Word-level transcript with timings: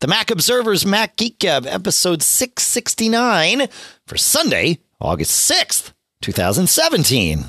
The 0.00 0.06
Mac 0.06 0.30
Observer's 0.30 0.86
Mac 0.86 1.16
Geek 1.16 1.40
Gab, 1.40 1.66
episode 1.66 2.22
669 2.22 3.66
for 4.06 4.16
Sunday, 4.16 4.78
August 5.00 5.50
6th, 5.50 5.92
2017. 6.22 7.46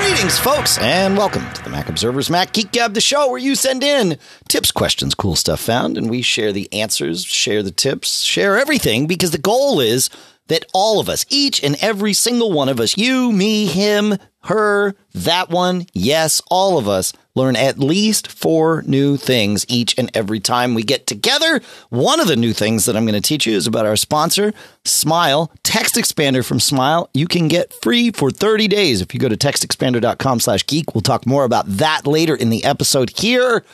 Greetings, 0.00 0.38
folks, 0.38 0.78
and 0.78 1.16
welcome 1.16 1.48
to 1.52 1.61
Observer's 1.92 2.30
Mac 2.30 2.54
Geek 2.54 2.72
Gab, 2.72 2.94
the 2.94 3.02
show 3.02 3.28
where 3.28 3.38
you 3.38 3.54
send 3.54 3.84
in 3.84 4.16
tips, 4.48 4.70
questions, 4.70 5.14
cool 5.14 5.36
stuff 5.36 5.60
found, 5.60 5.98
and 5.98 6.08
we 6.08 6.22
share 6.22 6.50
the 6.50 6.72
answers, 6.72 7.22
share 7.22 7.62
the 7.62 7.70
tips, 7.70 8.22
share 8.22 8.58
everything, 8.58 9.06
because 9.06 9.30
the 9.30 9.36
goal 9.36 9.78
is 9.78 10.08
that 10.46 10.64
all 10.72 11.00
of 11.00 11.10
us, 11.10 11.26
each 11.28 11.62
and 11.62 11.76
every 11.82 12.14
single 12.14 12.50
one 12.50 12.70
of 12.70 12.80
us, 12.80 12.96
you, 12.96 13.30
me, 13.30 13.66
him, 13.66 14.16
her, 14.44 14.94
that 15.12 15.50
one, 15.50 15.84
yes, 15.92 16.40
all 16.50 16.78
of 16.78 16.88
us, 16.88 17.12
learn 17.34 17.56
at 17.56 17.78
least 17.78 18.30
four 18.30 18.82
new 18.86 19.16
things 19.16 19.64
each 19.68 19.96
and 19.98 20.10
every 20.14 20.40
time 20.40 20.74
we 20.74 20.82
get 20.82 21.06
together. 21.06 21.60
One 21.88 22.20
of 22.20 22.26
the 22.28 22.36
new 22.36 22.52
things 22.52 22.84
that 22.84 22.96
I'm 22.96 23.04
going 23.06 23.20
to 23.20 23.26
teach 23.26 23.46
you 23.46 23.54
is 23.54 23.66
about 23.66 23.86
our 23.86 23.96
sponsor, 23.96 24.52
Smile, 24.84 25.50
text 25.62 25.94
expander 25.94 26.44
from 26.44 26.60
Smile. 26.60 27.08
You 27.14 27.26
can 27.26 27.48
get 27.48 27.72
free 27.72 28.10
for 28.10 28.30
30 28.30 28.68
days 28.68 29.00
if 29.00 29.14
you 29.14 29.20
go 29.20 29.28
to 29.28 29.36
textexpander.com 29.36 30.40
slash 30.40 30.66
geek. 30.66 30.94
We'll 30.94 31.02
talk 31.02 31.26
more 31.26 31.44
about 31.44 31.66
that 31.68 32.06
later 32.06 32.34
in 32.34 32.50
the 32.50 32.64
episode 32.64 33.18
here. 33.18 33.64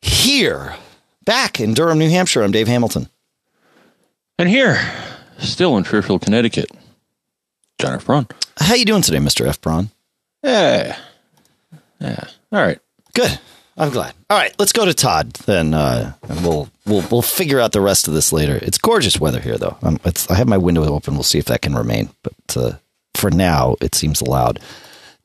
Here, 0.00 0.76
back 1.24 1.60
in 1.60 1.74
Durham, 1.74 1.98
New 1.98 2.10
Hampshire, 2.10 2.42
I'm 2.42 2.52
Dave 2.52 2.68
Hamilton. 2.68 3.08
And 4.38 4.48
here, 4.48 4.78
still 5.38 5.76
in 5.76 5.84
Fairfield, 5.84 6.22
Connecticut, 6.22 6.70
John 7.78 7.94
F. 7.94 8.06
Braun. 8.06 8.28
How 8.58 8.74
you 8.74 8.84
doing 8.84 9.02
today, 9.02 9.18
Mr. 9.18 9.46
F. 9.46 9.60
Braun? 9.60 9.90
Yeah. 10.42 10.96
Yeah. 12.06 12.24
All 12.52 12.64
right. 12.64 12.78
Good. 13.14 13.38
I'm 13.78 13.90
glad. 13.90 14.14
All 14.30 14.38
right, 14.38 14.54
let's 14.58 14.72
go 14.72 14.86
to 14.86 14.94
Todd. 14.94 15.34
Then 15.34 15.74
uh, 15.74 16.14
and 16.28 16.40
we'll 16.42 16.70
we'll 16.86 17.04
we'll 17.10 17.22
figure 17.22 17.60
out 17.60 17.72
the 17.72 17.80
rest 17.82 18.08
of 18.08 18.14
this 18.14 18.32
later. 18.32 18.58
It's 18.62 18.78
gorgeous 18.78 19.20
weather 19.20 19.40
here, 19.40 19.58
though. 19.58 19.76
Um, 19.82 20.00
I 20.30 20.34
have 20.34 20.48
my 20.48 20.56
window 20.56 20.84
open. 20.84 21.14
We'll 21.14 21.22
see 21.24 21.38
if 21.38 21.44
that 21.46 21.60
can 21.62 21.74
remain. 21.74 22.08
But 22.22 22.56
uh, 22.56 22.72
for 23.14 23.30
now, 23.30 23.76
it 23.82 23.94
seems 23.94 24.22
allowed. 24.22 24.60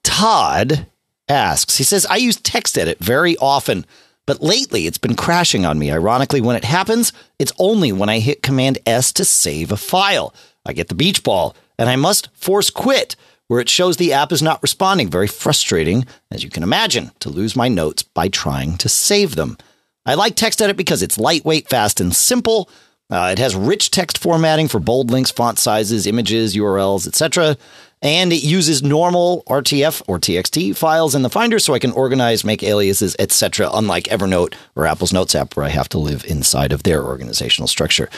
Todd 0.03 0.85
asks. 1.29 1.77
He 1.77 1.85
says, 1.85 2.05
"I 2.07 2.17
use 2.17 2.37
TextEdit 2.37 2.97
very 2.97 3.37
often, 3.37 3.85
but 4.25 4.41
lately 4.43 4.85
it's 4.85 4.97
been 4.97 5.15
crashing 5.15 5.65
on 5.65 5.79
me. 5.79 5.89
Ironically, 5.89 6.41
when 6.41 6.57
it 6.57 6.65
happens, 6.65 7.13
it's 7.39 7.53
only 7.57 7.93
when 7.93 8.09
I 8.09 8.19
hit 8.19 8.43
Command 8.43 8.79
S 8.85 9.13
to 9.13 9.23
save 9.23 9.71
a 9.71 9.77
file. 9.77 10.33
I 10.65 10.73
get 10.73 10.89
the 10.89 10.95
beach 10.95 11.23
ball, 11.23 11.55
and 11.77 11.89
I 11.89 11.95
must 11.95 12.27
force 12.33 12.69
quit." 12.69 13.15
Where 13.51 13.59
it 13.59 13.67
shows 13.67 13.97
the 13.97 14.13
app 14.13 14.31
is 14.31 14.41
not 14.41 14.61
responding. 14.61 15.09
Very 15.09 15.27
frustrating, 15.27 16.05
as 16.31 16.41
you 16.41 16.49
can 16.49 16.63
imagine, 16.63 17.11
to 17.19 17.27
lose 17.27 17.53
my 17.53 17.67
notes 17.67 18.01
by 18.01 18.29
trying 18.29 18.77
to 18.77 18.87
save 18.87 19.35
them. 19.35 19.57
I 20.05 20.13
like 20.13 20.37
TextEdit 20.37 20.77
because 20.77 21.03
it's 21.03 21.17
lightweight, 21.17 21.67
fast, 21.67 21.99
and 21.99 22.15
simple. 22.15 22.69
Uh, 23.09 23.31
it 23.33 23.39
has 23.39 23.53
rich 23.53 23.91
text 23.91 24.19
formatting 24.19 24.69
for 24.69 24.79
bold 24.79 25.11
links, 25.11 25.31
font 25.31 25.59
sizes, 25.59 26.07
images, 26.07 26.55
URLs, 26.55 27.05
etc. 27.05 27.57
And 28.01 28.31
it 28.31 28.41
uses 28.41 28.83
normal 28.83 29.43
RTF 29.47 30.01
or 30.07 30.17
TXT 30.17 30.77
files 30.77 31.13
in 31.13 31.21
the 31.21 31.29
Finder 31.29 31.59
so 31.59 31.73
I 31.73 31.79
can 31.79 31.91
organize, 31.91 32.45
make 32.45 32.63
aliases, 32.63 33.17
etc. 33.19 33.69
Unlike 33.73 34.05
Evernote 34.05 34.53
or 34.77 34.87
Apple's 34.87 35.11
Notes 35.11 35.35
app, 35.35 35.57
where 35.57 35.65
I 35.65 35.69
have 35.69 35.89
to 35.89 35.97
live 35.97 36.23
inside 36.23 36.71
of 36.71 36.83
their 36.83 37.03
organizational 37.03 37.67
structure. 37.67 38.09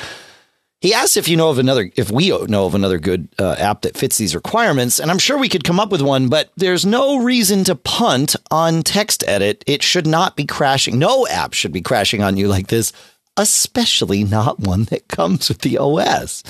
He 0.84 0.94
asks 0.94 1.16
if 1.16 1.30
you 1.30 1.38
know 1.38 1.50
of 1.50 1.60
another, 1.60 1.90
if 1.96 2.12
we 2.12 2.28
know 2.48 2.66
of 2.66 2.76
another 2.76 3.00
good 3.00 3.30
uh, 3.40 3.56
app 3.58 3.84
that 3.84 3.96
fits 3.96 4.18
these 4.18 4.36
requirements, 4.36 5.00
and 5.00 5.10
I'm 5.10 5.18
sure 5.18 5.38
we 5.38 5.48
could 5.48 5.64
come 5.64 5.80
up 5.80 5.92
with 5.92 6.02
one. 6.02 6.28
But 6.28 6.52
there's 6.58 6.86
no 6.86 7.24
reason 7.24 7.64
to 7.64 7.76
punt 7.76 8.36
on 8.52 8.84
TextEdit. 8.84 9.64
It 9.66 9.82
should 9.82 10.06
not 10.06 10.36
be 10.36 10.46
crashing. 10.46 11.00
No 11.00 11.26
app 11.28 11.54
should 11.54 11.72
be 11.72 11.80
crashing 11.80 12.22
on 12.22 12.36
you 12.36 12.50
like 12.50 12.68
this, 12.68 12.92
especially 13.38 14.26
not 14.26 14.60
one 14.60 14.84
that 14.86 15.08
comes 15.08 15.48
with 15.48 15.60
the 15.60 15.78
OS. 15.78 16.44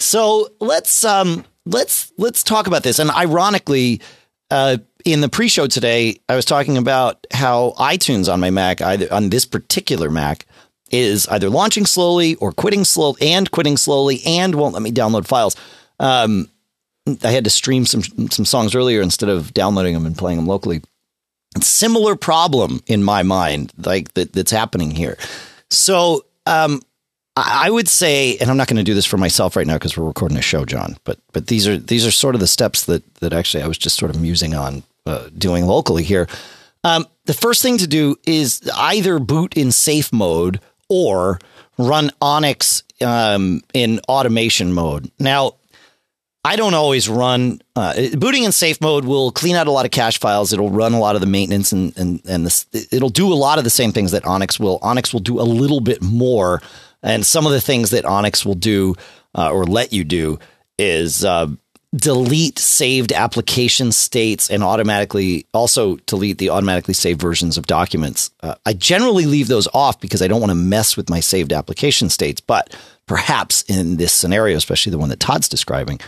So 0.00 0.48
let's 0.60 1.04
um, 1.04 1.44
let's 1.66 2.10
let's 2.16 2.42
talk 2.42 2.66
about 2.66 2.84
this. 2.84 2.98
And 2.98 3.10
ironically, 3.10 4.00
uh, 4.50 4.78
in 5.04 5.20
the 5.20 5.28
pre-show 5.28 5.66
today, 5.66 6.20
I 6.30 6.36
was 6.36 6.46
talking 6.46 6.78
about 6.78 7.26
how 7.34 7.74
iTunes 7.76 8.32
on 8.32 8.40
my 8.40 8.48
Mac, 8.48 8.80
on 8.80 9.28
this 9.28 9.44
particular 9.44 10.08
Mac 10.08 10.46
is 10.90 11.26
either 11.28 11.50
launching 11.50 11.86
slowly 11.86 12.34
or 12.36 12.52
quitting 12.52 12.84
slow 12.84 13.16
and 13.20 13.50
quitting 13.50 13.76
slowly 13.76 14.22
and 14.26 14.54
won't 14.54 14.74
let 14.74 14.82
me 14.82 14.92
download 14.92 15.26
files. 15.26 15.56
Um, 15.98 16.48
I 17.22 17.30
had 17.30 17.44
to 17.44 17.50
stream 17.50 17.84
some 17.84 18.02
some 18.30 18.44
songs 18.44 18.74
earlier 18.74 19.02
instead 19.02 19.28
of 19.28 19.52
downloading 19.52 19.94
them 19.94 20.06
and 20.06 20.16
playing 20.16 20.38
them 20.38 20.46
locally. 20.46 20.82
Similar 21.60 22.16
problem 22.16 22.82
in 22.86 23.04
my 23.04 23.22
mind, 23.22 23.72
like 23.84 24.14
that 24.14 24.32
that's 24.32 24.50
happening 24.50 24.90
here. 24.90 25.16
So 25.70 26.24
um, 26.46 26.80
I 27.36 27.68
would 27.70 27.88
say, 27.88 28.36
and 28.38 28.48
I'm 28.48 28.56
not 28.56 28.68
going 28.68 28.76
to 28.76 28.84
do 28.84 28.94
this 28.94 29.04
for 29.04 29.18
myself 29.18 29.56
right 29.56 29.66
now 29.66 29.74
because 29.74 29.96
we're 29.96 30.06
recording 30.06 30.38
a 30.38 30.42
show, 30.42 30.64
John. 30.64 30.96
But 31.04 31.18
but 31.32 31.48
these 31.48 31.66
are 31.68 31.76
these 31.76 32.06
are 32.06 32.10
sort 32.10 32.34
of 32.34 32.40
the 32.40 32.46
steps 32.46 32.86
that 32.86 33.02
that 33.16 33.32
actually 33.32 33.62
I 33.62 33.68
was 33.68 33.78
just 33.78 33.96
sort 33.96 34.14
of 34.14 34.20
musing 34.20 34.54
on 34.54 34.82
uh, 35.04 35.28
doing 35.36 35.66
locally 35.66 36.04
here. 36.04 36.28
Um, 36.84 37.06
the 37.24 37.34
first 37.34 37.62
thing 37.62 37.78
to 37.78 37.86
do 37.86 38.16
is 38.26 38.60
either 38.76 39.18
boot 39.18 39.56
in 39.56 39.72
safe 39.72 40.12
mode 40.12 40.60
or 40.88 41.38
run 41.78 42.10
Onyx 42.20 42.82
um, 43.00 43.62
in 43.72 44.00
automation 44.08 44.72
mode. 44.72 45.10
Now, 45.18 45.54
I 46.46 46.56
don't 46.56 46.74
always 46.74 47.08
run 47.08 47.62
uh, 47.74 47.94
booting 48.18 48.44
in 48.44 48.52
safe 48.52 48.80
mode 48.80 49.06
will 49.06 49.32
clean 49.32 49.56
out 49.56 49.66
a 49.66 49.70
lot 49.70 49.86
of 49.86 49.90
cache 49.90 50.18
files. 50.18 50.52
It'll 50.52 50.70
run 50.70 50.92
a 50.92 51.00
lot 51.00 51.14
of 51.14 51.22
the 51.22 51.26
maintenance 51.26 51.72
and 51.72 51.96
and 51.96 52.20
and 52.28 52.44
this, 52.44 52.66
it'll 52.92 53.08
do 53.08 53.32
a 53.32 53.34
lot 53.34 53.56
of 53.56 53.64
the 53.64 53.70
same 53.70 53.92
things 53.92 54.10
that 54.12 54.26
Onyx 54.26 54.60
will. 54.60 54.78
Onyx 54.82 55.12
will 55.12 55.20
do 55.20 55.40
a 55.40 55.42
little 55.42 55.80
bit 55.80 56.02
more, 56.02 56.60
and 57.02 57.24
some 57.24 57.46
of 57.46 57.52
the 57.52 57.62
things 57.62 57.90
that 57.90 58.04
Onyx 58.04 58.44
will 58.44 58.54
do 58.54 58.94
uh, 59.34 59.50
or 59.50 59.64
let 59.64 59.92
you 59.92 60.04
do 60.04 60.38
is 60.78 61.24
uh, 61.24 61.46
delete 61.94 62.58
saved 62.58 63.12
application 63.12 63.92
states 63.92 64.50
and 64.50 64.64
automatically 64.64 65.46
also 65.54 65.96
delete 66.06 66.38
the 66.38 66.50
automatically 66.50 66.94
saved 66.94 67.20
versions 67.20 67.56
of 67.56 67.66
documents. 67.66 68.30
Uh, 68.40 68.54
I 68.66 68.72
generally 68.72 69.26
leave 69.26 69.48
those 69.48 69.68
off 69.72 70.00
because 70.00 70.20
I 70.20 70.26
don't 70.26 70.40
want 70.40 70.50
to 70.50 70.56
mess 70.56 70.96
with 70.96 71.08
my 71.08 71.20
saved 71.20 71.52
application 71.52 72.08
states, 72.08 72.40
but 72.40 72.74
perhaps 73.06 73.62
in 73.62 73.96
this 73.96 74.12
scenario, 74.12 74.56
especially 74.56 74.90
the 74.90 74.98
one 74.98 75.10
that 75.10 75.20
Todd's 75.20 75.48
describing, 75.48 76.00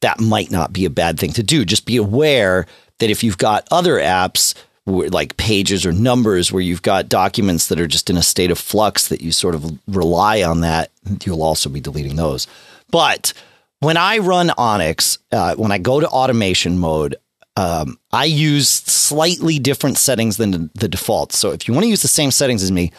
that 0.00 0.20
might 0.20 0.50
not 0.50 0.72
be 0.72 0.84
a 0.84 0.90
bad 0.90 1.18
thing 1.18 1.32
to 1.32 1.42
do. 1.42 1.64
Just 1.64 1.86
be 1.86 1.96
aware 1.96 2.66
that 2.98 3.10
if 3.10 3.24
you've 3.24 3.38
got 3.38 3.66
other 3.70 3.94
apps 3.94 4.54
like 4.84 5.36
pages 5.36 5.86
or 5.86 5.92
numbers 5.92 6.52
where 6.52 6.62
you've 6.62 6.82
got 6.82 7.08
documents 7.08 7.68
that 7.68 7.80
are 7.80 7.86
just 7.86 8.10
in 8.10 8.16
a 8.16 8.22
state 8.22 8.50
of 8.50 8.58
flux 8.58 9.08
that 9.08 9.20
you 9.20 9.30
sort 9.32 9.54
of 9.54 9.78
rely 9.86 10.42
on 10.42 10.60
that, 10.60 10.90
you'll 11.24 11.42
also 11.42 11.68
be 11.68 11.80
deleting 11.80 12.16
those. 12.16 12.46
But 12.90 13.32
when 13.82 13.96
I 13.96 14.18
run 14.18 14.50
Onyx, 14.56 15.18
uh, 15.32 15.56
when 15.56 15.72
I 15.72 15.78
go 15.78 15.98
to 15.98 16.06
automation 16.06 16.78
mode, 16.78 17.16
um, 17.56 17.98
I 18.12 18.26
use 18.26 18.68
slightly 18.70 19.58
different 19.58 19.98
settings 19.98 20.36
than 20.36 20.70
the 20.74 20.88
defaults. 20.88 21.36
So 21.36 21.50
if 21.50 21.66
you 21.66 21.74
want 21.74 21.84
to 21.84 21.90
use 21.90 22.02
the 22.02 22.08
same 22.08 22.30
settings 22.30 22.62
as 22.62 22.70
me, 22.70 22.92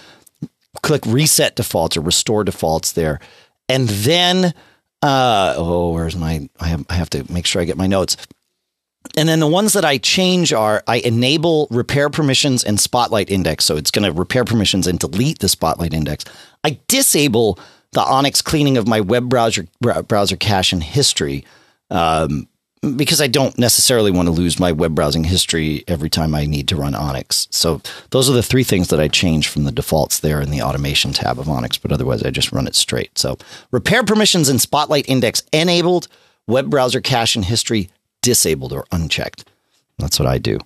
click 0.82 1.06
reset 1.06 1.56
defaults 1.56 1.96
or 1.96 2.02
restore 2.02 2.44
defaults 2.44 2.92
there. 2.92 3.22
And 3.70 3.88
then, 3.88 4.54
uh, 5.02 5.54
oh, 5.56 5.94
where's 5.94 6.18
my, 6.18 6.50
I 6.60 6.68
have, 6.68 6.86
I 6.90 6.96
have 6.96 7.10
to 7.12 7.32
make 7.32 7.46
sure 7.46 7.62
I 7.62 7.66
get 7.66 7.78
my 7.78 7.88
notes. 7.88 8.18
And 9.16 9.30
then 9.30 9.40
the 9.40 9.48
ones 9.48 9.72
that 9.74 9.86
I 9.86 9.98
change 10.00 10.52
are 10.52 10.84
I 10.86 10.98
enable 10.98 11.68
repair 11.72 12.10
permissions 12.10 12.62
and 12.62 12.78
spotlight 12.78 13.30
index. 13.32 13.64
So 13.64 13.78
it's 13.78 13.92
going 13.92 14.06
to 14.06 14.12
repair 14.12 14.44
permissions 14.44 14.88
and 14.88 15.00
delete 15.00 15.40
the 15.40 15.48
spotlight 15.48 15.94
index. 15.94 16.26
I 16.66 16.80
disable 16.90 17.58
the 17.94 18.04
Onyx 18.04 18.42
cleaning 18.42 18.78
of 18.78 18.88
my 18.88 19.00
web 19.00 19.30
browser 19.30 19.66
browser 19.80 20.36
cache 20.36 20.74
and 20.74 20.84
history 20.84 21.46
um, 21.90 22.48
because 22.96 23.22
I 23.22 23.28
don't 23.28 23.58
necessarily 23.58 24.12
want 24.12 24.28
to 24.28 24.32
lose 24.32 24.60
my 24.60 24.72
web 24.72 24.94
browsing 24.94 25.24
history 25.24 25.84
every 25.88 26.10
time 26.10 26.36
I 26.36 26.46
need 26.46 26.68
to 26.68 26.76
run 26.76 26.96
Onyx. 26.96 27.48
So 27.50 27.82
those 28.10 28.30
are 28.30 28.34
the 28.34 28.44
three 28.44 28.64
things 28.64 28.90
that 28.90 29.00
I 29.00 29.08
change 29.08 29.48
from 29.48 29.64
the 29.64 29.72
defaults 29.72 30.20
there 30.20 30.42
in 30.42 30.52
the 30.52 30.62
automation 30.62 31.14
tab 31.14 31.40
of 31.40 31.48
Onyx, 31.48 31.78
but 31.78 31.94
otherwise 31.94 32.24
I 32.24 32.30
just 32.30 32.52
run 32.52 32.68
it 32.68 32.76
straight. 32.76 33.18
So 33.18 33.38
repair 33.72 34.04
permissions 34.04 34.50
and 34.50 34.60
Spotlight 34.60 35.08
Index 35.08 35.44
enabled, 35.54 36.10
web 36.46 36.70
browser 36.70 37.00
cache 37.00 37.38
and 37.38 37.46
history 37.46 37.90
disabled 38.22 38.74
or 38.74 38.86
unchecked. 38.92 39.46
That's 39.98 40.20
what 40.20 40.28
I 40.28 40.38
do. 40.38 40.60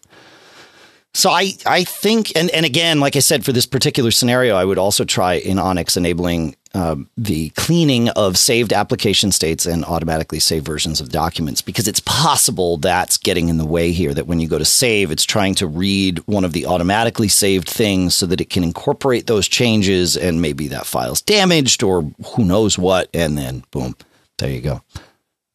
So 1.14 1.32
I, 1.32 1.54
I 1.66 1.84
think, 1.84 2.36
and, 2.36 2.50
and 2.52 2.66
again, 2.66 3.00
like 3.00 3.16
I 3.16 3.20
said, 3.20 3.44
for 3.44 3.52
this 3.52 3.66
particular 3.66 4.12
scenario, 4.12 4.56
I 4.56 4.64
would 4.64 4.78
also 4.78 5.04
try 5.04 5.34
in 5.34 5.58
Onyx 5.58 5.98
enabling 5.98 6.56
um, 6.76 7.10
the 7.18 7.50
cleaning 7.52 8.10
of 8.10 8.38
saved 8.38 8.72
application 8.72 9.32
states 9.32 9.66
and 9.66 9.84
automatically 9.84 10.40
save 10.40 10.64
versions 10.64 11.02
of 11.02 11.10
documents 11.10 11.60
because 11.60 11.88
it's 11.88 12.02
possible 12.02 12.78
that's 12.78 13.18
getting 13.18 13.50
in 13.50 13.58
the 13.58 13.66
way 13.66 13.92
here. 13.92 14.14
That 14.14 14.28
when 14.28 14.40
you 14.40 14.48
go 14.48 14.60
to 14.60 14.66
save, 14.66 15.10
it's 15.10 15.24
trying 15.24 15.56
to 15.56 15.66
read 15.66 16.20
one 16.28 16.46
of 16.46 16.54
the 16.54 16.68
automatically 16.68 17.30
saved 17.30 17.68
things 17.68 18.14
so 18.14 18.28
that 18.28 18.40
it 18.40 18.52
can 18.52 18.64
incorporate 18.64 19.26
those 19.26 19.48
changes 19.48 20.16
and 20.16 20.40
maybe 20.40 20.68
that 20.68 20.86
file's 20.86 21.22
damaged 21.22 21.82
or 21.82 22.04
who 22.36 22.46
knows 22.46 22.78
what. 22.78 23.10
And 23.12 23.36
then 23.36 23.64
boom, 23.72 23.96
there 24.38 24.52
you 24.52 24.62
go. 24.62 24.82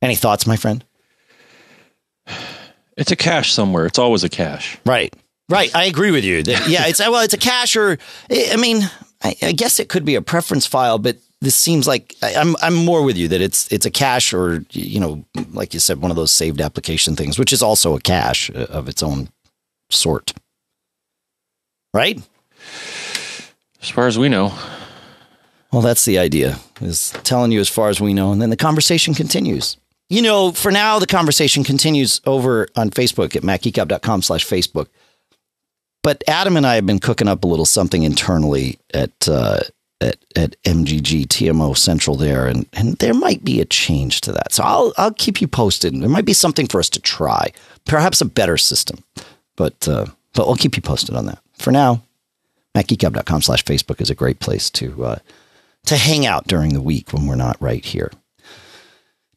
Any 0.01 0.17
thoughts, 0.17 0.45
my 0.45 0.57
friend? 0.57 0.85
It's 2.97 3.13
a 3.13 3.17
cache 3.17 3.53
somewhere. 3.53 3.87
It's 3.87 3.99
always 3.99 4.25
a 4.25 4.29
cache. 4.29 4.77
Right. 4.85 5.15
Right. 5.53 5.75
I 5.75 5.85
agree 5.85 6.11
with 6.11 6.25
you. 6.25 6.43
Yeah. 6.47 6.87
It's 6.87 6.99
well, 6.99 7.23
it's 7.23 7.35
a 7.35 7.39
cache 7.39 7.77
or, 7.77 7.99
I 8.31 8.57
mean, 8.57 8.83
I, 9.23 9.37
I, 9.43 9.53
guess 9.53 9.79
it 9.79 9.89
could 9.89 10.05
be 10.05 10.15
a 10.15 10.23
preference 10.23 10.67
file, 10.67 10.99
but 10.99 11.19
this 11.43 11.55
seems 11.55 11.87
like 11.87 12.17
I'm 12.23 12.57
I'm 12.63 12.75
more 12.75 13.03
with 13.03 13.17
you 13.17 13.29
that 13.29 13.41
it's 13.41 13.71
it's 13.73 13.85
a 13.85 13.91
cache 13.91 14.33
or 14.33 14.65
you 14.71 15.01
know 15.01 15.25
like 15.53 15.75
you 15.75 15.81
said 15.81 16.01
one 16.01 16.11
of 16.11 16.17
those 16.17 16.31
saved 16.31 16.61
application 16.61 17.17
things, 17.17 17.39
which 17.39 17.53
is 17.53 17.63
also 17.63 17.97
a 17.97 18.01
cache 18.01 18.51
uh, 18.51 18.67
of 18.71 18.89
its 18.89 19.03
own 19.03 19.29
sort, 19.91 20.33
right? 21.93 22.21
As 23.83 23.89
far 23.89 24.07
as 24.07 24.19
we 24.19 24.29
know. 24.29 24.53
Well, 25.73 25.83
that's 25.83 26.05
the 26.05 26.19
idea 26.19 26.59
is 26.81 27.11
telling 27.25 27.51
you 27.51 27.59
as 27.59 27.69
far 27.69 27.89
as 27.89 28.01
we 28.01 28.15
know, 28.15 28.31
and 28.31 28.41
then 28.41 28.51
the 28.51 28.57
conversation 28.57 29.15
continues. 29.15 29.77
You 30.09 30.21
know, 30.21 30.53
for 30.53 30.71
now, 30.71 30.99
the 30.99 31.07
conversation 31.07 31.65
continues 31.65 32.21
over 32.27 32.69
on 32.77 32.91
Facebook 32.91 33.35
at 33.35 33.43
macgeekgab.com 33.43 34.23
slash 34.23 34.47
Facebook. 34.47 34.89
But 36.03 36.25
Adam 36.27 36.57
and 36.57 36.67
I 36.67 36.75
have 36.75 36.87
been 36.87 36.99
cooking 36.99 37.29
up 37.29 37.45
a 37.45 37.47
little 37.47 37.65
something 37.65 38.03
internally 38.03 38.79
at 38.93 39.29
uh, 39.29 39.61
at 40.01 40.17
at 40.35 40.61
MGG 40.65 41.27
TMO 41.27 41.77
Central 41.77 42.17
there, 42.17 42.47
and 42.47 42.67
and 42.73 42.97
there 42.97 43.15
might 43.15 43.45
be 43.45 43.61
a 43.61 43.65
change 43.65 44.21
to 44.23 44.33
that. 44.33 44.53
So 44.53 44.65
I'll 44.65 44.93
I'll 44.99 45.15
keep 45.15 45.41
you 45.41 45.47
posted. 45.47 45.95
There 45.95 46.09
might 46.09 46.25
be 46.25 46.33
something 46.33 46.67
for 46.67 46.81
us 46.81 46.91
to 46.91 47.01
try, 47.01 47.53
perhaps 47.85 48.21
a 48.21 48.27
better 48.27 48.59
system, 48.59 49.05
but 49.57 49.87
uh, 49.89 50.07
but 50.35 50.47
we'll 50.47 50.57
keep 50.57 50.77
you 50.77 50.83
posted 50.83 51.15
on 51.15 51.27
that. 51.27 51.39
For 51.55 51.71
now, 51.71 52.03
MacGeekGab.com 52.75 53.43
slash 53.43 53.65
Facebook 53.65 54.01
is 54.01 54.11
a 54.11 54.15
great 54.15 54.41
place 54.41 54.71
to 54.71 55.05
uh, 55.05 55.19
to 55.87 55.97
hang 55.97 56.27
out 56.27 56.47
during 56.47 56.75
the 56.75 56.83
week 56.83 57.13
when 57.13 57.27
we're 57.27 57.37
not 57.37 57.61
right 57.61 57.85
here. 57.85 58.11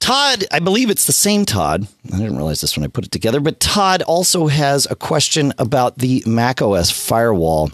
Todd, 0.05 0.45
I 0.51 0.59
believe 0.59 0.91
it's 0.91 1.07
the 1.07 1.11
same 1.11 1.45
Todd. 1.45 1.87
I 2.13 2.17
didn't 2.17 2.35
realize 2.35 2.61
this 2.61 2.77
when 2.77 2.83
I 2.83 2.89
put 2.89 3.07
it 3.07 3.11
together, 3.11 3.39
but 3.39 3.59
Todd 3.59 4.03
also 4.03 4.45
has 4.45 4.85
a 4.85 4.95
question 4.95 5.51
about 5.57 5.97
the 5.97 6.21
Mac 6.27 6.61
OS 6.61 6.91
firewall. 6.91 7.71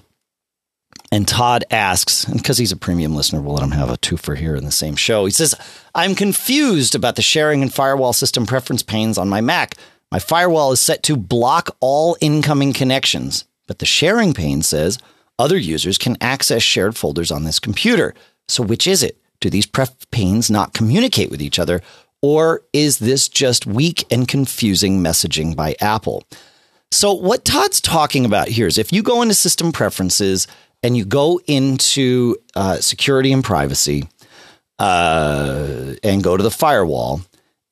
And 1.12 1.28
Todd 1.28 1.66
asks, 1.72 2.24
and 2.24 2.38
because 2.38 2.58
he's 2.58 2.72
a 2.72 2.78
premium 2.78 3.18
listener, 3.18 3.42
we'll 3.42 3.56
let 3.56 3.66
him 3.66 3.72
have 3.72 3.90
a 3.90 3.98
twofer 3.98 4.38
here 4.38 4.56
in 4.56 4.64
the 4.64 4.72
same 4.72 4.96
show. 4.96 5.26
He 5.26 5.32
says, 5.32 5.56
I'm 5.94 6.16
confused 6.16 6.96
about 6.96 7.18
the 7.18 7.22
sharing 7.22 7.62
and 7.62 7.74
firewall 7.74 8.14
system 8.14 8.46
preference 8.46 8.82
panes 8.82 9.18
on 9.18 9.28
my 9.28 9.42
Mac. 9.42 9.76
My 10.10 10.20
firewall 10.20 10.72
is 10.72 10.80
set 10.80 11.04
to 11.04 11.18
block 11.18 11.76
all 11.82 12.16
incoming 12.22 12.72
connections, 12.72 13.44
but 13.68 13.80
the 13.80 13.86
sharing 13.86 14.34
pane 14.34 14.62
says 14.62 15.00
other 15.38 15.58
users 15.58 15.98
can 15.98 16.16
access 16.22 16.64
shared 16.64 16.96
folders 16.96 17.30
on 17.30 17.44
this 17.44 17.60
computer. 17.60 18.16
So 18.48 18.64
which 18.64 18.88
is 18.88 19.04
it? 19.04 19.18
Do 19.42 19.50
these 19.50 19.66
pref 19.66 20.10
panes 20.12 20.52
not 20.52 20.74
communicate 20.74 21.32
with 21.32 21.42
each 21.42 21.60
other, 21.60 21.82
or 22.22 22.62
is 22.74 23.00
this 23.00 23.28
just 23.28 23.66
weak 23.66 24.06
and 24.12 24.28
confusing 24.28 25.00
messaging 25.02 25.56
by 25.56 25.76
Apple? 25.80 26.24
So, 26.92 27.14
what 27.14 27.46
Todd's 27.46 27.80
talking 27.80 28.26
about 28.26 28.50
here 28.50 28.68
is 28.68 28.78
if 28.78 28.92
you 28.92 29.02
go 29.02 29.22
into 29.22 29.34
system 29.34 29.72
preferences 29.72 30.48
and 30.84 30.98
you 30.98 31.06
go 31.06 31.40
into 31.48 32.36
uh, 32.56 32.78
security 32.78 33.32
and 33.32 33.44
privacy 33.44 34.08
uh, 34.78 35.94
and 36.04 36.24
go 36.24 36.36
to 36.36 36.44
the 36.44 36.52
firewall, 36.52 37.22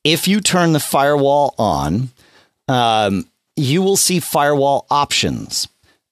if 0.03 0.27
you 0.27 0.39
turn 0.39 0.71
the 0.71 0.79
firewall 0.79 1.53
on, 1.57 2.09
um, 2.67 3.27
you 3.55 3.81
will 3.81 3.97
see 3.97 4.19
firewall 4.19 4.85
options. 4.89 5.67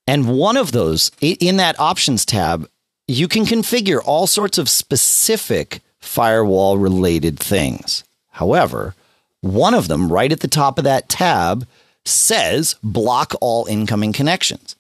And 0.06 0.38
one 0.38 0.58
of 0.58 0.72
those, 0.72 1.12
in 1.22 1.58
that 1.58 1.80
options 1.80 2.26
tab, 2.26 2.70
you 3.08 3.28
can 3.28 3.46
configure 3.46 4.02
all 4.04 4.28
sorts 4.28 4.58
of 4.58 4.70
specific 4.70 5.80
firewall 6.00 6.78
related 6.78 7.40
things. 7.40 8.04
However, 8.38 8.94
one 9.42 9.74
of 9.74 9.88
them 9.88 10.12
right 10.12 10.32
at 10.32 10.42
the 10.42 10.48
top 10.48 10.78
of 10.78 10.84
that 10.84 11.10
tab 11.10 11.68
says 12.06 12.76
block 12.84 13.34
all 13.42 13.66
incoming 13.66 14.14
connections. 14.14 14.76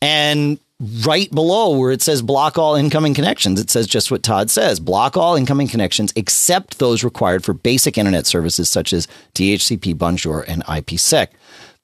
And 0.00 0.58
right 1.04 1.28
below 1.32 1.76
where 1.76 1.90
it 1.90 2.02
says 2.02 2.22
block 2.22 2.56
all 2.56 2.76
incoming 2.76 3.14
connections, 3.14 3.60
it 3.60 3.68
says 3.68 3.88
just 3.88 4.12
what 4.12 4.22
Todd 4.22 4.48
says 4.48 4.78
block 4.78 5.16
all 5.16 5.34
incoming 5.34 5.66
connections 5.66 6.12
except 6.14 6.78
those 6.78 7.02
required 7.02 7.44
for 7.44 7.52
basic 7.52 7.98
internet 7.98 8.26
services 8.26 8.70
such 8.70 8.92
as 8.92 9.08
DHCP, 9.34 9.98
Bonjour, 9.98 10.44
and 10.46 10.64
IPsec. 10.66 11.28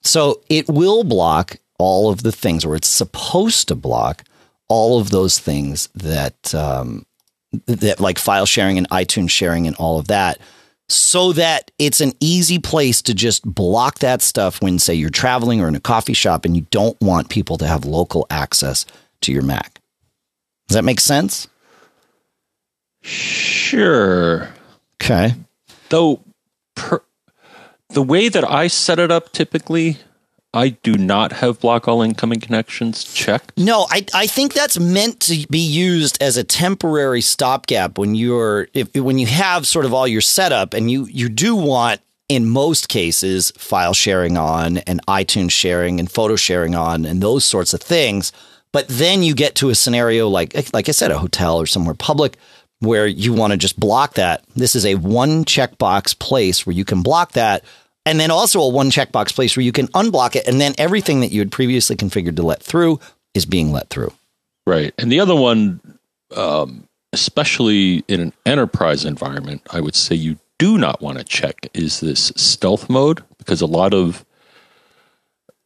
So 0.01 0.41
it 0.49 0.69
will 0.69 1.03
block 1.03 1.57
all 1.77 2.09
of 2.09 2.23
the 2.23 2.31
things, 2.31 2.63
or 2.63 2.73
it's 2.73 2.87
supposed 2.87 3.67
to 3.67 3.75
block 3.75 4.23
all 4.69 5.01
of 5.01 5.09
those 5.09 5.39
things 5.39 5.89
that, 5.93 6.55
um, 6.55 7.05
that 7.65 7.99
like 7.99 8.17
file 8.17 8.45
sharing 8.45 8.77
and 8.77 8.89
iTunes 8.89 9.29
sharing 9.29 9.67
and 9.67 9.75
all 9.75 9.99
of 9.99 10.07
that 10.07 10.39
so 10.87 11.33
that 11.33 11.71
it's 11.79 12.01
an 12.01 12.13
easy 12.19 12.59
place 12.59 13.01
to 13.01 13.13
just 13.13 13.43
block 13.43 13.99
that 13.99 14.21
stuff 14.21 14.61
when, 14.61 14.77
say, 14.77 14.93
you're 14.93 15.09
traveling 15.09 15.61
or 15.61 15.67
in 15.67 15.75
a 15.75 15.79
coffee 15.79 16.13
shop 16.13 16.45
and 16.45 16.55
you 16.55 16.65
don't 16.69 16.99
want 17.01 17.29
people 17.29 17.57
to 17.57 17.67
have 17.67 17.85
local 17.85 18.27
access 18.29 18.85
to 19.21 19.31
your 19.31 19.41
Mac. 19.41 19.81
Does 20.67 20.75
that 20.75 20.83
make 20.83 20.99
sense? 20.99 21.47
Sure. 23.01 24.49
Okay. 25.01 25.33
Though, 25.89 26.21
per, 26.75 27.01
the 27.89 28.01
way 28.01 28.29
that 28.29 28.49
I 28.49 28.67
set 28.67 28.99
it 28.99 29.11
up 29.11 29.31
typically, 29.31 29.97
I 30.55 30.69
do 30.69 30.93
not 30.93 31.33
have 31.33 31.59
block 31.59 31.87
all 31.87 32.01
incoming 32.01 32.39
connections 32.39 33.03
checked. 33.03 33.51
No, 33.57 33.87
I, 33.91 34.05
I 34.13 34.25
think 34.25 34.53
that's 34.53 34.79
meant 34.79 35.19
to 35.21 35.45
be 35.49 35.59
used 35.59 36.21
as 36.23 36.37
a 36.37 36.45
temporary 36.45 37.19
stopgap 37.19 37.97
when 37.97 38.15
you're 38.15 38.69
if, 38.73 38.95
when 38.95 39.19
you 39.19 39.27
have 39.27 39.67
sort 39.67 39.85
of 39.85 39.93
all 39.93 40.07
your 40.07 40.21
setup 40.21 40.73
and 40.73 40.89
you 40.89 41.07
you 41.07 41.27
do 41.27 41.55
want 41.55 41.99
in 42.29 42.49
most 42.49 42.87
cases 42.87 43.51
file 43.57 43.93
sharing 43.93 44.37
on 44.37 44.77
and 44.79 45.05
iTunes 45.07 45.51
sharing 45.51 45.99
and 45.99 46.09
photo 46.09 46.37
sharing 46.37 46.73
on 46.73 47.03
and 47.03 47.21
those 47.21 47.43
sorts 47.43 47.73
of 47.73 47.81
things. 47.81 48.31
But 48.71 48.87
then 48.87 49.23
you 49.23 49.35
get 49.35 49.55
to 49.55 49.69
a 49.69 49.75
scenario 49.75 50.29
like 50.29 50.55
like 50.73 50.87
I 50.87 50.93
said, 50.93 51.11
a 51.11 51.19
hotel 51.19 51.57
or 51.57 51.65
somewhere 51.65 51.95
public 51.95 52.37
where 52.79 53.07
you 53.07 53.33
want 53.33 53.51
to 53.51 53.57
just 53.57 53.77
block 53.77 54.13
that. 54.13 54.45
This 54.55 54.73
is 54.73 54.85
a 54.85 54.95
one 54.95 55.43
checkbox 55.43 56.17
place 56.17 56.65
where 56.65 56.75
you 56.75 56.85
can 56.85 57.01
block 57.01 57.33
that 57.33 57.65
and 58.05 58.19
then 58.19 58.31
also 58.31 58.61
a 58.61 58.69
one 58.69 58.89
checkbox 58.89 59.33
place 59.33 59.55
where 59.57 59.63
you 59.63 59.71
can 59.71 59.87
unblock 59.89 60.35
it, 60.35 60.47
and 60.47 60.61
then 60.61 60.73
everything 60.77 61.21
that 61.21 61.31
you 61.31 61.39
had 61.39 61.51
previously 61.51 61.95
configured 61.95 62.35
to 62.35 62.43
let 62.43 62.61
through 62.61 62.99
is 63.33 63.45
being 63.45 63.71
let 63.71 63.89
through. 63.89 64.13
Right, 64.67 64.93
and 64.97 65.11
the 65.11 65.19
other 65.19 65.35
one, 65.35 65.79
um, 66.35 66.87
especially 67.13 68.03
in 68.07 68.19
an 68.19 68.33
enterprise 68.45 69.05
environment, 69.05 69.61
I 69.71 69.79
would 69.81 69.95
say 69.95 70.15
you 70.15 70.37
do 70.57 70.77
not 70.77 71.01
want 71.01 71.17
to 71.17 71.23
check 71.23 71.69
is 71.73 71.99
this 71.99 72.31
stealth 72.35 72.89
mode 72.89 73.23
because 73.37 73.61
a 73.61 73.65
lot 73.65 73.93
of 73.93 74.25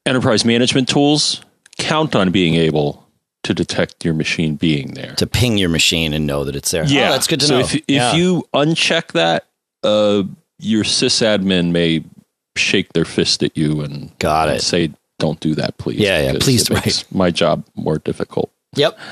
enterprise 0.05 0.43
management 0.43 0.88
tools 0.88 1.41
count 1.77 2.15
on 2.15 2.31
being 2.31 2.55
able 2.55 3.08
to 3.43 3.53
detect 3.53 4.03
your 4.03 4.13
machine 4.13 4.55
being 4.55 4.93
there 4.96 5.13
to 5.15 5.25
ping 5.25 5.58
your 5.58 5.69
machine 5.69 6.13
and 6.13 6.27
know 6.27 6.43
that 6.43 6.55
it's 6.55 6.72
there. 6.72 6.84
Yeah, 6.86 7.08
oh, 7.08 7.12
that's 7.12 7.27
good 7.27 7.39
to 7.39 7.46
so 7.46 7.53
know. 7.55 7.60
If, 7.62 7.75
if 7.75 7.84
yeah. 7.88 8.13
you 8.13 8.48
uncheck 8.53 9.13
that, 9.13 9.46
uh, 9.84 10.24
your 10.58 10.84
sysadmin 10.84 11.72
may 11.72 12.03
shake 12.60 12.94
their 12.94 13.06
fist 13.06 13.44
at 13.44 13.58
you 13.58 13.82
and 13.82 14.18
got 14.20 14.50
and. 14.50 14.62
Say, 14.62 14.92
"Don't 15.18 15.39
do 15.39 15.56
that, 15.56 15.78
please." 15.78 16.00
Yeah, 16.00 16.32
yeah, 16.32 16.38
please. 16.39 16.70
Right. 16.70 17.04
my 17.12 17.32
job 17.32 17.66
more 17.75 17.98
difficult. 17.98 18.51
Yep. 18.75 18.98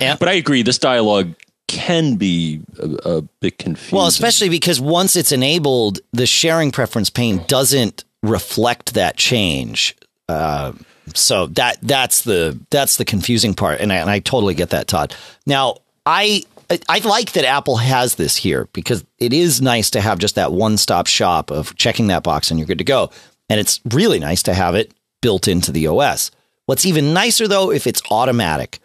Yeah. 0.00 0.16
But 0.18 0.28
I 0.28 0.32
agree. 0.32 0.62
This 0.62 0.78
dialogue 0.78 1.34
can 1.68 2.16
be 2.16 2.60
a, 2.78 3.16
a 3.16 3.22
bit 3.40 3.58
confusing. 3.58 3.96
Well, 3.96 4.06
especially 4.06 4.48
because 4.48 4.80
once 4.80 5.16
it's 5.16 5.32
enabled, 5.32 6.00
the 6.12 6.26
sharing 6.26 6.70
preference 6.70 7.08
pane 7.08 7.42
doesn't 7.46 8.04
reflect 8.22 8.94
that 8.94 9.16
change. 9.16 9.96
Uh, 10.28 10.72
so 11.14 11.46
that 11.46 11.78
that's 11.82 12.22
the 12.22 12.58
that's 12.70 12.96
the 12.96 13.04
confusing 13.04 13.54
part, 13.54 13.80
and 13.80 13.92
I, 13.92 13.96
and 13.96 14.10
I 14.10 14.18
totally 14.18 14.54
get 14.54 14.70
that, 14.70 14.88
Todd. 14.88 15.14
Now, 15.46 15.76
I 16.04 16.42
I 16.88 16.98
like 17.00 17.32
that 17.32 17.44
Apple 17.44 17.76
has 17.76 18.16
this 18.16 18.36
here 18.36 18.68
because 18.72 19.04
it 19.18 19.32
is 19.32 19.60
nice 19.60 19.90
to 19.90 20.00
have 20.00 20.18
just 20.18 20.34
that 20.34 20.52
one 20.52 20.76
stop 20.76 21.06
shop 21.06 21.50
of 21.50 21.74
checking 21.76 22.08
that 22.08 22.22
box 22.22 22.50
and 22.50 22.58
you're 22.58 22.66
good 22.66 22.78
to 22.78 22.84
go. 22.84 23.10
And 23.48 23.60
it's 23.60 23.80
really 23.92 24.18
nice 24.18 24.42
to 24.44 24.54
have 24.54 24.74
it 24.74 24.92
built 25.20 25.48
into 25.48 25.72
the 25.72 25.86
OS. 25.86 26.30
What's 26.66 26.86
even 26.86 27.14
nicer 27.14 27.46
though, 27.46 27.70
if 27.70 27.86
it's 27.86 28.02
automatic. 28.10 28.80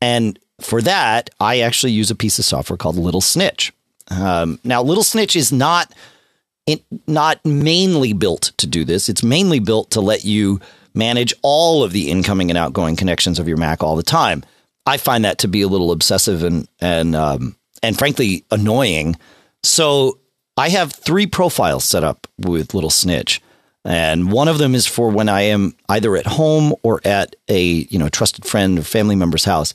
And 0.00 0.38
for 0.60 0.82
that, 0.82 1.30
I 1.40 1.60
actually 1.60 1.92
use 1.92 2.10
a 2.10 2.14
piece 2.14 2.38
of 2.38 2.44
software 2.44 2.76
called 2.76 2.96
Little 2.96 3.20
Snitch. 3.20 3.72
Um, 4.10 4.58
now, 4.64 4.82
Little 4.82 5.04
Snitch 5.04 5.36
is 5.36 5.52
not 5.52 5.92
it, 6.66 6.82
not 7.06 7.44
mainly 7.44 8.12
built 8.12 8.52
to 8.58 8.66
do 8.66 8.84
this. 8.84 9.08
It's 9.08 9.22
mainly 9.22 9.58
built 9.58 9.90
to 9.92 10.00
let 10.00 10.24
you 10.24 10.60
manage 10.94 11.34
all 11.42 11.82
of 11.82 11.92
the 11.92 12.10
incoming 12.10 12.50
and 12.50 12.58
outgoing 12.58 12.96
connections 12.96 13.38
of 13.38 13.48
your 13.48 13.56
Mac 13.56 13.82
all 13.82 13.96
the 13.96 14.02
time. 14.02 14.44
I 14.86 14.96
find 14.96 15.24
that 15.24 15.38
to 15.38 15.48
be 15.48 15.62
a 15.62 15.68
little 15.68 15.92
obsessive 15.92 16.42
and 16.42 16.68
and 16.80 17.14
um, 17.14 17.56
and 17.82 17.98
frankly 17.98 18.44
annoying. 18.50 19.16
So 19.62 20.18
I 20.56 20.68
have 20.70 20.92
three 20.92 21.26
profiles 21.26 21.84
set 21.84 22.04
up 22.04 22.26
with 22.38 22.74
Little 22.74 22.90
Snitch, 22.90 23.40
and 23.84 24.32
one 24.32 24.48
of 24.48 24.58
them 24.58 24.74
is 24.74 24.86
for 24.86 25.10
when 25.10 25.28
I 25.28 25.42
am 25.42 25.74
either 25.88 26.16
at 26.16 26.26
home 26.26 26.74
or 26.82 27.00
at 27.04 27.36
a 27.48 27.62
you 27.62 27.98
know 27.98 28.08
trusted 28.08 28.44
friend 28.44 28.78
or 28.78 28.82
family 28.82 29.16
member's 29.16 29.44
house, 29.44 29.72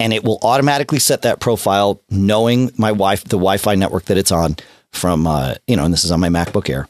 and 0.00 0.12
it 0.12 0.24
will 0.24 0.38
automatically 0.42 0.98
set 0.98 1.22
that 1.22 1.40
profile 1.40 2.02
knowing 2.10 2.72
my 2.76 2.92
wife 2.92 3.24
the 3.24 3.36
Wi-Fi 3.36 3.76
network 3.76 4.06
that 4.06 4.18
it's 4.18 4.32
on 4.32 4.56
from 4.92 5.26
uh, 5.26 5.54
you 5.66 5.76
know, 5.76 5.84
and 5.84 5.92
this 5.92 6.04
is 6.04 6.10
on 6.10 6.20
my 6.20 6.28
MacBook 6.28 6.68
Air. 6.68 6.88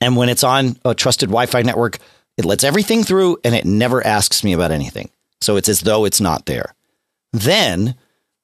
And 0.00 0.16
when 0.16 0.28
it's 0.28 0.44
on 0.44 0.76
a 0.84 0.94
trusted 0.94 1.30
Wi-Fi 1.30 1.62
network, 1.62 1.98
it 2.36 2.44
lets 2.44 2.64
everything 2.64 3.02
through 3.02 3.38
and 3.44 3.54
it 3.54 3.64
never 3.64 4.06
asks 4.06 4.44
me 4.44 4.52
about 4.52 4.70
anything. 4.70 5.08
So 5.40 5.56
it's 5.56 5.68
as 5.68 5.80
though 5.80 6.04
it's 6.04 6.20
not 6.20 6.46
there. 6.46 6.74
Then 7.32 7.94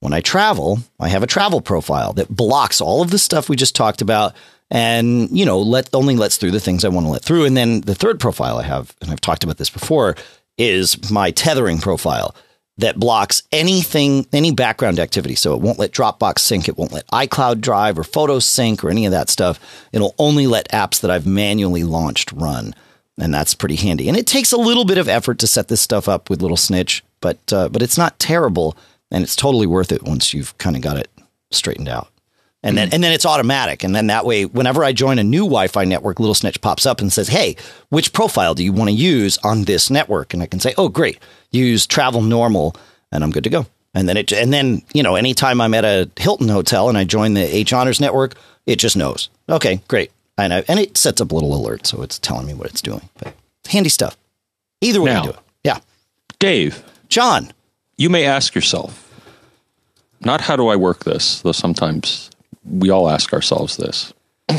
when 0.01 0.13
I 0.13 0.21
travel, 0.21 0.81
I 0.99 1.09
have 1.09 1.23
a 1.23 1.29
travel 1.29 1.61
profile 1.61 2.13
that 2.15 2.29
blocks 2.29 2.81
all 2.81 3.03
of 3.03 3.11
the 3.11 3.19
stuff 3.19 3.49
we 3.49 3.57
just 3.57 3.77
talked 3.77 4.03
about 4.03 4.35
and, 4.71 5.29
you 5.37 5.45
know, 5.45 5.61
let 5.61 5.91
only 5.95 6.17
lets 6.17 6.37
through 6.37 6.51
the 6.51 6.61
things 6.61 6.85
I 6.85 6.89
want 6.89 7.07
to 7.07 7.11
let 7.11 7.23
through. 7.23 7.45
And 7.45 7.57
then 7.57 7.83
the 7.83 7.95
third 7.95 8.19
profile 8.19 8.59
I 8.59 8.63
have, 8.63 8.97
and 9.01 9.11
I've 9.11 9.21
talked 9.21 9.45
about 9.45 9.59
this 9.59 9.71
before, 9.71 10.17
is 10.59 11.11
my 11.11 11.31
tethering 11.31 11.79
profile 11.79 12.35
that 12.79 12.99
blocks 12.99 13.43
anything, 13.53 14.27
any 14.33 14.51
background 14.51 14.99
activity. 14.99 15.35
So 15.35 15.55
it 15.55 15.61
won't 15.61 15.79
let 15.79 15.93
Dropbox 15.93 16.39
sync, 16.39 16.69
it 16.69 16.79
won't 16.79 16.93
let 16.93 17.07
iCloud 17.09 17.61
Drive 17.61 17.99
or 17.99 18.05
Photos 18.05 18.47
sync 18.47 18.83
or 18.83 18.91
any 18.91 19.05
of 19.05 19.13
that 19.13 19.29
stuff. 19.29 19.61
It'll 19.93 20.15
only 20.19 20.47
let 20.47 20.71
apps 20.71 21.01
that 21.01 21.11
I've 21.11 21.27
manually 21.27 21.85
launched 21.85 22.33
run. 22.33 22.75
And 23.19 23.33
that's 23.33 23.55
pretty 23.55 23.77
handy. 23.77 24.09
And 24.09 24.17
it 24.17 24.27
takes 24.27 24.53
a 24.53 24.57
little 24.57 24.85
bit 24.85 24.99
of 24.99 25.09
effort 25.09 25.39
to 25.41 25.47
set 25.47 25.69
this 25.69 25.81
stuff 25.81 26.09
up 26.09 26.31
with 26.31 26.41
Little 26.41 26.57
Snitch, 26.57 27.05
but 27.21 27.53
uh, 27.53 27.69
but 27.69 27.83
it's 27.83 27.99
not 27.99 28.19
terrible, 28.19 28.77
and 29.11 29.23
it's 29.23 29.37
totally 29.37 29.67
worth 29.67 29.93
it 29.93 30.03
once 30.03 30.33
you've 30.33 30.57
kind 30.59 30.77
of 30.77 30.83
got 30.83 30.97
it 30.97 31.11
straightened 31.51 31.89
out. 31.89 32.09
And 32.65 32.79
then 32.79 32.91
and 32.93 33.03
then 33.03 33.13
it's 33.13 33.27
automatic. 33.27 33.83
And 33.83 33.95
then 33.95 34.07
that 34.07 34.25
way, 34.25 34.45
whenever 34.45 34.85
I 34.85 34.93
join 34.93 35.19
a 35.19 35.25
new 35.25 35.43
Wi-Fi 35.43 35.85
network, 35.85 36.21
Little 36.21 36.35
Snitch 36.35 36.61
pops 36.61 36.87
up 36.87 37.01
and 37.01 37.13
says, 37.13 37.29
"Hey, 37.29 37.57
which 37.89 38.13
profile 38.13 38.55
do 38.55 38.63
you 38.63 38.73
want 38.73 38.89
to 38.89 38.95
use 38.95 39.37
on 39.39 39.65
this 39.65 39.91
network?" 39.91 40.33
And 40.33 40.43
I 40.43 40.47
can 40.47 40.61
say, 40.61 40.73
"Oh, 40.79 40.89
great, 40.89 41.19
use 41.51 41.87
Travel 41.87 42.23
Normal," 42.23 42.77
and 43.11 43.25
I'm 43.25 43.33
good 43.33 43.45
to 43.45 43.51
go. 43.51 43.67
And 43.95 44.09
then 44.09 44.17
it 44.17 44.31
and 44.33 44.53
then 44.53 44.83
you 44.95 45.03
know, 45.03 45.17
anytime 45.17 45.61
I'm 45.61 45.75
at 45.75 45.85
a 45.85 46.09
Hilton 46.17 46.49
hotel 46.49 46.89
and 46.89 46.97
I 46.97 47.03
join 47.03 47.35
the 47.35 47.43
H 47.43 47.73
Honors 47.73 48.01
network, 48.01 48.37
it 48.65 48.77
just 48.77 48.97
knows. 48.97 49.29
Okay, 49.49 49.81
great. 49.89 50.13
And 50.43 50.53
I, 50.55 50.65
and 50.69 50.81
it 50.81 50.97
sets 50.97 51.21
up 51.21 51.31
a 51.31 51.35
little 51.35 51.55
alert, 51.55 51.87
so 51.87 52.03
it's 52.03 52.19
telling 52.19 52.47
me 52.47 52.55
what 52.55 52.67
it's 52.69 52.83
doing. 52.83 53.09
But 53.19 53.35
handy 53.69 53.89
stuff. 53.91 54.17
Either 54.81 55.01
way, 55.01 55.13
Now- 55.13 55.21
you 55.25 55.33
do 55.33 55.37
it. 55.37 55.43
Yeah, 55.65 55.79
Dave, 56.41 56.83
John. 57.09 57.53
you 57.97 58.11
may 58.11 58.25
ask 58.25 58.55
yourself, 58.55 59.09
not 60.21 60.41
how 60.41 60.57
do 60.57 60.67
I 60.69 60.77
work 60.77 61.05
this, 61.05 61.41
though 61.43 61.53
sometimes 61.53 62.31
we 62.65 62.91
all 62.91 63.09
ask 63.09 63.33
ourselves 63.33 63.77
this. 63.77 64.13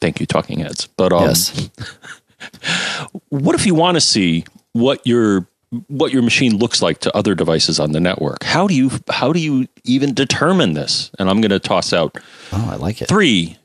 Thank 0.00 0.20
you, 0.20 0.26
Talking 0.26 0.60
Heads. 0.60 0.86
But 0.96 1.12
um, 1.12 1.24
yes. 1.24 1.70
what 3.30 3.54
if 3.54 3.66
you 3.66 3.74
want 3.74 3.96
to 3.96 4.00
see 4.00 4.44
what 4.72 5.04
your 5.06 5.48
what 5.88 6.12
your 6.12 6.22
machine 6.22 6.56
looks 6.58 6.80
like 6.80 7.00
to 7.00 7.16
other 7.16 7.34
devices 7.34 7.80
on 7.80 7.92
the 7.92 8.00
network? 8.00 8.44
How 8.44 8.66
do 8.66 8.74
you 8.74 8.90
how 9.10 9.32
do 9.32 9.40
you 9.40 9.66
even 9.84 10.14
determine 10.14 10.74
this? 10.74 11.10
And 11.18 11.28
I'm 11.28 11.40
going 11.40 11.50
to 11.50 11.58
toss 11.58 11.92
out 11.92 12.18
Oh, 12.52 12.68
I 12.70 12.76
like 12.76 13.02
it. 13.02 13.08
three 13.08 13.56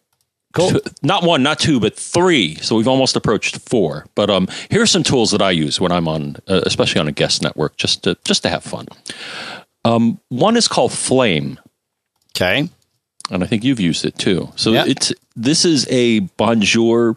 Cool. 0.54 0.80
Not 1.02 1.24
one, 1.24 1.44
not 1.44 1.60
two, 1.60 1.80
but 1.80 1.96
three. 1.96 2.56
So 2.56 2.76
we've 2.76 2.88
almost 2.88 3.16
approached 3.16 3.58
four. 3.70 4.06
But 4.16 4.30
um, 4.30 4.48
here 4.70 4.82
are 4.82 4.86
some 4.88 5.04
tools 5.04 5.32
that 5.32 5.42
I 5.42 5.52
use 5.52 5.80
when 5.80 5.92
I'm 5.92 6.08
on, 6.08 6.38
uh, 6.48 6.62
especially 6.66 7.00
on 7.02 7.08
a 7.08 7.12
guest 7.12 7.42
network, 7.42 7.78
just 7.78 8.04
to 8.04 8.18
just 8.26 8.44
to 8.44 8.50
have 8.50 8.64
fun. 8.64 8.88
Um, 9.86 10.20
one 10.30 10.58
is 10.58 10.68
called 10.68 10.92
Flame, 10.92 11.60
Okay. 12.36 12.70
and 13.32 13.44
I 13.44 13.48
think 13.48 13.64
you've 13.64 13.80
used 13.80 14.06
it 14.06 14.18
too. 14.18 14.52
So 14.56 14.72
Yeah. 14.72 14.86
it's 14.88 15.14
this 15.36 15.66
is 15.66 15.88
a 15.90 16.20
Bonjour 16.38 17.16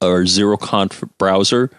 or 0.00 0.26
zero 0.26 0.56
conf 0.56 1.02
browser. 1.18 1.70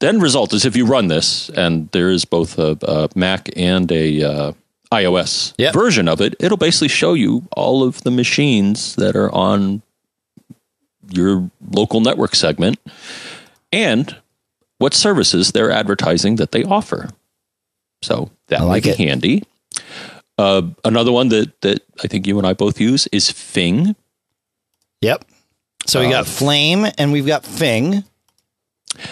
The 0.00 0.08
end 0.08 0.20
result 0.22 0.52
is 0.52 0.64
if 0.64 0.74
you 0.76 0.84
run 0.84 1.06
this, 1.08 1.48
and 1.50 1.88
there 1.92 2.10
is 2.10 2.24
both 2.24 2.58
a, 2.58 2.76
a 2.82 3.08
Mac 3.14 3.48
and 3.56 3.90
a 3.92 4.22
uh, 4.22 4.52
iOS 4.92 5.54
Yep. 5.58 5.72
version 5.74 6.08
of 6.08 6.20
it, 6.20 6.34
it'll 6.40 6.56
basically 6.58 6.88
show 6.88 7.14
you 7.14 7.46
all 7.56 7.84
of 7.84 8.02
the 8.02 8.10
machines 8.10 8.96
that 8.96 9.14
are 9.16 9.30
on 9.32 9.80
your 11.12 11.50
local 11.70 12.00
network 12.00 12.34
segment 12.34 12.78
and 13.72 14.16
what 14.78 14.94
services 14.94 15.52
they're 15.52 15.70
advertising 15.70 16.36
that 16.36 16.52
they 16.52 16.64
offer. 16.64 17.10
So 18.02 18.30
that 18.48 18.60
I 18.60 18.64
like 18.64 18.84
might 18.84 18.94
it. 18.94 18.98
be 18.98 19.04
handy. 19.06 19.42
Uh, 20.38 20.62
another 20.84 21.12
one 21.12 21.28
that 21.28 21.60
that 21.60 21.82
I 22.02 22.08
think 22.08 22.26
you 22.26 22.38
and 22.38 22.46
I 22.46 22.54
both 22.54 22.80
use 22.80 23.06
is 23.12 23.30
Fing. 23.30 23.94
Yep. 25.02 25.24
So 25.86 26.00
we 26.00 26.08
got 26.08 26.22
Uh, 26.22 26.24
Flame 26.24 26.86
and 26.98 27.12
we've 27.12 27.26
got 27.26 27.44
Fing. 27.44 28.04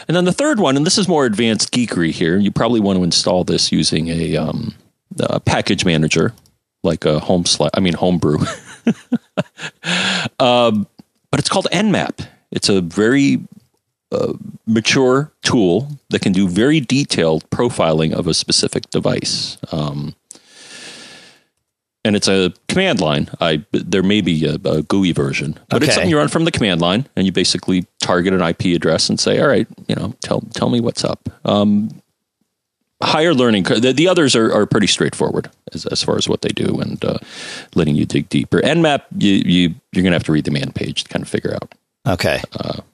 And 0.08 0.16
then 0.16 0.24
the 0.24 0.32
third 0.32 0.60
one, 0.60 0.76
and 0.76 0.84
this 0.84 0.98
is 0.98 1.08
more 1.08 1.24
advanced 1.24 1.72
geekery 1.72 2.10
here. 2.10 2.36
You 2.36 2.50
probably 2.50 2.80
want 2.80 2.98
to 2.98 3.04
install 3.04 3.44
this 3.44 3.72
using 3.72 4.08
a, 4.08 4.36
um, 4.36 4.74
a 5.18 5.40
package 5.40 5.86
manager, 5.86 6.34
like 6.82 7.04
a 7.06 7.18
home 7.18 7.44
sli- 7.44 7.70
I 7.74 7.80
mean 7.80 7.94
homebrew. 7.94 8.38
um, 10.38 10.86
but 11.30 11.40
it's 11.40 11.48
called 11.48 11.68
Nmap. 11.72 12.26
It's 12.50 12.68
a 12.68 12.80
very 12.80 13.40
uh, 14.12 14.34
mature 14.66 15.32
tool 15.42 15.88
that 16.10 16.20
can 16.20 16.32
do 16.32 16.48
very 16.48 16.80
detailed 16.80 17.48
profiling 17.50 18.12
of 18.12 18.26
a 18.26 18.34
specific 18.34 18.90
device. 18.90 19.56
Um, 19.72 20.14
and 22.04 22.16
it's 22.16 22.28
a 22.28 22.52
command 22.68 23.00
line. 23.00 23.28
I 23.40 23.64
there 23.72 24.02
may 24.02 24.20
be 24.22 24.46
a, 24.46 24.54
a 24.54 24.82
GUI 24.82 25.12
version, 25.12 25.58
but 25.68 25.82
it's 25.82 25.94
something 25.94 26.10
you 26.10 26.16
run 26.16 26.28
from 26.28 26.44
the 26.44 26.50
command 26.50 26.80
line, 26.80 27.06
and 27.14 27.26
you 27.26 27.32
basically 27.32 27.86
target 28.00 28.32
an 28.32 28.40
IP 28.40 28.74
address 28.74 29.10
and 29.10 29.20
say, 29.20 29.38
"All 29.38 29.48
right, 29.48 29.68
you 29.86 29.94
know, 29.94 30.14
tell 30.22 30.40
tell 30.54 30.70
me 30.70 30.80
what's 30.80 31.04
up." 31.04 31.28
Um, 31.44 32.00
higher 33.02 33.32
learning. 33.34 33.62
The, 33.64 33.92
the 33.94 34.08
others 34.08 34.36
are, 34.36 34.52
are 34.52 34.66
pretty 34.66 34.86
straightforward 34.86 35.50
as, 35.72 35.86
as 35.86 36.02
far 36.02 36.16
as 36.16 36.28
what 36.28 36.42
they 36.42 36.50
do 36.50 36.80
and 36.80 37.02
uh, 37.04 37.18
letting 37.74 37.96
you 37.96 38.04
dig 38.06 38.28
deeper. 38.28 38.60
Nmap, 38.60 39.02
you 39.18 39.32
you 39.34 39.74
you're 39.92 40.02
gonna 40.04 40.16
have 40.16 40.24
to 40.24 40.32
read 40.32 40.44
the 40.44 40.50
man 40.50 40.72
page 40.72 41.04
to 41.04 41.08
kind 41.08 41.22
of 41.22 41.28
figure 41.28 41.54
out 41.54 41.74
Okay. 42.06 42.40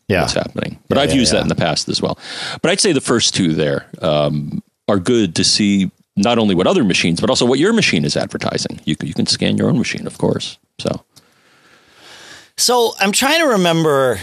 yeah. 0.09 0.21
what's 0.23 0.33
happening. 0.35 0.79
But 0.89 0.97
Yeah, 0.99 1.03
I've 1.05 1.11
yeah, 1.11 1.17
used 1.17 1.33
that 1.33 1.43
in 1.43 1.49
the 1.49 1.55
past 1.55 1.89
as 1.89 2.03
well. 2.03 2.19
But 2.63 2.71
I'd 2.73 2.81
say 2.81 2.93
the 2.93 3.01
first 3.01 3.35
two 3.35 3.55
there 3.55 3.87
um, 4.03 4.63
are 4.89 4.99
good 4.99 5.35
to 5.37 5.45
see 5.45 5.91
not 6.17 6.39
only 6.39 6.55
what 6.55 6.67
other 6.67 6.83
machines, 6.85 7.21
but 7.21 7.31
also 7.31 7.45
what 7.47 7.59
your 7.59 7.73
machine 7.73 8.05
is 8.05 8.17
advertising. 8.17 8.81
You 8.85 8.97
can, 8.97 9.07
you 9.09 9.15
can 9.15 9.27
scan 9.27 9.57
your 9.59 9.69
own 9.69 9.79
machine, 9.79 10.07
of 10.07 10.19
course. 10.19 10.59
So 10.81 11.05
So 12.57 12.95
I'm 13.01 13.13
trying 13.13 13.41
to 13.41 13.47
remember 13.49 14.19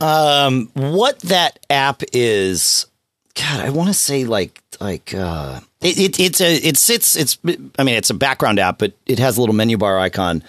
um, 0.00 0.70
what 0.74 1.18
that 1.20 1.58
app 1.70 2.02
is. 2.12 2.86
God, 3.34 3.60
I 3.60 3.70
want 3.70 3.88
to 3.88 3.94
say 3.94 4.24
like 4.24 4.59
like 4.80 5.14
uh, 5.14 5.60
it, 5.80 5.98
it 5.98 6.20
it's 6.20 6.40
a 6.40 6.56
it 6.56 6.76
sits 6.76 7.16
it's 7.16 7.38
I 7.78 7.84
mean 7.84 7.96
it's 7.96 8.10
a 8.10 8.14
background 8.14 8.58
app, 8.58 8.78
but 8.78 8.92
it 9.06 9.18
has 9.18 9.36
a 9.36 9.40
little 9.40 9.54
menu 9.54 9.76
bar 9.76 9.98
icon, 9.98 10.42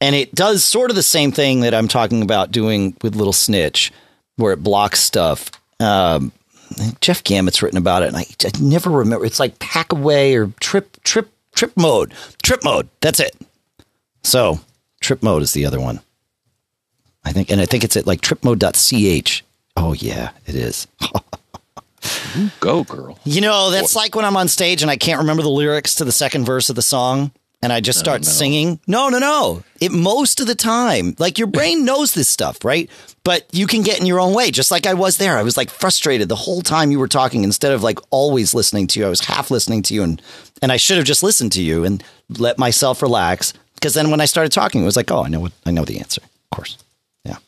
and 0.00 0.14
it 0.14 0.34
does 0.34 0.64
sort 0.64 0.90
of 0.90 0.96
the 0.96 1.02
same 1.02 1.32
thing 1.32 1.60
that 1.60 1.74
I'm 1.74 1.88
talking 1.88 2.22
about 2.22 2.50
doing 2.50 2.96
with 3.02 3.14
Little 3.14 3.32
Snitch, 3.32 3.92
where 4.36 4.52
it 4.52 4.62
blocks 4.62 5.00
stuff. 5.00 5.50
Um, 5.80 6.32
Jeff 7.00 7.22
Gamet's 7.22 7.62
written 7.62 7.78
about 7.78 8.02
it, 8.02 8.08
and 8.08 8.16
I, 8.16 8.26
I 8.44 8.50
never 8.60 8.90
remember. 8.90 9.26
It's 9.26 9.40
like 9.40 9.58
pack 9.58 9.92
away 9.92 10.34
or 10.34 10.48
trip 10.60 11.02
trip 11.04 11.30
trip 11.54 11.72
mode. 11.76 12.14
Trip 12.42 12.64
mode. 12.64 12.88
That's 13.00 13.20
it. 13.20 13.36
So 14.22 14.60
trip 15.00 15.22
mode 15.22 15.42
is 15.42 15.52
the 15.52 15.66
other 15.66 15.80
one. 15.80 16.00
I 17.24 17.32
think, 17.32 17.50
and 17.50 17.60
I 17.60 17.66
think 17.66 17.84
it's 17.84 17.96
at 17.96 18.06
like 18.06 18.20
tripmode.ch. 18.20 19.44
Oh 19.76 19.92
yeah, 19.92 20.30
it 20.46 20.54
is. 20.54 20.86
go, 22.60 22.84
girl. 22.84 23.18
You 23.24 23.40
know, 23.40 23.70
that's 23.70 23.96
like 23.96 24.14
when 24.14 24.24
I'm 24.24 24.36
on 24.36 24.48
stage 24.48 24.82
and 24.82 24.90
I 24.90 24.96
can't 24.96 25.20
remember 25.20 25.42
the 25.42 25.50
lyrics 25.50 25.96
to 25.96 26.04
the 26.04 26.12
second 26.12 26.44
verse 26.44 26.70
of 26.70 26.76
the 26.76 26.82
song 26.82 27.32
and 27.64 27.72
I 27.72 27.80
just 27.80 27.98
start 27.98 28.26
singing. 28.26 28.78
No, 28.86 29.08
no, 29.08 29.18
no. 29.18 29.62
It 29.80 29.90
most 29.90 30.38
of 30.38 30.46
the 30.46 30.54
time, 30.54 31.16
like 31.18 31.38
your 31.38 31.46
brain 31.46 31.84
knows 31.86 32.12
this 32.12 32.28
stuff, 32.28 32.62
right? 32.62 32.90
But 33.24 33.46
you 33.52 33.66
can 33.66 33.82
get 33.82 33.98
in 33.98 34.04
your 34.04 34.20
own 34.20 34.34
way, 34.34 34.50
just 34.50 34.70
like 34.70 34.86
I 34.86 34.92
was 34.92 35.16
there. 35.16 35.38
I 35.38 35.42
was 35.42 35.56
like 35.56 35.70
frustrated 35.70 36.28
the 36.28 36.36
whole 36.36 36.60
time 36.60 36.90
you 36.90 36.98
were 36.98 37.08
talking 37.08 37.42
instead 37.42 37.72
of 37.72 37.82
like 37.82 37.98
always 38.10 38.52
listening 38.52 38.86
to 38.88 39.00
you. 39.00 39.06
I 39.06 39.08
was 39.08 39.22
half 39.22 39.50
listening 39.50 39.82
to 39.84 39.94
you 39.94 40.02
and 40.02 40.20
and 40.60 40.72
I 40.72 40.76
should 40.76 40.98
have 40.98 41.06
just 41.06 41.22
listened 41.22 41.52
to 41.52 41.62
you 41.62 41.84
and 41.84 42.04
let 42.38 42.58
myself 42.58 43.00
relax 43.00 43.54
because 43.76 43.94
then 43.94 44.10
when 44.10 44.20
I 44.20 44.26
started 44.26 44.52
talking, 44.52 44.82
it 44.82 44.86
was 44.86 44.96
like, 44.96 45.10
"Oh, 45.10 45.24
I 45.24 45.28
know 45.28 45.40
what 45.40 45.52
I 45.64 45.70
know 45.70 45.84
the 45.84 45.98
answer." 45.98 46.20
Of 46.22 46.56
course. 46.56 46.76
Yeah. 47.24 47.38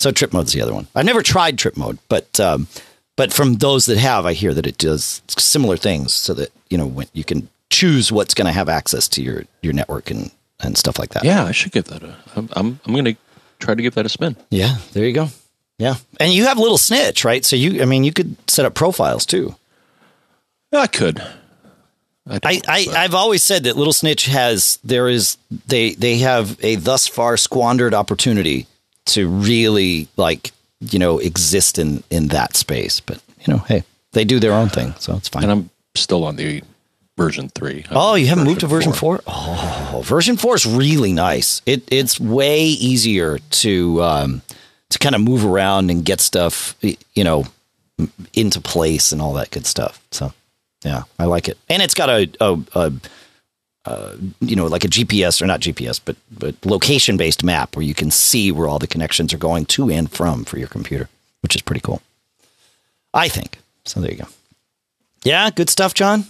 So 0.00 0.10
trip 0.10 0.32
mode's 0.32 0.52
the 0.52 0.62
other 0.62 0.74
one. 0.74 0.88
I've 0.94 1.06
never 1.06 1.22
tried 1.22 1.56
trip 1.56 1.76
mode, 1.76 1.98
but 2.08 2.40
um, 2.40 2.66
but 3.22 3.32
from 3.32 3.54
those 3.54 3.86
that 3.86 3.98
have, 3.98 4.26
I 4.26 4.32
hear 4.32 4.52
that 4.52 4.66
it 4.66 4.78
does 4.78 5.22
similar 5.28 5.76
things, 5.76 6.12
so 6.12 6.34
that 6.34 6.50
you 6.70 6.76
know 6.76 6.88
when 6.88 7.06
you 7.12 7.22
can 7.22 7.48
choose 7.70 8.10
what's 8.10 8.34
going 8.34 8.46
to 8.46 8.52
have 8.52 8.68
access 8.68 9.06
to 9.10 9.22
your 9.22 9.44
your 9.62 9.72
network 9.72 10.10
and 10.10 10.32
and 10.58 10.76
stuff 10.76 10.98
like 10.98 11.10
that. 11.10 11.22
Yeah, 11.22 11.44
I 11.44 11.52
should 11.52 11.70
give 11.70 11.84
that 11.84 12.02
a. 12.02 12.16
I'm 12.34 12.48
I'm, 12.54 12.80
I'm 12.84 12.92
going 12.92 13.04
to 13.04 13.14
try 13.60 13.76
to 13.76 13.80
give 13.80 13.94
that 13.94 14.06
a 14.06 14.08
spin. 14.08 14.34
Yeah. 14.50 14.78
There 14.92 15.06
you 15.06 15.12
go. 15.12 15.28
Yeah, 15.78 15.94
and 16.18 16.32
you 16.32 16.46
have 16.46 16.58
little 16.58 16.78
snitch, 16.78 17.24
right? 17.24 17.44
So 17.44 17.54
you, 17.54 17.80
I 17.80 17.84
mean, 17.84 18.02
you 18.02 18.12
could 18.12 18.34
set 18.50 18.66
up 18.66 18.74
profiles 18.74 19.24
too. 19.24 19.54
I 20.72 20.88
could. 20.88 21.22
I, 22.28 22.60
I, 22.66 22.86
I've 22.96 23.14
always 23.14 23.44
said 23.44 23.62
that 23.64 23.76
Little 23.76 23.92
Snitch 23.92 24.26
has 24.26 24.80
there 24.82 25.08
is 25.08 25.36
they 25.68 25.94
they 25.94 26.18
have 26.18 26.58
a 26.64 26.74
thus 26.74 27.06
far 27.06 27.36
squandered 27.36 27.94
opportunity 27.94 28.66
to 29.06 29.28
really 29.28 30.08
like 30.16 30.50
you 30.90 30.98
know 30.98 31.18
exist 31.18 31.78
in 31.78 32.02
in 32.10 32.28
that 32.28 32.56
space, 32.56 33.00
but 33.00 33.20
you 33.40 33.52
know, 33.52 33.58
hey, 33.60 33.84
they 34.12 34.24
do 34.24 34.38
their 34.38 34.52
own 34.52 34.68
thing, 34.68 34.94
so 34.98 35.16
it's 35.16 35.28
fine. 35.28 35.42
And 35.44 35.52
I'm 35.52 35.70
still 35.94 36.24
on 36.24 36.36
the 36.36 36.62
version 37.16 37.48
three. 37.48 37.84
I'm 37.90 37.96
Oh, 37.96 38.14
you 38.14 38.26
haven't 38.26 38.44
moved 38.44 38.60
to 38.60 38.66
version 38.66 38.92
four? 38.92 39.20
Oh, 39.26 40.02
version 40.04 40.36
four 40.36 40.54
is 40.54 40.66
really 40.66 41.12
nice. 41.12 41.62
It 41.66 41.82
it's 41.90 42.18
way 42.20 42.64
easier 42.64 43.38
to 43.38 44.02
um, 44.02 44.42
to 44.90 44.98
kind 44.98 45.14
of 45.14 45.20
move 45.20 45.44
around 45.44 45.90
and 45.90 46.04
get 46.04 46.20
stuff, 46.20 46.76
you 46.80 47.24
know, 47.24 47.44
into 48.34 48.60
place 48.60 49.12
and 49.12 49.20
all 49.22 49.34
that 49.34 49.50
good 49.50 49.66
stuff. 49.66 50.02
So, 50.10 50.32
yeah, 50.84 51.04
I 51.18 51.24
like 51.24 51.48
it, 51.48 51.58
and 51.68 51.82
it's 51.82 51.94
got 51.94 52.08
a, 52.08 52.30
a, 52.40 52.58
a 52.74 52.92
uh, 53.84 54.14
you 54.40 54.54
know, 54.54 54.66
like 54.66 54.84
a 54.84 54.88
GPS 54.88 55.42
or 55.42 55.46
not 55.46 55.60
GPS, 55.60 56.00
but 56.04 56.16
but 56.30 56.54
location 56.64 57.16
based 57.16 57.42
map 57.42 57.74
where 57.76 57.84
you 57.84 57.94
can 57.94 58.10
see 58.10 58.52
where 58.52 58.68
all 58.68 58.78
the 58.78 58.86
connections 58.86 59.32
are 59.34 59.38
going 59.38 59.64
to 59.66 59.90
and 59.90 60.10
from 60.10 60.44
for 60.44 60.58
your 60.58 60.68
computer, 60.68 61.08
which 61.40 61.56
is 61.56 61.62
pretty 61.62 61.80
cool. 61.80 62.00
I 63.14 63.28
think. 63.28 63.58
So 63.84 64.00
there 64.00 64.10
you 64.12 64.18
go. 64.18 64.28
Yeah, 65.24 65.50
good 65.50 65.68
stuff, 65.70 65.94
John. 65.94 66.24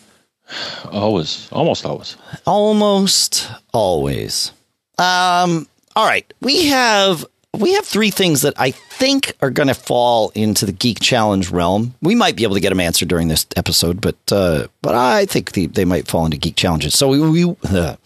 Always, 0.91 1.49
almost 1.53 1.87
always. 1.87 2.17
almost 2.47 3.49
always 3.73 4.53
um 4.99 5.67
all 5.97 6.07
right 6.07 6.31
we 6.43 6.67
have 6.67 7.25
we 7.59 7.75
have 7.75 7.85
three 7.85 8.11
things 8.11 8.43
that 8.43 8.55
i 8.57 8.71
think 8.71 9.37
are 9.41 9.51
going 9.51 9.69
to 9.69 9.75
fall 9.75 10.31
into 10.35 10.65
the 10.65 10.73
geek 10.73 11.01
challenge 11.01 11.51
realm 11.51 11.95
we 12.01 12.15
might 12.15 12.37
be 12.37 12.43
able 12.43 12.55
to 12.55 12.61
get 12.61 12.71
them 12.71 12.81
answered 12.81 13.09
during 13.09 13.29
this 13.29 13.47
episode 13.57 14.01
but 14.01 14.17
uh 14.31 14.67
but 14.81 14.95
i 14.95 15.27
think 15.27 15.53
the, 15.53 15.67
they 15.67 15.85
might 15.85 16.09
fall 16.09 16.25
into 16.25 16.37
geek 16.37 16.57
challenges 16.57 16.97
so 16.97 17.09
we, 17.09 17.21
we 17.21 17.57
uh, 17.65 17.97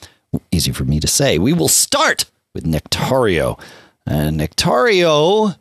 easy 0.51 0.73
for 0.73 0.85
me 0.85 1.01
to 1.01 1.07
say 1.07 1.39
we 1.39 1.53
will 1.53 1.69
start 1.69 2.25
with 2.55 2.65
nectario 2.65 3.59
and 4.07 4.41
nectario 4.41 5.57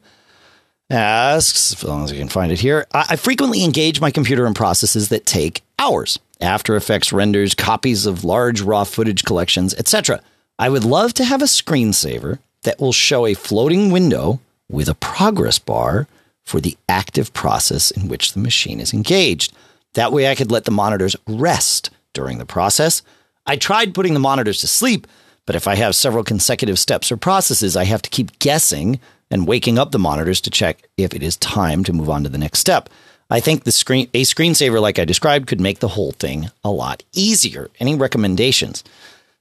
asks, 0.89 1.73
as 1.73 1.83
long 1.83 2.03
as 2.03 2.11
I 2.11 2.17
can 2.17 2.29
find 2.29 2.51
it 2.51 2.59
here, 2.59 2.85
I, 2.93 3.05
I 3.11 3.15
frequently 3.15 3.63
engage 3.63 4.01
my 4.01 4.11
computer 4.11 4.45
in 4.45 4.53
processes 4.53 5.09
that 5.09 5.25
take 5.25 5.63
hours. 5.79 6.19
After 6.41 6.75
Effects 6.75 7.13
renders 7.13 7.55
copies 7.55 8.05
of 8.05 8.25
large 8.25 8.61
raw 8.61 8.83
footage 8.83 9.23
collections, 9.23 9.73
etc. 9.75 10.21
I 10.59 10.69
would 10.69 10.83
love 10.83 11.13
to 11.15 11.23
have 11.23 11.41
a 11.41 11.45
screensaver 11.45 12.39
that 12.65 12.79
will 12.79 12.93
show 12.93 13.25
a 13.25 13.33
floating 13.33 13.91
window 13.91 14.39
with 14.69 14.89
a 14.89 14.95
progress 14.95 15.57
bar 15.57 16.07
for 16.43 16.59
the 16.59 16.77
active 16.87 17.33
process 17.33 17.89
in 17.89 18.07
which 18.07 18.33
the 18.33 18.39
machine 18.39 18.79
is 18.79 18.93
engaged. 18.93 19.53
That 19.93 20.11
way 20.11 20.29
I 20.29 20.35
could 20.35 20.51
let 20.51 20.65
the 20.65 20.71
monitors 20.71 21.15
rest 21.27 21.89
during 22.13 22.37
the 22.37 22.45
process. 22.45 23.01
I 23.45 23.55
tried 23.55 23.93
putting 23.93 24.13
the 24.13 24.19
monitors 24.19 24.59
to 24.61 24.67
sleep, 24.67 25.07
but 25.45 25.55
if 25.55 25.67
I 25.67 25.75
have 25.75 25.95
several 25.95 26.23
consecutive 26.23 26.77
steps 26.77 27.11
or 27.11 27.17
processes, 27.17 27.75
I 27.75 27.85
have 27.85 28.01
to 28.01 28.09
keep 28.09 28.37
guessing 28.39 28.99
and 29.31 29.47
waking 29.47 29.79
up 29.79 29.91
the 29.91 29.99
monitors 29.99 30.41
to 30.41 30.49
check 30.49 30.87
if 30.97 31.13
it 31.13 31.23
is 31.23 31.37
time 31.37 31.83
to 31.83 31.93
move 31.93 32.09
on 32.09 32.23
to 32.23 32.29
the 32.29 32.37
next 32.37 32.59
step. 32.59 32.89
I 33.29 33.39
think 33.39 33.63
the 33.63 33.71
screen 33.71 34.07
a 34.13 34.21
screensaver 34.21 34.79
like 34.79 34.99
I 34.99 35.05
described 35.05 35.47
could 35.47 35.61
make 35.61 35.79
the 35.79 35.89
whole 35.89 36.11
thing 36.11 36.49
a 36.63 36.69
lot 36.69 37.03
easier. 37.13 37.71
Any 37.79 37.95
recommendations? 37.95 38.83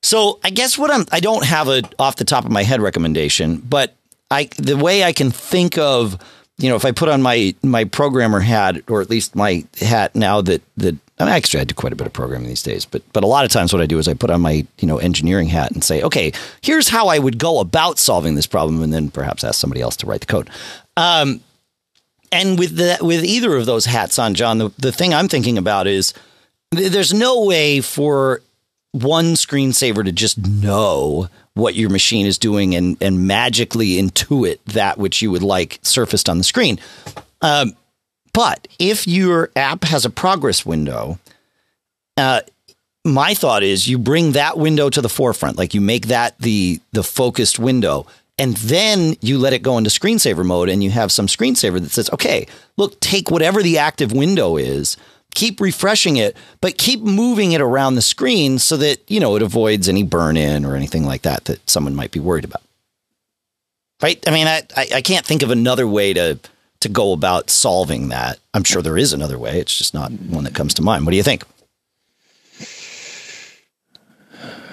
So 0.04 0.38
I 0.44 0.50
guess 0.50 0.76
what 0.76 0.90
I'm 0.90 1.06
I 1.10 1.20
don't 1.20 1.44
have 1.44 1.68
a 1.68 1.82
off 1.98 2.16
the 2.16 2.24
top 2.24 2.44
of 2.44 2.50
my 2.50 2.62
head 2.62 2.82
recommendation, 2.82 3.56
but 3.56 3.94
I 4.30 4.50
the 4.58 4.76
way 4.76 5.02
I 5.02 5.12
can 5.14 5.30
think 5.30 5.78
of 5.78 6.18
you 6.58 6.68
know 6.68 6.76
if 6.76 6.84
I 6.84 6.92
put 6.92 7.08
on 7.08 7.22
my 7.22 7.54
my 7.62 7.84
programmer 7.84 8.40
hat 8.40 8.82
or 8.88 9.00
at 9.00 9.08
least 9.08 9.34
my 9.34 9.64
hat 9.80 10.14
now 10.14 10.42
that 10.42 10.62
that 10.76 10.96
I 11.18 11.24
mean, 11.24 11.32
actually 11.32 11.60
I 11.60 11.64
do 11.64 11.74
quite 11.74 11.94
a 11.94 11.96
bit 11.96 12.06
of 12.06 12.12
programming 12.12 12.48
these 12.48 12.62
days, 12.62 12.84
but 12.84 13.02
but 13.14 13.24
a 13.24 13.26
lot 13.26 13.46
of 13.46 13.50
times 13.50 13.72
what 13.72 13.80
I 13.80 13.86
do 13.86 13.98
is 13.98 14.06
I 14.06 14.12
put 14.12 14.28
on 14.28 14.42
my 14.42 14.66
you 14.78 14.86
know 14.86 14.98
engineering 14.98 15.48
hat 15.48 15.70
and 15.72 15.82
say, 15.82 16.02
okay, 16.02 16.32
here's 16.60 16.88
how 16.88 17.08
I 17.08 17.18
would 17.18 17.38
go 17.38 17.60
about 17.60 17.98
solving 17.98 18.34
this 18.34 18.46
problem, 18.46 18.82
and 18.82 18.92
then 18.92 19.10
perhaps 19.10 19.42
ask 19.42 19.58
somebody 19.58 19.80
else 19.80 19.96
to 19.96 20.06
write 20.06 20.20
the 20.20 20.26
code. 20.26 20.50
Um, 20.98 21.40
and 22.30 22.58
with 22.58 22.76
the 22.76 22.98
with 23.00 23.24
either 23.24 23.56
of 23.56 23.64
those 23.64 23.86
hats 23.86 24.18
on, 24.18 24.34
John, 24.34 24.58
the, 24.58 24.70
the 24.76 24.92
thing 24.92 25.14
I'm 25.14 25.28
thinking 25.28 25.56
about 25.56 25.86
is 25.86 26.12
th- 26.74 26.92
there's 26.92 27.14
no 27.14 27.44
way 27.44 27.80
for 27.80 28.42
one 28.94 29.34
screensaver 29.34 30.04
to 30.04 30.12
just 30.12 30.38
know 30.38 31.28
what 31.54 31.74
your 31.74 31.90
machine 31.90 32.26
is 32.26 32.38
doing 32.38 32.76
and 32.76 32.96
and 33.00 33.26
magically 33.26 34.00
intuit 34.00 34.58
that 34.66 34.98
which 34.98 35.20
you 35.20 35.32
would 35.32 35.42
like 35.42 35.80
surfaced 35.82 36.28
on 36.28 36.38
the 36.38 36.44
screen. 36.44 36.78
Um, 37.42 37.72
but 38.32 38.68
if 38.78 39.06
your 39.08 39.50
app 39.56 39.82
has 39.82 40.04
a 40.04 40.10
progress 40.10 40.64
window, 40.64 41.18
uh, 42.16 42.42
my 43.04 43.34
thought 43.34 43.64
is 43.64 43.88
you 43.88 43.98
bring 43.98 44.32
that 44.32 44.58
window 44.58 44.88
to 44.90 45.00
the 45.00 45.08
forefront, 45.08 45.58
like 45.58 45.74
you 45.74 45.80
make 45.80 46.06
that 46.06 46.38
the 46.38 46.80
the 46.92 47.02
focused 47.02 47.58
window, 47.58 48.06
and 48.38 48.56
then 48.58 49.16
you 49.20 49.38
let 49.38 49.52
it 49.52 49.62
go 49.62 49.76
into 49.76 49.90
screensaver 49.90 50.44
mode, 50.44 50.68
and 50.68 50.84
you 50.84 50.90
have 50.90 51.10
some 51.10 51.26
screensaver 51.26 51.80
that 51.80 51.90
says, 51.90 52.08
"Okay, 52.12 52.46
look, 52.76 53.00
take 53.00 53.28
whatever 53.28 53.60
the 53.60 53.78
active 53.78 54.12
window 54.12 54.56
is." 54.56 54.96
Keep 55.34 55.60
refreshing 55.60 56.16
it, 56.16 56.36
but 56.60 56.78
keep 56.78 57.00
moving 57.00 57.52
it 57.52 57.60
around 57.60 57.96
the 57.96 58.02
screen 58.02 58.58
so 58.58 58.76
that 58.76 59.02
you 59.08 59.20
know 59.20 59.36
it 59.36 59.42
avoids 59.42 59.88
any 59.88 60.02
burn 60.02 60.36
in 60.36 60.64
or 60.64 60.76
anything 60.76 61.04
like 61.04 61.22
that 61.22 61.44
that 61.46 61.68
someone 61.68 61.94
might 61.94 62.12
be 62.12 62.20
worried 62.20 62.44
about. 62.44 62.62
Right? 64.02 64.22
I 64.28 64.30
mean, 64.30 64.46
I, 64.46 64.62
I 64.76 64.88
I 64.96 65.02
can't 65.02 65.26
think 65.26 65.42
of 65.42 65.50
another 65.50 65.86
way 65.86 66.12
to 66.12 66.38
to 66.80 66.88
go 66.88 67.12
about 67.12 67.50
solving 67.50 68.08
that. 68.10 68.38
I'm 68.52 68.64
sure 68.64 68.82
there 68.82 68.98
is 68.98 69.12
another 69.12 69.38
way. 69.38 69.58
It's 69.58 69.76
just 69.76 69.94
not 69.94 70.12
one 70.12 70.44
that 70.44 70.54
comes 70.54 70.74
to 70.74 70.82
mind. 70.82 71.06
What 71.06 71.12
do 71.12 71.16
you 71.16 71.22
think? 71.22 71.44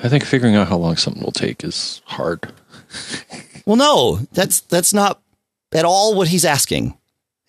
I 0.03 0.09
think 0.09 0.25
figuring 0.25 0.55
out 0.55 0.67
how 0.67 0.77
long 0.77 0.97
something 0.97 1.23
will 1.23 1.31
take 1.31 1.63
is 1.63 2.01
hard. 2.05 2.51
Well, 3.65 3.75
no, 3.75 4.17
that's 4.33 4.61
that's 4.61 4.93
not 4.93 5.21
at 5.71 5.85
all 5.85 6.15
what 6.15 6.27
he's 6.29 6.43
asking. 6.43 6.97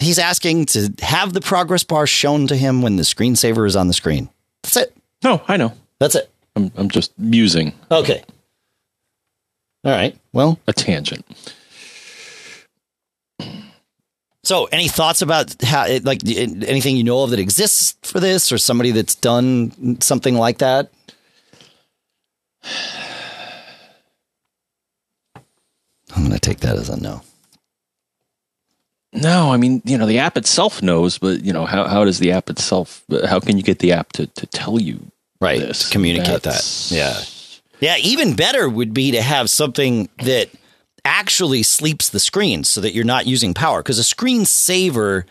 He's 0.03 0.19
asking 0.19 0.67
to 0.67 0.93
have 1.01 1.33
the 1.33 1.41
progress 1.41 1.85
bar 1.85 2.07
shown 2.07 2.47
to 2.49 2.57
him 2.57 2.83
when 2.83 2.97
the 2.97 3.03
screensaver 3.03 3.67
is 3.67 3.77
on 3.77 3.87
the 3.89 3.95
screen. 3.95 4.29
That's 4.63 4.77
it. 4.77 4.97
No, 5.23 5.43
I 5.49 5.57
know. 5.57 5.73
That's 5.99 6.15
it. 6.15 6.31
I'm 6.57 6.73
I'm 6.77 6.89
just 6.91 7.17
musing 7.19 7.73
Okay. 7.91 8.23
All 9.85 9.93
right. 9.93 10.17
Well, 10.33 10.59
a 10.67 10.73
tangent. 10.73 11.25
so 14.45 14.67
any 14.67 14.89
thoughts 14.89 15.23
about 15.23 15.61
how, 15.63 15.87
it, 15.87 16.05
like, 16.05 16.21
anything 16.25 16.97
you 16.97 17.03
know 17.05 17.25
of 17.25 17.31
that 17.31 17.41
exists 17.41 17.97
for 18.03 18.21
this, 18.21 18.53
or 18.53 18.59
somebody 18.59 18.93
that's 18.93 19.17
done 19.17 20.01
something 20.01 20.37
like 20.37 20.59
that? 20.59 20.93
I'm 26.15 26.23
going 26.25 26.31
to 26.31 26.39
take 26.39 26.61
that 26.61 26.77
as 26.77 26.89
a 26.89 27.01
no. 27.01 27.23
No, 29.13 29.53
I 29.53 29.57
mean, 29.59 29.83
you 29.85 29.99
know, 29.99 30.07
the 30.07 30.19
app 30.19 30.37
itself 30.39 30.83
knows, 30.83 31.19
but 31.19 31.43
you 31.45 31.53
know, 31.53 31.67
how 31.67 31.87
how 31.87 32.05
does 32.05 32.19
the 32.19 32.33
app 32.33 32.49
itself? 32.49 33.03
How 33.29 33.41
can 33.41 33.57
you 33.57 33.63
get 33.63 33.79
the 33.81 33.93
app 33.93 34.13
to 34.13 34.27
to 34.27 34.47
tell 34.47 34.81
you 34.81 35.01
Right. 35.41 35.61
this? 35.61 35.85
to 35.87 35.93
communicate 35.93 36.43
That's- 36.43 36.89
that. 36.91 36.95
Yeah. 36.95 37.25
Yeah, 37.81 37.97
even 37.99 38.35
better 38.35 38.69
would 38.69 38.95
be 38.95 39.11
to 39.11 39.21
have 39.23 39.51
something 39.51 40.09
that 40.23 40.49
actually 41.05 41.65
sleeps 41.65 42.09
the 42.11 42.21
screen 42.21 42.63
so 42.63 42.81
that 42.81 42.95
you're 42.95 43.05
not 43.05 43.27
using 43.27 43.55
power 43.55 43.83
because 43.83 43.99
a 43.99 44.05
screen 44.05 44.47
saver 44.47 45.27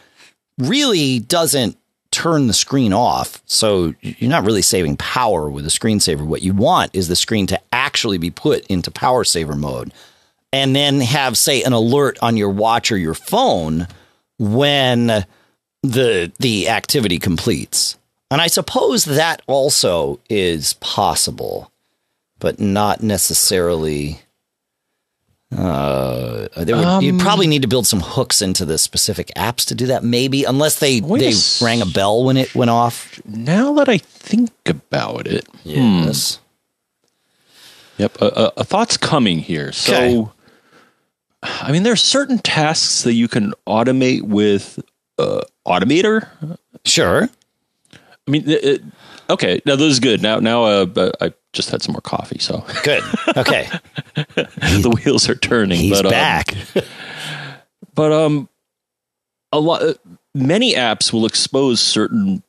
really 0.58 1.20
doesn't 1.20 1.78
turn 2.12 2.48
the 2.48 2.54
screen 2.54 2.91
off. 2.91 3.41
So 3.46 3.94
you're 4.02 4.30
not 4.30 4.44
really 4.44 4.62
saving 4.62 4.98
power 4.98 5.50
with 5.50 5.65
a 5.65 5.70
screensaver. 5.70 6.26
What 6.26 6.41
you 6.41 6.54
want 6.54 6.91
is 6.94 7.08
the 7.08 7.15
screen 7.15 7.48
to 7.48 7.60
actually 7.72 8.17
be 8.17 8.30
put 8.30 8.65
into 8.67 8.91
power 8.91 9.24
saver 9.24 9.56
mode 9.56 9.94
and 10.54 10.76
then 10.76 11.00
have 11.02 11.38
say 11.38 11.64
an 11.64 11.74
alert 11.74 12.18
on 12.22 12.38
your 12.38 12.50
watch 12.50 12.92
or 12.92 12.98
your 12.98 13.14
phone 13.14 13.88
when 14.38 15.26
the 15.84 16.32
the 16.40 16.70
activity 16.70 17.20
completes. 17.20 17.98
And 18.30 18.40
I 18.42 18.48
suppose 18.48 19.06
that 19.06 19.42
also 19.48 20.20
is 20.30 20.74
possible, 20.74 21.72
but 22.40 22.60
not 22.60 23.04
necessarily. 23.04 24.22
Uh, 25.54 26.48
there 26.56 26.78
would, 26.78 27.04
you'd 27.04 27.16
Um, 27.16 27.20
probably 27.20 27.46
need 27.46 27.62
to 27.64 27.68
build 27.68 27.86
some 27.86 28.00
hooks 28.00 28.42
into 28.42 28.64
the 28.64 28.78
specific 28.78 29.32
apps 29.36 29.66
to 29.66 29.76
do 29.76 29.88
that. 29.88 30.02
Maybe 30.02 30.46
unless 30.46 30.80
they 30.80 31.00
a 31.00 31.02
they 31.02 31.34
rang 31.62 31.82
a 31.82 31.86
bell 31.86 32.24
when 32.24 32.38
it 32.38 32.56
went 32.56 32.72
off. 32.72 33.20
Now 33.26 33.74
that 33.74 33.90
I 33.90 33.98
think 33.98 34.52
about 34.66 35.28
it, 35.28 35.46
Yes. 35.66 36.40
Yep, 37.98 38.22
a, 38.22 38.26
a, 38.26 38.54
a 38.58 38.64
thought's 38.64 38.96
coming 38.96 39.40
here. 39.40 39.74
So, 39.74 39.94
Okay. 39.94 40.32
I 41.43 41.71
mean, 41.71 41.84
there 41.84 41.93
are 41.93 41.97
certain 41.97 42.39
tasks 42.39 43.04
that 43.04 43.13
you 43.13 43.27
can 43.27 43.54
automate 43.67 44.21
with 44.23 44.80
uh, 45.17 45.41
Automator. 45.67 46.27
Sure. 46.86 47.30
I 47.93 48.32
mean, 48.32 48.47
it, 48.49 48.63
it- 48.63 48.82
okay, 49.30 49.62
now 49.65 49.75
this 49.75 49.88
is 49.91 49.99
good. 49.99 50.21
Now, 50.21 50.39
now, 50.39 50.63
uh, 50.65 50.86
uh, 50.95 51.12
I 51.19 51.34
just 51.54 51.69
had 51.69 51.82
some 51.82 51.93
more 51.93 52.01
coffee, 52.01 52.39
so 52.39 52.63
Good. 52.84 53.04
Okay. 53.36 53.67
the 54.15 55.01
wheels 55.04 55.27
are 55.30 55.36
turning. 55.36 55.80
He's 55.80 55.97
but, 56.01 56.06
um, 56.06 56.12
back. 56.12 56.54
but 57.95 58.12
um, 58.12 58.47
a 59.51 59.60
lot. 59.60 59.97
Many 60.34 60.75
apps 60.75 61.12
will 61.12 61.25
expose 61.25 61.82
certain 61.82 62.41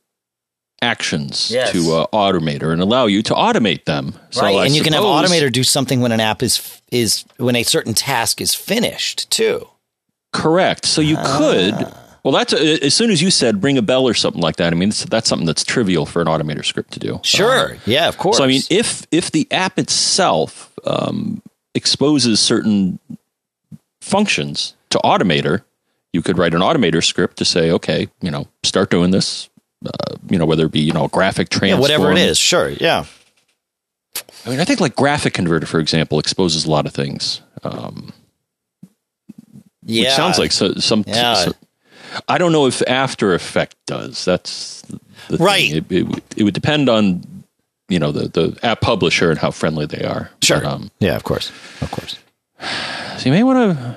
actions 0.82 1.50
Yes. 1.50 1.72
to 1.72 1.94
uh, 1.94 2.06
Automator 2.12 2.72
and 2.72 2.82
allow 2.82 3.06
you 3.06 3.22
to 3.22 3.34
automate 3.34 3.84
them. 3.84 4.14
So 4.30 4.42
right, 4.42 4.56
I 4.56 4.66
and 4.66 4.74
you 4.74 4.82
can 4.82 4.92
have 4.92 5.04
Automator 5.04 5.50
do 5.50 5.62
something 5.62 6.00
when 6.00 6.12
an 6.12 6.20
app 6.20 6.42
is 6.42 6.80
is 6.90 7.24
when 7.38 7.56
a 7.56 7.62
certain 7.62 7.94
task 7.94 8.40
is 8.40 8.54
finished 8.54 9.30
too. 9.30 9.68
Correct. 10.32 10.84
So 10.84 11.00
you 11.00 11.16
could. 11.16 11.74
Ah. 11.74 11.98
Well, 12.24 12.32
that's 12.32 12.52
as 12.52 12.94
soon 12.94 13.10
as 13.10 13.20
you 13.20 13.30
said 13.32 13.60
bring 13.60 13.76
a 13.78 13.82
bell 13.82 14.06
or 14.06 14.14
something 14.14 14.40
like 14.40 14.56
that. 14.56 14.72
I 14.72 14.76
mean, 14.76 14.90
that's, 14.90 15.04
that's 15.06 15.28
something 15.28 15.46
that's 15.46 15.64
trivial 15.64 16.06
for 16.06 16.22
an 16.22 16.28
Automator 16.28 16.64
script 16.64 16.92
to 16.92 17.00
do. 17.00 17.18
Sure, 17.24 17.76
yeah, 17.84 18.06
of 18.08 18.16
course. 18.18 18.36
So 18.36 18.44
I 18.44 18.46
mean, 18.46 18.62
if 18.70 19.06
if 19.10 19.32
the 19.32 19.48
app 19.50 19.78
itself 19.78 20.72
um, 20.84 21.42
exposes 21.74 22.38
certain 22.38 23.00
functions 24.00 24.74
to 24.90 24.98
Automator, 24.98 25.62
you 26.12 26.22
could 26.22 26.38
write 26.38 26.54
an 26.54 26.60
Automator 26.60 27.02
script 27.02 27.38
to 27.38 27.44
say, 27.44 27.70
okay, 27.72 28.08
you 28.20 28.30
know, 28.30 28.46
start 28.62 28.90
doing 28.90 29.10
this. 29.10 29.48
Uh, 29.84 30.16
you 30.30 30.38
know, 30.38 30.46
whether 30.46 30.66
it 30.66 30.72
be 30.72 30.80
you 30.80 30.92
know 30.92 31.04
a 31.04 31.08
graphic 31.08 31.52
yeah, 31.52 31.58
transform, 31.58 31.80
whatever 31.80 32.10
it 32.12 32.18
is, 32.18 32.38
sure, 32.38 32.68
yeah. 32.70 33.04
I 34.44 34.50
mean, 34.50 34.60
I 34.60 34.64
think 34.64 34.80
like 34.80 34.96
graphic 34.96 35.34
converter, 35.34 35.66
for 35.66 35.78
example, 35.80 36.18
exposes 36.18 36.64
a 36.64 36.70
lot 36.70 36.86
of 36.86 36.92
things. 36.92 37.40
Um, 37.62 38.12
Yeah, 39.84 40.04
which 40.04 40.12
sounds 40.12 40.38
like 40.38 40.52
so, 40.52 40.74
some. 40.74 41.04
Yeah. 41.06 41.34
so- 41.34 41.52
I 42.28 42.36
don't 42.38 42.52
know 42.52 42.66
if 42.66 42.82
After 42.86 43.34
Effect 43.34 43.74
does. 43.86 44.24
That's 44.24 44.82
the 45.28 45.38
thing. 45.38 45.46
Right. 45.46 45.72
It, 45.72 45.90
it, 45.90 46.02
would- 46.08 46.22
it 46.36 46.42
would 46.44 46.54
depend 46.54 46.88
on 46.88 47.22
you 47.88 47.98
know 47.98 48.10
the 48.12 48.28
the 48.28 48.58
app 48.62 48.80
publisher 48.80 49.30
and 49.30 49.38
how 49.38 49.50
friendly 49.50 49.86
they 49.86 50.04
are. 50.04 50.30
sure. 50.42 50.60
But, 50.60 50.66
um, 50.66 50.90
yeah, 50.98 51.14
of 51.16 51.24
course, 51.24 51.50
of 51.80 51.90
course. 51.90 52.18
so 53.18 53.26
you 53.26 53.32
may 53.32 53.42
want 53.42 53.76
to 53.76 53.96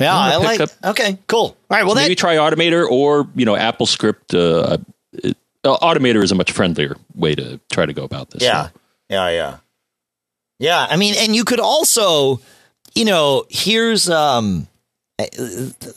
Yeah, 0.00 0.14
I'm 0.16 0.28
I 0.28 0.32
gonna 0.32 0.44
like. 0.44 0.58
pick 0.58 0.70
okay, 0.84 1.18
cool. 1.28 1.40
All 1.70 1.76
right, 1.76 1.84
well, 1.84 1.94
maybe 1.94 2.14
that 2.14 2.18
try 2.18 2.36
Automator 2.36 2.88
or 2.88 3.28
you 3.34 3.44
know 3.44 3.56
Apple 3.56 3.86
Script. 3.86 4.34
Uh, 4.34 4.78
it, 5.24 5.36
uh, 5.64 5.76
Automator 5.78 6.22
is 6.22 6.32
a 6.32 6.34
much 6.34 6.52
friendlier 6.52 6.96
way 7.14 7.34
to 7.34 7.60
try 7.72 7.86
to 7.86 7.92
go 7.92 8.04
about 8.04 8.30
this. 8.30 8.42
yeah, 8.42 8.68
yeah, 9.08 9.30
yeah, 9.30 9.56
yeah. 10.58 10.86
I 10.88 10.96
mean, 10.96 11.14
and 11.18 11.34
you 11.34 11.44
could 11.44 11.60
also, 11.60 12.40
you 12.94 13.04
know, 13.04 13.44
here's 13.50 14.08
um, 14.08 14.68
uh, 15.18 15.26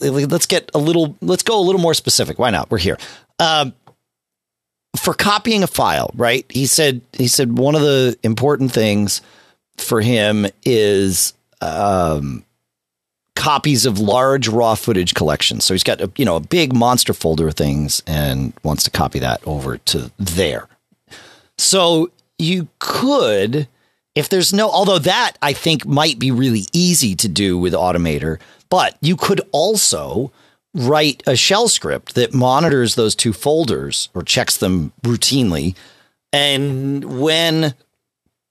let's 0.00 0.46
get 0.46 0.70
a 0.74 0.78
little, 0.78 1.16
let's 1.20 1.42
go 1.42 1.58
a 1.58 1.62
little 1.62 1.80
more 1.80 1.94
specific. 1.94 2.38
Why 2.38 2.50
not? 2.50 2.70
We're 2.70 2.78
here. 2.78 2.98
Um, 3.38 3.74
for 4.96 5.14
copying 5.14 5.62
a 5.62 5.66
file, 5.66 6.10
right? 6.14 6.44
He 6.48 6.66
said 6.66 7.00
he 7.12 7.28
said 7.28 7.58
one 7.58 7.74
of 7.74 7.80
the 7.82 8.18
important 8.22 8.72
things 8.72 9.22
for 9.76 10.00
him 10.00 10.46
is 10.64 11.32
um, 11.60 12.44
copies 13.40 13.86
of 13.86 13.98
large 13.98 14.48
raw 14.48 14.74
footage 14.74 15.14
collections. 15.14 15.64
So 15.64 15.72
he's 15.72 15.82
got 15.82 16.02
a, 16.02 16.12
you 16.16 16.26
know 16.26 16.36
a 16.36 16.40
big 16.40 16.74
monster 16.74 17.14
folder 17.14 17.48
of 17.48 17.54
things 17.54 18.02
and 18.06 18.52
wants 18.62 18.84
to 18.84 18.90
copy 18.90 19.18
that 19.20 19.40
over 19.46 19.78
to 19.78 20.10
there. 20.18 20.68
So 21.56 22.10
you 22.38 22.68
could, 22.78 23.66
if 24.14 24.28
there's 24.28 24.52
no, 24.52 24.68
although 24.68 24.98
that 24.98 25.38
I 25.40 25.54
think 25.54 25.86
might 25.86 26.18
be 26.18 26.30
really 26.30 26.66
easy 26.74 27.14
to 27.16 27.28
do 27.28 27.56
with 27.56 27.72
Automator, 27.72 28.38
but 28.68 28.98
you 29.00 29.16
could 29.16 29.40
also 29.52 30.30
write 30.74 31.22
a 31.26 31.34
shell 31.34 31.68
script 31.68 32.14
that 32.16 32.34
monitors 32.34 32.94
those 32.94 33.14
two 33.14 33.32
folders 33.32 34.10
or 34.14 34.22
checks 34.22 34.58
them 34.58 34.92
routinely. 35.02 35.74
And 36.30 37.20
when 37.20 37.74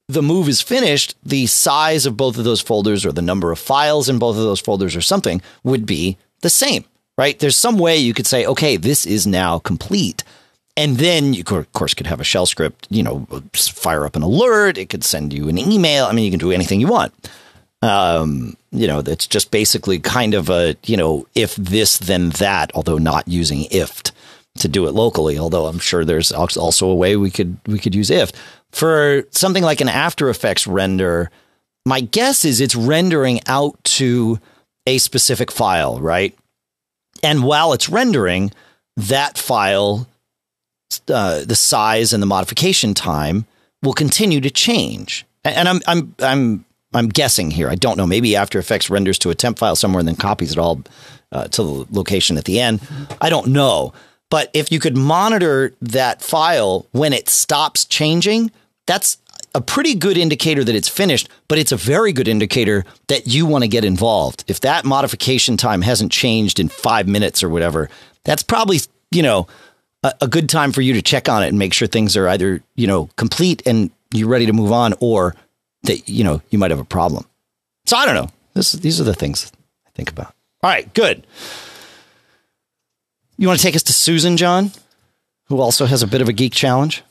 the 0.09 0.23
move 0.23 0.49
is 0.49 0.59
finished, 0.59 1.15
the 1.23 1.45
size 1.45 2.07
of 2.07 2.17
both 2.17 2.37
of 2.39 2.43
those 2.43 2.61
folders 2.61 3.05
or 3.05 3.11
the 3.11 3.21
number 3.21 3.51
of 3.51 3.59
files 3.59 4.09
in 4.09 4.17
both 4.17 4.35
of 4.35 4.41
those 4.41 4.59
folders 4.59 4.95
or 4.95 5.01
something 5.01 5.39
would 5.63 5.85
be 5.85 6.17
the 6.41 6.49
same, 6.49 6.83
right? 7.15 7.37
There's 7.37 7.55
some 7.55 7.77
way 7.77 7.95
you 7.97 8.15
could 8.15 8.25
say, 8.25 8.43
okay, 8.43 8.75
this 8.75 9.05
is 9.05 9.27
now 9.27 9.59
complete. 9.59 10.23
And 10.75 10.97
then 10.97 11.35
you, 11.35 11.43
could, 11.43 11.59
of 11.59 11.71
course, 11.73 11.93
could 11.93 12.07
have 12.07 12.19
a 12.19 12.23
shell 12.23 12.47
script, 12.47 12.87
you 12.89 13.03
know, 13.03 13.27
fire 13.53 14.03
up 14.03 14.15
an 14.15 14.23
alert. 14.23 14.79
It 14.79 14.89
could 14.89 15.03
send 15.03 15.31
you 15.31 15.47
an 15.47 15.59
email. 15.59 16.05
I 16.05 16.13
mean, 16.13 16.25
you 16.25 16.31
can 16.31 16.39
do 16.39 16.51
anything 16.51 16.81
you 16.81 16.87
want. 16.87 17.13
Um, 17.83 18.57
you 18.71 18.87
know, 18.87 19.03
that's 19.03 19.27
just 19.27 19.51
basically 19.51 19.99
kind 19.99 20.33
of 20.33 20.49
a, 20.49 20.75
you 20.85 20.97
know, 20.97 21.27
if 21.35 21.55
this, 21.55 21.99
then 21.99 22.31
that, 22.31 22.71
although 22.73 22.97
not 22.97 23.27
using 23.27 23.65
if 23.69 24.01
to 24.57 24.67
do 24.67 24.87
it 24.87 24.91
locally. 24.91 25.37
Although 25.37 25.67
I'm 25.67 25.79
sure 25.79 26.03
there's 26.03 26.31
also 26.31 26.87
a 26.87 26.95
way 26.95 27.15
we 27.15 27.31
could 27.31 27.57
we 27.67 27.79
could 27.79 27.95
use 27.95 28.09
if 28.09 28.31
for 28.71 29.23
something 29.31 29.63
like 29.63 29.81
an 29.81 29.89
After 29.89 30.29
Effects 30.29 30.67
render. 30.67 31.31
My 31.85 32.01
guess 32.01 32.45
is 32.45 32.61
it's 32.61 32.75
rendering 32.75 33.39
out 33.47 33.81
to 33.83 34.39
a 34.85 34.97
specific 34.97 35.51
file, 35.51 35.99
right? 35.99 36.37
And 37.23 37.43
while 37.43 37.73
it's 37.73 37.89
rendering, 37.89 38.51
that 38.97 39.37
file, 39.37 40.07
uh, 41.07 41.43
the 41.45 41.55
size 41.55 42.13
and 42.13 42.21
the 42.21 42.27
modification 42.27 42.93
time 42.93 43.45
will 43.81 43.93
continue 43.93 44.41
to 44.41 44.49
change. 44.49 45.25
And 45.43 45.67
I'm 45.69 45.79
I'm 45.87 46.15
I'm 46.19 46.65
I'm 46.93 47.09
guessing 47.09 47.51
here. 47.51 47.69
I 47.69 47.75
don't 47.75 47.97
know. 47.97 48.07
Maybe 48.07 48.35
After 48.35 48.59
Effects 48.59 48.89
renders 48.89 49.19
to 49.19 49.29
a 49.29 49.35
temp 49.35 49.59
file 49.59 49.75
somewhere 49.75 49.99
and 49.99 50.07
then 50.07 50.15
copies 50.15 50.51
it 50.51 50.57
all 50.57 50.81
uh, 51.31 51.45
to 51.45 51.63
the 51.63 51.87
location 51.91 52.37
at 52.37 52.45
the 52.45 52.59
end. 52.59 52.81
I 53.21 53.29
don't 53.29 53.47
know. 53.47 53.93
But 54.29 54.49
if 54.53 54.71
you 54.71 54.79
could 54.79 54.95
monitor 54.95 55.73
that 55.81 56.21
file 56.21 56.87
when 56.91 57.13
it 57.13 57.29
stops 57.29 57.85
changing, 57.85 58.51
that's 58.85 59.17
a 59.55 59.61
pretty 59.61 59.95
good 59.95 60.17
indicator 60.17 60.63
that 60.63 60.75
it's 60.75 60.87
finished, 60.87 61.29
but 61.47 61.57
it's 61.57 61.71
a 61.71 61.75
very 61.77 62.13
good 62.13 62.27
indicator 62.27 62.85
that 63.07 63.27
you 63.27 63.45
want 63.45 63.63
to 63.63 63.67
get 63.67 63.83
involved. 63.83 64.43
If 64.47 64.61
that 64.61 64.85
modification 64.85 65.57
time 65.57 65.81
hasn't 65.81 66.11
changed 66.11 66.59
in 66.59 66.69
five 66.69 67.07
minutes 67.07 67.41
or 67.41 67.49
whatever, 67.49 67.89
that's 68.23 68.43
probably, 68.43 68.79
you 69.11 69.23
know, 69.23 69.47
a, 70.03 70.13
a 70.21 70.27
good 70.27 70.49
time 70.49 70.71
for 70.71 70.81
you 70.81 70.93
to 70.93 71.01
check 71.01 71.27
on 71.27 71.43
it 71.43 71.47
and 71.47 71.57
make 71.57 71.73
sure 71.73 71.87
things 71.87 72.15
are 72.15 72.27
either, 72.27 72.61
you 72.75 72.85
know, 72.85 73.09
complete 73.15 73.63
and 73.65 73.89
you're 74.13 74.29
ready 74.29 74.45
to 74.45 74.53
move 74.53 74.71
on 74.71 74.93
or 74.99 75.35
that, 75.83 76.07
you 76.07 76.23
know, 76.23 76.41
you 76.49 76.59
might 76.59 76.71
have 76.71 76.79
a 76.79 76.85
problem. 76.85 77.25
So 77.85 77.97
I 77.97 78.05
don't 78.05 78.15
know. 78.15 78.29
This, 78.53 78.73
these 78.73 79.01
are 79.01 79.05
the 79.05 79.15
things 79.15 79.51
I 79.87 79.89
think 79.91 80.11
about. 80.11 80.33
All 80.61 80.69
right, 80.69 80.93
good. 80.93 81.25
You 83.39 83.47
want 83.47 83.57
to 83.57 83.65
take 83.65 83.77
us 83.77 83.83
to 83.83 83.93
Susan, 83.93 84.35
John, 84.35 84.71
who 85.45 85.61
also 85.61 85.85
has 85.85 86.03
a 86.03 86.07
bit 86.07 86.19
of 86.21 86.27
a 86.27 86.33
geek 86.33 86.53
challenge? 86.53 87.03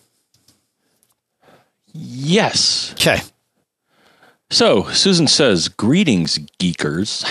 Yes. 1.94 2.92
Okay. 2.92 3.20
So 4.50 4.84
Susan 4.90 5.26
says, 5.26 5.68
"Greetings, 5.68 6.38
geekers. 6.60 7.24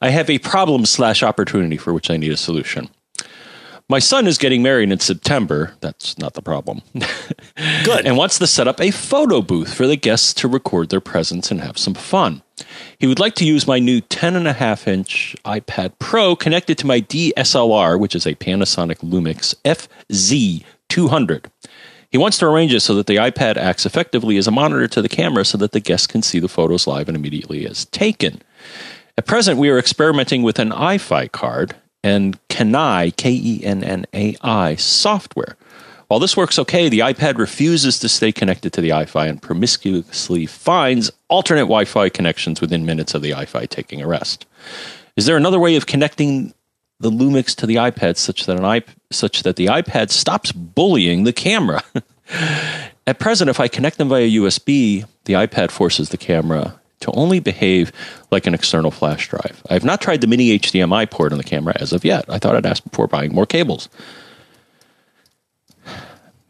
I 0.00 0.10
have 0.10 0.30
a 0.30 0.38
problem 0.38 0.86
slash 0.86 1.24
opportunity 1.24 1.76
for 1.76 1.92
which 1.92 2.08
I 2.08 2.18
need 2.18 2.30
a 2.30 2.36
solution. 2.36 2.88
My 3.88 3.98
son 3.98 4.28
is 4.28 4.38
getting 4.38 4.62
married 4.62 4.92
in 4.92 5.00
September. 5.00 5.74
That's 5.80 6.18
not 6.18 6.34
the 6.34 6.42
problem. 6.42 6.82
Good. 7.82 8.06
and 8.06 8.16
wants 8.16 8.38
to 8.38 8.46
set 8.46 8.68
up 8.68 8.80
a 8.80 8.92
photo 8.92 9.42
booth 9.42 9.74
for 9.74 9.88
the 9.88 9.96
guests 9.96 10.32
to 10.34 10.46
record 10.46 10.90
their 10.90 11.00
presents 11.00 11.50
and 11.50 11.62
have 11.62 11.78
some 11.78 11.94
fun. 11.94 12.42
He 12.98 13.06
would 13.06 13.20
like 13.20 13.36
to 13.36 13.44
use 13.44 13.66
my 13.66 13.78
new 13.78 14.00
10.5 14.00 14.88
inch 14.88 15.36
iPad 15.44 15.92
Pro 16.00 16.34
connected 16.34 16.78
to 16.78 16.86
my 16.86 17.00
DSLR, 17.00 17.98
which 17.98 18.16
is 18.16 18.26
a 18.26 18.34
Panasonic 18.34 18.98
Lumix 18.98 19.54
FZ200. 19.64 21.44
He 22.10 22.18
wants 22.18 22.38
to 22.38 22.46
arrange 22.46 22.74
it 22.74 22.80
so 22.80 22.96
that 22.96 23.06
the 23.06 23.16
iPad 23.16 23.56
acts 23.56 23.86
effectively 23.86 24.36
as 24.36 24.48
a 24.48 24.50
monitor 24.50 24.88
to 24.88 25.02
the 25.02 25.08
camera 25.08 25.44
so 25.44 25.56
that 25.58 25.70
the 25.72 25.80
guests 25.80 26.06
can 26.08 26.22
see 26.22 26.40
the 26.40 26.48
photos 26.48 26.88
live 26.88 27.06
and 27.08 27.16
immediately 27.16 27.66
as 27.66 27.84
taken. 27.86 28.42
At 29.16 29.26
present, 29.26 29.58
we 29.58 29.68
are 29.68 29.78
experimenting 29.78 30.42
with 30.42 30.58
an 30.58 30.72
Eye-Fi 30.72 31.28
card 31.28 31.76
and 32.02 32.38
Kenai, 32.48 33.10
K 33.10 33.30
E 33.30 33.60
N 33.62 33.84
N 33.84 34.06
A 34.14 34.36
I 34.40 34.74
software. 34.76 35.56
While 36.08 36.20
this 36.20 36.38
works 36.38 36.58
okay, 36.58 36.88
the 36.88 37.00
iPad 37.00 37.36
refuses 37.36 37.98
to 37.98 38.08
stay 38.08 38.32
connected 38.32 38.72
to 38.72 38.80
the 38.80 38.92
Eye-Fi 38.92 39.26
and 39.26 39.42
promiscuously 39.42 40.46
finds 40.46 41.10
alternate 41.28 41.62
Wi 41.62 41.84
Fi 41.84 42.08
connections 42.08 42.62
within 42.62 42.86
minutes 42.86 43.12
of 43.12 43.20
the 43.20 43.34
Eye-Fi 43.34 43.66
taking 43.66 44.00
a 44.00 44.06
rest. 44.06 44.46
Is 45.16 45.26
there 45.26 45.36
another 45.36 45.60
way 45.60 45.76
of 45.76 45.84
connecting 45.84 46.54
the 46.98 47.10
Lumix 47.10 47.54
to 47.56 47.66
the 47.66 47.76
iPad 47.76 48.16
such 48.16 48.46
that 48.46 48.58
an 48.58 48.64
iP- 48.64 48.88
such 49.10 49.42
that 49.42 49.56
the 49.56 49.66
iPad 49.66 50.10
stops 50.10 50.50
bullying 50.50 51.24
the 51.24 51.32
camera? 51.32 51.82
At 53.06 53.18
present, 53.18 53.50
if 53.50 53.60
I 53.60 53.68
connect 53.68 53.98
them 53.98 54.08
via 54.08 54.28
USB, 54.28 55.06
the 55.26 55.34
iPad 55.34 55.70
forces 55.70 56.08
the 56.08 56.16
camera 56.16 56.80
to 57.00 57.10
only 57.12 57.38
behave 57.38 57.92
like 58.30 58.46
an 58.46 58.54
external 58.54 58.90
flash 58.90 59.28
drive. 59.28 59.62
I 59.68 59.74
have 59.74 59.84
not 59.84 60.00
tried 60.00 60.22
the 60.22 60.26
mini 60.26 60.58
HDMI 60.58 61.10
port 61.10 61.32
on 61.32 61.38
the 61.38 61.44
camera 61.44 61.74
as 61.78 61.92
of 61.92 62.04
yet. 62.04 62.24
I 62.28 62.38
thought 62.38 62.56
I'd 62.56 62.66
ask 62.66 62.82
before 62.82 63.06
buying 63.06 63.34
more 63.34 63.46
cables. 63.46 63.90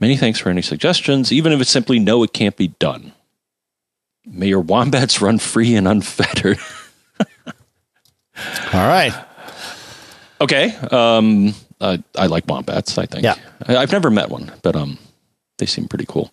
Many 0.01 0.17
thanks 0.17 0.39
for 0.39 0.49
any 0.49 0.63
suggestions, 0.63 1.33
even 1.33 1.53
if 1.53 1.61
it's 1.61 1.71
simply 1.71 1.99
no, 1.99 2.23
it 2.23 2.33
can't 2.33 2.57
be 2.57 2.69
done. 2.69 3.13
May 4.25 4.49
your 4.49 4.61
wombats 4.61 5.21
run 5.23 5.39
free 5.39 5.75
and 5.75 5.89
unfettered. 5.89 6.59
All 8.73 8.87
right. 8.87 9.13
okay. 10.41 10.75
Um, 10.91 11.55
uh, 11.81 11.99
I 12.17 12.27
like 12.27 12.47
wombats, 12.47 12.99
I 12.99 13.07
think. 13.07 13.25
Yeah. 13.25 13.35
I, 13.67 13.77
I've 13.77 13.93
never 13.93 14.11
met 14.11 14.31
one, 14.31 14.53
but 14.63 14.77
um, 14.77 14.99
they 15.59 15.67
seem 15.67 15.89
pretty 15.89 16.07
cool. 16.07 16.33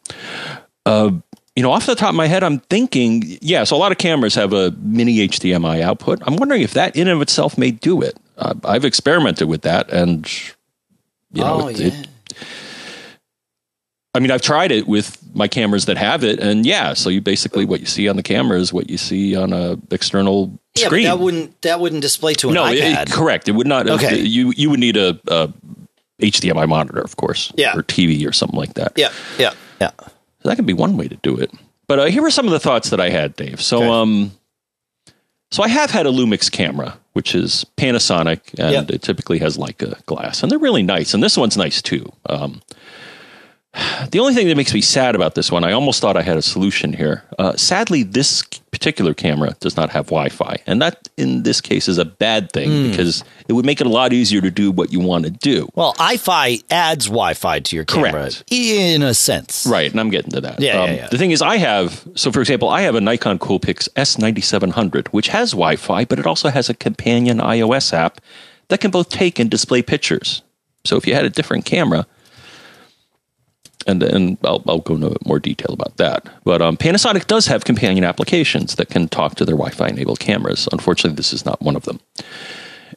Uh, 0.85 1.11
you 1.55 1.63
know, 1.63 1.71
off 1.71 1.85
the 1.85 1.95
top 1.95 2.09
of 2.09 2.15
my 2.15 2.27
head, 2.27 2.43
I'm 2.43 2.59
thinking, 2.59 3.23
yeah, 3.41 3.63
so 3.63 3.75
a 3.75 3.79
lot 3.79 3.91
of 3.91 3.97
cameras 3.97 4.35
have 4.35 4.53
a 4.53 4.71
mini 4.71 5.27
HDMI 5.27 5.81
output. 5.81 6.21
I'm 6.27 6.35
wondering 6.35 6.61
if 6.61 6.73
that 6.73 6.95
in 6.95 7.07
and 7.07 7.15
of 7.15 7.21
itself 7.21 7.57
may 7.57 7.71
do 7.71 8.01
it. 8.01 8.17
uh, 8.37 8.53
I've 8.65 8.85
experimented 8.85 9.47
with 9.47 9.61
that, 9.61 9.89
and 9.89 10.29
you 11.31 11.41
know, 11.41 11.61
oh, 11.63 11.67
it, 11.69 11.79
yeah. 11.79 11.87
it, 11.87 12.07
I 14.15 14.19
mean, 14.19 14.31
I've 14.31 14.41
tried 14.41 14.71
it 14.71 14.87
with 14.87 15.17
my 15.35 15.47
cameras 15.47 15.85
that 15.85 15.97
have 15.97 16.23
it, 16.23 16.39
and 16.39 16.65
yeah, 16.65 16.93
so 16.93 17.09
you 17.09 17.19
basically 17.21 17.65
what 17.65 17.81
you 17.81 17.85
see 17.85 18.07
on 18.07 18.15
the 18.15 18.23
camera 18.23 18.57
is 18.59 18.71
what 18.71 18.89
you 18.89 18.97
see 18.97 19.35
on 19.35 19.51
a 19.53 19.77
external 19.91 20.57
yeah, 20.75 20.85
screen. 20.87 21.03
that 21.03 21.19
wouldn't 21.19 21.61
that 21.63 21.79
wouldn't 21.81 22.01
display 22.01 22.33
to 22.35 22.47
an 22.47 22.53
no, 22.55 22.65
it- 22.67 23.11
correct. 23.11 23.47
It 23.49 23.51
would 23.51 23.67
not. 23.67 23.89
Okay. 23.89 24.19
you 24.21 24.53
you 24.55 24.69
would 24.69 24.79
need 24.79 24.95
a, 24.97 25.19
a 25.27 25.51
HDMI 26.21 26.67
monitor, 26.67 27.01
of 27.01 27.17
course, 27.17 27.51
Yeah. 27.57 27.75
or 27.77 27.83
TV 27.83 28.25
or 28.27 28.31
something 28.31 28.57
like 28.57 28.75
that. 28.75 28.93
yeah, 28.95 29.11
yeah, 29.37 29.51
yeah. 29.81 29.91
So 29.99 30.49
that 30.49 30.55
could 30.55 30.65
be 30.65 30.73
one 30.73 30.95
way 30.95 31.07
to 31.09 31.15
do 31.17 31.35
it. 31.37 31.51
But 31.87 31.99
uh, 31.99 32.05
here 32.05 32.21
were 32.21 32.31
some 32.31 32.45
of 32.45 32.51
the 32.51 32.59
thoughts 32.59 32.89
that 32.91 32.99
I 33.01 33.09
had, 33.09 33.35
Dave. 33.35 33.61
So, 33.61 33.77
Okay. 33.77 33.89
um, 33.89 34.31
so 35.51 35.61
I 35.61 35.67
have 35.67 35.91
had 35.91 36.05
a 36.05 36.09
Lumix 36.09 36.49
camera, 36.51 36.97
which 37.13 37.35
is 37.35 37.65
Panasonic, 37.77 38.39
and 38.57 38.71
Yep. 38.71 38.89
it 38.91 39.01
typically 39.01 39.39
has 39.39 39.57
Leica 39.57 40.03
glass, 40.05 40.41
and 40.41 40.51
they're 40.51 40.57
really 40.59 40.83
nice. 40.83 41.13
And 41.13 41.21
this 41.21 41.37
one's 41.37 41.57
nice 41.57 41.81
too. 41.81 42.11
Um, 42.29 42.61
the 44.11 44.19
only 44.19 44.33
thing 44.33 44.47
that 44.47 44.55
makes 44.57 44.73
me 44.73 44.81
sad 44.81 45.15
about 45.15 45.35
this 45.35 45.51
one, 45.51 45.63
I 45.63 45.71
almost 45.73 46.01
thought 46.01 46.15
I 46.17 46.21
had 46.21 46.37
a 46.37 46.41
solution 46.41 46.93
here. 46.93 47.23
Uh, 47.37 47.55
sadly, 47.55 48.03
this 48.03 48.43
particular 48.71 49.13
camera 49.13 49.55
does 49.61 49.77
not 49.77 49.89
have 49.91 50.07
Wi-Fi, 50.07 50.57
and 50.67 50.81
that 50.81 51.07
in 51.17 51.43
this 51.43 51.61
case 51.61 51.87
is 51.87 51.97
a 51.97 52.03
bad 52.05 52.51
thing 52.51 52.69
Hmm. 52.69 52.89
because 52.91 53.23
it 53.47 53.53
would 53.53 53.65
make 53.65 53.79
it 53.79 53.87
a 53.87 53.89
lot 53.89 54.11
easier 54.11 54.41
to 54.41 54.51
do 54.51 54.69
what 54.71 54.91
you 54.91 54.99
want 54.99 55.23
to 55.25 55.29
do. 55.31 55.69
Well, 55.75 55.95
Eye-Fi 55.97 56.59
adds 56.69 57.05
Wi-Fi 57.05 57.59
to 57.61 57.75
your 57.75 57.85
camera 57.85 58.11
Correct. 58.11 58.43
in 58.51 59.01
a 59.01 59.13
sense. 59.13 59.65
Right, 59.65 59.89
and 59.89 59.99
I'm 59.99 60.09
getting 60.09 60.31
to 60.31 60.41
that. 60.41 60.57
Um, 60.57 60.63
Yeah, 60.63 60.85
yeah, 60.85 60.93
yeah. 60.93 61.07
The 61.07 61.17
thing 61.17 61.31
is, 61.31 61.41
I 61.41 61.57
have 61.57 62.05
so 62.15 62.31
for 62.31 62.41
example, 62.41 62.69
I 62.69 62.81
have 62.81 62.95
a 62.95 63.01
Nikon 63.01 63.39
Coolpix 63.39 63.87
S9700, 63.95 65.07
which 65.09 65.29
has 65.29 65.51
Wi-Fi, 65.51 66.05
but 66.05 66.19
it 66.19 66.25
also 66.27 66.49
has 66.49 66.69
a 66.69 66.73
companion 66.73 67.39
iOS 67.39 67.93
app 67.93 68.19
that 68.67 68.79
can 68.81 68.91
both 68.91 69.09
take 69.09 69.39
and 69.39 69.49
display 69.49 69.81
pictures. 69.81 70.41
So 70.83 70.97
if 70.97 71.07
you 71.07 71.13
had 71.15 71.25
a 71.25 71.29
different 71.29 71.65
camera, 71.65 72.05
and 73.85 74.03
and 74.03 74.37
I'll, 74.43 74.63
I'll 74.67 74.79
go 74.79 74.95
into 74.95 75.15
more 75.25 75.39
detail 75.39 75.73
about 75.73 75.97
that. 75.97 76.27
But 76.43 76.61
um, 76.61 76.77
Panasonic 76.77 77.27
does 77.27 77.47
have 77.47 77.65
companion 77.65 78.03
applications 78.03 78.75
that 78.75 78.89
can 78.89 79.07
talk 79.07 79.35
to 79.35 79.45
their 79.45 79.55
Wi-Fi 79.55 79.87
enabled 79.87 80.19
cameras. 80.19 80.67
Unfortunately, 80.71 81.15
this 81.15 81.33
is 81.33 81.45
not 81.45 81.61
one 81.61 81.75
of 81.75 81.83
them. 81.83 81.99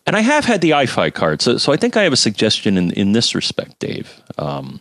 And 0.07 0.17
I 0.17 0.21
have 0.21 0.45
had 0.45 0.61
the 0.61 0.75
Eye-Fi 0.75 1.11
card, 1.11 1.43
so 1.43 1.59
so 1.59 1.73
I 1.73 1.77
think 1.77 1.97
I 1.97 2.03
have 2.03 2.13
a 2.13 2.17
suggestion 2.17 2.77
in 2.79 2.93
in 2.93 3.13
this 3.13 3.35
respect, 3.35 3.79
Dave. 3.79 4.23
Um, 4.39 4.81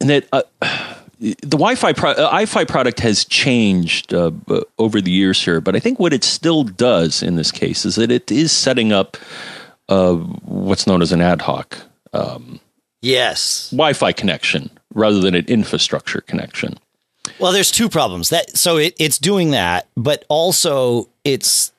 and 0.00 0.10
that 0.10 0.26
uh, 0.32 0.42
the 1.20 1.56
Wi-Fi 1.56 1.92
pro- 1.92 2.12
uh, 2.12 2.28
Eye-Fi 2.32 2.64
product 2.64 2.98
has 3.00 3.24
changed 3.24 4.12
uh, 4.12 4.32
over 4.78 5.00
the 5.00 5.12
years 5.12 5.42
here, 5.44 5.60
but 5.60 5.76
I 5.76 5.78
think 5.78 6.00
what 6.00 6.12
it 6.12 6.24
still 6.24 6.64
does 6.64 7.22
in 7.22 7.36
this 7.36 7.52
case 7.52 7.84
is 7.84 7.94
that 7.94 8.10
it 8.10 8.32
is 8.32 8.50
setting 8.50 8.92
up 8.92 9.16
uh, 9.88 10.14
what's 10.14 10.86
known 10.88 11.00
as 11.00 11.12
an 11.12 11.20
ad 11.20 11.42
hoc 11.42 11.78
Yes. 13.02 13.70
Wi-Fi 13.70 14.12
connection 14.12 14.70
rather 14.94 15.20
than 15.20 15.34
an 15.34 15.44
infrastructure 15.46 16.20
connection. 16.22 16.78
Well, 17.38 17.52
there's 17.52 17.70
two 17.70 17.88
problems. 17.88 18.30
That 18.30 18.56
so 18.56 18.78
it, 18.78 18.94
it's 18.98 19.18
doing 19.18 19.50
that, 19.50 19.88
but 19.96 20.24
also 20.28 21.08
it's 21.24 21.72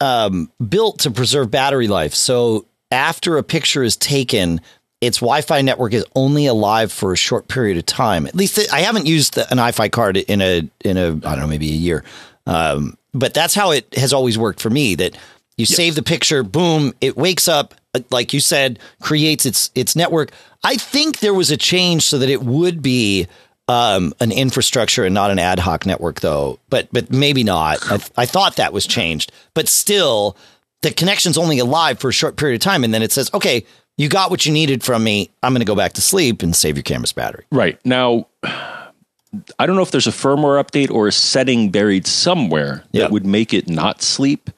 um, 0.00 0.50
built 0.68 1.00
to 1.00 1.10
preserve 1.10 1.50
battery 1.50 1.88
life. 1.88 2.14
So 2.14 2.66
after 2.90 3.36
a 3.38 3.42
picture 3.42 3.82
is 3.82 3.96
taken, 3.96 4.60
its 5.00 5.18
Wi-Fi 5.18 5.62
network 5.62 5.92
is 5.92 6.04
only 6.14 6.46
alive 6.46 6.92
for 6.92 7.12
a 7.12 7.16
short 7.16 7.48
period 7.48 7.76
of 7.76 7.86
time. 7.86 8.26
At 8.26 8.34
least 8.34 8.58
I 8.72 8.80
haven't 8.80 9.06
used 9.06 9.34
the, 9.34 9.50
an 9.52 9.58
Eye-Fi 9.58 9.88
card 9.88 10.16
in 10.16 10.40
a 10.40 10.68
in 10.84 10.96
a 10.96 11.08
I 11.08 11.32
don't 11.32 11.40
know 11.40 11.46
maybe 11.46 11.68
a 11.68 11.76
year, 11.76 12.04
um, 12.46 12.96
but 13.14 13.34
that's 13.34 13.54
how 13.54 13.70
it 13.72 13.94
has 13.94 14.12
always 14.12 14.38
worked 14.38 14.60
for 14.60 14.70
me. 14.70 14.94
That 14.94 15.16
you 15.56 15.66
save 15.66 15.96
the 15.96 16.02
picture, 16.02 16.42
boom, 16.42 16.94
it 17.00 17.16
wakes 17.16 17.48
up, 17.48 17.74
like 18.10 18.32
you 18.32 18.40
said, 18.40 18.78
creates 19.00 19.44
its 19.44 19.70
its 19.74 19.96
network. 19.96 20.30
I 20.64 20.76
think 20.76 21.20
there 21.20 21.34
was 21.34 21.50
a 21.50 21.56
change 21.56 22.02
so 22.04 22.18
that 22.18 22.28
it 22.28 22.42
would 22.42 22.82
be 22.82 23.26
um, 23.68 24.12
an 24.20 24.32
infrastructure 24.32 25.04
and 25.04 25.14
not 25.14 25.30
an 25.30 25.38
ad 25.38 25.58
hoc 25.58 25.86
network, 25.86 26.20
though. 26.20 26.58
But 26.70 26.88
but 26.92 27.10
maybe 27.12 27.44
not. 27.44 27.78
I, 27.90 28.00
I 28.16 28.26
thought 28.26 28.56
that 28.56 28.72
was 28.72 28.86
changed, 28.86 29.30
but 29.54 29.68
still, 29.68 30.36
the 30.82 30.90
connection's 30.90 31.38
only 31.38 31.58
alive 31.58 31.98
for 31.98 32.08
a 32.08 32.12
short 32.12 32.36
period 32.36 32.56
of 32.56 32.64
time, 32.64 32.82
and 32.84 32.92
then 32.94 33.02
it 33.02 33.12
says, 33.12 33.30
"Okay, 33.34 33.64
you 33.96 34.08
got 34.08 34.30
what 34.30 34.46
you 34.46 34.52
needed 34.52 34.82
from 34.82 35.04
me. 35.04 35.30
I'm 35.42 35.52
going 35.52 35.60
to 35.60 35.66
go 35.66 35.74
back 35.76 35.92
to 35.94 36.00
sleep 36.00 36.42
and 36.42 36.56
save 36.56 36.76
your 36.76 36.82
camera's 36.82 37.12
battery." 37.12 37.44
Right 37.52 37.78
now, 37.84 38.26
I 38.44 39.66
don't 39.66 39.76
know 39.76 39.82
if 39.82 39.90
there's 39.90 40.06
a 40.06 40.10
firmware 40.12 40.62
update 40.62 40.90
or 40.90 41.06
a 41.06 41.12
setting 41.12 41.70
buried 41.70 42.06
somewhere 42.06 42.84
Yeah. 42.92 43.02
that 43.02 43.10
would 43.12 43.26
make 43.26 43.52
it 43.52 43.68
not 43.68 44.02
sleep. 44.02 44.50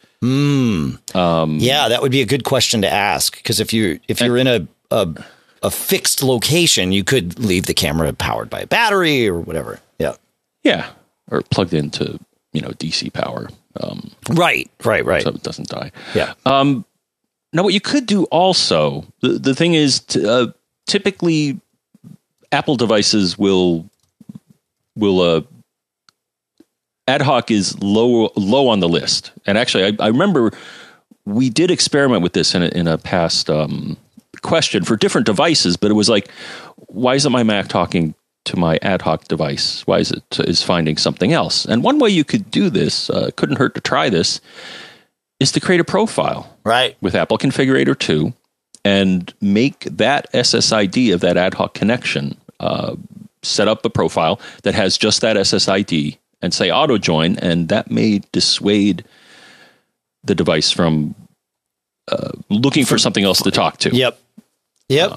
Yeah, 1.60 1.88
that 1.88 2.00
would 2.02 2.12
be 2.12 2.20
a 2.22 2.26
good 2.26 2.44
question 2.44 2.82
to 2.82 2.88
ask 2.90 3.36
because 3.36 3.58
if 3.60 3.72
you 3.72 3.98
if 4.08 4.20
you're 4.20 4.36
in 4.36 4.46
a, 4.46 4.68
a 4.90 5.08
a 5.62 5.70
fixed 5.70 6.22
location, 6.22 6.92
you 6.92 7.04
could 7.04 7.38
leave 7.38 7.66
the 7.66 7.74
camera 7.74 8.12
powered 8.12 8.48
by 8.50 8.60
a 8.60 8.66
battery 8.66 9.28
or 9.28 9.38
whatever. 9.38 9.80
Yeah. 9.98 10.14
Yeah, 10.62 10.90
or 11.30 11.42
plugged 11.50 11.74
into 11.74 12.18
you 12.52 12.60
know 12.60 12.68
DC 12.70 13.12
power, 13.12 13.48
um, 13.80 14.10
Right. 14.30 14.70
Right. 14.84 15.04
Right. 15.04 15.22
so 15.22 15.30
it 15.30 15.42
doesn't 15.42 15.68
die. 15.68 15.90
yeah. 16.14 16.34
Now, 17.52 17.64
what 17.64 17.74
you 17.74 17.80
could 17.80 18.06
do 18.06 18.24
also, 18.26 19.04
the, 19.22 19.30
the 19.30 19.54
thing 19.56 19.74
is, 19.74 19.98
t- 20.00 20.24
uh, 20.24 20.48
typically 20.86 21.60
Apple 22.52 22.76
devices 22.76 23.36
will 23.38 23.88
will 24.96 25.20
uh, 25.20 25.40
ad 27.08 27.22
hoc 27.22 27.50
is 27.50 27.80
low 27.82 28.30
low 28.36 28.68
on 28.68 28.80
the 28.80 28.88
list. 28.88 29.32
And 29.46 29.58
actually, 29.58 29.84
I, 29.84 30.04
I 30.04 30.08
remember 30.08 30.52
we 31.24 31.50
did 31.50 31.70
experiment 31.70 32.22
with 32.22 32.34
this 32.34 32.54
in 32.54 32.62
a, 32.62 32.68
in 32.68 32.86
a 32.86 32.98
past 32.98 33.50
um, 33.50 33.96
question 34.42 34.84
for 34.84 34.96
different 34.96 35.26
devices, 35.26 35.76
but 35.76 35.90
it 35.90 35.94
was 35.94 36.08
like, 36.08 36.30
why 36.76 37.14
isn't 37.14 37.32
my 37.32 37.42
Mac 37.42 37.68
talking 37.68 38.14
to 38.46 38.56
my 38.56 38.78
ad 38.82 39.02
hoc 39.02 39.28
device? 39.28 39.86
Why 39.86 39.98
is 39.98 40.10
it 40.10 40.40
is 40.40 40.62
finding 40.62 40.96
something 40.96 41.32
else? 41.32 41.64
And 41.64 41.82
one 41.82 41.98
way 41.98 42.10
you 42.10 42.24
could 42.24 42.50
do 42.50 42.70
this, 42.70 43.10
uh, 43.10 43.30
couldn't 43.36 43.56
hurt 43.56 43.74
to 43.74 43.80
try 43.80 44.08
this, 44.08 44.40
is 45.38 45.52
to 45.52 45.60
create 45.60 45.80
a 45.80 45.84
profile 45.84 46.56
right. 46.64 46.96
with 47.00 47.14
Apple 47.14 47.38
Configurator 47.38 47.98
2 47.98 48.32
and 48.84 49.32
make 49.40 49.80
that 49.84 50.30
SSID 50.32 51.12
of 51.12 51.20
that 51.20 51.36
ad 51.36 51.54
hoc 51.54 51.74
connection, 51.74 52.36
uh, 52.60 52.96
set 53.42 53.68
up 53.68 53.84
a 53.84 53.90
profile 53.90 54.40
that 54.62 54.74
has 54.74 54.98
just 54.98 55.20
that 55.20 55.36
SSID 55.36 56.18
and 56.42 56.54
say 56.54 56.70
auto 56.70 56.98
join, 56.98 57.36
and 57.38 57.68
that 57.68 57.90
may 57.90 58.22
dissuade 58.32 59.04
the 60.24 60.34
device 60.34 60.70
from 60.70 61.14
uh, 62.08 62.32
looking 62.48 62.84
for 62.84 62.98
something 62.98 63.24
else 63.24 63.42
to 63.42 63.50
talk 63.50 63.78
to 63.78 63.94
Yep. 63.94 64.18
Yep. 64.90 65.12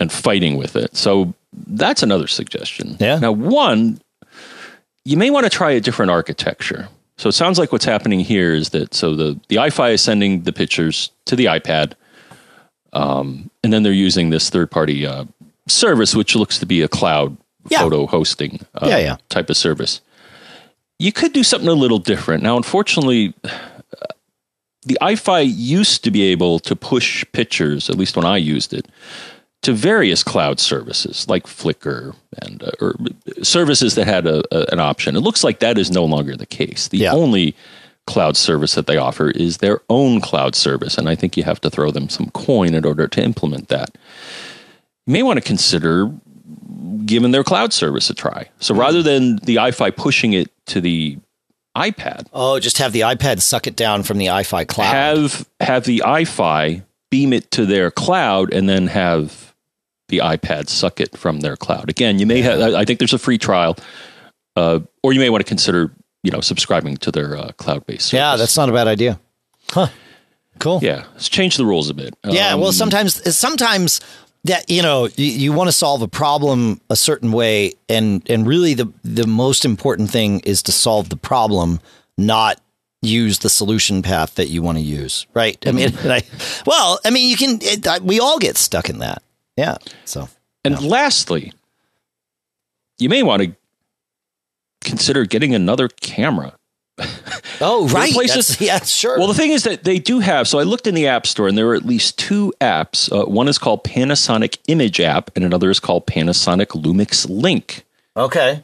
and 0.00 0.10
fighting 0.12 0.56
with 0.56 0.76
it. 0.76 0.96
So 0.96 1.34
that's 1.66 2.02
another 2.02 2.26
suggestion. 2.26 2.96
Yeah. 3.00 3.18
Now, 3.18 3.32
one, 3.32 4.00
you 5.04 5.16
may 5.16 5.30
want 5.30 5.44
to 5.44 5.50
try 5.50 5.70
a 5.72 5.80
different 5.80 6.10
architecture. 6.10 6.88
So 7.18 7.28
it 7.28 7.32
sounds 7.32 7.58
like 7.58 7.70
what's 7.72 7.84
happening 7.84 8.20
here 8.20 8.54
is 8.54 8.70
that 8.70 8.94
so 8.94 9.14
the 9.14 9.38
the 9.48 9.58
Eye-Fi 9.58 9.90
is 9.90 10.00
sending 10.00 10.42
the 10.42 10.52
pictures 10.52 11.10
to 11.26 11.36
the 11.36 11.46
iPad, 11.46 11.92
um, 12.94 13.50
and 13.62 13.72
then 13.72 13.82
they're 13.82 13.92
using 13.92 14.30
this 14.30 14.48
third 14.48 14.70
party 14.70 15.06
uh, 15.06 15.24
service, 15.68 16.14
which 16.14 16.34
looks 16.34 16.58
to 16.60 16.66
be 16.66 16.80
a 16.82 16.88
cloud 16.88 17.36
Yeah. 17.68 17.80
photo 17.82 18.06
hosting 18.06 18.60
uh, 18.74 18.86
Yeah, 18.88 18.98
yeah. 18.98 19.16
type 19.28 19.50
of 19.50 19.56
service. 19.58 20.00
You 20.98 21.12
could 21.12 21.32
do 21.34 21.42
something 21.44 21.68
a 21.68 21.74
little 21.74 21.98
different. 21.98 22.42
Now, 22.42 22.56
unfortunately, 22.56 23.34
the 24.82 24.98
Eye-Fi 25.00 25.40
used 25.40 26.04
to 26.04 26.10
be 26.10 26.22
able 26.24 26.58
to 26.60 26.74
push 26.74 27.24
pictures, 27.32 27.90
at 27.90 27.96
least 27.96 28.16
when 28.16 28.24
I 28.24 28.36
used 28.38 28.72
it, 28.72 28.86
to 29.62 29.72
various 29.74 30.22
cloud 30.22 30.58
services 30.58 31.28
like 31.28 31.44
Flickr 31.46 32.14
and 32.40 32.62
uh, 32.62 32.70
or 32.80 32.94
services 33.42 33.94
that 33.96 34.06
had 34.06 34.26
a, 34.26 34.42
a, 34.54 34.72
an 34.72 34.80
option. 34.80 35.16
It 35.16 35.20
looks 35.20 35.44
like 35.44 35.60
that 35.60 35.76
is 35.76 35.90
no 35.90 36.04
longer 36.04 36.34
the 36.34 36.46
case. 36.46 36.88
The 36.88 36.98
Yeah. 36.98 37.12
only 37.12 37.54
cloud 38.06 38.36
service 38.36 38.74
that 38.74 38.86
they 38.86 38.96
offer 38.96 39.30
is 39.30 39.58
their 39.58 39.82
own 39.90 40.20
cloud 40.22 40.54
service, 40.56 40.96
and 40.96 41.08
I 41.08 41.14
think 41.14 41.36
you 41.36 41.44
have 41.44 41.60
to 41.60 41.70
throw 41.70 41.90
them 41.90 42.08
some 42.08 42.30
coin 42.30 42.74
in 42.74 42.84
order 42.86 43.06
to 43.06 43.22
implement 43.22 43.68
that. 43.68 43.90
You 45.06 45.12
may 45.12 45.22
want 45.22 45.36
to 45.36 45.42
consider 45.44 46.10
giving 47.04 47.30
their 47.30 47.44
cloud 47.44 47.72
service 47.72 48.08
a 48.08 48.14
try. 48.14 48.48
So 48.60 48.74
rather 48.74 49.02
than 49.02 49.36
the 49.44 49.58
Eye-Fi 49.58 49.90
pushing 49.90 50.32
it 50.32 50.50
to 50.66 50.80
the 50.80 51.18
iPad, 51.80 52.26
Oh, 52.32 52.58
just 52.60 52.78
have 52.78 52.92
the 52.92 53.00
iPad 53.00 53.40
suck 53.40 53.66
it 53.66 53.76
down 53.76 54.02
from 54.02 54.18
the 54.18 54.30
Eye-Fi 54.30 54.64
cloud. 54.64 54.92
have 54.94 55.48
have 55.60 55.84
the 55.84 56.02
Eye-Fi 56.04 56.82
beam 57.10 57.32
it 57.32 57.50
to 57.52 57.66
their 57.66 57.90
cloud 57.90 58.52
and 58.52 58.68
then 58.68 58.86
have 58.88 59.54
the 60.08 60.18
iPad 60.18 60.68
suck 60.68 61.00
it 61.00 61.16
from 61.16 61.40
their 61.40 61.56
cloud. 61.56 61.88
Again, 61.90 62.18
you 62.18 62.26
may 62.26 62.40
have. 62.42 62.60
I 62.74 62.84
think 62.84 62.98
there's 62.98 63.12
a 63.14 63.18
free 63.18 63.38
trial, 63.38 63.76
uh, 64.56 64.80
or 65.02 65.12
you 65.12 65.20
may 65.20 65.30
want 65.30 65.40
to 65.44 65.48
consider 65.48 65.92
you 66.22 66.30
know 66.30 66.40
subscribing 66.40 66.96
to 66.98 67.10
their 67.10 67.36
uh, 67.36 67.52
cloud 67.56 67.86
based. 67.86 68.12
yeah, 68.12 68.36
that's 68.36 68.56
not 68.56 68.68
a 68.68 68.72
bad 68.72 68.86
idea. 68.88 69.18
Huh. 69.70 69.88
Cool. 70.58 70.80
yeah. 70.82 71.04
Let's 71.14 71.28
change 71.30 71.56
the 71.56 71.64
rules 71.64 71.88
a 71.88 71.94
bit. 71.94 72.14
Yeah, 72.24 72.52
Um, 72.52 72.60
well, 72.60 72.72
sometimes 72.72 73.34
sometimes 73.36 74.00
that 74.44 74.70
you 74.70 74.82
know 74.82 75.08
you, 75.16 75.26
you 75.26 75.52
want 75.52 75.68
to 75.68 75.72
solve 75.72 76.02
a 76.02 76.08
problem 76.08 76.80
a 76.90 76.96
certain 76.96 77.32
way, 77.32 77.74
and 77.88 78.28
and 78.30 78.46
really 78.46 78.74
the 78.74 78.92
the 79.04 79.26
most 79.26 79.64
important 79.64 80.10
thing 80.10 80.40
is 80.40 80.62
to 80.64 80.72
solve 80.72 81.08
the 81.08 81.16
problem, 81.16 81.80
not 82.16 82.60
use 83.02 83.38
the 83.38 83.48
solution 83.48 84.02
path 84.02 84.34
that 84.34 84.48
you 84.48 84.62
want 84.62 84.78
to 84.78 84.82
use, 84.82 85.26
right? 85.34 85.56
I 85.66 85.72
mean, 85.72 85.88
mm-hmm. 85.88 86.10
I, 86.10 86.22
well, 86.66 87.00
I 87.04 87.10
mean, 87.10 87.30
you 87.30 87.36
can. 87.36 87.58
It, 87.62 87.86
I, 87.86 87.98
we 87.98 88.20
all 88.20 88.38
get 88.38 88.56
stuck 88.56 88.88
in 88.88 88.98
that. 88.98 89.22
Yeah. 89.56 89.76
So, 90.04 90.28
And 90.64 90.80
lastly, 90.82 91.52
you 92.98 93.08
may 93.08 93.22
want 93.22 93.42
to 93.42 93.52
consider 94.82 95.24
getting 95.24 95.54
another 95.54 95.88
camera. 95.88 96.54
oh 97.60 97.88
right, 97.88 98.12
places- 98.12 98.60
yeah, 98.60 98.78
sure. 98.80 99.18
Well, 99.18 99.28
the 99.28 99.34
thing 99.34 99.50
is 99.50 99.64
that 99.64 99.84
they 99.84 99.98
do 99.98 100.20
have. 100.20 100.46
So 100.48 100.58
I 100.58 100.62
looked 100.64 100.86
in 100.86 100.94
the 100.94 101.06
App 101.08 101.26
Store, 101.26 101.48
and 101.48 101.56
there 101.58 101.68
are 101.68 101.74
at 101.74 101.84
least 101.84 102.18
two 102.18 102.52
apps. 102.60 103.10
Uh, 103.12 103.26
one 103.26 103.48
is 103.48 103.58
called 103.58 103.84
Panasonic 103.84 104.58
Image 104.68 105.00
App, 105.00 105.30
and 105.36 105.44
another 105.44 105.70
is 105.70 105.80
called 105.80 106.06
Panasonic 106.06 106.66
Lumix 106.80 107.26
Link. 107.28 107.84
okay. 108.16 108.62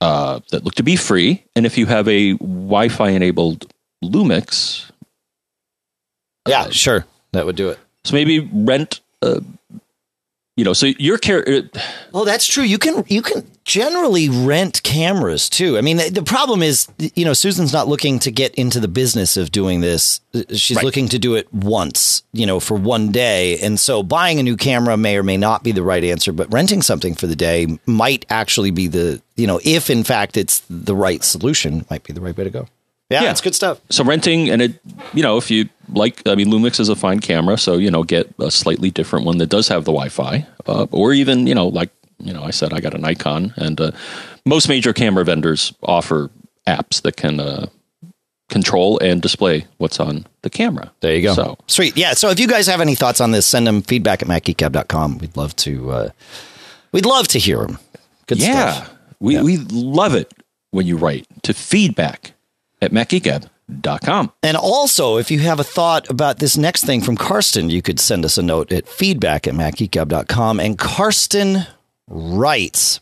Uh, 0.00 0.38
that 0.50 0.62
look 0.64 0.76
to 0.76 0.84
be 0.84 0.94
free. 0.94 1.42
And 1.56 1.66
if 1.66 1.76
you 1.76 1.86
have 1.86 2.06
a 2.06 2.34
Wi-Fi 2.34 3.08
enabled 3.08 3.66
Lumix, 4.04 4.88
Yeah, 6.46 6.70
sure. 6.70 7.04
That 7.32 7.46
would 7.46 7.56
do 7.56 7.70
it. 7.70 7.78
so 8.04 8.14
maybe 8.14 8.38
rent. 8.52 9.00
Uh, 9.20 9.40
you 10.58 10.64
know, 10.64 10.72
so 10.72 10.86
your 10.98 11.18
care. 11.18 11.48
uh, 11.48 11.62
Well, 12.12 12.24
that's 12.24 12.46
true. 12.46 12.64
You 12.64 12.78
can 12.78 13.04
you 13.08 13.22
can 13.22 13.46
generally 13.64 14.28
rent 14.28 14.82
cameras 14.82 15.48
too. 15.48 15.78
I 15.78 15.82
mean, 15.82 15.98
the, 15.98 16.08
the 16.10 16.22
problem 16.22 16.62
is, 16.62 16.88
you 17.14 17.24
know, 17.24 17.32
Susan's 17.34 17.72
not 17.72 17.86
looking 17.86 18.18
to 18.20 18.30
get 18.32 18.54
into 18.56 18.80
the 18.80 18.88
business 18.88 19.36
of 19.36 19.52
doing 19.52 19.80
this. 19.82 20.20
She's 20.54 20.76
Right. 20.76 20.84
looking 20.84 21.08
to 21.10 21.18
do 21.18 21.36
it 21.36 21.46
once, 21.52 22.22
you 22.32 22.46
know, 22.46 22.58
for 22.60 22.76
one 22.76 23.12
day. 23.12 23.58
And 23.60 23.78
so 23.78 24.02
buying 24.02 24.40
a 24.40 24.42
new 24.42 24.56
camera 24.56 24.96
may 24.96 25.16
or 25.16 25.22
may 25.22 25.36
not 25.36 25.62
be 25.62 25.70
the 25.72 25.82
right 25.82 26.02
answer, 26.02 26.32
but 26.32 26.52
renting 26.52 26.82
something 26.82 27.14
for 27.14 27.26
the 27.28 27.36
day 27.36 27.78
might 27.86 28.26
actually 28.30 28.70
be 28.72 28.88
the, 28.88 29.22
you 29.36 29.46
know, 29.46 29.60
if 29.64 29.90
in 29.90 30.02
fact 30.02 30.36
it's 30.36 30.62
the 30.68 30.96
right 30.96 31.22
solution, 31.22 31.84
might 31.90 32.02
be 32.04 32.12
the 32.12 32.20
right 32.20 32.36
way 32.36 32.44
to 32.44 32.50
go. 32.50 32.66
Yeah, 33.10 33.22
Yeah. 33.22 33.30
it's 33.30 33.40
good 33.42 33.54
stuff. 33.54 33.78
so 33.90 34.02
renting 34.04 34.50
and 34.50 34.60
it 34.60 34.72
you 35.14 35.22
know 35.22 35.36
if 35.38 35.50
you 35.50 35.68
like 35.92 36.26
i 36.26 36.34
mean 36.34 36.48
lumix 36.48 36.78
is 36.80 36.88
a 36.88 36.96
fine 36.96 37.18
camera 37.20 37.56
so 37.58 37.76
you 37.78 37.90
know 37.90 38.02
get 38.02 38.28
a 38.38 38.50
slightly 38.50 38.90
different 38.90 39.24
one 39.24 39.38
that 39.38 39.48
does 39.48 39.68
have 39.68 39.84
the 39.84 39.92
wi-fi 39.92 40.46
uh, 40.66 40.86
or 40.92 41.12
even 41.12 41.46
you 41.46 41.54
know 41.54 41.68
like 41.68 41.90
you 42.18 42.32
know 42.32 42.42
i 42.42 42.50
said 42.50 42.72
i 42.72 42.80
got 42.80 42.94
a 42.94 42.98
nikon 42.98 43.52
and 43.56 43.80
uh, 43.80 43.90
most 44.44 44.68
major 44.68 44.92
camera 44.92 45.24
vendors 45.24 45.72
offer 45.82 46.30
apps 46.66 47.00
that 47.02 47.16
can 47.16 47.40
uh, 47.40 47.66
control 48.48 48.98
and 49.00 49.20
display 49.22 49.66
what's 49.76 50.00
on 50.00 50.26
the 50.42 50.50
camera 50.50 50.90
There 51.00 51.14
you 51.14 51.22
go. 51.22 51.34
so 51.34 51.58
Sweet. 51.66 51.96
Yeah. 51.96 52.14
So 52.14 52.30
if 52.30 52.40
you 52.40 52.46
guys 52.48 52.66
have 52.66 52.80
any 52.80 52.94
thoughts 52.94 53.20
on 53.20 53.30
this, 53.30 53.44
send 53.46 53.66
them 53.66 53.82
feedback 53.82 54.22
at 54.22 54.28
macgeekgab.com. 54.28 55.18
We'd 55.18 55.36
love 55.36 55.54
to, 55.56 55.90
uh, 55.90 56.08
we'd 56.92 57.04
love 57.04 57.28
to 57.28 57.38
hear 57.38 57.58
them. 57.58 57.78
Good 58.26 58.40
stuff 58.40 58.54
yeah 58.54 58.72
stuff. 58.72 58.96
we, 59.20 59.42
we 59.42 59.56
love 59.70 60.14
it 60.14 60.32
when 60.70 60.86
you 60.86 60.96
write 60.96 61.26
to 61.42 61.52
feedback 61.52 62.32
at 62.80 62.90
macgeekgab.com 63.68 64.32
And 64.42 64.56
also, 64.56 65.16
if 65.16 65.30
you 65.30 65.40
have 65.40 65.60
a 65.60 65.64
thought 65.64 66.08
about 66.10 66.38
this 66.38 66.56
next 66.56 66.84
thing 66.84 67.00
from 67.00 67.16
Karsten, 67.16 67.70
you 67.70 67.82
could 67.82 68.00
send 68.00 68.24
us 68.24 68.38
a 68.38 68.42
note 68.42 68.72
at 68.72 68.88
feedback 68.88 69.46
at 69.46 69.54
macgeekgab.com. 69.54 70.60
And 70.60 70.78
Karsten 70.78 71.66
writes, 72.08 73.00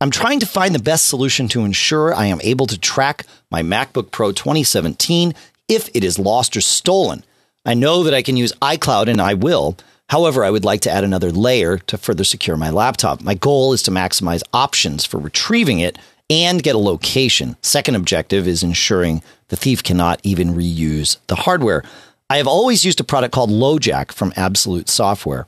I'm 0.00 0.10
trying 0.10 0.40
to 0.40 0.46
find 0.46 0.74
the 0.74 0.82
best 0.82 1.06
solution 1.06 1.48
to 1.48 1.64
ensure 1.64 2.14
I 2.14 2.26
am 2.26 2.40
able 2.42 2.66
to 2.66 2.78
track 2.78 3.26
my 3.50 3.62
MacBook 3.62 4.10
Pro 4.10 4.32
2017 4.32 5.34
if 5.68 5.88
it 5.94 6.04
is 6.04 6.18
lost 6.18 6.56
or 6.56 6.60
stolen. 6.60 7.24
I 7.66 7.74
know 7.74 8.04
that 8.04 8.14
I 8.14 8.22
can 8.22 8.36
use 8.36 8.52
iCloud 8.62 9.08
and 9.08 9.20
I 9.20 9.34
will. 9.34 9.76
However, 10.08 10.42
I 10.42 10.50
would 10.50 10.64
like 10.64 10.80
to 10.82 10.90
add 10.90 11.04
another 11.04 11.30
layer 11.30 11.78
to 11.78 11.98
further 11.98 12.24
secure 12.24 12.56
my 12.56 12.70
laptop. 12.70 13.20
My 13.20 13.34
goal 13.34 13.74
is 13.74 13.82
to 13.82 13.90
maximize 13.90 14.42
options 14.54 15.04
for 15.04 15.18
retrieving 15.18 15.80
it 15.80 15.98
and 16.30 16.62
get 16.62 16.74
a 16.74 16.78
location. 16.78 17.56
Second 17.62 17.94
objective 17.94 18.46
is 18.46 18.62
ensuring 18.62 19.22
the 19.48 19.56
thief 19.56 19.82
cannot 19.82 20.20
even 20.22 20.54
reuse 20.54 21.16
the 21.26 21.36
hardware. 21.36 21.82
I 22.30 22.36
have 22.36 22.46
always 22.46 22.84
used 22.84 23.00
a 23.00 23.04
product 23.04 23.32
called 23.32 23.50
LoJack 23.50 24.12
from 24.12 24.32
Absolute 24.36 24.88
Software. 24.88 25.46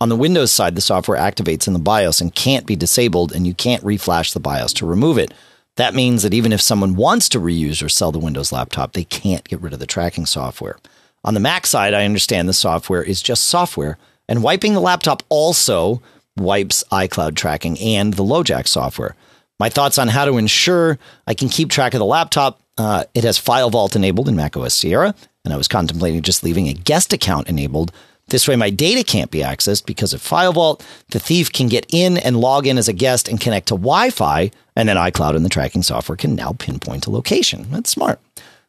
On 0.00 0.08
the 0.08 0.16
Windows 0.16 0.52
side, 0.52 0.74
the 0.74 0.80
software 0.80 1.18
activates 1.18 1.66
in 1.66 1.72
the 1.72 1.78
BIOS 1.78 2.20
and 2.20 2.34
can't 2.34 2.66
be 2.66 2.76
disabled, 2.76 3.32
and 3.32 3.46
you 3.46 3.54
can't 3.54 3.82
reflash 3.82 4.32
the 4.32 4.40
BIOS 4.40 4.72
to 4.74 4.86
remove 4.86 5.18
it. 5.18 5.32
That 5.76 5.94
means 5.94 6.22
that 6.22 6.34
even 6.34 6.52
if 6.52 6.60
someone 6.60 6.96
wants 6.96 7.28
to 7.30 7.40
reuse 7.40 7.82
or 7.82 7.88
sell 7.88 8.12
the 8.12 8.18
Windows 8.18 8.52
laptop, 8.52 8.92
they 8.92 9.04
can't 9.04 9.48
get 9.48 9.60
rid 9.60 9.72
of 9.72 9.78
the 9.78 9.86
tracking 9.86 10.26
software. 10.26 10.76
On 11.24 11.34
the 11.34 11.40
Mac 11.40 11.66
side, 11.66 11.94
I 11.94 12.04
understand 12.04 12.48
the 12.48 12.52
software 12.52 13.02
is 13.02 13.22
just 13.22 13.44
software, 13.44 13.98
and 14.28 14.42
wiping 14.42 14.74
the 14.74 14.80
laptop 14.80 15.22
also 15.28 16.02
wipes 16.36 16.84
iCloud 16.92 17.34
tracking 17.34 17.78
and 17.78 18.14
the 18.14 18.24
LoJack 18.24 18.68
software. 18.68 19.16
My 19.58 19.68
thoughts 19.68 19.98
on 19.98 20.08
how 20.08 20.24
to 20.24 20.38
ensure 20.38 20.98
I 21.26 21.34
can 21.34 21.48
keep 21.48 21.70
track 21.70 21.94
of 21.94 21.98
the 21.98 22.04
laptop. 22.04 22.60
Uh, 22.76 23.04
it 23.14 23.24
has 23.24 23.38
File 23.38 23.70
Vault 23.70 23.96
enabled 23.96 24.28
in 24.28 24.36
macOS 24.36 24.74
Sierra, 24.74 25.14
and 25.44 25.52
I 25.52 25.56
was 25.56 25.66
contemplating 25.66 26.22
just 26.22 26.44
leaving 26.44 26.68
a 26.68 26.74
guest 26.74 27.12
account 27.12 27.48
enabled. 27.48 27.92
This 28.28 28.46
way, 28.46 28.56
my 28.56 28.70
data 28.70 29.02
can't 29.02 29.30
be 29.30 29.38
accessed 29.38 29.86
because 29.86 30.12
of 30.12 30.22
File 30.22 30.52
Vault. 30.52 30.86
The 31.10 31.18
thief 31.18 31.50
can 31.52 31.68
get 31.68 31.86
in 31.88 32.18
and 32.18 32.40
log 32.40 32.66
in 32.66 32.78
as 32.78 32.86
a 32.86 32.92
guest 32.92 33.26
and 33.26 33.40
connect 33.40 33.68
to 33.68 33.74
Wi 33.74 34.10
Fi, 34.10 34.50
and 34.76 34.88
then 34.88 34.96
iCloud 34.96 35.34
and 35.34 35.44
the 35.44 35.48
tracking 35.48 35.82
software 35.82 36.16
can 36.16 36.34
now 36.34 36.52
pinpoint 36.52 37.06
a 37.06 37.10
location. 37.10 37.66
That's 37.70 37.90
smart. 37.90 38.20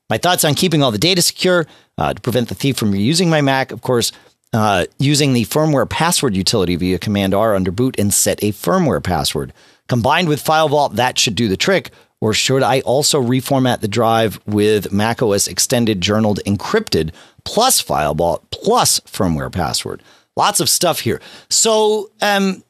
My 0.10 0.18
thoughts 0.18 0.44
on 0.44 0.56
keeping 0.56 0.82
all 0.82 0.92
the 0.92 0.98
data 0.98 1.22
secure 1.22 1.68
uh, 1.98 2.14
to 2.14 2.22
prevent 2.22 2.50
the 2.50 2.56
thief 2.56 2.78
from 2.78 2.94
reusing 2.94 3.28
my 3.28 3.42
Mac, 3.42 3.72
of 3.72 3.82
course, 3.82 4.12
uh, 4.54 4.86
using 4.98 5.34
the 5.34 5.46
firmware 5.46 5.88
password 5.88 6.36
utility 6.36 6.76
via 6.76 6.98
Command 6.98 7.36
R 7.36 7.54
under 7.54 7.70
boot 7.70 8.00
and 8.00 8.12
set 8.12 8.44
a 8.44 8.52
firmware 8.52 9.04
password. 9.04 9.54
Combined 9.90 10.30
with 10.30 10.40
File 10.40 10.70
Vault, 10.70 10.96
that 10.96 11.20
should 11.20 11.36
do 11.36 11.50
the 11.50 11.58
trick. 11.58 11.92
Or 12.22 12.34
should 12.34 12.64
I 12.64 12.82
also 12.82 13.22
reformat 13.22 13.80
the 13.80 13.88
drive 13.88 14.40
with 14.46 14.92
macOS 14.92 15.48
extended 15.48 16.00
journaled 16.00 16.40
encrypted 16.46 17.12
plus 17.44 17.80
File 17.82 18.14
Vault 18.14 18.50
plus 18.52 19.00
firmware 19.02 19.52
password? 19.52 20.04
Lots 20.36 20.60
of 20.60 20.70
stuff 20.70 21.00
here. 21.00 21.22
So 21.50 22.12
um, 22.22 22.64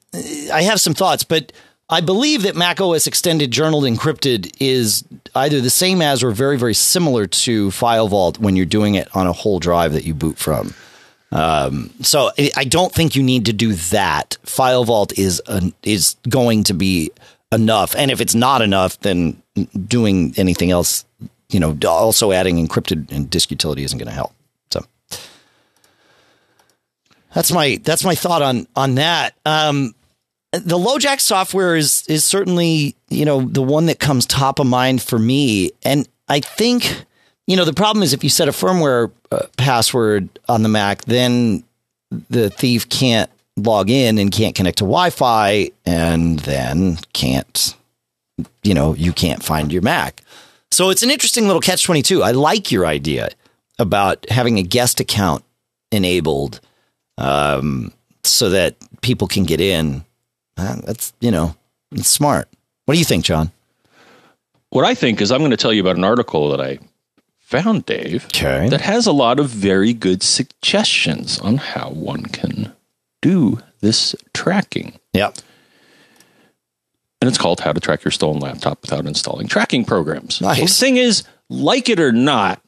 I 0.52 0.64
have 0.64 0.80
some 0.80 0.94
thoughts, 0.94 1.24
but 1.24 1.52
I 1.90 2.02
believe 2.02 2.44
that 2.44 2.56
macOS 2.56 3.08
extended 3.08 3.52
journaled 3.52 3.84
encrypted 3.84 4.56
is 4.60 5.04
either 5.36 5.60
the 5.60 5.72
same 5.72 6.02
as 6.02 6.24
or 6.24 6.32
very, 6.32 6.58
very 6.58 6.76
similar 6.76 7.26
to 7.26 7.72
File 7.72 8.08
Vault 8.08 8.38
when 8.38 8.56
you're 8.56 8.66
doing 8.66 8.96
it 8.96 9.14
on 9.16 9.28
a 9.28 9.34
whole 9.34 9.60
drive 9.60 9.94
that 9.94 10.06
you 10.06 10.14
boot 10.14 10.38
from. 10.38 10.74
Um, 11.32 11.92
so 12.02 12.32
I- 12.56 12.64
don't 12.64 12.94
think 12.94 13.16
you 13.16 13.22
need 13.24 13.46
to 13.46 13.54
do 13.54 13.74
that. 13.74 14.38
File 14.44 14.84
Vault 14.84 15.18
is 15.18 15.42
an, 15.48 15.74
is 15.84 16.16
going 16.28 16.64
to 16.66 16.74
be 16.74 17.12
enough, 17.52 17.96
and 17.96 18.10
if 18.12 18.20
it's 18.22 18.36
not 18.36 18.62
enough, 18.62 19.00
then 19.02 19.42
doing 19.88 20.34
anything 20.38 20.72
else, 20.72 21.06
you 21.50 21.60
know, 21.60 21.78
also 21.88 22.32
adding 22.32 22.66
encrypted 22.66 23.12
and 23.12 23.30
disk 23.30 23.52
utility 23.52 23.84
isn't 23.84 23.98
going 23.98 24.08
to 24.08 24.14
help. 24.14 24.34
So 24.72 24.86
that's 27.34 27.52
my 27.52 27.80
that's 27.84 28.04
my 28.04 28.16
thought 28.16 28.42
on 28.42 28.68
on 28.76 28.96
that. 28.96 29.36
Um, 29.46 29.94
the 30.52 30.78
LoJack 30.78 31.20
software 31.20 31.76
is 31.76 32.04
is 32.08 32.24
certainly 32.24 32.96
you 33.10 33.26
know 33.26 33.42
the 33.42 33.62
one 33.62 33.86
that 33.86 34.00
comes 34.00 34.26
top 34.26 34.60
of 34.60 34.66
mind 34.66 35.02
for 35.02 35.20
me, 35.20 35.72
and 35.84 36.08
I 36.28 36.40
think 36.40 37.06
you 37.50 37.56
know 37.56 37.66
the 37.66 37.74
problem 37.74 38.04
is 38.04 38.14
if 38.14 38.24
you 38.24 38.30
set 38.30 38.48
a 38.48 38.52
firmware 38.52 39.12
uh, 39.32 39.48
password 39.58 40.30
on 40.48 40.62
the 40.62 40.70
Mac, 40.70 41.06
then 41.06 41.64
the 42.30 42.52
thief 42.52 42.88
can't 42.90 43.30
log 43.58 43.90
in 43.90 44.20
and 44.20 44.32
can't 44.32 44.56
connect 44.56 44.78
to 44.78 44.84
Wi-Fi, 44.84 45.72
and 45.84 46.38
then 46.40 46.98
can't 47.14 47.76
you 48.62 48.76
know 48.76 48.94
you 48.94 49.12
can't 49.12 49.44
find 49.44 49.74
your 49.74 49.82
Mac. 49.82 50.22
So 50.70 50.92
it's 50.92 51.02
an 51.02 51.10
interesting 51.10 51.48
little 51.48 51.60
catch 51.60 51.84
twenty 51.84 52.04
two. 52.04 52.22
I 52.22 52.32
like 52.32 52.72
your 52.72 52.86
idea 52.86 53.30
about 53.80 54.30
having 54.30 54.60
a 54.60 54.64
guest 54.64 55.00
account 55.00 55.44
enabled 55.92 56.60
um, 57.18 57.92
so 58.24 58.52
that 58.52 58.76
people 59.02 59.28
can 59.28 59.46
get 59.46 59.60
in. 59.60 60.06
Uh, 60.56 60.76
that's 60.86 61.14
you 61.20 61.32
know, 61.32 61.56
it's 61.92 62.12
smart. 62.12 62.48
What 62.86 62.94
do 62.94 63.00
you 63.00 63.06
think, 63.06 63.26
John? 63.26 63.52
what 64.70 64.86
i 64.86 64.94
think 64.94 65.22
is 65.22 65.32
i'm 65.32 65.40
going 65.40 65.52
to 65.52 65.58
tell 65.58 65.74
you 65.74 65.82
about 65.82 65.98
an 65.98 66.04
article 66.04 66.50
that 66.50 66.62
i 66.62 66.78
found 67.50 67.86
dave 67.88 68.26
Okay. 68.28 68.70
that 68.70 68.82
has 68.82 69.08
a 69.08 69.12
lot 69.12 69.40
of 69.40 69.50
very 69.50 69.92
good 69.92 70.22
suggestions 70.22 71.40
on 71.40 71.58
how 71.58 71.90
one 71.90 72.26
can 72.26 72.74
do 73.24 73.60
this 73.82 74.16
tracking. 74.34 75.00
Yep. 75.14 75.38
And 77.22 77.28
it's 77.28 77.38
called 77.40 77.60
How 77.62 77.74
to 77.74 77.80
Track 77.80 78.04
Your 78.06 78.12
Stolen 78.12 78.40
Laptop 78.40 78.82
Without 78.84 79.06
Installing 79.06 79.48
Tracking 79.48 79.84
Programs. 79.84 80.40
Nice. 80.40 80.58
Well, 80.58 80.68
the 80.68 80.74
thing 80.74 80.98
is, 80.98 81.24
like 81.50 81.90
it 81.90 82.00
or 82.00 82.12
not, 82.12 82.62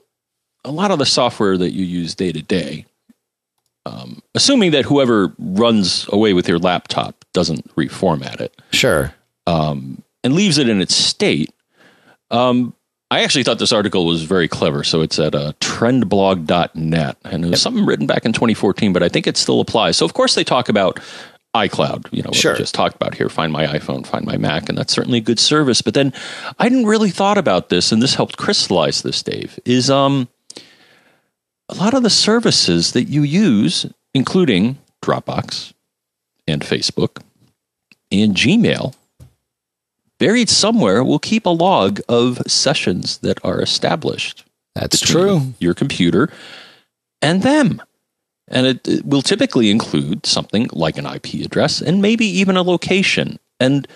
a 0.65 0.71
lot 0.71 0.91
of 0.91 0.99
the 0.99 1.05
software 1.05 1.57
that 1.57 1.71
you 1.73 1.85
use 1.85 2.15
day 2.15 2.31
to 2.31 2.41
day, 2.41 2.85
um, 3.85 4.21
assuming 4.35 4.71
that 4.71 4.85
whoever 4.85 5.33
runs 5.37 6.05
away 6.09 6.33
with 6.33 6.49
your 6.49 6.59
laptop 6.59 7.23
doesn't 7.33 7.73
reformat 7.75 8.41
it 8.41 8.59
Sure. 8.71 9.13
um, 9.47 10.01
and 10.23 10.33
leaves 10.33 10.57
it 10.57 10.67
in 10.67 10.81
its 10.81 10.95
state. 10.95 11.53
Um, 12.31 12.73
I 13.11 13.23
actually 13.23 13.43
thought 13.43 13.59
this 13.59 13.73
article 13.73 14.05
was 14.05 14.23
very 14.23 14.47
clever. 14.47 14.85
So 14.85 15.01
it's 15.01 15.19
at 15.19 15.35
uh, 15.35 15.51
trendblog.net 15.59 17.17
and 17.25 17.45
it 17.45 17.49
was 17.49 17.61
something 17.61 17.85
written 17.85 18.07
back 18.07 18.23
in 18.25 18.31
2014, 18.31 18.93
but 18.93 19.03
I 19.03 19.09
think 19.09 19.27
it 19.27 19.35
still 19.35 19.59
applies. 19.59 19.97
So, 19.97 20.05
of 20.05 20.13
course, 20.13 20.33
they 20.33 20.45
talk 20.45 20.69
about 20.69 20.97
iCloud, 21.53 22.07
you 22.13 22.23
know, 22.23 22.29
what 22.29 22.35
Sure. 22.37 22.53
we 22.53 22.59
just 22.59 22.73
talked 22.73 22.95
about 22.95 23.13
here, 23.13 23.27
find 23.27 23.51
my 23.51 23.67
iPhone, 23.67 24.07
find 24.07 24.25
my 24.25 24.37
Mac, 24.37 24.69
and 24.69 24.77
that's 24.77 24.93
certainly 24.93 25.17
a 25.17 25.21
good 25.21 25.39
service. 25.39 25.81
But 25.81 25.93
then 25.93 26.13
I 26.57 26.63
hadn't 26.63 26.85
really 26.85 27.09
thought 27.09 27.37
about 27.37 27.67
this, 27.67 27.91
and 27.91 28.01
this 28.01 28.15
helped 28.15 28.37
crystallize 28.37 29.01
this, 29.01 29.21
Dave, 29.21 29.59
is 29.65 29.89
um 29.89 30.29
a 31.67 31.75
lot 31.75 31.93
of 31.93 32.03
the 32.03 32.09
services 32.09 32.93
that 32.93 33.05
you 33.09 33.23
use, 33.23 33.85
including 34.13 34.77
Dropbox 35.01 35.73
and 36.47 36.61
Facebook 36.61 37.21
and 38.11 38.35
Gmail, 38.35 38.93
buried 40.21 40.49
somewhere 40.51 41.03
will 41.03 41.17
keep 41.17 41.47
a 41.47 41.49
log 41.49 41.99
of 42.07 42.37
sessions 42.45 43.17
that 43.19 43.43
are 43.43 43.59
established 43.59 44.45
That's 44.75 44.99
true. 44.99 45.55
Your 45.57 45.73
computer 45.73 46.29
and 47.23 47.41
them. 47.41 47.81
And 48.47 48.67
it, 48.67 48.87
it 48.87 49.03
will 49.03 49.23
typically 49.23 49.71
include 49.71 50.27
something 50.27 50.69
like 50.73 50.99
an 50.99 51.07
IP 51.07 51.43
address 51.43 51.81
and 51.81 52.03
maybe 52.03 52.27
even 52.27 52.55
a 52.55 52.61
location. 52.61 53.39
And 53.59 53.87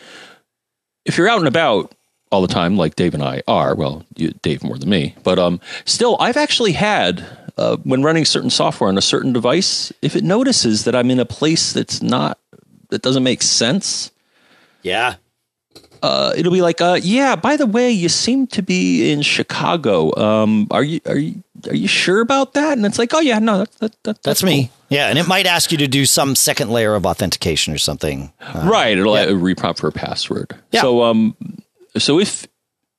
if 1.05 1.15
you're 1.15 1.29
out 1.29 1.37
and 1.37 1.47
about 1.47 1.93
all 2.31 2.41
the 2.41 2.47
time, 2.47 2.75
like 2.75 2.95
Dave 2.95 3.13
and 3.13 3.23
I 3.23 3.43
are, 3.47 3.75
well, 3.75 4.03
you, 4.15 4.31
Dave 4.41 4.63
more 4.63 4.79
than 4.79 4.89
me, 4.89 5.13
but 5.23 5.37
um, 5.37 5.61
still, 5.85 6.17
I've 6.19 6.37
actually 6.37 6.71
had 6.71 7.23
uh, 7.55 7.77
when 7.83 8.01
running 8.01 8.25
certain 8.25 8.49
software 8.49 8.89
on 8.89 8.97
a 8.97 9.01
certain 9.01 9.31
device, 9.31 9.93
if 10.01 10.15
it 10.15 10.23
notices 10.23 10.85
that 10.85 10.95
I'm 10.95 11.11
in 11.11 11.19
a 11.19 11.25
place 11.25 11.71
that's 11.71 12.01
not 12.01 12.39
that 12.89 13.03
doesn't 13.03 13.23
make 13.23 13.43
sense, 13.43 14.09
Yeah. 14.81 15.15
Uh, 16.05 16.33
it'll 16.37 16.51
be 16.51 16.61
like, 16.61 16.81
uh, 16.81 16.99
yeah. 17.01 17.35
By 17.35 17.57
the 17.57 17.65
way, 17.65 17.89
you 17.89 18.09
seem 18.09 18.45
to 18.47 18.61
be 18.61 19.11
in 19.11 19.23
Chicago. 19.23 20.15
Um, 20.15 20.67
are 20.69 20.83
you 20.83 21.01
are 21.07 21.17
you 21.17 21.43
are 21.67 21.73
you 21.73 21.87
sure 21.87 22.21
about 22.21 22.53
that? 22.53 22.77
And 22.77 22.85
it's 22.85 22.99
like, 22.99 23.11
oh 23.15 23.19
yeah, 23.21 23.39
no, 23.39 23.57
that, 23.57 23.71
that, 23.71 23.79
that, 23.79 24.03
that's, 24.03 24.19
That's 24.21 24.43
me. 24.43 24.69
Yeah, 24.89 25.07
and 25.07 25.17
it 25.17 25.27
might 25.27 25.47
ask 25.47 25.71
you 25.71 25.79
to 25.79 25.87
do 25.87 26.05
some 26.05 26.35
second 26.35 26.69
layer 26.69 26.93
of 26.93 27.07
authentication 27.07 27.73
or 27.73 27.79
something. 27.79 28.31
cool. 28.51 28.61
right. 28.69 28.95
It'll 28.95 29.13
uh, 29.13 29.25
reprompt 29.29 29.79
for 29.79 29.87
a 29.87 29.91
password. 29.91 30.55
Yeah. 30.71 30.81
So 30.81 31.01
um, 31.01 31.35
so 31.97 32.19
if 32.19 32.45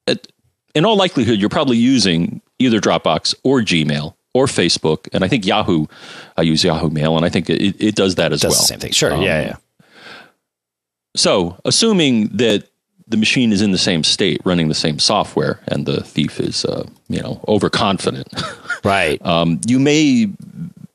it, 0.09 0.27
in 0.75 0.85
all 0.85 0.97
likelihood 0.97 1.39
you're 1.39 1.49
probably 1.49 1.77
using 1.77 2.43
either 2.59 2.81
Dropbox 2.81 3.37
or 3.45 3.61
Gmail 3.61 4.15
or 4.35 4.47
Facebook, 4.47 5.09
and 5.13 5.23
I 5.23 5.29
think 5.29 5.47
Yahoo. 5.47 5.87
I 6.37 6.43
use 6.43 6.65
Yahoo 6.65 6.91
Mail, 6.91 7.17
and 7.17 7.25
I 7.25 7.29
think 7.29 7.49
it, 7.49 7.81
it 7.81 7.95
does 7.95 8.17
that 8.17 8.33
as 8.33 8.41
Does 8.41 8.53
well. 8.53 8.61
the 8.63 8.67
same 8.67 8.81
thing. 8.81 8.93
Sure. 8.93 9.15
Um, 9.15 9.23
yeah, 9.23 9.43
yeah. 9.43 9.57
So, 11.15 11.59
assuming 11.65 12.29
that 12.37 12.69
the 13.09 13.17
machine 13.17 13.53
is 13.53 13.63
in 13.63 13.71
the 13.73 13.79
same 13.79 14.03
state, 14.03 14.41
running 14.45 14.69
the 14.69 14.75
same 14.75 14.99
software, 14.99 15.61
and 15.69 15.87
the 15.87 16.03
thief 16.03 16.41
is, 16.41 16.65
uh, 16.65 16.87
you 17.09 17.21
know, 17.23 17.41
overconfident, 17.47 18.29
Right. 18.85 19.25
um, 19.25 19.61
you 19.67 19.79
may, 19.79 20.29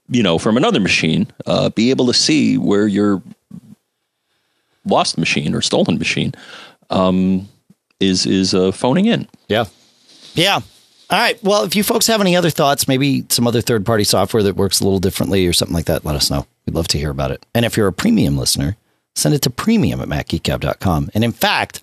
you 0.10 0.24
know, 0.24 0.38
from 0.38 0.58
another 0.58 0.80
machine, 0.80 1.28
uh, 1.46 1.70
be 1.70 1.90
able 1.90 2.08
to 2.08 2.14
see 2.14 2.58
where 2.58 2.88
your 2.88 3.22
lost 4.86 5.18
machine 5.18 5.54
or 5.54 5.62
stolen 5.62 5.98
machine 5.98 6.34
um, 6.90 7.48
is 8.00 8.26
is 8.26 8.54
uh, 8.54 8.72
phoning 8.72 9.06
in. 9.06 9.28
Yeah. 9.48 9.66
Yeah. 10.34 10.56
All 11.10 11.20
right. 11.20 11.42
Well, 11.44 11.64
if 11.64 11.76
you 11.76 11.84
folks 11.84 12.08
have 12.08 12.22
any 12.22 12.36
other 12.36 12.50
thoughts, 12.50 12.88
maybe 12.88 13.26
some 13.30 13.46
other 13.46 13.62
third 13.62 13.86
party 13.86 14.04
software 14.04 14.44
that 14.44 14.56
works 14.56 14.80
a 14.80 14.84
little 14.84 15.00
differently 15.00 15.46
or 15.46 15.54
something 15.54 15.76
like 15.76 15.86
that, 15.86 16.06
let 16.06 16.16
us 16.16 16.32
know. 16.32 16.46
We'd 16.66 16.76
love 16.76 16.88
to 16.90 16.98
hear 16.98 17.10
about 17.10 17.32
it. 17.32 17.46
And 17.54 17.66
if 17.66 17.76
you're 17.76 17.88
a 17.88 17.94
premium 17.94 18.38
listener, 18.38 18.78
send 19.16 19.36
it 19.36 19.42
to 19.44 19.50
premium 19.50 20.00
at 20.02 20.08
macgeekgab.com. 20.08 21.12
And 21.14 21.24
in 21.24 21.32
fact, 21.34 21.82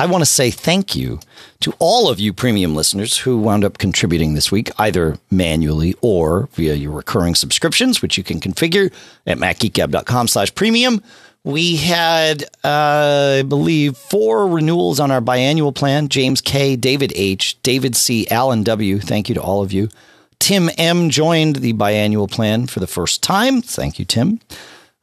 I 0.00 0.06
want 0.06 0.22
to 0.22 0.26
say 0.26 0.50
thank 0.50 0.96
you 0.96 1.20
to 1.60 1.74
all 1.78 2.08
of 2.08 2.18
you 2.18 2.32
premium 2.32 2.74
listeners 2.74 3.18
who 3.18 3.36
wound 3.36 3.66
up 3.66 3.76
contributing 3.76 4.32
this 4.32 4.50
week, 4.50 4.70
either 4.78 5.18
manually 5.30 5.94
or 6.00 6.48
via 6.54 6.72
your 6.72 6.92
recurring 6.92 7.34
subscriptions, 7.34 8.00
which 8.00 8.16
you 8.16 8.24
can 8.24 8.40
configure 8.40 8.90
at 9.26 9.36
macgeekgab.com 9.36 10.26
slash 10.26 10.54
premium. 10.54 11.02
We 11.44 11.76
had, 11.76 12.44
uh, 12.64 13.40
I 13.40 13.42
believe, 13.42 13.98
four 13.98 14.48
renewals 14.48 15.00
on 15.00 15.10
our 15.10 15.20
biannual 15.20 15.74
plan. 15.74 16.08
James 16.08 16.40
K, 16.40 16.76
David 16.76 17.12
H, 17.14 17.60
David 17.62 17.94
C, 17.94 18.26
Alan 18.28 18.62
W. 18.62 19.00
Thank 19.00 19.28
you 19.28 19.34
to 19.34 19.42
all 19.42 19.62
of 19.62 19.70
you. 19.70 19.90
Tim 20.38 20.70
M 20.78 21.10
joined 21.10 21.56
the 21.56 21.74
biannual 21.74 22.30
plan 22.30 22.68
for 22.68 22.80
the 22.80 22.86
first 22.86 23.22
time. 23.22 23.60
Thank 23.60 23.98
you, 23.98 24.06
Tim. 24.06 24.40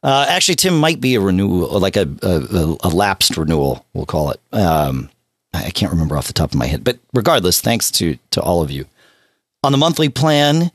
Uh, 0.02 0.26
actually, 0.28 0.54
Tim 0.54 0.78
might 0.78 1.00
be 1.00 1.16
a 1.16 1.20
renewal, 1.20 1.80
like 1.80 1.96
a, 1.96 2.08
a, 2.22 2.76
a 2.84 2.88
lapsed 2.88 3.36
renewal, 3.36 3.84
we'll 3.94 4.06
call 4.06 4.30
it. 4.30 4.40
Um, 4.52 5.10
I 5.52 5.70
can't 5.70 5.90
remember 5.92 6.16
off 6.16 6.26
the 6.26 6.32
top 6.32 6.52
of 6.52 6.58
my 6.58 6.66
head, 6.66 6.84
but 6.84 6.98
regardless, 7.14 7.60
thanks 7.60 7.90
to 7.92 8.18
to 8.30 8.40
all 8.40 8.62
of 8.62 8.70
you. 8.70 8.86
On 9.64 9.72
the 9.72 9.78
monthly 9.78 10.08
plan, 10.08 10.70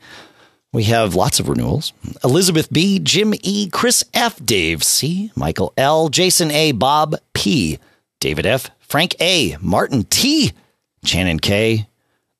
we 0.72 0.84
have 0.84 1.14
lots 1.14 1.40
of 1.40 1.48
renewals. 1.48 1.92
Elizabeth 2.22 2.70
B, 2.70 2.98
Jim 2.98 3.32
E, 3.42 3.70
Chris 3.70 4.04
F, 4.12 4.44
Dave 4.44 4.82
C, 4.82 5.30
Michael 5.36 5.72
L, 5.76 6.08
Jason 6.08 6.50
A, 6.50 6.72
Bob 6.72 7.14
P, 7.32 7.78
David 8.20 8.44
F, 8.44 8.70
Frank 8.80 9.14
A, 9.20 9.56
Martin 9.60 10.04
T, 10.04 10.52
Shannon 11.04 11.38
K, 11.38 11.86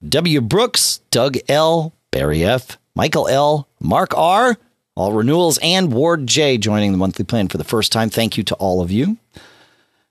W. 0.06 0.40
Brooks, 0.40 1.00
Doug 1.10 1.38
L, 1.48 1.94
Barry 2.10 2.44
F, 2.44 2.76
Michael 2.94 3.28
L, 3.28 3.68
Mark 3.80 4.16
R, 4.16 4.56
all 4.96 5.12
renewals, 5.12 5.58
and 5.62 5.92
Ward 5.92 6.26
J 6.26 6.58
joining 6.58 6.92
the 6.92 6.98
monthly 6.98 7.24
plan 7.24 7.48
for 7.48 7.58
the 7.58 7.64
first 7.64 7.92
time. 7.92 8.10
Thank 8.10 8.36
you 8.36 8.44
to 8.44 8.54
all 8.56 8.80
of 8.80 8.90
you. 8.90 9.16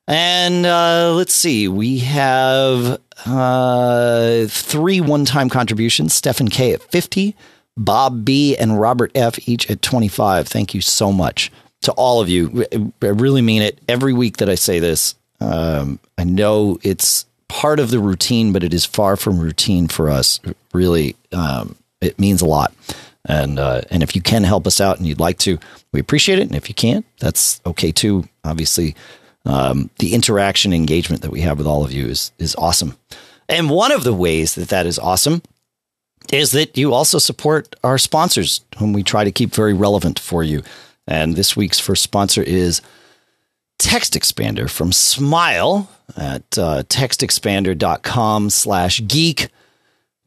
And 0.08 0.66
uh, 0.66 1.14
let's 1.14 1.34
see, 1.34 1.68
we 1.68 2.00
have 2.00 3.00
uh, 3.26 4.46
three 4.48 5.00
one 5.00 5.26
time 5.26 5.50
contributions 5.50 6.14
Stephen 6.14 6.50
K 6.50 6.74
at 6.74 6.82
50, 6.82 7.36
Bob 7.78 8.26
B, 8.26 8.58
and 8.58 8.80
Robert 8.80 9.12
F 9.16 9.48
each 9.48 9.70
at 9.72 9.82
25. 9.82 10.48
Thank 10.48 10.74
you 10.74 10.82
so 10.82 11.12
much 11.12 11.52
to 11.84 11.92
all 11.94 12.20
of 12.20 12.28
you. 12.30 12.66
I 13.02 13.06
really 13.08 13.42
mean 13.42 13.62
it. 13.62 13.80
Every 13.88 14.14
week 14.14 14.38
that 14.38 14.50
I 14.50 14.56
say 14.56 14.80
this, 14.80 15.16
um, 15.40 16.00
I 16.18 16.24
know 16.26 16.80
it's 16.84 17.26
part 17.48 17.80
of 17.80 17.92
the 17.92 18.00
routine, 18.00 18.52
but 18.52 18.64
it 18.64 18.74
is 18.74 18.86
far 18.86 19.16
from 19.16 19.40
routine 19.40 19.88
for 19.88 20.10
us. 20.10 20.40
Really, 20.74 21.16
um, 21.32 21.76
it 22.02 22.20
means 22.20 22.42
a 22.42 22.46
lot. 22.46 22.74
And 23.26 23.58
uh, 23.58 23.82
and 23.90 24.04
if 24.04 24.16
you 24.16 24.22
can 24.22 24.44
help 24.44 24.68
us 24.68 24.82
out 24.82 24.98
and 24.98 25.08
you'd 25.08 25.20
like 25.20 25.38
to, 25.40 25.58
we 25.92 26.00
appreciate 26.00 26.40
it. 26.40 26.48
And 26.48 26.56
if 26.56 26.68
you 26.68 26.76
can't, 26.76 27.06
that's 27.20 27.62
okay 27.66 27.92
too. 27.92 28.28
Obviously, 28.44 28.96
um, 29.46 29.90
the 30.00 30.14
interaction 30.14 30.74
engagement 30.74 31.22
that 31.22 31.32
we 31.32 31.42
have 31.42 31.58
with 31.58 31.68
all 31.68 31.86
of 31.86 31.92
you 31.94 32.08
is 32.08 32.32
is 32.38 32.56
awesome. 32.56 32.98
And 33.48 33.70
one 33.70 33.92
of 33.92 34.04
the 34.04 34.14
ways 34.14 34.56
that 34.56 34.70
that 34.70 34.86
is 34.86 35.00
awesome 35.00 35.42
is 36.32 36.52
that 36.52 36.78
you 36.78 36.94
also 36.94 37.18
support 37.18 37.76
our 37.84 37.98
sponsors, 37.98 38.62
whom 38.78 38.94
we 38.94 39.04
try 39.04 39.24
to 39.24 39.32
keep 39.32 39.54
very 39.54 39.74
relevant 39.74 40.20
for 40.20 40.44
you. 40.44 40.64
And 41.08 41.36
this 41.36 41.56
week's 41.56 41.80
first 41.80 42.02
sponsor 42.02 42.42
is 42.42 42.82
Text 43.78 44.14
Expander 44.14 44.70
from 44.70 44.92
Smile 44.92 45.90
at 46.16 46.58
uh, 46.58 46.84
textexpander.com 46.84 48.50
slash 48.50 49.02
geek. 49.06 49.50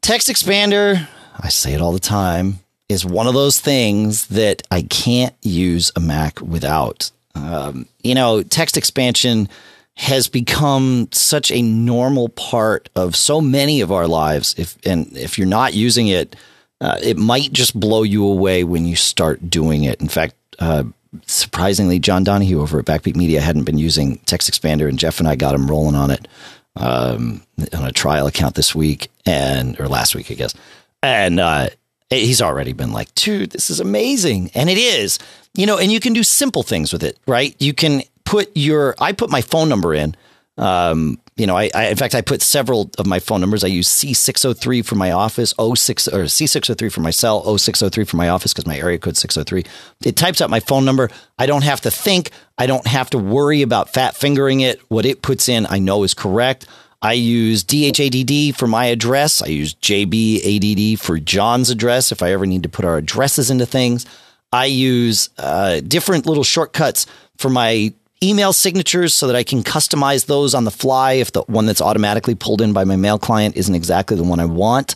Text 0.01 0.27
Expander, 0.27 1.07
I 1.39 1.49
say 1.49 1.73
it 1.73 1.81
all 1.81 1.91
the 1.91 1.99
time, 1.99 2.59
is 2.89 3.05
one 3.05 3.27
of 3.27 3.33
those 3.33 3.59
things 3.59 4.27
that 4.27 4.63
I 4.71 4.83
can't 4.83 5.35
use 5.41 5.91
a 5.95 5.99
Mac 5.99 6.41
without. 6.41 7.11
Um, 7.35 7.87
you 8.03 8.15
know, 8.15 8.43
text 8.43 8.77
expansion 8.77 9.49
has 9.95 10.27
become 10.27 11.09
such 11.11 11.51
a 11.51 11.61
normal 11.61 12.29
part 12.29 12.89
of 12.95 13.15
so 13.15 13.41
many 13.41 13.81
of 13.81 13.91
our 13.91 14.07
lives. 14.07 14.55
If 14.57 14.77
and 14.85 15.15
if 15.17 15.37
you're 15.37 15.47
not 15.47 15.73
using 15.73 16.07
it, 16.07 16.35
uh, 16.79 16.97
it 17.01 17.17
might 17.17 17.51
just 17.51 17.77
blow 17.77 18.03
you 18.03 18.25
away 18.25 18.63
when 18.63 18.85
you 18.85 18.95
start 18.95 19.49
doing 19.49 19.83
it. 19.83 19.99
In 19.99 20.07
fact, 20.07 20.35
uh, 20.59 20.83
surprisingly, 21.25 21.99
John 21.99 22.23
Donahue 22.23 22.61
over 22.61 22.79
at 22.79 22.85
Backbeat 22.85 23.15
Media 23.15 23.41
hadn't 23.41 23.63
been 23.63 23.77
using 23.77 24.17
Text 24.19 24.49
Expander, 24.49 24.87
and 24.87 24.99
Jeff 24.99 25.19
and 25.19 25.27
I 25.27 25.35
got 25.35 25.55
him 25.55 25.69
rolling 25.69 25.95
on 25.95 26.11
it 26.11 26.27
um, 26.75 27.41
on 27.73 27.85
a 27.85 27.91
trial 27.91 28.27
account 28.27 28.55
this 28.55 28.75
week 28.75 29.09
and 29.25 29.79
or 29.79 29.87
last 29.87 30.15
week, 30.15 30.31
I 30.31 30.35
guess. 30.35 30.53
And 31.01 31.39
uh, 31.39 31.69
he's 32.09 32.41
already 32.41 32.73
been 32.73 32.91
like, 32.91 33.13
dude, 33.15 33.51
this 33.51 33.69
is 33.69 33.79
amazing. 33.79 34.51
And 34.53 34.69
it 34.69 34.77
is, 34.77 35.19
you 35.53 35.65
know, 35.65 35.77
and 35.77 35.91
you 35.91 35.99
can 35.99 36.13
do 36.13 36.23
simple 36.23 36.63
things 36.63 36.93
with 36.93 37.03
it, 37.03 37.17
right? 37.27 37.55
You 37.59 37.73
can 37.73 38.03
put 38.25 38.49
your, 38.55 38.95
I 38.99 39.11
put 39.11 39.29
my 39.29 39.41
phone 39.41 39.69
number 39.69 39.93
in. 39.93 40.15
Um, 40.57 41.19
you 41.35 41.45
know, 41.45 41.55
I, 41.55 41.69
I, 41.75 41.87
in 41.89 41.97
fact, 41.97 42.15
I 42.15 42.21
put 42.21 42.41
several 42.41 42.89
of 42.97 43.05
my 43.05 43.19
phone 43.19 43.41
numbers. 43.41 43.63
I 43.63 43.67
use 43.67 43.87
C603 43.87 44.83
for 44.83 44.95
my 44.95 45.11
office, 45.11 45.53
06 45.59 46.07
or 46.07 46.23
C603 46.23 46.91
for 46.91 47.01
my 47.01 47.11
cell, 47.11 47.57
0603 47.57 48.05
for 48.05 48.17
my 48.17 48.29
office 48.29 48.53
because 48.53 48.65
my 48.65 48.77
area 48.77 48.97
code 48.97 49.17
603. 49.17 49.63
It 50.03 50.15
types 50.15 50.41
out 50.41 50.49
my 50.49 50.59
phone 50.59 50.83
number. 50.83 51.11
I 51.37 51.45
don't 51.45 51.63
have 51.63 51.81
to 51.81 51.91
think. 51.91 52.31
I 52.57 52.65
don't 52.65 52.87
have 52.87 53.11
to 53.11 53.19
worry 53.19 53.61
about 53.61 53.93
fat 53.93 54.15
fingering 54.15 54.61
it. 54.61 54.81
What 54.89 55.05
it 55.05 55.21
puts 55.21 55.47
in, 55.47 55.67
I 55.69 55.77
know 55.77 56.03
is 56.03 56.15
correct. 56.15 56.65
I 57.01 57.13
use 57.13 57.63
DHADD 57.63 58.55
for 58.55 58.67
my 58.67 58.85
address. 58.85 59.41
I 59.41 59.47
use 59.47 59.75
JBADD 59.75 60.99
for 60.99 61.19
John's 61.19 61.69
address 61.69 62.11
if 62.11 62.23
I 62.23 62.31
ever 62.31 62.45
need 62.45 62.63
to 62.63 62.69
put 62.69 62.85
our 62.85 62.97
addresses 62.97 63.51
into 63.51 63.65
things. 63.65 64.05
I 64.51 64.65
use 64.65 65.29
uh, 65.37 65.81
different 65.81 66.25
little 66.25 66.43
shortcuts 66.43 67.05
for 67.37 67.49
my 67.49 67.93
email 68.23 68.51
signatures 68.51 69.13
so 69.13 69.27
that 69.27 69.35
I 69.35 69.43
can 69.43 69.63
customize 69.63 70.25
those 70.25 70.55
on 70.55 70.63
the 70.63 70.71
fly 70.71 71.13
if 71.13 71.31
the 71.31 71.43
one 71.43 71.65
that's 71.65 71.81
automatically 71.81 72.33
pulled 72.33 72.61
in 72.61 72.73
by 72.73 72.83
my 72.83 72.95
mail 72.95 73.19
client 73.19 73.55
isn't 73.55 73.75
exactly 73.75 74.17
the 74.17 74.23
one 74.23 74.39
I 74.39 74.45
want. 74.45 74.95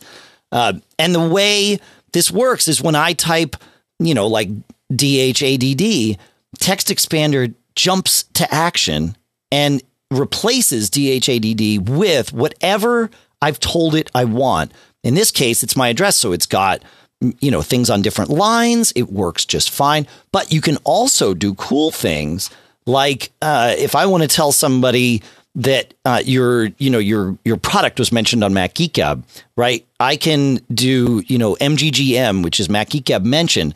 Uh, 0.51 0.73
and 0.97 1.13
the 1.13 1.27
way 1.27 1.79
this 2.13 2.31
works 2.31 2.67
is 2.67 2.81
when 2.81 2.95
I 2.95 3.13
type, 3.13 3.55
you 3.99 4.13
know, 4.13 4.27
like 4.27 4.49
DHADD, 4.91 6.17
Text 6.59 6.87
Expander 6.87 7.53
jumps 7.75 8.23
to 8.33 8.51
action 8.53 9.15
and 9.51 9.81
replaces 10.11 10.89
DHADD 10.89 11.89
with 11.89 12.33
whatever 12.33 13.09
I've 13.41 13.59
told 13.59 13.95
it 13.95 14.11
I 14.13 14.25
want. 14.25 14.71
In 15.03 15.15
this 15.15 15.31
case, 15.31 15.63
it's 15.63 15.75
my 15.75 15.89
address, 15.89 16.17
so 16.17 16.31
it's 16.31 16.45
got 16.45 16.83
you 17.39 17.51
know 17.51 17.61
things 17.61 17.89
on 17.89 18.01
different 18.01 18.29
lines. 18.29 18.91
It 18.95 19.11
works 19.11 19.45
just 19.45 19.71
fine. 19.71 20.05
But 20.31 20.51
you 20.51 20.61
can 20.61 20.77
also 20.83 21.33
do 21.33 21.55
cool 21.55 21.91
things 21.91 22.49
like 22.85 23.31
uh, 23.41 23.73
if 23.77 23.95
I 23.95 24.05
want 24.05 24.21
to 24.23 24.27
tell 24.27 24.51
somebody 24.51 25.23
that 25.55 25.93
uh, 26.05 26.21
your 26.23 26.65
you 26.77 26.89
know 26.89 26.99
your 26.99 27.37
your 27.43 27.57
product 27.57 27.99
was 27.99 28.11
mentioned 28.11 28.43
on 28.43 28.53
Mac 28.53 28.73
Geek 28.75 28.93
Gab, 28.93 29.25
right? 29.55 29.85
I 29.99 30.15
can 30.15 30.57
do 30.73 31.23
you 31.27 31.37
know 31.37 31.55
MGGM, 31.55 32.43
which 32.43 32.59
is 32.59 32.69
Mac 32.69 32.89
Geek 32.89 33.05
Gab 33.05 33.25
mentioned. 33.25 33.73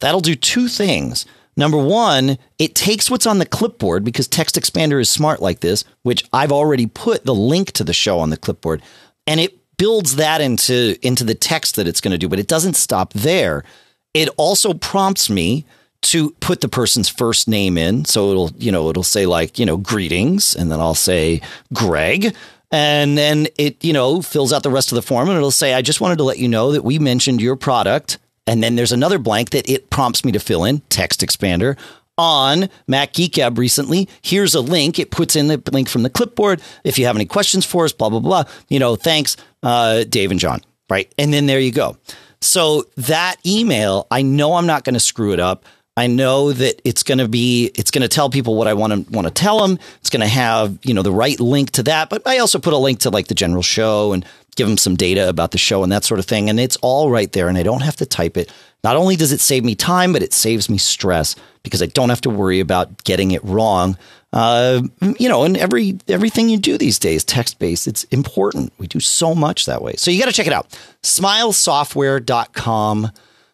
That'll 0.00 0.20
do 0.20 0.36
two 0.36 0.68
things. 0.68 1.26
Number 1.58 1.76
one, 1.76 2.38
it 2.60 2.76
takes 2.76 3.10
what's 3.10 3.26
on 3.26 3.40
the 3.40 3.44
clipboard 3.44 4.04
because 4.04 4.28
Text 4.28 4.54
Expander 4.54 5.00
is 5.00 5.10
smart 5.10 5.42
like 5.42 5.58
this, 5.58 5.84
which 6.02 6.24
I've 6.32 6.52
already 6.52 6.86
put 6.86 7.24
the 7.24 7.34
link 7.34 7.72
to 7.72 7.84
the 7.84 7.92
show 7.92 8.20
on 8.20 8.30
the 8.30 8.36
clipboard, 8.36 8.80
and 9.26 9.40
it 9.40 9.58
builds 9.76 10.16
that 10.16 10.40
into 10.40 10.96
into 11.02 11.24
the 11.24 11.34
text 11.34 11.74
that 11.74 11.88
it's 11.88 12.00
going 12.00 12.12
to 12.12 12.18
do. 12.18 12.28
But 12.28 12.38
it 12.38 12.46
doesn't 12.46 12.74
stop 12.74 13.12
there. 13.12 13.64
It 14.14 14.28
also 14.36 14.72
prompts 14.72 15.28
me 15.28 15.66
to 16.00 16.30
put 16.38 16.60
the 16.60 16.68
person's 16.68 17.08
first 17.08 17.48
name 17.48 17.76
in. 17.76 18.04
So 18.04 18.30
it'll, 18.30 18.50
you 18.56 18.70
know, 18.70 18.88
it'll 18.88 19.02
say 19.02 19.26
like, 19.26 19.58
you 19.58 19.66
know, 19.66 19.76
greetings, 19.76 20.54
and 20.54 20.70
then 20.70 20.78
I'll 20.78 20.94
say 20.94 21.40
Greg. 21.72 22.36
And 22.70 23.18
then 23.18 23.48
it, 23.58 23.82
you 23.82 23.92
know, 23.92 24.22
fills 24.22 24.52
out 24.52 24.62
the 24.62 24.70
rest 24.70 24.92
of 24.92 24.96
the 24.96 25.02
form 25.02 25.28
and 25.28 25.36
it'll 25.36 25.50
say, 25.50 25.74
I 25.74 25.82
just 25.82 26.00
wanted 26.00 26.18
to 26.18 26.24
let 26.24 26.38
you 26.38 26.48
know 26.48 26.70
that 26.72 26.84
we 26.84 26.98
mentioned 26.98 27.40
your 27.40 27.56
product. 27.56 28.18
And 28.48 28.62
then 28.64 28.76
there's 28.76 28.92
another 28.92 29.18
blank 29.18 29.50
that 29.50 29.68
it 29.68 29.90
prompts 29.90 30.24
me 30.24 30.32
to 30.32 30.40
fill 30.40 30.64
in 30.64 30.80
text 30.88 31.20
expander 31.20 31.78
on 32.16 32.70
Mac 32.86 33.12
Geek 33.12 33.34
Gab 33.34 33.58
recently. 33.58 34.08
Here's 34.22 34.54
a 34.54 34.62
link. 34.62 34.98
It 34.98 35.10
puts 35.10 35.36
in 35.36 35.48
the 35.48 35.62
link 35.70 35.88
from 35.88 36.02
the 36.02 36.10
clipboard. 36.10 36.62
If 36.82 36.98
you 36.98 37.04
have 37.04 37.14
any 37.14 37.26
questions 37.26 37.66
for 37.66 37.84
us, 37.84 37.92
blah, 37.92 38.08
blah, 38.08 38.20
blah. 38.20 38.44
You 38.68 38.78
know, 38.78 38.96
thanks, 38.96 39.36
uh, 39.62 40.04
Dave 40.04 40.30
and 40.30 40.40
John. 40.40 40.62
Right. 40.88 41.12
And 41.18 41.32
then 41.32 41.44
there 41.44 41.60
you 41.60 41.70
go. 41.70 41.98
So 42.40 42.86
that 42.96 43.36
email, 43.46 44.06
I 44.10 44.22
know 44.22 44.54
I'm 44.54 44.66
not 44.66 44.82
going 44.84 44.94
to 44.94 45.00
screw 45.00 45.32
it 45.34 45.40
up. 45.40 45.66
I 45.98 46.06
know 46.06 46.52
that 46.52 46.80
it's 46.84 47.02
going 47.02 47.18
to 47.18 47.26
be 47.26 47.72
it's 47.74 47.90
going 47.90 48.02
to 48.02 48.08
tell 48.08 48.30
people 48.30 48.54
what 48.54 48.68
I 48.68 48.74
want 48.74 48.92
to 48.92 49.12
want 49.12 49.26
to 49.26 49.32
tell 49.32 49.66
them. 49.66 49.80
It's 49.98 50.10
going 50.10 50.20
to 50.20 50.28
have 50.28 50.78
you 50.84 50.94
know 50.94 51.02
the 51.02 51.10
right 51.10 51.38
link 51.40 51.72
to 51.72 51.82
that, 51.82 52.08
but 52.08 52.24
I 52.24 52.38
also 52.38 52.60
put 52.60 52.72
a 52.72 52.76
link 52.76 53.00
to 53.00 53.10
like 53.10 53.26
the 53.26 53.34
general 53.34 53.62
show 53.62 54.12
and 54.12 54.24
give 54.58 54.68
them 54.68 54.76
some 54.76 54.96
data 54.96 55.26
about 55.28 55.52
the 55.52 55.58
show 55.58 55.82
and 55.82 55.90
that 55.92 56.04
sort 56.04 56.20
of 56.20 56.26
thing, 56.26 56.50
and 56.50 56.60
it's 56.60 56.76
all 56.82 57.10
right 57.10 57.32
there, 57.32 57.48
and 57.48 57.56
I 57.56 57.62
don't 57.62 57.80
have 57.82 57.96
to 57.96 58.06
type 58.06 58.36
it. 58.36 58.52
Not 58.84 58.96
only 58.96 59.16
does 59.16 59.32
it 59.32 59.40
save 59.40 59.64
me 59.64 59.74
time, 59.74 60.12
but 60.12 60.22
it 60.22 60.34
saves 60.34 60.68
me 60.68 60.76
stress 60.78 61.34
because 61.62 61.82
I 61.82 61.86
don't 61.86 62.10
have 62.10 62.20
to 62.22 62.30
worry 62.30 62.60
about 62.60 63.04
getting 63.04 63.30
it 63.30 63.42
wrong. 63.44 63.96
Uh, 64.32 64.82
you 65.18 65.28
know, 65.28 65.44
and 65.44 65.56
every 65.56 65.98
everything 66.08 66.48
you 66.50 66.58
do 66.58 66.76
these 66.76 66.98
days, 66.98 67.24
text 67.24 67.58
based, 67.58 67.86
it's 67.86 68.04
important. 68.04 68.74
We 68.78 68.86
do 68.86 69.00
so 69.00 69.34
much 69.34 69.64
that 69.66 69.80
way. 69.80 69.94
So 69.96 70.10
you 70.10 70.20
got 70.20 70.26
to 70.26 70.32
check 70.32 70.46
it 70.46 70.52
out. 70.52 70.78
Smilesoftware.com. 71.02 73.10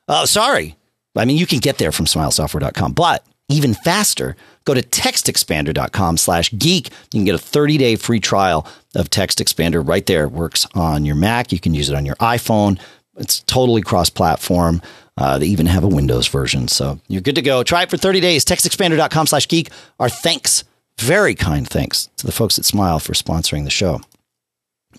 Oh, 0.09 0.25
sorry. 0.25 0.75
I 1.17 1.27
mean, 1.27 1.37
you 1.37 1.47
can 1.47 1.61
get 1.61 1.79
there 1.79 1.93
from 1.93 2.07
smilesoftware.com, 2.07 2.93
but 2.93 3.25
even 3.49 3.75
faster, 3.75 4.35
go 4.65 4.75
to 4.75 4.83
textexpander.com 4.83 6.17
slash 6.17 6.53
geek. 6.57 6.89
You 7.13 7.19
can 7.19 7.25
get 7.25 7.35
a 7.35 7.39
30 7.39 7.79
day 7.79 7.97
free 7.97 8.21
trial 8.21 8.67
of 8.95 9.11
Text 9.11 9.39
Expander 9.39 9.87
right 9.87 10.05
there. 10.07 10.25
It 10.25 10.33
works 10.33 10.67
on 10.75 11.05
your 11.05 11.17
Mac. 11.17 11.53
You 11.53 11.61
can 11.61 11.75
use 11.75 11.91
it 11.91 11.97
on 11.97 12.07
your 12.07 12.17
iPhone. 12.17 12.79
It's 13.17 13.41
totally 13.41 13.83
cross 13.83 14.11
platform. 14.11 14.83
Uh, 15.17 15.39
they 15.39 15.47
even 15.47 15.67
have 15.67 15.85
a 15.85 15.89
Windows 15.89 16.27
version. 16.27 16.67
So 16.67 16.99
you're 17.07 17.21
good 17.21 17.37
to 17.37 17.43
go. 17.43 17.63
Try 17.63 17.83
it 17.83 17.91
for 17.91 17.97
30 17.97 18.21
days. 18.21 18.45
Textexpander.com 18.45 19.29
slash 19.29 19.47
geek. 19.47 19.71
Our 20.01 20.09
thanks, 20.09 20.65
very 20.99 21.35
kind 21.35 21.69
thanks 21.69 22.09
to 22.17 22.27
the 22.27 22.33
folks 22.33 22.59
at 22.59 22.65
Smile 22.65 22.99
for 22.99 23.13
sponsoring 23.13 23.65
the 23.65 23.71
show. 23.71 24.01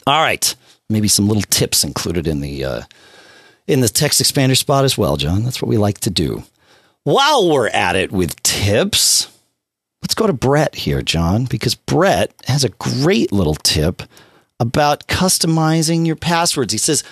All 0.07 0.21
right. 0.21 0.55
Maybe 0.89 1.07
some 1.07 1.27
little 1.27 1.43
tips 1.43 1.83
included 1.83 2.27
in 2.27 2.41
the 2.41 2.63
uh, 2.63 2.81
in 3.67 3.81
the 3.81 3.89
text 3.89 4.21
expander 4.21 4.55
spot 4.55 4.85
as 4.85 4.97
well, 4.97 5.17
John. 5.17 5.43
That's 5.43 5.61
what 5.61 5.69
we 5.69 5.77
like 5.77 5.99
to 6.01 6.11
do. 6.11 6.43
While 7.03 7.49
we're 7.49 7.69
at 7.69 7.95
it 7.95 8.11
with 8.11 8.41
tips, 8.43 9.34
let's 10.05 10.13
go 10.13 10.27
to 10.27 10.33
Brett 10.33 10.75
here, 10.75 11.01
John, 11.01 11.45
because 11.45 11.73
Brett 11.73 12.31
has 12.45 12.63
a 12.63 12.69
great 12.69 13.31
little 13.31 13.55
tip 13.55 14.03
about 14.59 15.07
customizing 15.07 16.05
your 16.05 16.15
passwords. 16.15 16.71
He 16.71 16.77
says, 16.77 17.03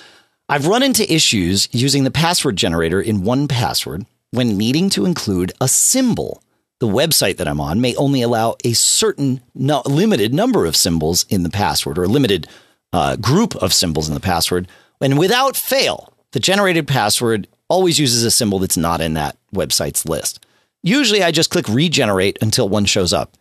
I've 0.48 0.68
run 0.68 0.84
into 0.84 1.12
issues 1.12 1.68
using 1.72 2.04
the 2.04 2.12
password 2.12 2.56
generator 2.56 3.02
in 3.02 3.22
1Password 3.22 4.06
when 4.30 4.60
needing 4.60 4.92
to 4.92 5.06
include 5.06 5.54
a 5.60 5.68
symbol. 5.68 6.44
The 6.78 6.88
website 6.88 7.38
that 7.38 7.48
I'm 7.48 7.60
on 7.60 7.82
may 7.82 7.96
only 7.96 8.22
allow 8.22 8.58
a 8.64 8.74
certain 8.74 9.42
no, 9.56 9.82
limited 9.88 10.32
number 10.32 10.68
of 10.68 10.76
symbols 10.76 11.26
in 11.30 11.42
the 11.42 11.50
password 11.50 11.98
or 11.98 12.04
a 12.04 12.08
limited 12.08 12.46
uh, 12.92 13.16
group 13.16 13.56
of 13.56 13.74
symbols 13.74 14.08
in 14.08 14.14
the 14.14 14.20
password. 14.20 14.68
And 15.02 15.18
without 15.18 15.56
fail, 15.56 16.14
the 16.34 16.40
generated 16.40 16.88
password 16.88 17.48
always 17.70 18.00
uses 18.00 18.24
a 18.24 18.30
symbol 18.30 18.60
that's 18.60 18.78
not 18.78 19.02
in 19.02 19.16
that 19.16 19.36
website's 19.52 20.06
list. 20.06 20.46
Usually 20.84 21.24
I 21.24 21.32
just 21.32 21.50
click 21.50 21.68
regenerate 21.70 22.38
until 22.42 22.68
one 22.68 22.86
shows 22.86 23.14
up. 23.14 23.38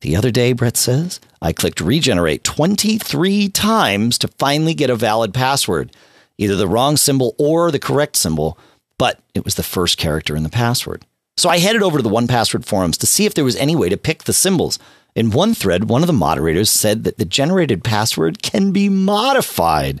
The 0.00 0.14
other 0.14 0.30
day, 0.30 0.52
Brett 0.52 0.76
says, 0.76 1.18
I 1.42 1.52
clicked 1.52 1.80
regenerate 1.80 2.44
23 2.44 3.48
times 3.48 4.16
to 4.18 4.28
finally 4.28 4.74
get 4.74 4.90
a 4.90 4.96
valid 4.96 5.34
password, 5.34 5.90
either 6.38 6.54
the 6.54 6.68
wrong 6.68 6.96
symbol 6.96 7.34
or 7.36 7.70
the 7.70 7.78
correct 7.78 8.16
symbol, 8.16 8.58
but 8.96 9.20
it 9.34 9.44
was 9.44 9.56
the 9.56 9.62
first 9.64 9.98
character 9.98 10.36
in 10.36 10.44
the 10.44 10.48
password. 10.48 11.04
So 11.36 11.48
I 11.48 11.58
headed 11.58 11.82
over 11.82 11.98
to 11.98 12.02
the 12.02 12.10
1Password 12.10 12.64
forums 12.64 12.96
to 12.98 13.06
see 13.06 13.26
if 13.26 13.34
there 13.34 13.44
was 13.44 13.56
any 13.56 13.74
way 13.74 13.88
to 13.88 13.96
pick 13.96 14.24
the 14.24 14.32
symbols. 14.32 14.78
In 15.16 15.30
one 15.30 15.52
thread, 15.52 15.88
one 15.88 16.02
of 16.02 16.06
the 16.06 16.12
moderators 16.12 16.70
said 16.70 17.02
that 17.04 17.18
the 17.18 17.24
generated 17.24 17.82
password 17.82 18.40
can 18.42 18.70
be 18.70 18.88
modified. 18.88 20.00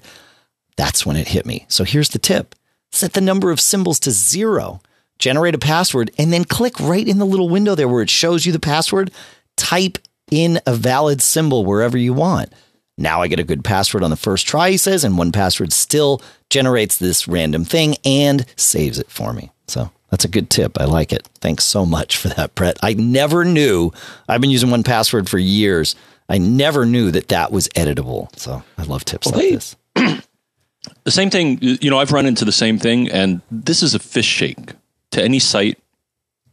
That's 0.76 1.04
when 1.04 1.16
it 1.16 1.28
hit 1.28 1.44
me. 1.44 1.66
So 1.68 1.82
here's 1.82 2.10
the 2.10 2.18
tip 2.18 2.54
set 2.92 3.14
the 3.14 3.20
number 3.20 3.50
of 3.50 3.60
symbols 3.60 3.98
to 4.00 4.12
zero, 4.12 4.80
generate 5.24 5.54
a 5.54 5.58
password, 5.58 6.10
and 6.18 6.30
then 6.30 6.44
click 6.44 6.78
right 6.78 7.08
in 7.08 7.16
the 7.16 7.24
little 7.24 7.48
window 7.48 7.74
there 7.74 7.88
where 7.88 8.02
it 8.02 8.10
shows 8.10 8.44
you 8.44 8.52
the 8.52 8.60
password. 8.60 9.10
Type 9.56 9.96
in 10.30 10.60
a 10.66 10.74
valid 10.74 11.22
symbol 11.22 11.64
wherever 11.64 11.96
you 11.96 12.12
want. 12.12 12.52
Now 12.98 13.22
I 13.22 13.28
get 13.28 13.40
a 13.40 13.44
good 13.44 13.64
password 13.64 14.02
on 14.02 14.10
the 14.10 14.16
first 14.16 14.46
try, 14.46 14.70
he 14.70 14.76
says, 14.76 15.02
and 15.02 15.14
1Password 15.14 15.72
still 15.72 16.20
generates 16.50 16.98
this 16.98 17.26
random 17.26 17.64
thing 17.64 17.96
and 18.04 18.44
saves 18.56 18.98
it 18.98 19.10
for 19.10 19.32
me. 19.32 19.50
So 19.66 19.90
that's 20.10 20.26
a 20.26 20.28
good 20.28 20.50
tip. 20.50 20.78
I 20.78 20.84
like 20.84 21.10
it. 21.10 21.26
Thanks 21.40 21.64
so 21.64 21.86
much 21.86 22.18
for 22.18 22.28
that, 22.28 22.54
Brett. 22.54 22.76
I 22.82 22.92
never 22.92 23.46
knew. 23.46 23.92
I've 24.28 24.42
been 24.42 24.50
using 24.50 24.68
1Password 24.68 25.26
for 25.26 25.38
years. 25.38 25.96
I 26.28 26.36
never 26.36 26.84
knew 26.84 27.10
that 27.12 27.28
that 27.28 27.50
was 27.50 27.68
editable. 27.70 28.28
So 28.38 28.62
I 28.76 28.82
love 28.82 29.06
tips 29.06 29.28
well, 29.28 29.36
like 29.36 29.44
hey, 29.44 29.54
this. 29.54 29.76
the 31.04 31.10
same 31.10 31.30
thing, 31.30 31.58
you 31.62 31.88
know, 31.88 31.98
I've 31.98 32.12
run 32.12 32.26
into 32.26 32.44
the 32.44 32.52
same 32.52 32.78
thing, 32.78 33.10
and 33.10 33.40
this 33.50 33.82
is 33.82 33.94
a 33.94 33.98
fish 33.98 34.26
shake 34.26 34.74
to 35.14 35.22
any 35.22 35.38
site 35.38 35.78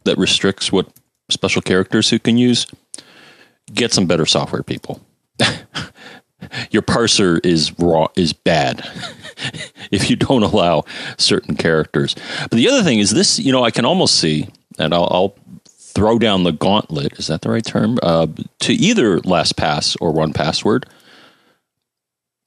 that 0.04 0.18
restricts 0.18 0.72
what 0.72 0.88
special 1.30 1.62
characters 1.62 2.12
you 2.12 2.20
can 2.20 2.38
use. 2.38 2.68
Get 3.74 3.94
some 3.94 4.06
better 4.06 4.26
software, 4.26 4.64
people. 4.64 5.02
Your 6.72 6.82
parser 6.82 7.44
is 7.46 7.78
raw 7.80 8.08
is 8.16 8.34
bad 8.34 8.88
if 9.92 10.10
you 10.10 10.16
don't 10.16 10.44
allow 10.44 10.86
certain 11.18 11.56
characters. 11.56 12.16
But 12.42 12.52
the 12.52 12.68
other 12.70 12.84
thing 12.84 13.00
is 13.00 13.12
this, 13.12 13.40
you 13.40 13.52
know, 13.52 13.64
I 13.64 13.72
can 13.72 13.86
almost 13.86 14.20
see, 14.20 14.48
and 14.78 14.94
I'll, 14.94 15.08
I'll 15.12 15.36
throw 15.68 16.20
down 16.20 16.44
the 16.44 16.52
gauntlet. 16.52 17.18
Is 17.20 17.28
that 17.28 17.42
the 17.42 17.50
right 17.50 17.66
term? 17.66 18.00
Uh, 18.02 18.28
to 18.60 18.74
either 18.74 19.20
LastPass 19.20 19.98
or 20.02 20.14
1Password 20.14 20.84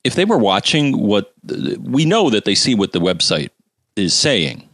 if 0.05 0.15
they 0.15 0.25
were 0.25 0.39
watching 0.39 0.99
what 0.99 1.33
we 1.81 2.05
know 2.05 2.31
that 2.31 2.45
they 2.45 2.55
see 2.55 2.75
what 2.75 2.93
the 2.93 3.01
website 3.01 3.49
is 3.97 4.13
saying. 4.13 4.69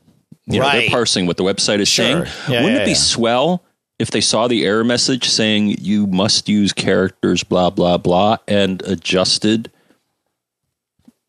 You 0.51 0.61
right. 0.61 0.75
know, 0.75 0.81
they're 0.81 0.91
parsing 0.91 1.27
what 1.27 1.37
the 1.37 1.45
website 1.45 1.81
is 1.81 1.89
sure. 1.89 2.05
saying. 2.05 2.19
Yeah, 2.49 2.63
Wouldn't 2.63 2.79
yeah, 2.79 2.83
it 2.83 2.87
be 2.87 2.91
yeah. 2.93 2.97
swell 2.97 3.65
if 3.99 4.11
they 4.11 4.21
saw 4.21 4.49
the 4.49 4.65
error 4.65 4.85
message 4.85 5.29
saying 5.29 5.77
you 5.81 6.07
must 6.07 6.49
use 6.49 6.73
characters 6.73 7.45
blah 7.45 7.71
blah 7.71 7.99
blah 7.99 8.39
and 8.49 8.83
adjusted 8.83 9.71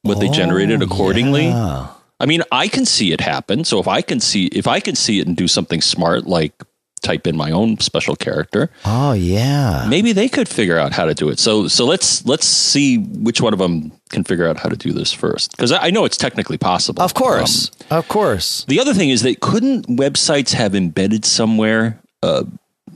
what 0.04 0.18
oh, 0.18 0.20
they 0.20 0.30
generated 0.30 0.82
oh, 0.82 0.86
accordingly? 0.86 1.50
I 1.50 2.26
mean, 2.28 2.44
I 2.52 2.68
can 2.68 2.86
see 2.86 3.12
it 3.14 3.22
happen. 3.22 3.64
So 3.64 3.80
if 3.80 3.88
I 3.88 4.02
can 4.02 4.20
see 4.20 4.46
if 4.48 4.68
I 4.68 4.80
can 4.80 4.96
see 4.96 5.20
it 5.20 5.28
and 5.28 5.36
do 5.36 5.48
something 5.48 5.82
smart 5.82 6.28
like 6.28 6.54
type 7.02 7.26
in 7.26 7.36
my 7.36 7.52
own 7.52 7.80
special 7.80 8.16
character. 8.16 8.70
Oh 8.86 9.14
yeah. 9.14 9.88
Maybe 9.90 10.14
they 10.14 10.30
could 10.30 10.48
figure 10.48 10.78
out 10.78 10.94
how 10.94 11.06
to 11.06 11.14
do 11.14 11.30
it. 11.30 11.40
So 11.40 11.68
so 11.68 11.86
let's 11.86 12.26
let's 12.26 12.46
see 12.46 12.98
which 12.98 13.42
one 13.42 13.54
of 13.54 13.60
them 13.60 13.92
can 14.12 14.24
figure 14.24 14.48
out 14.48 14.58
how 14.58 14.70
to 14.70 14.76
do 14.76 14.92
this 14.92 15.12
first 15.12 15.52
because 15.52 15.72
I, 15.72 15.88
I 15.88 15.90
know 15.90 16.06
it's 16.06 16.18
technically 16.18 16.58
possible. 16.58 17.02
Of 17.02 17.14
course, 17.14 17.72
um, 17.90 18.00
of 18.00 18.08
course. 18.08 18.66
The 18.66 18.80
other 18.80 18.94
thing 18.94 19.10
is 19.10 19.22
that 19.24 19.40
couldn't 19.40 19.88
websites 19.88 20.54
have 20.54 20.76
embedded 20.76 21.26
somewhere, 21.26 22.00
uh, 22.22 22.44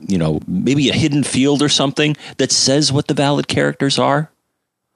you 0.07 0.18
know, 0.18 0.39
maybe 0.47 0.89
a 0.89 0.93
hidden 0.93 1.24
field 1.24 1.61
or 1.61 1.70
something 1.70 2.16
that 2.38 2.51
says 2.51 2.91
what 2.91 3.07
the 3.07 3.13
valid 3.13 3.47
characters 3.47 3.97
are. 3.97 4.30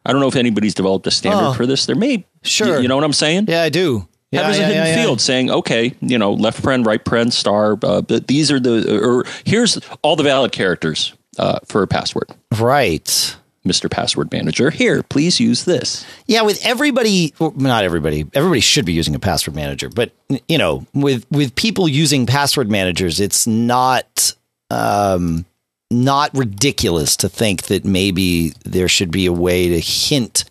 I 0.06 0.12
don't 0.12 0.22
know 0.22 0.28
if 0.28 0.36
anybody's 0.36 0.74
developed 0.74 1.08
a 1.08 1.12
standard 1.12 1.50
oh, 1.50 1.54
for 1.54 1.66
this. 1.66 1.86
There 1.86 1.96
may, 1.96 2.26
sure. 2.42 2.78
You, 2.78 2.84
you 2.84 2.88
know 2.88 2.96
what 2.96 3.04
I'm 3.04 3.14
saying? 3.14 3.46
Yeah, 3.48 3.64
I 3.64 3.70
do. 3.70 4.08
Yeah, 4.32 4.42
have 4.42 4.52
as 4.52 4.60
a 4.60 4.66
hidden 4.66 4.78
yeah, 4.78 4.96
yeah. 4.96 5.04
field 5.04 5.22
saying, 5.22 5.50
okay, 5.50 5.94
you 6.02 6.18
know, 6.18 6.34
left 6.34 6.62
paren, 6.62 6.86
right 6.86 7.04
paren, 7.04 7.32
star, 7.32 7.78
uh, 7.82 8.02
but 8.02 8.28
these 8.28 8.52
are 8.52 8.60
the, 8.60 9.00
or 9.04 9.26
here's 9.44 9.80
all 10.04 10.16
the 10.16 10.24
valid 10.24 10.52
characters 10.52 11.14
uh, 11.40 11.60
for 11.66 11.82
a 11.82 11.88
password. 11.88 12.30
Right. 12.60 13.36
Mr. 13.66 13.91
Password 13.91 14.32
Manager, 14.32 14.70
here, 14.70 15.03
please 15.03 15.39
use 15.39 15.66
this. 15.66 16.05
Yeah, 16.28 16.43
with 16.43 16.66
everybody, 16.66 17.34
not 17.39 17.84
everybody. 17.84 18.26
Everybody 18.34 18.62
should 18.62 18.86
be 18.86 18.93
using 18.93 19.16
a 19.16 19.20
password 19.20 19.55
manager, 19.55 19.89
but 19.89 20.12
you 20.47 20.57
know, 20.57 20.86
with 20.93 21.26
with 21.30 21.55
people 21.55 21.88
using 21.88 22.26
password 22.26 22.72
managers, 22.72 23.20
it's 23.20 23.45
not 23.45 24.34
um, 24.70 25.45
not 25.91 26.36
ridiculous 26.36 27.18
to 27.18 27.30
think 27.30 27.64
that 27.64 27.84
maybe 27.84 28.53
there 28.64 28.88
should 28.88 29.12
be 29.12 29.26
a 29.26 29.34
way 29.34 29.70
to 29.70 29.80
hint 29.80 30.45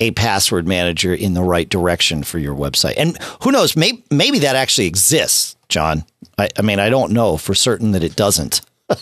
a 0.00 0.10
password 0.12 0.66
manager 0.66 1.12
in 1.12 1.34
the 1.34 1.42
right 1.42 1.68
direction 1.68 2.22
for 2.22 2.38
your 2.38 2.54
website. 2.54 2.94
And 2.96 3.16
who 3.42 3.52
knows, 3.52 3.76
maybe 3.76 4.02
maybe 4.10 4.40
that 4.40 4.56
actually 4.56 4.86
exists, 4.86 5.56
John. 5.68 6.04
I, 6.38 6.48
I 6.56 6.62
mean, 6.62 6.78
I 6.78 6.88
don't 6.88 7.12
know 7.12 7.36
for 7.36 7.54
certain 7.54 7.92
that 7.92 8.04
it 8.04 8.16
doesn't. 8.16 8.60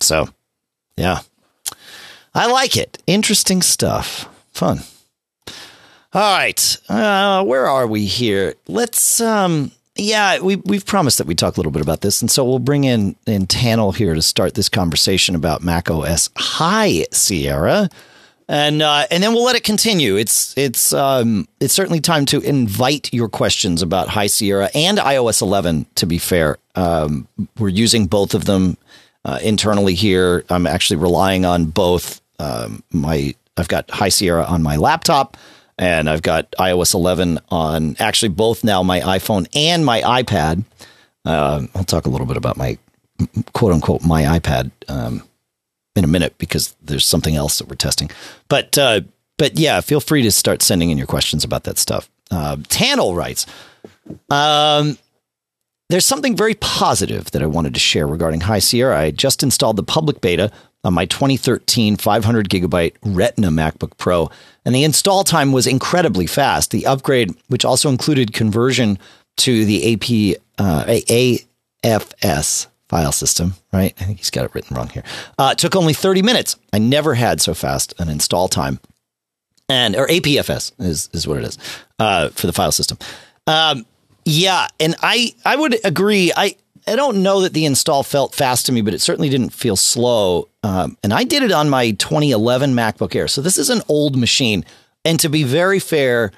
so, 0.00 0.28
yeah. 0.96 1.20
I 2.34 2.50
like 2.50 2.76
it. 2.76 3.02
Interesting 3.06 3.62
stuff. 3.62 4.28
Fun. 4.52 4.80
All 6.14 6.36
right. 6.36 6.76
Uh, 6.88 7.44
where 7.44 7.66
are 7.66 7.86
we 7.86 8.06
here? 8.06 8.54
Let's 8.68 9.20
um 9.20 9.72
yeah, 9.94 10.40
we 10.40 10.56
we've 10.56 10.86
promised 10.86 11.18
that 11.18 11.26
we 11.26 11.34
talk 11.34 11.56
a 11.56 11.60
little 11.60 11.72
bit 11.72 11.82
about 11.82 12.00
this, 12.00 12.22
and 12.22 12.30
so 12.30 12.44
we'll 12.44 12.58
bring 12.58 12.84
in 12.84 13.14
in 13.26 13.46
Tannel 13.46 13.94
here 13.94 14.14
to 14.14 14.22
start 14.22 14.54
this 14.54 14.70
conversation 14.70 15.34
about 15.34 15.62
Mac 15.62 15.90
OS 15.90 16.30
High 16.36 17.06
Sierra. 17.12 17.90
And 18.48 18.82
uh, 18.82 19.06
and 19.10 19.22
then 19.22 19.34
we'll 19.34 19.44
let 19.44 19.56
it 19.56 19.64
continue. 19.64 20.16
It's 20.16 20.56
it's 20.56 20.92
um, 20.94 21.46
it's 21.60 21.74
certainly 21.74 22.00
time 22.00 22.24
to 22.26 22.40
invite 22.40 23.12
your 23.12 23.28
questions 23.28 23.82
about 23.82 24.08
High 24.08 24.26
Sierra 24.26 24.70
and 24.74 24.98
iOS 24.98 25.42
11. 25.42 25.86
To 25.96 26.06
be 26.06 26.18
fair, 26.18 26.58
um, 26.74 27.28
we're 27.58 27.68
using 27.68 28.06
both 28.06 28.34
of 28.34 28.46
them 28.46 28.78
uh, 29.26 29.38
internally 29.42 29.94
here. 29.94 30.44
I'm 30.48 30.66
actually 30.66 30.96
relying 30.96 31.44
on 31.44 31.66
both. 31.66 32.21
Um, 32.42 32.82
my 32.92 33.34
I've 33.56 33.68
got 33.68 33.90
High 33.90 34.08
Sierra 34.08 34.44
on 34.44 34.62
my 34.62 34.76
laptop, 34.76 35.36
and 35.78 36.08
I've 36.08 36.22
got 36.22 36.50
iOS 36.58 36.94
11 36.94 37.38
on 37.50 37.96
actually 37.98 38.30
both 38.30 38.64
now 38.64 38.82
my 38.82 39.00
iPhone 39.00 39.46
and 39.54 39.84
my 39.84 40.00
iPad. 40.02 40.64
Uh, 41.24 41.66
I'll 41.74 41.84
talk 41.84 42.06
a 42.06 42.08
little 42.08 42.26
bit 42.26 42.36
about 42.36 42.56
my 42.56 42.78
quote 43.52 43.72
unquote 43.72 44.02
my 44.02 44.22
iPad 44.22 44.70
um, 44.88 45.22
in 45.94 46.04
a 46.04 46.08
minute 46.08 46.36
because 46.38 46.74
there's 46.82 47.06
something 47.06 47.36
else 47.36 47.58
that 47.58 47.68
we're 47.68 47.76
testing. 47.76 48.10
But 48.48 48.76
uh, 48.76 49.02
but 49.38 49.58
yeah, 49.58 49.80
feel 49.80 50.00
free 50.00 50.22
to 50.22 50.32
start 50.32 50.62
sending 50.62 50.90
in 50.90 50.98
your 50.98 51.06
questions 51.06 51.44
about 51.44 51.64
that 51.64 51.78
stuff. 51.78 52.10
Uh, 52.30 52.56
Tannel 52.68 53.14
writes, 53.14 53.46
um, 54.30 54.98
there's 55.90 56.06
something 56.06 56.34
very 56.34 56.54
positive 56.54 57.30
that 57.32 57.42
I 57.42 57.46
wanted 57.46 57.74
to 57.74 57.80
share 57.80 58.06
regarding 58.06 58.40
High 58.40 58.60
Sierra. 58.60 58.98
I 58.98 59.10
just 59.10 59.42
installed 59.42 59.76
the 59.76 59.82
public 59.82 60.22
beta 60.22 60.50
on 60.84 60.94
my 60.94 61.04
2013 61.06 61.96
500 61.96 62.48
gigabyte 62.48 62.94
Retina 63.02 63.48
MacBook 63.48 63.96
Pro, 63.98 64.30
and 64.64 64.74
the 64.74 64.84
install 64.84 65.24
time 65.24 65.52
was 65.52 65.66
incredibly 65.66 66.26
fast. 66.26 66.70
The 66.70 66.86
upgrade, 66.86 67.34
which 67.48 67.64
also 67.64 67.88
included 67.88 68.32
conversion 68.32 68.98
to 69.38 69.64
the 69.64 69.94
AP 69.94 70.40
uh, 70.58 70.84
AFS 71.84 72.66
file 72.88 73.12
system, 73.12 73.54
right? 73.72 73.94
I 74.00 74.04
think 74.04 74.18
he's 74.18 74.30
got 74.30 74.44
it 74.44 74.54
written 74.54 74.76
wrong 74.76 74.88
here. 74.88 75.04
Uh, 75.38 75.54
took 75.54 75.74
only 75.74 75.94
30 75.94 76.22
minutes. 76.22 76.56
I 76.72 76.78
never 76.78 77.14
had 77.14 77.40
so 77.40 77.54
fast 77.54 77.94
an 77.98 78.08
install 78.08 78.48
time, 78.48 78.80
and 79.68 79.96
or 79.96 80.06
APFS 80.08 80.72
is 80.78 81.08
is 81.12 81.26
what 81.26 81.38
it 81.38 81.44
is 81.44 81.58
uh, 81.98 82.28
for 82.30 82.46
the 82.46 82.52
file 82.52 82.72
system. 82.72 82.98
Um, 83.46 83.86
yeah, 84.24 84.68
and 84.78 84.94
I 85.02 85.34
I 85.44 85.56
would 85.56 85.76
agree. 85.84 86.32
I 86.36 86.56
I 86.86 86.96
don't 86.96 87.22
know 87.22 87.40
that 87.42 87.52
the 87.52 87.64
install 87.64 88.02
felt 88.02 88.34
fast 88.34 88.66
to 88.66 88.72
me, 88.72 88.80
but 88.80 88.94
it 88.94 89.00
certainly 89.00 89.28
didn't 89.28 89.50
feel 89.50 89.76
slow. 89.76 90.48
Um, 90.62 90.96
and 91.02 91.12
I 91.12 91.24
did 91.24 91.42
it 91.42 91.52
on 91.52 91.70
my 91.70 91.92
2011 91.92 92.74
MacBook 92.74 93.14
Air, 93.14 93.28
so 93.28 93.40
this 93.40 93.58
is 93.58 93.70
an 93.70 93.82
old 93.88 94.16
machine. 94.16 94.64
And 95.04 95.18
to 95.20 95.28
be 95.28 95.44
very 95.44 95.78
fair, 95.78 96.32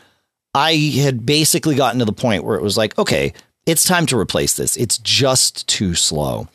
I 0.55 0.75
had 0.75 1.27
basically 1.27 1.75
gotten 1.75 1.99
to 1.99 2.05
the 2.05 2.13
point 2.13 2.45
where 2.45 2.57
it 2.57 2.63
was 2.63 2.77
like, 2.77 2.97
okay, 2.99 3.33
it's 3.67 3.85
time 3.85 4.07
to 4.07 4.19
replace 4.19 4.55
this. 4.55 4.77
It's 4.77 4.99
just 4.99 5.67
too 5.67 5.95
slow. 5.95 6.49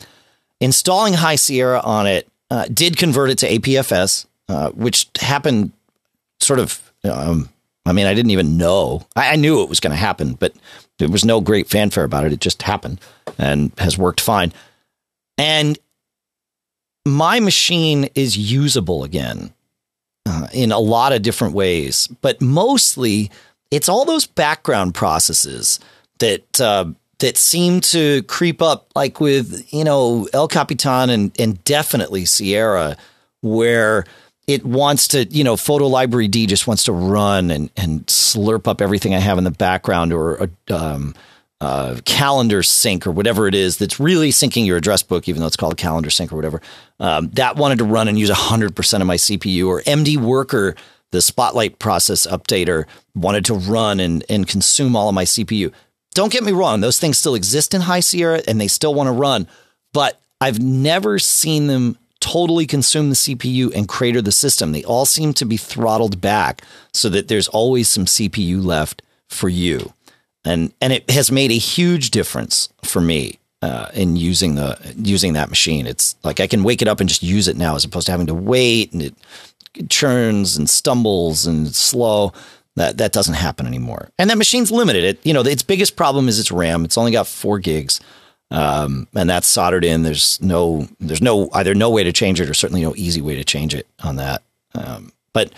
Installing 0.60 1.14
High 1.14 1.36
Sierra 1.36 1.80
on 1.84 2.06
it 2.08 2.28
uh, 2.52 2.66
did 2.72 2.98
convert 2.98 3.30
it 3.30 3.38
to 3.40 3.50
APFS, 3.50 4.26
uh, 4.48 4.70
which 4.72 5.10
happened 5.20 5.72
sort 6.40 6.60
of. 6.60 6.82
Um, 7.04 7.50
I 7.86 7.94
mean, 7.94 8.06
I 8.06 8.14
didn't 8.14 8.32
even 8.32 8.58
know. 8.58 9.08
I, 9.16 9.34
I 9.34 9.36
knew 9.36 9.64
it 9.64 9.70
was 9.70 9.80
going 9.80 9.92
to 9.92 9.98
happen, 9.98 10.34
but 10.34 10.54
there 11.00 11.10
was 11.10 11.26
no 11.26 11.42
great 11.42 11.68
fanfare 11.68 12.04
about 12.04 12.26
it. 12.26 12.34
It 12.34 12.40
just 12.40 12.62
happened 12.62 13.02
and 13.38 13.72
has 13.78 13.98
worked 13.98 14.22
fine. 14.22 14.54
And 15.38 15.80
my 17.06 17.40
machine 17.40 18.10
is 18.16 18.38
usable 18.38 19.04
again 19.04 19.54
uh, 20.26 20.48
in 20.54 20.72
a 20.72 20.80
lot 20.80 21.14
of 21.14 21.22
different 21.22 21.54
ways, 21.54 22.08
but 22.22 22.42
mostly 22.42 23.32
it's 23.72 23.90
all 23.90 24.06
those 24.06 24.28
background 24.28 24.94
processes 24.94 25.80
that 26.20 26.62
uh, 26.62 26.86
that 27.20 27.38
seem 27.38 27.82
to 27.82 28.24
creep 28.24 28.62
up, 28.62 28.92
like 28.96 29.20
with 29.20 29.66
you 29.74 29.84
know 29.84 30.28
El 30.34 30.48
Capitan 30.48 31.10
and 31.10 31.32
and 31.40 31.64
definitely 31.64 32.26
Sierra, 32.26 32.98
where 33.42 34.06
it 34.50 34.66
wants 34.66 35.10
to, 35.10 35.26
you 35.26 35.44
know, 35.44 35.56
photo 35.56 35.86
library 35.86 36.28
D 36.28 36.48
just 36.48 36.66
wants 36.66 36.86
to 36.86 36.92
run 36.92 37.52
and, 37.52 37.70
and 37.78 38.04
slurp 38.08 38.68
up 38.68 38.82
everything 38.82 39.14
I 39.14 39.20
have 39.20 39.38
in 39.38 39.44
the 39.44 39.52
background 39.52 40.12
or 40.12 40.50
a 40.70 40.74
um, 40.74 41.14
uh, 41.62 42.00
calendar 42.04 42.64
sync 42.64 43.06
or 43.06 43.12
whatever 43.12 43.48
it 43.48 43.54
is 43.54 43.78
that's 43.78 44.00
really 44.00 44.32
syncing 44.32 44.66
your 44.66 44.76
address 44.76 45.04
book, 45.04 45.30
even 45.30 45.40
though 45.40 45.46
it's 45.46 45.56
called 45.56 45.78
calendar 45.78 46.10
sync 46.10 46.34
or 46.34 46.36
whatever. 46.36 46.64
Um, 47.00 47.30
that 47.34 47.58
wanted 47.58 47.78
to 47.78 47.84
run 47.84 48.08
and 48.08 48.18
use 48.18 48.32
100% 48.32 49.02
of 49.02 49.06
my 49.06 49.18
CPU 49.18 49.68
or 49.68 49.82
MD 49.84 50.18
Worker, 50.18 50.76
the 51.12 51.22
Spotlight 51.22 51.78
process 51.78 52.26
updater, 52.26 52.86
wanted 53.14 53.46
to 53.46 53.54
run 53.54 54.00
and, 54.00 54.26
and 54.30 54.48
consume 54.48 54.96
all 54.96 55.10
of 55.10 55.14
my 55.14 55.26
CPU. 55.26 55.72
Don't 56.16 56.32
get 56.32 56.44
me 56.44 56.54
wrong, 56.54 56.82
those 56.82 56.98
things 56.98 57.20
still 57.20 57.36
exist 57.36 57.76
in 57.76 57.82
High 57.82 58.00
Sierra 58.00 58.42
and 58.48 58.60
they 58.60 58.68
still 58.68 58.96
want 58.96 59.10
to 59.10 59.12
run, 59.12 59.48
but 59.94 60.20
I've 60.42 60.60
never 60.60 61.20
seen 61.20 61.68
them 61.68 62.00
totally 62.20 62.66
consume 62.66 63.10
the 63.10 63.16
CPU 63.16 63.74
and 63.74 63.88
crater 63.88 64.22
the 64.22 64.32
system. 64.32 64.72
They 64.72 64.84
all 64.84 65.06
seem 65.06 65.34
to 65.36 65.46
be 65.46 65.58
throttled 65.58 66.22
back 66.22 66.64
so 66.94 67.10
that 67.10 67.28
there's 67.28 67.48
always 67.48 67.88
some 67.88 68.06
CPU 68.06 68.64
left 68.64 69.02
for 69.28 69.50
you. 69.50 69.94
And 70.46 70.74
and 70.82 70.94
it 70.94 71.10
has 71.10 71.32
made 71.32 71.52
a 71.52 71.58
huge 71.58 72.12
difference 72.12 72.70
for 72.84 73.02
me 73.02 73.40
uh, 73.62 73.88
in 73.94 74.16
using 74.16 74.56
the 74.56 74.78
using 74.98 75.34
that 75.34 75.50
machine. 75.50 75.86
It's 75.86 76.16
like 76.24 76.40
I 76.40 76.48
can 76.48 76.64
wake 76.64 76.82
it 76.82 76.88
up 76.88 77.00
and 77.00 77.10
just 77.10 77.24
use 77.24 77.48
it 77.48 77.58
now 77.58 77.76
as 77.76 77.84
opposed 77.84 78.06
to 78.06 78.12
having 78.12 78.28
to 78.28 78.34
wait 78.34 78.94
and 78.94 79.02
it 79.02 79.16
churns 79.90 80.58
and 80.58 80.70
stumbles 80.70 81.46
and 81.46 81.68
it's 81.68 81.78
slow. 81.78 82.34
That 82.76 82.98
that 82.98 83.12
doesn't 83.12 83.34
happen 83.34 83.68
anymore. 83.68 84.10
And 84.18 84.30
that 84.30 84.38
machine's 84.38 84.72
limited. 84.72 85.04
It 85.04 85.26
you 85.26 85.34
know 85.34 85.42
its 85.42 85.64
biggest 85.64 85.96
problem 85.98 86.30
is 86.30 86.40
its 86.40 86.52
RAM. 86.52 86.86
It's 86.86 86.98
only 86.98 87.12
got 87.12 87.28
four 87.28 87.60
gigs 87.60 88.00
um, 88.52 89.08
and 89.16 89.30
that's 89.30 89.48
soldered 89.48 89.86
in. 89.86 90.04
There's 90.04 90.42
no, 90.42 90.88
there's 91.00 91.22
no 91.22 91.50
either 91.54 91.76
no 91.76 91.90
way 91.90 92.04
to 92.04 92.12
change 92.12 92.42
it 92.42 92.50
or 92.50 92.54
certainly 92.54 92.82
no 92.82 92.96
easy 92.96 93.22
way 93.22 93.36
to 93.36 93.44
change 93.44 93.76
it 93.76 93.88
on 94.04 94.16
that. 94.18 94.42
Um, 94.74 95.12
but 95.34 95.52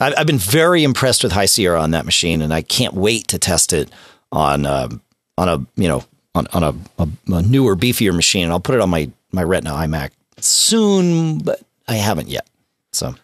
I've, 0.00 0.14
I've, 0.18 0.26
been 0.26 0.38
very 0.38 0.84
impressed 0.84 1.22
with 1.22 1.32
High 1.32 1.46
Sierra 1.46 1.80
on 1.80 1.92
that 1.92 2.04
machine, 2.04 2.42
and 2.42 2.52
I 2.52 2.62
can't 2.62 2.94
wait 2.94 3.28
to 3.28 3.38
test 3.38 3.72
it 3.72 3.90
on 4.32 4.66
um, 4.66 5.00
on 5.38 5.48
a 5.48 5.80
you 5.80 5.88
know 5.88 6.04
on, 6.34 6.46
on 6.52 6.62
a, 6.62 7.02
a, 7.02 7.08
a, 7.32 7.42
newer, 7.42 7.76
beefier 7.76 8.14
machine. 8.14 8.44
And 8.44 8.52
I'll 8.52 8.60
put 8.60 8.74
it 8.74 8.80
on 8.80 8.90
my 8.90 9.10
my 9.32 9.42
Retina 9.42 9.74
iMac 9.74 10.10
soon, 10.38 11.38
but 11.38 11.60
I 11.88 11.94
haven't 11.94 12.28
yet. 12.28 12.46
So, 12.92 13.14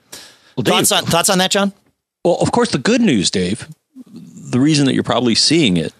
well, 0.56 0.64
thoughts 0.64 0.92
on 0.92 1.04
thoughts 1.04 1.28
on 1.30 1.38
that, 1.38 1.50
John? 1.50 1.72
Well, 2.24 2.36
of 2.40 2.52
course, 2.52 2.70
the 2.70 2.78
good 2.78 3.00
news, 3.00 3.30
Dave. 3.30 3.68
The 4.06 4.60
reason 4.60 4.86
that 4.86 4.94
you're 4.94 5.04
probably 5.04 5.34
seeing 5.34 5.76
it 5.76 5.94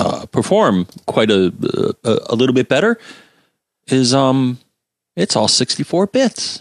uh, 0.00 0.26
perform 0.26 0.86
quite 1.06 1.30
a, 1.30 1.52
a, 2.04 2.18
a 2.30 2.34
little 2.34 2.54
bit 2.54 2.68
better 2.68 2.98
is 3.88 4.14
um 4.14 4.58
it's 5.16 5.36
all 5.36 5.48
64 5.48 6.06
bits 6.06 6.60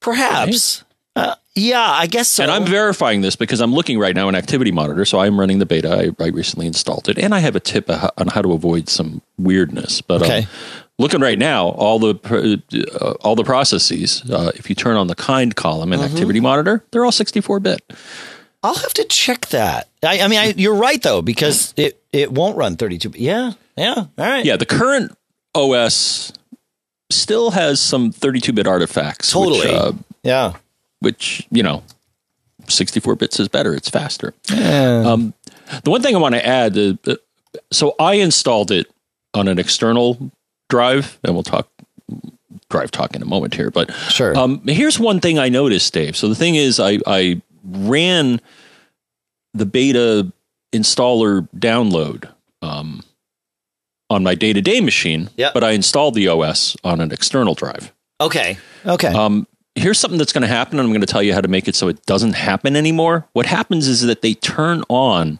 perhaps 0.00 0.84
right? 1.16 1.26
uh, 1.26 1.34
yeah 1.54 1.82
i 1.82 2.06
guess 2.06 2.28
so 2.28 2.42
and 2.42 2.50
i'm 2.50 2.64
verifying 2.64 3.20
this 3.20 3.36
because 3.36 3.60
i'm 3.60 3.74
looking 3.74 3.98
right 3.98 4.14
now 4.14 4.28
in 4.28 4.34
activity 4.34 4.72
monitor 4.72 5.04
so 5.04 5.18
i'm 5.20 5.38
running 5.38 5.58
the 5.58 5.66
beta 5.66 6.12
i, 6.18 6.24
I 6.24 6.28
recently 6.28 6.66
installed 6.66 7.08
it 7.08 7.18
and 7.18 7.34
i 7.34 7.40
have 7.40 7.56
a 7.56 7.60
tip 7.60 7.90
on 7.90 8.28
how 8.28 8.40
to 8.40 8.52
avoid 8.52 8.88
some 8.88 9.20
weirdness 9.38 10.00
but 10.00 10.22
okay. 10.22 10.40
Um, 10.40 10.46
looking 10.98 11.20
right 11.20 11.38
now 11.38 11.68
all 11.68 11.98
the 11.98 12.14
uh, 13.00 13.12
all 13.20 13.34
the 13.34 13.44
processes 13.44 14.22
uh, 14.30 14.52
if 14.54 14.68
you 14.70 14.74
turn 14.74 14.96
on 14.96 15.08
the 15.08 15.14
kind 15.14 15.54
column 15.56 15.92
in 15.92 16.00
mm-hmm. 16.00 16.12
activity 16.12 16.40
monitor 16.40 16.84
they're 16.90 17.04
all 17.04 17.12
64 17.12 17.60
bit 17.60 17.92
I'll 18.62 18.74
have 18.74 18.92
to 18.94 19.04
check 19.04 19.46
that. 19.48 19.88
I, 20.02 20.20
I 20.20 20.28
mean, 20.28 20.38
I, 20.38 20.54
you're 20.56 20.74
right 20.74 21.02
though 21.02 21.22
because 21.22 21.72
it 21.76 22.02
it 22.12 22.30
won't 22.32 22.56
run 22.56 22.76
32. 22.76 23.12
Yeah, 23.16 23.52
yeah, 23.76 23.94
all 23.96 24.08
right. 24.18 24.44
Yeah, 24.44 24.56
the 24.56 24.66
current 24.66 25.16
OS 25.54 26.32
still 27.10 27.50
has 27.52 27.80
some 27.80 28.12
32 28.12 28.52
bit 28.52 28.66
artifacts. 28.66 29.30
Totally. 29.32 29.60
Which, 29.60 29.68
uh, 29.70 29.92
yeah. 30.22 30.52
Which 31.00 31.46
you 31.50 31.62
know, 31.62 31.82
64 32.68 33.16
bits 33.16 33.40
is 33.40 33.48
better. 33.48 33.74
It's 33.74 33.88
faster. 33.90 34.34
Yeah. 34.52 35.02
Um, 35.06 35.34
The 35.82 35.90
one 35.90 36.02
thing 36.02 36.14
I 36.14 36.18
want 36.18 36.34
to 36.34 36.44
add, 36.46 36.76
uh, 36.76 36.94
uh, 37.06 37.14
so 37.70 37.94
I 37.98 38.14
installed 38.14 38.70
it 38.70 38.86
on 39.34 39.46
an 39.48 39.58
external 39.58 40.30
drive, 40.68 41.18
and 41.24 41.34
we'll 41.34 41.42
talk 41.44 41.68
drive 42.68 42.90
talk 42.90 43.14
in 43.16 43.22
a 43.22 43.26
moment 43.26 43.54
here. 43.54 43.70
But 43.70 43.92
Sure. 44.10 44.36
um, 44.36 44.60
here's 44.66 44.98
one 44.98 45.20
thing 45.20 45.38
I 45.38 45.48
noticed, 45.48 45.92
Dave. 45.94 46.16
So 46.16 46.28
the 46.28 46.34
thing 46.34 46.54
is, 46.56 46.78
I, 46.80 46.98
I 47.06 47.40
ran 47.64 48.40
the 49.54 49.66
beta 49.66 50.32
installer 50.72 51.48
download 51.56 52.30
um, 52.62 53.02
on 54.08 54.22
my 54.22 54.34
day 54.34 54.52
to 54.52 54.60
day 54.60 54.80
machine, 54.80 55.30
Yep. 55.36 55.54
but 55.54 55.64
I 55.64 55.72
installed 55.72 56.14
the 56.14 56.28
OS 56.28 56.76
on 56.84 57.00
an 57.00 57.12
external 57.12 57.54
drive. 57.54 57.92
Okay. 58.20 58.58
Okay. 58.86 59.08
Um, 59.08 59.46
here's 59.74 59.98
something 59.98 60.18
that's 60.18 60.32
going 60.32 60.42
to 60.42 60.48
happen, 60.48 60.78
and 60.78 60.86
I'm 60.86 60.92
going 60.92 61.00
to 61.00 61.06
tell 61.06 61.22
you 61.22 61.32
how 61.32 61.40
to 61.40 61.48
make 61.48 61.68
it 61.68 61.74
so 61.74 61.88
it 61.88 62.04
doesn't 62.06 62.34
happen 62.34 62.76
anymore. 62.76 63.26
What 63.32 63.46
happens 63.46 63.88
is 63.88 64.02
that 64.02 64.22
they 64.22 64.34
turn 64.34 64.82
on 64.88 65.38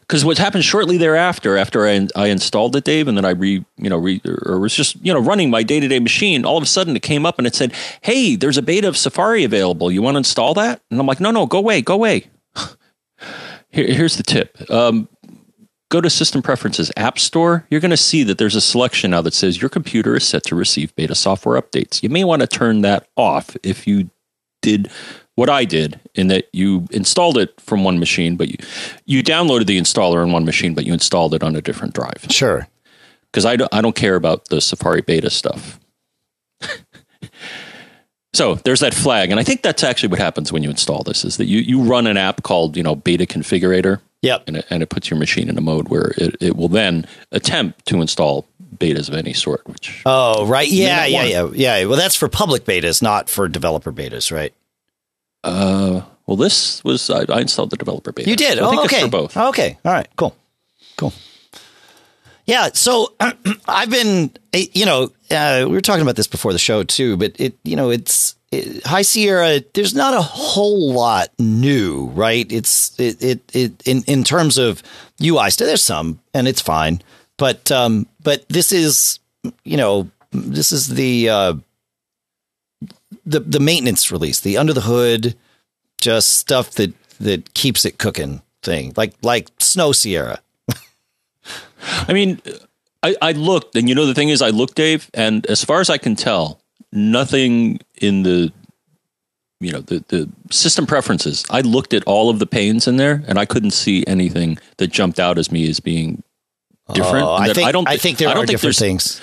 because 0.00 0.24
what 0.24 0.38
happened 0.38 0.64
shortly 0.64 0.96
thereafter, 0.96 1.56
after 1.56 1.86
I, 1.86 2.08
I 2.16 2.28
installed 2.28 2.76
it, 2.76 2.84
Dave, 2.84 3.08
and 3.08 3.16
then 3.16 3.24
I 3.24 3.30
re 3.30 3.64
you 3.76 3.90
know 3.90 3.98
re, 3.98 4.20
or 4.46 4.58
was 4.58 4.74
just 4.74 4.96
you 5.04 5.12
know 5.12 5.20
running 5.20 5.50
my 5.50 5.62
day 5.62 5.80
to 5.80 5.88
day 5.88 6.00
machine, 6.00 6.44
all 6.44 6.56
of 6.56 6.62
a 6.62 6.66
sudden 6.66 6.96
it 6.96 7.02
came 7.02 7.26
up 7.26 7.38
and 7.38 7.46
it 7.46 7.54
said, 7.54 7.72
"Hey, 8.02 8.36
there's 8.36 8.58
a 8.58 8.62
beta 8.62 8.88
of 8.88 8.96
Safari 8.96 9.44
available. 9.44 9.90
You 9.90 10.02
want 10.02 10.14
to 10.14 10.18
install 10.18 10.54
that?" 10.54 10.80
And 10.90 11.00
I'm 11.00 11.06
like, 11.06 11.20
"No, 11.20 11.30
no, 11.30 11.46
go 11.46 11.58
away, 11.58 11.82
go 11.82 11.94
away." 11.94 12.30
Here, 13.70 13.92
here's 13.92 14.16
the 14.16 14.22
tip. 14.22 14.70
Um, 14.70 15.08
go 15.90 16.00
to 16.00 16.08
System 16.08 16.42
Preferences 16.42 16.92
App 16.96 17.18
Store. 17.18 17.66
You're 17.70 17.80
going 17.80 17.90
to 17.90 17.96
see 17.96 18.22
that 18.22 18.38
there's 18.38 18.54
a 18.54 18.60
selection 18.60 19.10
now 19.10 19.20
that 19.22 19.34
says 19.34 19.60
your 19.60 19.68
computer 19.68 20.14
is 20.16 20.24
set 20.24 20.44
to 20.44 20.54
receive 20.54 20.94
beta 20.94 21.14
software 21.14 21.60
updates. 21.60 22.02
You 22.02 22.08
may 22.08 22.22
want 22.22 22.42
to 22.42 22.46
turn 22.46 22.82
that 22.82 23.08
off 23.16 23.56
if 23.62 23.86
you 23.86 24.10
did 24.62 24.90
what 25.36 25.50
I 25.50 25.64
did 25.64 25.98
in 26.14 26.28
that 26.28 26.48
you 26.52 26.86
installed 26.92 27.38
it 27.38 27.60
from 27.60 27.82
one 27.84 27.98
machine, 27.98 28.36
but 28.36 28.48
you, 28.48 28.56
you 29.04 29.22
downloaded 29.22 29.66
the 29.66 29.78
installer 29.78 30.22
on 30.22 30.30
one 30.32 30.44
machine, 30.44 30.74
but 30.74 30.84
you 30.86 30.92
installed 30.92 31.34
it 31.34 31.42
on 31.42 31.56
a 31.56 31.60
different 31.60 31.94
drive. 31.94 32.26
sure. 32.30 32.68
Because 33.32 33.44
I 33.44 33.56
don't, 33.56 33.74
I 33.74 33.80
don't 33.80 33.96
care 33.96 34.14
about 34.14 34.44
the 34.48 34.60
Safari 34.60 35.00
beta 35.00 35.28
stuff. 35.28 35.80
so 38.32 38.54
there's 38.56 38.80
that 38.80 38.94
flag. 38.94 39.30
And 39.32 39.40
I 39.40 39.42
think 39.42 39.62
that's 39.62 39.82
actually 39.82 40.10
what 40.10 40.20
happens 40.20 40.52
when 40.52 40.62
you 40.62 40.70
install 40.70 41.02
this 41.02 41.24
is 41.24 41.36
that 41.38 41.46
you, 41.46 41.58
you 41.58 41.82
run 41.82 42.06
an 42.06 42.16
app 42.16 42.42
called, 42.42 42.76
you 42.76 42.82
know, 42.82 42.94
Beta 42.94 43.26
Configurator 43.26 44.00
Yep. 44.22 44.44
and 44.46 44.56
it, 44.58 44.66
and 44.70 44.82
it 44.82 44.88
puts 44.88 45.10
your 45.10 45.18
machine 45.18 45.48
in 45.48 45.58
a 45.58 45.60
mode 45.60 45.88
where 45.88 46.12
it, 46.16 46.36
it 46.40 46.56
will 46.56 46.68
then 46.68 47.06
attempt 47.32 47.84
to 47.86 48.00
install 48.00 48.46
betas 48.76 49.08
of 49.08 49.14
any 49.14 49.32
sort, 49.32 49.66
which 49.68 50.02
Oh, 50.06 50.46
right. 50.46 50.68
Yeah, 50.68 51.04
yeah, 51.06 51.24
yeah, 51.24 51.50
yeah. 51.52 51.84
Well, 51.86 51.98
that's 51.98 52.16
for 52.16 52.28
public 52.28 52.64
betas, 52.64 53.02
not 53.02 53.28
for 53.28 53.48
developer 53.48 53.92
betas, 53.92 54.32
right? 54.32 54.54
Uh, 55.44 56.02
well, 56.26 56.36
this 56.36 56.82
was 56.84 57.10
I, 57.10 57.24
I 57.28 57.40
installed 57.40 57.70
the 57.70 57.76
developer 57.76 58.12
beta. 58.12 58.28
You 58.28 58.36
did. 58.36 58.58
So 58.58 58.64
oh, 58.64 58.84
okay. 58.84 59.02
for 59.02 59.08
both. 59.08 59.36
Okay. 59.36 59.78
All 59.84 59.92
right. 59.92 60.08
Cool. 60.16 60.34
Cool. 60.96 61.12
Yeah. 62.46 62.70
So 62.72 63.14
I've 63.68 63.90
been, 63.90 64.32
eh, 64.52 64.66
you 64.72 64.86
know, 64.86 65.10
uh, 65.30 65.64
we 65.66 65.72
were 65.72 65.80
talking 65.80 66.02
about 66.02 66.16
this 66.16 66.26
before 66.26 66.52
the 66.52 66.58
show 66.58 66.82
too, 66.82 67.16
but 67.16 67.38
it, 67.38 67.54
you 67.62 67.76
know, 67.76 67.90
it's 67.90 68.36
it, 68.50 68.84
High 68.86 69.02
Sierra. 69.02 69.60
There's 69.74 69.94
not 69.94 70.14
a 70.14 70.22
whole 70.22 70.92
lot 70.92 71.28
new, 71.38 72.06
right? 72.14 72.50
It's 72.50 72.98
it 72.98 73.22
it, 73.22 73.40
it 73.54 73.86
in 73.86 74.02
in 74.06 74.24
terms 74.24 74.56
of 74.56 74.82
UI. 75.22 75.50
Still, 75.50 75.66
there's 75.66 75.82
some, 75.82 76.20
and 76.32 76.48
it's 76.48 76.60
fine, 76.60 77.02
but 77.36 77.70
um, 77.70 78.06
but 78.22 78.48
this 78.48 78.72
is, 78.72 79.18
you 79.64 79.76
know, 79.76 80.10
this 80.32 80.72
is 80.72 80.88
the 80.88 81.28
uh, 81.28 81.54
the 83.26 83.40
the 83.40 83.60
maintenance 83.60 84.10
release, 84.10 84.40
the 84.40 84.56
under 84.56 84.72
the 84.72 84.82
hood, 84.82 85.34
just 86.00 86.34
stuff 86.34 86.72
that 86.72 86.92
that 87.20 87.54
keeps 87.54 87.84
it 87.84 87.98
cooking 87.98 88.42
thing, 88.62 88.92
like 88.96 89.14
like 89.22 89.48
Snow 89.58 89.92
Sierra. 89.92 90.40
I 92.08 92.12
mean, 92.12 92.40
I, 93.02 93.14
I 93.20 93.32
looked, 93.32 93.76
and 93.76 93.88
you 93.88 93.94
know 93.94 94.06
the 94.06 94.14
thing 94.14 94.30
is, 94.30 94.40
I 94.40 94.50
looked, 94.50 94.74
Dave, 94.74 95.10
and 95.12 95.44
as 95.46 95.62
far 95.62 95.80
as 95.80 95.90
I 95.90 95.98
can 95.98 96.16
tell, 96.16 96.60
nothing 96.92 97.80
in 98.00 98.22
the 98.22 98.52
you 99.60 99.72
know 99.72 99.80
the 99.80 100.04
the 100.08 100.28
system 100.50 100.86
preferences. 100.86 101.44
I 101.50 101.60
looked 101.60 101.94
at 101.94 102.04
all 102.04 102.30
of 102.30 102.38
the 102.38 102.46
panes 102.46 102.88
in 102.88 102.96
there, 102.96 103.22
and 103.26 103.38
I 103.38 103.44
couldn't 103.44 103.72
see 103.72 104.04
anything 104.06 104.58
that 104.78 104.88
jumped 104.88 105.20
out 105.20 105.38
as 105.38 105.52
me 105.52 105.68
as 105.68 105.80
being 105.80 106.22
different. 106.92 107.26
Oh, 107.26 107.34
I 107.34 107.52
think 107.52 107.68
I, 107.68 107.72
don't. 107.72 107.88
think 107.88 108.18
there 108.18 108.28
I 108.28 108.34
don't 108.34 108.44
are 108.44 108.46
think 108.46 108.60
different 108.60 108.76
things. 108.76 109.20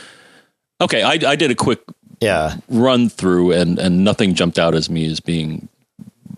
Okay, 0.80 1.04
I, 1.04 1.12
I 1.32 1.36
did 1.36 1.52
a 1.52 1.56
quick 1.56 1.80
Yeah, 2.22 2.58
run 2.70 3.10
through, 3.10 3.52
and 3.54 3.80
and 3.80 4.04
nothing 4.04 4.36
jumped 4.36 4.60
out 4.60 4.76
as 4.76 4.90
me 4.90 5.06
as 5.08 5.20
being 5.20 5.68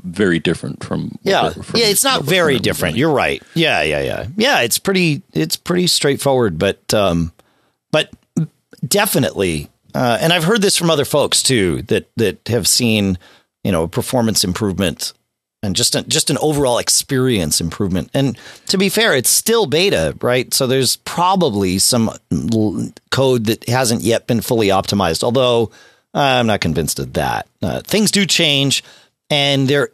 very 0.04 0.40
different 0.40 0.84
from 0.84 1.18
yeah, 1.24 1.50
from 1.50 1.80
yeah. 1.80 1.88
It's 1.88 2.04
not 2.04 2.24
very 2.24 2.58
different. 2.58 2.98
You're 2.98 3.14
right. 3.14 3.44
Yeah, 3.54 3.82
yeah, 3.82 4.02
yeah, 4.02 4.28
yeah. 4.38 4.62
It's 4.62 4.80
pretty. 4.80 5.22
It's 5.34 5.58
pretty 5.58 5.88
straightforward, 5.88 6.58
but 6.58 6.94
um, 6.94 7.34
but 7.92 8.10
definitely. 8.88 9.70
Uh, 9.94 10.18
and 10.20 10.34
I've 10.34 10.46
heard 10.46 10.62
this 10.62 10.76
from 10.76 10.90
other 10.90 11.06
folks 11.06 11.44
too 11.44 11.84
that 11.84 12.10
that 12.16 12.48
have 12.48 12.68
seen 12.68 13.18
you 13.64 13.72
know 13.72 13.88
performance 13.88 14.44
improvement 14.44 15.14
and 15.64 15.76
just 15.76 15.96
a, 15.96 16.04
just 16.04 16.30
an 16.30 16.38
overall 16.40 16.78
experience 16.78 17.62
improvement. 17.62 18.12
And 18.14 18.38
to 18.68 18.78
be 18.78 18.90
fair, 18.90 19.16
it's 19.16 19.30
still 19.30 19.66
beta, 19.66 20.16
right? 20.22 20.54
So 20.54 20.68
there's 20.68 20.98
probably 20.98 21.80
some 21.80 22.12
code 23.10 23.46
that 23.46 23.68
hasn't 23.68 24.02
yet 24.02 24.28
been 24.28 24.42
fully 24.42 24.68
optimized. 24.68 25.24
Although 25.24 25.72
I'm 26.14 26.48
not 26.48 26.62
convinced 26.62 27.00
of 27.00 27.14
that. 27.14 27.48
Uh, 27.62 27.82
things 27.82 28.12
do 28.12 28.26
change, 28.26 28.84
and 29.30 29.68
they're 29.68 29.90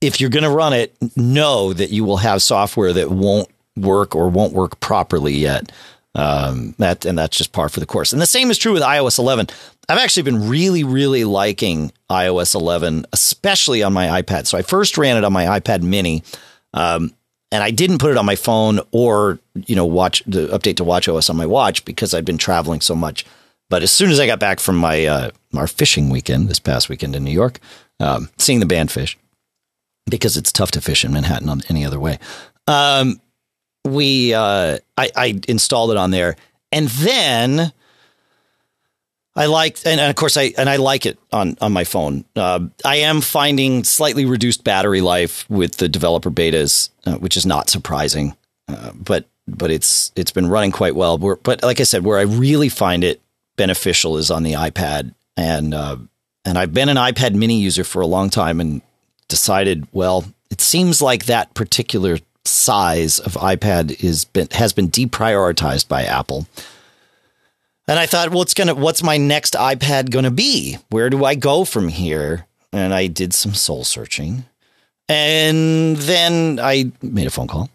if 0.00 0.20
you're 0.20 0.30
going 0.30 0.42
to 0.42 0.50
run 0.50 0.72
it, 0.72 0.94
know 1.16 1.72
that 1.72 1.90
you 1.90 2.04
will 2.04 2.18
have 2.18 2.42
software 2.42 2.92
that 2.92 3.10
won't 3.10 3.48
work 3.76 4.14
or 4.14 4.28
won't 4.28 4.52
work 4.52 4.78
properly 4.80 5.32
yet. 5.32 5.72
Um, 6.14 6.74
that 6.78 7.06
and 7.06 7.18
that's 7.18 7.36
just 7.36 7.52
par 7.52 7.68
for 7.68 7.80
the 7.80 7.86
course. 7.86 8.12
And 8.12 8.20
the 8.20 8.26
same 8.26 8.50
is 8.50 8.58
true 8.58 8.72
with 8.72 8.82
iOS 8.82 9.18
11. 9.18 9.48
I've 9.88 9.98
actually 9.98 10.24
been 10.24 10.48
really, 10.48 10.84
really 10.84 11.24
liking 11.24 11.92
iOS 12.10 12.54
11, 12.54 13.06
especially 13.12 13.82
on 13.82 13.92
my 13.92 14.22
iPad. 14.22 14.46
So 14.46 14.58
I 14.58 14.62
first 14.62 14.98
ran 14.98 15.16
it 15.16 15.24
on 15.24 15.32
my 15.32 15.58
iPad 15.58 15.82
Mini, 15.82 16.22
um, 16.74 17.14
and 17.50 17.62
I 17.62 17.70
didn't 17.70 17.98
put 17.98 18.10
it 18.10 18.16
on 18.18 18.26
my 18.26 18.36
phone 18.36 18.80
or 18.90 19.38
you 19.66 19.74
know 19.74 19.86
watch 19.86 20.22
the 20.26 20.48
update 20.48 20.76
to 20.76 20.84
Watch 20.84 21.08
OS 21.08 21.30
on 21.30 21.36
my 21.36 21.46
watch 21.46 21.84
because 21.84 22.14
I'd 22.14 22.24
been 22.24 22.38
traveling 22.38 22.80
so 22.80 22.94
much. 22.94 23.24
But 23.70 23.82
as 23.82 23.90
soon 23.90 24.10
as 24.10 24.20
I 24.20 24.26
got 24.26 24.38
back 24.38 24.60
from 24.60 24.76
my 24.76 25.06
uh, 25.06 25.30
our 25.56 25.66
fishing 25.66 26.10
weekend 26.10 26.48
this 26.48 26.58
past 26.58 26.90
weekend 26.90 27.16
in 27.16 27.24
New 27.24 27.32
York, 27.32 27.58
um, 28.00 28.28
seeing 28.36 28.60
the 28.60 28.66
band 28.66 28.90
Phish 28.90 29.16
because 30.10 30.36
it's 30.36 30.52
tough 30.52 30.72
to 30.72 30.80
fish 30.80 31.04
in 31.04 31.12
Manhattan 31.12 31.48
on 31.48 31.62
any 31.68 31.84
other 31.84 32.00
way. 32.00 32.18
Um, 32.66 33.20
we 33.84 34.34
uh, 34.34 34.78
I, 34.96 35.10
I 35.16 35.40
installed 35.48 35.90
it 35.90 35.96
on 35.96 36.10
there, 36.10 36.36
and 36.70 36.88
then 36.88 37.72
I 39.34 39.46
liked, 39.46 39.86
and, 39.86 40.00
and 40.00 40.10
of 40.10 40.16
course 40.16 40.36
I 40.36 40.52
and 40.58 40.68
I 40.68 40.76
like 40.76 41.06
it 41.06 41.18
on 41.32 41.56
on 41.60 41.72
my 41.72 41.84
phone. 41.84 42.24
Uh, 42.36 42.66
I 42.84 42.96
am 42.96 43.20
finding 43.20 43.84
slightly 43.84 44.24
reduced 44.24 44.62
battery 44.64 45.00
life 45.00 45.48
with 45.48 45.76
the 45.76 45.88
developer 45.88 46.30
betas, 46.30 46.90
uh, 47.06 47.14
which 47.16 47.36
is 47.36 47.46
not 47.46 47.70
surprising, 47.70 48.36
uh, 48.68 48.92
but 48.94 49.26
but 49.48 49.70
it's 49.70 50.12
it's 50.16 50.32
been 50.32 50.48
running 50.48 50.72
quite 50.72 50.94
well. 50.94 51.18
Where, 51.18 51.36
but 51.36 51.62
like 51.62 51.80
I 51.80 51.84
said, 51.84 52.04
where 52.04 52.18
I 52.18 52.22
really 52.22 52.68
find 52.68 53.04
it 53.04 53.20
beneficial 53.56 54.18
is 54.18 54.30
on 54.30 54.42
the 54.42 54.52
iPad, 54.52 55.14
and 55.36 55.72
uh, 55.72 55.96
and 56.44 56.58
I've 56.58 56.74
been 56.74 56.88
an 56.88 56.96
iPad 56.96 57.34
Mini 57.34 57.60
user 57.60 57.84
for 57.84 58.02
a 58.02 58.06
long 58.06 58.30
time, 58.30 58.60
and 58.60 58.82
decided, 59.28 59.88
well, 59.92 60.26
it 60.50 60.60
seems 60.60 61.00
like 61.00 61.24
that 61.24 61.54
particular 61.54 62.18
size 62.44 63.18
of 63.18 63.34
iPad 63.34 64.02
is 64.02 64.24
been 64.24 64.48
has 64.52 64.72
been 64.72 64.90
deprioritized 64.90 65.88
by 65.88 66.04
Apple. 66.04 66.46
And 67.88 67.98
I 67.98 68.06
thought, 68.06 68.30
well, 68.30 68.38
what's 68.38 68.54
gonna 68.54 68.74
what's 68.74 69.02
my 69.02 69.16
next 69.16 69.54
iPad 69.54 70.10
gonna 70.10 70.30
be? 70.30 70.78
Where 70.90 71.10
do 71.10 71.24
I 71.24 71.34
go 71.34 71.64
from 71.64 71.88
here? 71.88 72.46
And 72.72 72.94
I 72.94 73.06
did 73.06 73.34
some 73.34 73.54
soul 73.54 73.84
searching. 73.84 74.44
And 75.08 75.96
then 75.96 76.58
I 76.60 76.90
made 77.02 77.26
a 77.26 77.30
phone 77.30 77.48
call. 77.48 77.70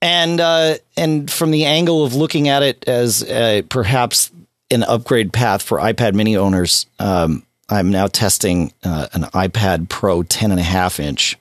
And 0.00 0.40
uh, 0.40 0.76
and 0.96 1.30
from 1.30 1.50
the 1.50 1.64
angle 1.64 2.04
of 2.04 2.14
looking 2.14 2.48
at 2.48 2.62
it 2.62 2.86
as 2.86 3.22
uh, 3.24 3.62
perhaps 3.68 4.30
an 4.70 4.84
upgrade 4.84 5.32
path 5.32 5.62
for 5.62 5.78
iPad 5.78 6.14
mini 6.14 6.36
owners, 6.36 6.86
um, 6.98 7.44
I'm 7.68 7.90
now 7.90 8.06
testing 8.06 8.72
uh, 8.84 9.08
an 9.12 9.22
iPad 9.22 9.88
Pro 9.88 10.22
10 10.22 10.50
and 10.52 10.60
a 10.60 10.64
half 10.64 11.00
inch, 11.00 11.36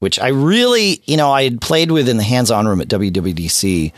which 0.00 0.18
I 0.18 0.28
really, 0.28 1.02
you 1.06 1.16
know, 1.16 1.30
I 1.30 1.44
had 1.44 1.60
played 1.60 1.92
with 1.92 2.08
in 2.08 2.16
the 2.16 2.22
hands-on 2.22 2.66
room 2.66 2.80
at 2.80 2.88
WWDC, 2.88 3.92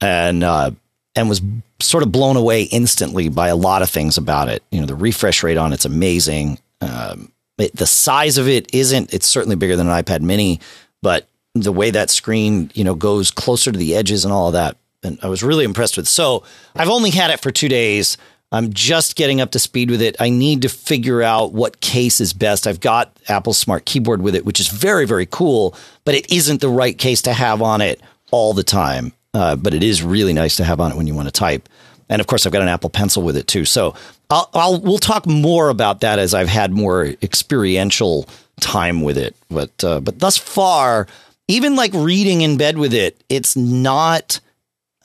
and 0.00 0.44
uh, 0.44 0.70
and 1.16 1.28
was 1.28 1.42
sort 1.80 2.02
of 2.02 2.12
blown 2.12 2.36
away 2.36 2.62
instantly 2.64 3.28
by 3.28 3.48
a 3.48 3.56
lot 3.56 3.82
of 3.82 3.90
things 3.90 4.16
about 4.16 4.48
it. 4.48 4.62
You 4.70 4.80
know, 4.80 4.86
the 4.86 4.94
refresh 4.94 5.42
rate 5.42 5.56
on 5.56 5.72
it's 5.72 5.84
amazing. 5.84 6.58
Um, 6.80 7.32
it, 7.58 7.74
the 7.74 7.86
size 7.86 8.38
of 8.38 8.48
it 8.48 8.72
isn't. 8.72 9.12
It's 9.12 9.26
certainly 9.26 9.56
bigger 9.56 9.74
than 9.74 9.88
an 9.88 10.02
iPad 10.02 10.20
Mini, 10.20 10.60
but 11.02 11.28
the 11.54 11.72
way 11.72 11.90
that 11.90 12.10
screen, 12.10 12.70
you 12.74 12.84
know, 12.84 12.94
goes 12.94 13.30
closer 13.30 13.72
to 13.72 13.78
the 13.78 13.96
edges 13.96 14.24
and 14.24 14.32
all 14.32 14.48
of 14.48 14.52
that, 14.52 14.76
and 15.02 15.18
I 15.22 15.28
was 15.28 15.42
really 15.42 15.64
impressed 15.64 15.96
with. 15.96 16.06
So 16.06 16.44
I've 16.76 16.88
only 16.88 17.10
had 17.10 17.30
it 17.30 17.40
for 17.40 17.50
two 17.50 17.68
days. 17.68 18.16
I'm 18.50 18.72
just 18.72 19.16
getting 19.16 19.40
up 19.40 19.50
to 19.50 19.58
speed 19.58 19.90
with 19.90 20.00
it. 20.00 20.16
I 20.20 20.30
need 20.30 20.62
to 20.62 20.68
figure 20.68 21.22
out 21.22 21.52
what 21.52 21.80
case 21.80 22.20
is 22.20 22.32
best. 22.32 22.66
I've 22.66 22.80
got 22.80 23.14
Apple's 23.28 23.58
smart 23.58 23.84
keyboard 23.84 24.22
with 24.22 24.34
it, 24.34 24.46
which 24.46 24.58
is 24.58 24.68
very, 24.68 25.04
very 25.04 25.26
cool, 25.26 25.76
but 26.04 26.14
it 26.14 26.32
isn't 26.32 26.60
the 26.60 26.68
right 26.70 26.96
case 26.96 27.20
to 27.22 27.34
have 27.34 27.60
on 27.60 27.80
it 27.82 28.00
all 28.30 28.54
the 28.54 28.62
time. 28.62 29.12
Uh, 29.34 29.54
but 29.54 29.74
it 29.74 29.82
is 29.82 30.02
really 30.02 30.32
nice 30.32 30.56
to 30.56 30.64
have 30.64 30.80
on 30.80 30.92
it 30.92 30.96
when 30.96 31.06
you 31.06 31.14
want 31.14 31.28
to 31.28 31.32
type. 31.32 31.68
And 32.08 32.20
of 32.20 32.26
course, 32.26 32.46
I've 32.46 32.52
got 32.52 32.62
an 32.62 32.68
Apple 32.68 32.88
Pencil 32.88 33.22
with 33.22 33.36
it 33.36 33.46
too. 33.46 33.66
So 33.66 33.94
I'll, 34.30 34.48
I'll 34.54 34.80
we'll 34.80 34.98
talk 34.98 35.26
more 35.26 35.68
about 35.68 36.00
that 36.00 36.18
as 36.18 36.32
I've 36.32 36.48
had 36.48 36.72
more 36.72 37.04
experiential 37.22 38.26
time 38.60 39.02
with 39.02 39.18
it. 39.18 39.36
But 39.50 39.84
uh, 39.84 40.00
but 40.00 40.18
thus 40.18 40.38
far, 40.38 41.06
even 41.46 41.76
like 41.76 41.92
reading 41.92 42.40
in 42.40 42.56
bed 42.56 42.78
with 42.78 42.94
it, 42.94 43.22
it's 43.28 43.56
not. 43.56 44.40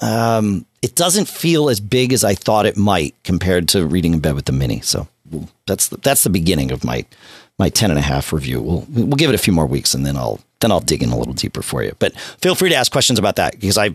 Um, 0.04 0.66
it 0.82 0.96
doesn't 0.96 1.30
feel 1.30 1.70
as 1.70 1.80
big 1.80 2.12
as 2.12 2.26
I 2.26 2.36
thought 2.36 2.66
it 2.66 2.76
might 2.76 3.16
compared 3.24 3.70
to 3.70 3.86
reading 3.86 4.14
in 4.14 4.20
bed 4.20 4.36
with 4.36 4.46
the 4.46 4.52
Mini. 4.52 4.82
So 4.82 5.08
that's 5.66 5.88
the, 5.88 5.98
that's 5.98 6.24
the 6.24 6.30
beginning 6.30 6.72
of 6.72 6.84
my 6.84 7.06
my 7.60 7.70
10 7.70 7.92
and 7.92 8.00
a 8.00 8.02
half 8.02 8.34
review. 8.34 8.62
We'll 8.62 8.86
we'll 8.90 9.16
give 9.16 9.30
it 9.30 9.36
a 9.36 9.40
few 9.40 9.54
more 9.54 9.66
weeks 9.66 9.94
and 9.94 10.06
then 10.06 10.18
I'll 10.18 10.42
then 10.60 10.72
I'll 10.72 10.82
dig 10.82 11.04
in 11.04 11.10
a 11.10 11.18
little 11.18 11.34
deeper 11.34 11.62
for 11.62 11.84
you. 11.84 11.96
But 12.00 12.18
feel 12.20 12.54
free 12.54 12.70
to 12.70 12.76
ask 12.76 12.92
questions 12.92 13.18
about 13.18 13.38
that 13.38 13.54
because 13.54 13.78
I 13.78 13.92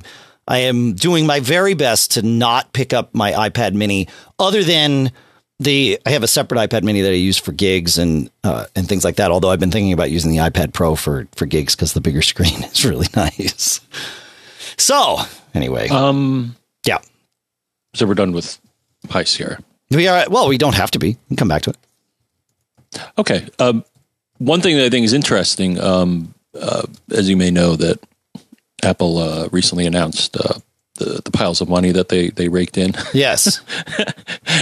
I 0.47 0.59
am 0.59 0.95
doing 0.95 1.27
my 1.27 1.41
very 1.41 1.75
best 1.75 2.13
to 2.13 2.23
not 2.23 2.73
pick 2.73 2.95
up 2.95 3.15
my 3.15 3.33
iPad 3.33 3.75
Mini 3.75 4.09
other 4.39 4.65
than 4.65 5.13
the 5.61 6.01
I 6.07 6.11
have 6.11 6.23
a 6.23 6.29
separate 6.29 6.71
iPad 6.71 6.85
Mini 6.85 7.03
that 7.03 7.11
I 7.11 7.17
use 7.17 7.37
for 7.37 7.53
gigs 7.53 7.99
and 7.99 8.31
uh, 8.45 8.65
and 8.75 8.89
things 8.89 9.05
like 9.05 9.17
that. 9.17 9.31
Although 9.31 9.51
I've 9.51 9.61
been 9.61 9.71
thinking 9.71 9.93
about 9.93 10.11
using 10.11 10.31
the 10.31 10.39
iPad 10.39 10.73
Pro 10.73 10.95
for 10.95 11.29
for 11.35 11.45
gigs 11.45 11.77
because 11.77 11.93
the 11.93 12.01
bigger 12.01 12.23
screen 12.33 12.65
is 12.65 12.87
really 12.87 13.09
nice. 13.15 13.83
So 14.79 15.19
anyway, 15.55 15.89
Um, 15.89 16.57
yeah, 16.87 16.99
so 17.95 18.07
we're 18.07 18.15
done 18.15 18.33
with 18.33 18.59
High 19.11 19.25
Sierra. 19.25 19.59
we 19.91 20.07
are. 20.09 20.25
Well, 20.31 20.49
we 20.49 20.59
don't 20.59 20.75
have 20.77 20.91
to 20.93 20.99
be. 20.99 21.09
We 21.09 21.29
can 21.29 21.37
come 21.37 21.49
back 21.49 21.63
to 21.63 21.71
it. 21.71 21.77
Okay. 23.19 23.47
Um, 23.59 23.85
one 24.39 24.61
thing 24.61 24.77
that 24.77 24.87
I 24.87 24.91
think 24.91 25.05
is 25.05 25.13
interesting, 25.13 25.81
um, 25.81 26.33
uh, 26.59 26.87
as 27.11 27.29
you 27.29 27.37
may 27.37 27.51
know, 27.51 27.77
that 27.77 27.99
Apple 28.83 29.19
uh, 29.19 29.49
recently 29.53 29.85
announced 29.87 30.37
uh, 30.37 30.61
the 30.95 31.21
the 31.25 31.31
piles 31.33 31.61
of 31.61 31.69
money 31.69 31.91
that 31.93 32.09
they 32.09 32.31
they 32.31 32.49
raked 32.49 32.79
in, 32.79 32.93
Yes, 33.13 33.61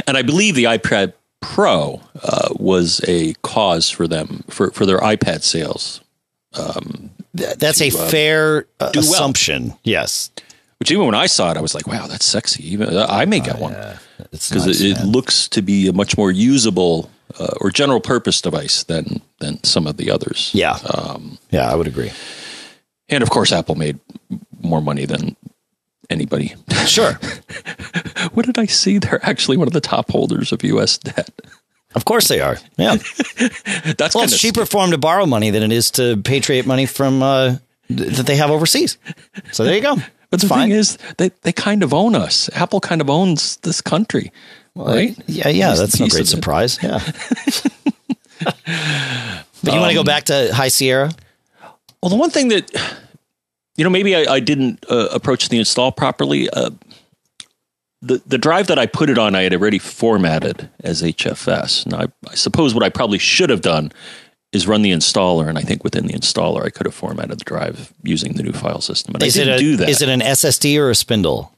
and 0.06 0.16
I 0.16 0.22
believe 0.22 0.54
the 0.54 0.64
iPad 0.64 1.12
Pro 1.42 2.00
uh, 2.22 2.48
was 2.56 3.00
a 3.06 3.34
cause 3.42 3.90
for 3.90 4.08
them 4.08 4.42
for 4.48 4.70
for 4.70 4.86
their 4.86 4.98
iPad 4.98 5.42
sales. 5.42 6.00
Th- 7.36 7.56
that's 7.56 7.80
a 7.80 7.90
fair 7.90 8.66
uh, 8.80 8.90
do 8.92 9.00
well. 9.00 9.12
assumption. 9.12 9.74
Yes, 9.84 10.30
Which 10.78 10.90
even 10.90 11.06
when 11.06 11.14
I 11.14 11.26
saw 11.26 11.50
it, 11.50 11.56
I 11.56 11.60
was 11.60 11.74
like, 11.74 11.86
"Wow, 11.86 12.06
that's 12.06 12.24
sexy." 12.24 12.62
Even 12.72 12.94
uh, 12.96 13.06
I 13.08 13.24
may 13.24 13.40
get 13.40 13.58
one 13.58 13.74
it's 14.32 14.48
because 14.48 14.66
nice, 14.66 14.80
it, 14.80 14.98
it 14.98 15.04
looks 15.04 15.46
to 15.48 15.62
be 15.62 15.88
a 15.88 15.92
much 15.92 16.16
more 16.16 16.30
usable 16.30 17.10
uh, 17.38 17.54
or 17.60 17.70
general 17.70 18.00
purpose 18.00 18.40
device 18.40 18.82
than 18.84 19.20
than 19.40 19.62
some 19.64 19.86
of 19.86 19.96
the 19.98 20.10
others. 20.10 20.50
yeah, 20.54 20.78
Um, 20.94 21.38
yeah, 21.50 21.70
I 21.70 21.74
would 21.74 21.86
agree. 21.86 22.10
and 23.08 23.22
of 23.22 23.30
course, 23.30 23.52
Apple 23.52 23.74
made 23.74 23.98
more 24.62 24.80
money 24.80 25.04
than 25.06 25.36
anybody. 26.08 26.54
Sure, 26.86 27.12
what 28.32 28.46
did 28.46 28.58
I 28.58 28.66
see? 28.66 28.98
They're 28.98 29.24
actually 29.26 29.56
one 29.58 29.66
of 29.66 29.72
the 29.74 29.80
top 29.80 30.10
holders 30.10 30.52
of 30.52 30.62
U.S. 30.64 30.98
debt. 30.98 31.30
Of 31.94 32.04
course 32.04 32.28
they 32.28 32.40
are. 32.40 32.58
Yeah. 32.76 32.96
That's 33.96 34.14
Well, 34.14 34.24
it's 34.24 34.38
cheaper 34.38 34.66
for 34.66 34.82
them 34.82 34.90
to 34.90 34.98
borrow 34.98 35.26
money 35.26 35.50
than 35.50 35.62
it 35.62 35.72
is 35.72 35.90
to 35.92 36.16
patriate 36.18 36.66
money 36.66 36.86
from 36.86 37.22
uh, 37.22 37.56
th- 37.88 38.16
that 38.16 38.26
they 38.26 38.36
have 38.36 38.50
overseas. 38.50 38.98
So 39.52 39.64
there 39.64 39.74
you 39.74 39.82
go. 39.82 39.96
But 40.28 40.40
the 40.40 40.48
fine. 40.48 40.70
thing 40.70 40.78
is, 40.78 40.98
they 41.18 41.30
they 41.42 41.52
kind 41.52 41.84
of 41.84 41.94
own 41.94 42.16
us. 42.16 42.50
Apple 42.52 42.80
kind 42.80 43.00
of 43.00 43.08
owns 43.08 43.58
this 43.58 43.80
country, 43.80 44.32
right? 44.74 45.16
Yeah, 45.28 45.48
yeah, 45.48 45.74
that's 45.74 46.00
no 46.00 46.08
great 46.08 46.22
it. 46.24 46.26
surprise. 46.26 46.80
Yeah. 46.82 46.98
but 48.44 49.72
you 49.72 49.78
want 49.78 49.90
to 49.90 49.94
go 49.94 50.02
back 50.02 50.24
to 50.24 50.52
High 50.52 50.66
Sierra? 50.68 51.12
Well, 52.02 52.10
the 52.10 52.16
one 52.16 52.30
thing 52.30 52.48
that 52.48 52.72
you 53.76 53.84
know, 53.84 53.90
maybe 53.90 54.16
I, 54.16 54.34
I 54.34 54.40
didn't 54.40 54.84
uh, 54.90 55.08
approach 55.12 55.48
the 55.48 55.58
install 55.58 55.92
properly. 55.92 56.48
Uh, 56.50 56.70
the 58.06 58.22
the 58.26 58.38
drive 58.38 58.66
that 58.68 58.78
I 58.78 58.86
put 58.86 59.10
it 59.10 59.18
on, 59.18 59.34
I 59.34 59.42
had 59.42 59.54
already 59.54 59.78
formatted 59.78 60.68
as 60.82 61.02
HFS. 61.02 61.86
Now, 61.86 62.00
I, 62.00 62.06
I 62.30 62.34
suppose 62.34 62.74
what 62.74 62.82
I 62.82 62.88
probably 62.88 63.18
should 63.18 63.50
have 63.50 63.62
done 63.62 63.92
is 64.52 64.66
run 64.66 64.82
the 64.82 64.92
installer, 64.92 65.48
and 65.48 65.58
I 65.58 65.62
think 65.62 65.84
within 65.84 66.06
the 66.06 66.14
installer, 66.14 66.64
I 66.64 66.70
could 66.70 66.86
have 66.86 66.94
formatted 66.94 67.38
the 67.40 67.44
drive 67.44 67.92
using 68.02 68.34
the 68.34 68.42
new 68.42 68.52
file 68.52 68.80
system. 68.80 69.12
But 69.12 69.22
Is 69.22 69.38
I 69.38 69.42
it 69.42 69.44
didn't 69.44 69.54
a 69.54 69.58
do 69.58 69.76
that. 69.76 69.88
is 69.88 70.02
it 70.02 70.08
an 70.08 70.20
SSD 70.20 70.78
or 70.78 70.90
a 70.90 70.94
spindle? 70.94 71.52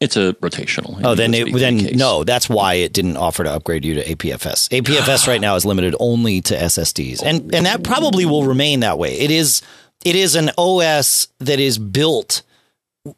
it's 0.00 0.16
a 0.16 0.34
rotational. 0.34 1.00
Oh, 1.02 1.14
then 1.14 1.32
it, 1.32 1.52
then 1.54 1.78
case. 1.78 1.96
no, 1.96 2.24
that's 2.24 2.48
why 2.48 2.74
it 2.74 2.92
didn't 2.92 3.16
offer 3.16 3.44
to 3.44 3.50
upgrade 3.50 3.84
you 3.84 3.94
to 3.94 4.04
APFS. 4.04 4.68
APFS 4.68 5.26
right 5.28 5.40
now 5.40 5.54
is 5.54 5.64
limited 5.64 5.94
only 5.98 6.40
to 6.42 6.54
SSDs, 6.54 7.22
and 7.22 7.54
and 7.54 7.66
that 7.66 7.82
probably 7.82 8.26
will 8.26 8.42
oh. 8.42 8.46
remain 8.46 8.80
that 8.80 8.98
way. 8.98 9.18
It 9.18 9.30
is 9.30 9.62
it 10.04 10.16
is 10.16 10.34
an 10.34 10.50
OS 10.58 11.28
that 11.38 11.58
is 11.58 11.78
built, 11.78 12.42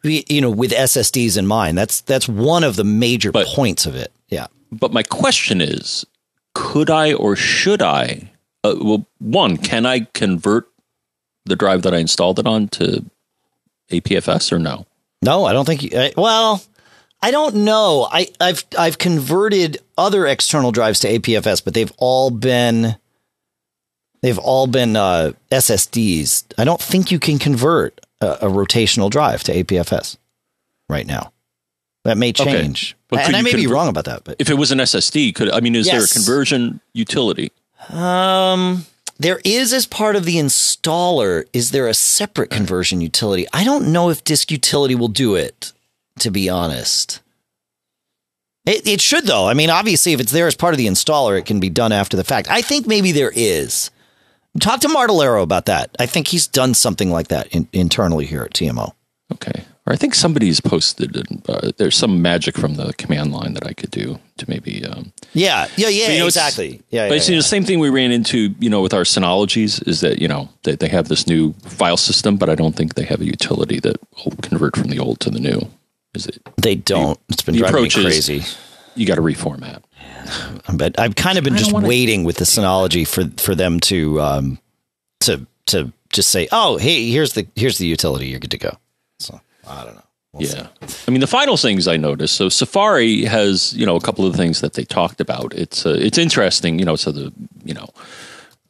you 0.02 0.40
know, 0.40 0.50
with 0.50 0.72
SSDs 0.72 1.36
in 1.36 1.46
mind. 1.46 1.76
That's 1.76 2.00
that's 2.02 2.28
one 2.28 2.64
of 2.64 2.76
the 2.76 2.84
major 2.84 3.32
But- 3.32 3.46
points 3.48 3.86
of 3.86 3.94
it. 3.94 4.12
Yeah. 4.28 4.46
But 4.72 4.92
my 4.92 5.02
question 5.02 5.60
is, 5.60 6.04
could 6.54 6.90
I 6.90 7.12
or 7.12 7.36
should 7.36 7.82
I? 7.82 8.30
Uh, 8.64 8.74
well, 8.80 9.06
one, 9.18 9.56
can 9.56 9.86
I 9.86 10.00
convert 10.14 10.68
the 11.44 11.54
drive 11.56 11.82
that 11.82 11.94
I 11.94 11.98
installed 11.98 12.38
it 12.38 12.46
on 12.46 12.68
to 12.68 13.04
APFS 13.90 14.50
or 14.52 14.58
no? 14.58 14.86
No, 15.22 15.44
I 15.44 15.52
don't 15.52 15.64
think. 15.64 15.82
You, 15.82 15.90
I, 15.94 16.12
well, 16.16 16.62
I 17.22 17.30
don't 17.30 17.54
know. 17.56 18.08
I, 18.10 18.28
I've 18.40 18.64
I've 18.78 18.98
converted 18.98 19.78
other 19.96 20.26
external 20.26 20.72
drives 20.72 21.00
to 21.00 21.08
APFS, 21.18 21.62
but 21.64 21.74
they've 21.74 21.92
all 21.98 22.30
been 22.30 22.96
they've 24.22 24.38
all 24.38 24.66
been 24.66 24.96
uh, 24.96 25.32
SSDs. 25.52 26.44
I 26.58 26.64
don't 26.64 26.80
think 26.80 27.10
you 27.12 27.18
can 27.18 27.38
convert 27.38 28.03
a, 28.24 28.46
a 28.46 28.50
rotational 28.50 29.10
drive 29.10 29.44
to 29.44 29.52
APFS 29.54 30.16
right 30.88 31.06
now. 31.06 31.32
That 32.04 32.18
may 32.18 32.30
Okay. 32.30 32.44
change, 32.44 32.96
But 33.08 33.20
could 33.20 33.26
and 33.28 33.36
I 33.36 33.38
you 33.38 33.44
may 33.44 33.54
be 33.54 33.66
wrong 33.66 33.88
about 33.88 34.04
that. 34.04 34.24
But 34.24 34.36
If 34.38 34.50
it 34.50 34.54
was 34.54 34.70
an 34.72 34.78
SSD, 34.78 35.34
could 35.34 35.50
I 35.50 35.60
mean, 35.60 35.74
is 35.74 35.86
there 35.86 36.04
a 36.04 36.06
conversion 36.08 36.80
utility? 36.92 37.50
Um, 37.88 38.84
there 39.18 39.40
is 39.44 39.72
as 39.72 39.86
part 39.86 40.14
of 40.16 40.24
the 40.26 40.36
installer. 40.36 41.44
Is 41.52 41.70
there 41.70 41.88
a 41.88 41.94
separate 41.94 42.50
conversion 42.50 43.00
utility? 43.00 43.46
I 43.52 43.64
don't 43.64 43.90
know 43.92 44.10
if 44.10 44.22
Disk 44.24 44.50
Utility 44.50 44.94
will 44.94 45.08
do 45.08 45.34
it. 45.34 45.72
To 46.20 46.30
be 46.30 46.48
honest, 46.48 47.20
it 48.66 48.86
it 48.86 49.00
should 49.00 49.24
though. 49.26 49.48
I 49.48 49.54
mean, 49.54 49.68
obviously, 49.70 50.12
if 50.12 50.20
it's 50.20 50.30
there 50.32 50.46
as 50.46 50.54
part 50.54 50.72
of 50.74 50.78
the 50.78 50.86
installer, 50.86 51.38
it 51.38 51.44
can 51.46 51.58
be 51.58 51.70
done 51.70 51.90
after 51.92 52.16
the 52.16 52.22
fact. 52.24 52.48
I 52.50 52.62
think 52.62 52.86
maybe 52.86 53.12
there 53.12 53.32
is. 53.34 53.90
Talk 54.60 54.80
to 54.80 54.88
Martellaro 54.88 55.42
about 55.42 55.66
that. 55.66 55.90
I 55.98 56.06
think 56.06 56.28
he's 56.28 56.46
done 56.46 56.74
something 56.74 57.10
like 57.10 57.28
that 57.28 57.48
in, 57.48 57.68
internally 57.72 58.24
here 58.26 58.42
at 58.42 58.52
TMO. 58.52 58.92
Okay. 59.32 59.64
Or 59.86 59.92
I 59.92 59.96
think 59.96 60.14
somebody's 60.14 60.60
posted. 60.60 61.14
Uh, 61.46 61.72
there's 61.76 61.94
some 61.96 62.22
magic 62.22 62.56
from 62.56 62.76
the 62.76 62.94
command 62.94 63.32
line 63.32 63.52
that 63.52 63.66
I 63.66 63.74
could 63.74 63.90
do 63.90 64.18
to 64.38 64.48
maybe. 64.48 64.82
Um, 64.84 65.12
Yeah, 65.34 65.66
yeah, 65.76 65.88
yeah, 65.88 66.12
you 66.12 66.18
know, 66.20 66.26
exactly. 66.26 66.80
Yeah, 66.88 67.08
but 67.08 67.14
yeah, 67.14 67.16
it's 67.16 67.26
the 67.26 67.42
same 67.42 67.64
thing 67.64 67.80
we 67.80 67.90
ran 67.90 68.10
into, 68.10 68.54
you 68.60 68.70
know, 68.70 68.80
with 68.80 68.94
our 68.94 69.02
Synologies 69.02 69.86
is 69.86 70.00
that 70.00 70.22
you 70.22 70.28
know 70.28 70.48
they, 70.62 70.74
they 70.76 70.88
have 70.88 71.08
this 71.08 71.26
new 71.26 71.52
file 71.64 71.98
system, 71.98 72.36
but 72.38 72.48
I 72.48 72.54
don't 72.54 72.74
think 72.74 72.94
they 72.94 73.04
have 73.04 73.20
a 73.20 73.26
utility 73.26 73.78
that 73.80 73.96
will 74.24 74.32
convert 74.40 74.74
from 74.74 74.88
the 74.88 74.98
old 74.98 75.20
to 75.20 75.30
the 75.30 75.40
new. 75.40 75.60
Is 76.14 76.26
it? 76.26 76.40
they 76.56 76.76
don't. 76.76 77.20
It's 77.28 77.42
been 77.42 77.54
the 77.54 77.58
driving 77.60 77.82
me 77.82 77.88
approach 77.88 77.98
is- 78.06 78.26
crazy. 78.26 78.44
You 78.94 79.04
got 79.06 79.16
to 79.16 79.22
reformat. 79.22 79.82
But 80.74 80.98
I've 80.98 81.14
kind 81.16 81.38
of 81.38 81.44
been 81.44 81.56
just 81.56 81.72
wanna- 81.72 81.88
waiting 81.88 82.24
with 82.24 82.36
the 82.36 82.44
Synology 82.44 83.06
for 83.06 83.24
for 83.42 83.54
them 83.54 83.80
to 83.80 84.20
um 84.20 84.58
to 85.20 85.46
to 85.66 85.92
just 86.10 86.30
say, 86.30 86.46
oh, 86.52 86.76
hey, 86.76 87.10
here's 87.10 87.32
the 87.32 87.46
here's 87.56 87.78
the 87.78 87.86
utility, 87.86 88.26
you're 88.28 88.40
good 88.40 88.50
to 88.52 88.58
go. 88.58 88.76
So 89.18 89.40
I 89.66 89.84
don't 89.84 89.94
know. 89.94 90.00
We'll 90.32 90.48
see. 90.48 90.56
yeah. 90.56 90.66
I 91.06 91.10
mean, 91.12 91.20
the 91.20 91.28
final 91.28 91.56
things 91.56 91.86
I 91.86 91.96
noticed. 91.96 92.34
So 92.34 92.48
Safari 92.48 93.24
has, 93.24 93.72
you 93.74 93.86
know, 93.86 93.94
a 93.94 94.00
couple 94.00 94.26
of 94.26 94.32
the 94.32 94.38
things 94.38 94.60
that 94.62 94.72
they 94.74 94.82
talked 94.84 95.20
about. 95.20 95.54
It's 95.54 95.86
uh, 95.86 95.96
it's 95.98 96.18
interesting, 96.18 96.78
you 96.78 96.84
know. 96.84 96.96
So 96.96 97.12
the 97.12 97.32
you 97.64 97.72
know 97.74 97.88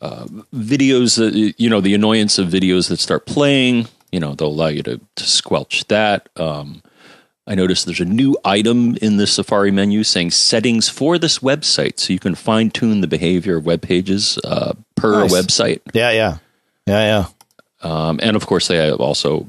uh, 0.02 0.26
videos 0.54 1.16
that 1.16 1.54
you 1.58 1.70
know 1.70 1.80
the 1.80 1.94
annoyance 1.94 2.38
of 2.38 2.48
videos 2.48 2.88
that 2.88 2.98
start 3.00 3.24
playing. 3.26 3.88
You 4.12 4.20
know, 4.20 4.34
they'll 4.34 4.46
allow 4.48 4.68
you 4.68 4.82
to, 4.84 5.00
to 5.16 5.24
squelch 5.24 5.88
that. 5.88 6.28
Um, 6.36 6.83
I 7.46 7.54
noticed 7.54 7.84
there's 7.84 8.00
a 8.00 8.06
new 8.06 8.36
item 8.44 8.96
in 9.02 9.18
the 9.18 9.26
Safari 9.26 9.70
menu 9.70 10.02
saying 10.02 10.30
settings 10.30 10.88
for 10.88 11.18
this 11.18 11.40
website, 11.40 11.98
so 12.00 12.12
you 12.12 12.18
can 12.18 12.34
fine 12.34 12.70
tune 12.70 13.02
the 13.02 13.06
behavior 13.06 13.56
of 13.58 13.66
web 13.66 13.82
pages 13.82 14.38
uh, 14.44 14.72
per 14.94 15.20
Nice. 15.20 15.32
website. 15.32 15.80
Yeah, 15.92 16.10
yeah, 16.10 16.38
yeah, 16.86 17.26
yeah. 17.82 17.88
Um, 17.88 18.18
and 18.22 18.34
of 18.34 18.46
course, 18.46 18.68
they 18.68 18.90
also 18.90 19.46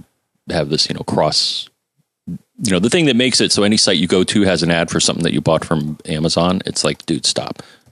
have 0.50 0.70
this, 0.70 0.90
you 0.90 0.96
know, 0.96 1.04
cross. 1.04 1.70
You 2.28 2.72
know, 2.72 2.80
the 2.80 2.90
thing 2.90 3.06
that 3.06 3.16
makes 3.16 3.40
it 3.40 3.52
so 3.52 3.64
any 3.64 3.78
site 3.78 3.98
you 3.98 4.08
go 4.08 4.24
to 4.26 4.42
has 4.44 4.62
an 4.64 4.72
ad 4.72 4.90
for 4.90 5.00
something 5.00 5.24
that 5.24 5.34
you 5.34 5.40
bought 5.42 5.64
from 5.64 5.98
Amazon. 6.06 6.62
It's 6.66 6.84
like, 6.84 7.06
dude, 7.06 7.26
stop. 7.26 7.62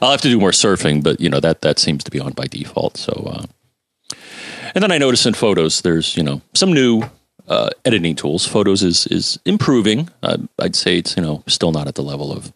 I'll 0.00 0.10
have 0.12 0.20
to 0.22 0.28
do 0.28 0.38
more 0.38 0.50
surfing, 0.50 1.02
but 1.02 1.20
you 1.20 1.28
know 1.28 1.40
that 1.40 1.62
that 1.62 1.78
seems 1.78 2.04
to 2.04 2.10
be 2.10 2.20
on 2.20 2.32
by 2.32 2.44
default. 2.46 2.96
So, 2.96 3.12
uh, 3.12 4.16
and 4.74 4.82
then 4.82 4.92
I 4.92 4.98
noticed 4.98 5.26
in 5.26 5.34
photos, 5.34 5.80
there's 5.80 6.16
you 6.16 6.22
know 6.22 6.42
some 6.54 6.72
new 6.72 7.02
uh, 7.48 7.70
editing 7.84 8.14
tools. 8.16 8.46
Photos 8.46 8.82
is 8.82 9.06
is 9.08 9.38
improving. 9.44 10.08
Uh, 10.22 10.38
I'd 10.58 10.76
say 10.76 10.98
it's 10.98 11.16
you 11.16 11.22
know 11.22 11.42
still 11.46 11.72
not 11.72 11.86
at 11.88 11.94
the 11.94 12.02
level 12.02 12.32
of 12.32 12.52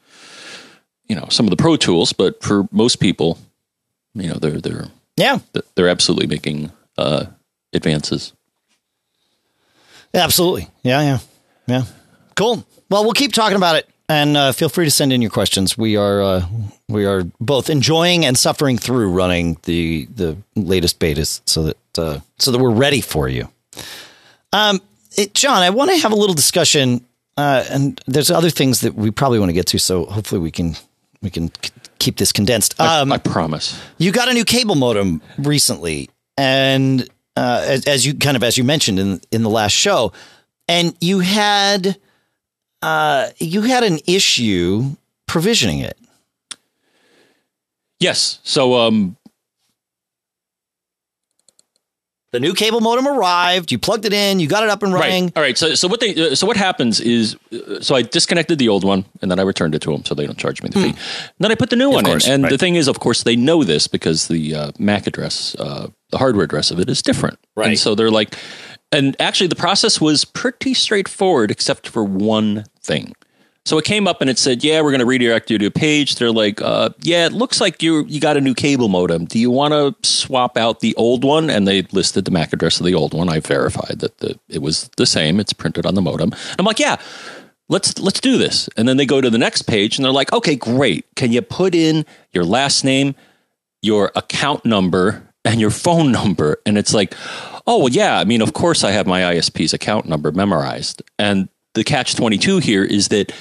you 1.08 1.16
know 1.16 1.26
some 1.30 1.46
of 1.46 1.50
the 1.50 1.56
pro 1.56 1.76
tools, 1.76 2.12
but 2.12 2.42
for 2.42 2.66
most 2.70 2.96
people, 3.00 3.38
you 4.14 4.28
know 4.28 4.34
they're 4.34 4.60
they're 4.60 4.88
Yeah, 5.16 5.38
they're 5.74 5.88
absolutely 5.88 6.26
making 6.26 6.70
uh, 6.98 7.26
advances. 7.72 8.32
absolutely. 10.14 10.68
Yeah, 10.82 11.02
yeah, 11.02 11.18
yeah. 11.66 11.82
Cool. 12.34 12.64
Well, 12.90 13.04
we'll 13.04 13.12
keep 13.12 13.32
talking 13.32 13.56
about 13.56 13.76
it, 13.76 13.88
and 14.08 14.36
uh, 14.36 14.52
feel 14.52 14.68
free 14.68 14.84
to 14.84 14.90
send 14.90 15.12
in 15.12 15.22
your 15.22 15.30
questions. 15.30 15.78
We 15.78 15.96
are 15.96 16.22
uh, 16.22 16.46
we 16.88 17.04
are 17.06 17.24
both 17.40 17.70
enjoying 17.70 18.24
and 18.24 18.36
suffering 18.36 18.78
through 18.78 19.10
running 19.12 19.58
the 19.64 20.06
the 20.14 20.36
latest 20.56 20.98
betas, 20.98 21.40
so 21.44 21.62
that 21.64 21.98
uh, 21.98 22.20
so 22.38 22.50
that 22.50 22.58
we're 22.58 22.70
ready 22.74 23.00
for 23.00 23.28
you. 23.28 23.48
Um, 24.52 24.80
it, 25.16 25.34
John, 25.34 25.62
I 25.62 25.70
want 25.70 25.90
to 25.90 25.96
have 25.98 26.12
a 26.12 26.16
little 26.16 26.34
discussion, 26.34 27.04
uh, 27.36 27.64
and 27.70 28.00
there's 28.06 28.30
other 28.30 28.50
things 28.50 28.80
that 28.80 28.94
we 28.94 29.10
probably 29.10 29.38
want 29.38 29.48
to 29.50 29.54
get 29.54 29.66
to. 29.68 29.78
So 29.78 30.04
hopefully 30.06 30.40
we 30.40 30.50
can 30.50 30.76
we 31.22 31.30
can 31.30 31.48
k- 31.48 31.70
keep 31.98 32.16
this 32.16 32.32
condensed. 32.32 32.80
Um, 32.80 33.12
I 33.12 33.18
promise. 33.18 33.80
you 33.98 34.12
got 34.12 34.28
a 34.28 34.34
new 34.34 34.44
cable 34.44 34.74
modem 34.74 35.20
recently, 35.38 36.10
and 36.36 37.08
uh, 37.36 37.64
as, 37.66 37.86
as 37.86 38.06
you 38.06 38.14
kind 38.14 38.36
of 38.36 38.42
as 38.42 38.56
you 38.58 38.64
mentioned 38.64 38.98
in 38.98 39.20
in 39.30 39.42
the 39.42 39.50
last 39.50 39.72
show, 39.72 40.12
and 40.68 40.94
you 41.00 41.20
had 41.20 41.96
uh, 42.82 43.28
you 43.38 43.62
had 43.62 43.84
an 43.84 43.98
issue 44.06 44.96
provisioning 45.26 45.80
it. 45.80 45.96
Yes. 47.98 48.40
So 48.42 48.76
um, 48.76 49.16
The 52.32 52.38
new 52.38 52.54
cable 52.54 52.80
modem 52.80 53.08
arrived. 53.08 53.72
You 53.72 53.78
plugged 53.78 54.04
it 54.04 54.12
in. 54.12 54.38
You 54.38 54.46
got 54.46 54.62
it 54.62 54.68
up 54.68 54.84
and 54.84 54.92
running. 54.92 55.24
Right. 55.24 55.36
All 55.36 55.42
right. 55.42 55.58
So, 55.58 55.74
so 55.74 55.88
what 55.88 55.98
they, 55.98 56.30
uh, 56.30 56.34
so 56.36 56.46
what 56.46 56.56
happens 56.56 57.00
is, 57.00 57.36
uh, 57.52 57.80
so 57.80 57.96
I 57.96 58.02
disconnected 58.02 58.58
the 58.60 58.68
old 58.68 58.84
one 58.84 59.04
and 59.20 59.30
then 59.30 59.40
I 59.40 59.42
returned 59.42 59.74
it 59.74 59.82
to 59.82 59.90
them 59.90 60.04
so 60.04 60.14
they 60.14 60.26
don't 60.26 60.38
charge 60.38 60.62
me 60.62 60.68
the 60.68 60.80
fee. 60.80 60.88
And 60.90 60.96
then 61.40 61.50
I 61.50 61.56
put 61.56 61.70
the 61.70 61.76
new 61.76 61.90
one 61.90 62.04
course, 62.04 62.26
in. 62.26 62.34
And 62.34 62.42
right. 62.44 62.50
the 62.50 62.58
thing 62.58 62.76
is, 62.76 62.86
of 62.86 63.00
course, 63.00 63.24
they 63.24 63.34
know 63.34 63.64
this 63.64 63.88
because 63.88 64.28
the 64.28 64.54
uh, 64.54 64.72
MAC 64.78 65.08
address, 65.08 65.56
uh, 65.56 65.88
the 66.10 66.18
hardware 66.18 66.44
address 66.44 66.70
of 66.70 66.78
it 66.78 66.88
is 66.88 67.02
different. 67.02 67.38
Right. 67.56 67.70
And 67.70 67.78
so 67.78 67.96
they're 67.96 68.12
like, 68.12 68.36
and 68.92 69.16
actually 69.20 69.48
the 69.48 69.56
process 69.56 70.00
was 70.00 70.24
pretty 70.24 70.74
straightforward 70.74 71.50
except 71.50 71.88
for 71.88 72.04
one 72.04 72.64
thing. 72.80 73.14
So 73.66 73.76
it 73.78 73.84
came 73.84 74.08
up 74.08 74.20
and 74.20 74.30
it 74.30 74.38
said, 74.38 74.64
"Yeah, 74.64 74.80
we're 74.80 74.90
going 74.90 75.00
to 75.00 75.06
redirect 75.06 75.50
you 75.50 75.58
to 75.58 75.66
a 75.66 75.70
page." 75.70 76.16
They're 76.16 76.32
like, 76.32 76.62
uh, 76.62 76.90
"Yeah, 77.02 77.26
it 77.26 77.32
looks 77.32 77.60
like 77.60 77.82
you 77.82 78.04
you 78.06 78.18
got 78.18 78.36
a 78.36 78.40
new 78.40 78.54
cable 78.54 78.88
modem. 78.88 79.26
Do 79.26 79.38
you 79.38 79.50
want 79.50 79.72
to 79.74 79.94
swap 80.08 80.56
out 80.56 80.80
the 80.80 80.94
old 80.96 81.24
one?" 81.24 81.50
And 81.50 81.68
they 81.68 81.82
listed 81.92 82.24
the 82.24 82.30
MAC 82.30 82.52
address 82.52 82.80
of 82.80 82.86
the 82.86 82.94
old 82.94 83.12
one. 83.12 83.28
I 83.28 83.40
verified 83.40 84.00
that 84.00 84.18
the, 84.18 84.38
it 84.48 84.62
was 84.62 84.90
the 84.96 85.06
same. 85.06 85.38
It's 85.38 85.52
printed 85.52 85.84
on 85.84 85.94
the 85.94 86.02
modem. 86.02 86.32
I'm 86.58 86.64
like, 86.64 86.78
"Yeah, 86.78 86.96
let's 87.68 87.98
let's 87.98 88.20
do 88.20 88.38
this." 88.38 88.68
And 88.76 88.88
then 88.88 88.96
they 88.96 89.06
go 89.06 89.20
to 89.20 89.30
the 89.30 89.38
next 89.38 89.62
page 89.62 89.98
and 89.98 90.04
they're 90.04 90.12
like, 90.12 90.32
"Okay, 90.32 90.56
great. 90.56 91.04
Can 91.14 91.30
you 91.30 91.42
put 91.42 91.74
in 91.74 92.06
your 92.32 92.44
last 92.44 92.82
name, 92.82 93.14
your 93.82 94.10
account 94.16 94.64
number, 94.64 95.22
and 95.44 95.60
your 95.60 95.70
phone 95.70 96.10
number?" 96.12 96.60
And 96.64 96.78
it's 96.78 96.94
like, 96.94 97.14
"Oh 97.66 97.78
well, 97.78 97.90
yeah. 97.90 98.18
I 98.18 98.24
mean, 98.24 98.40
of 98.40 98.54
course, 98.54 98.84
I 98.84 98.92
have 98.92 99.06
my 99.06 99.34
ISP's 99.34 99.74
account 99.74 100.06
number 100.06 100.32
memorized." 100.32 101.02
And 101.18 101.50
the 101.74 101.84
catch 101.84 102.14
twenty 102.14 102.38
two 102.38 102.58
here 102.58 102.84
is 102.84 103.08
that 103.08 103.32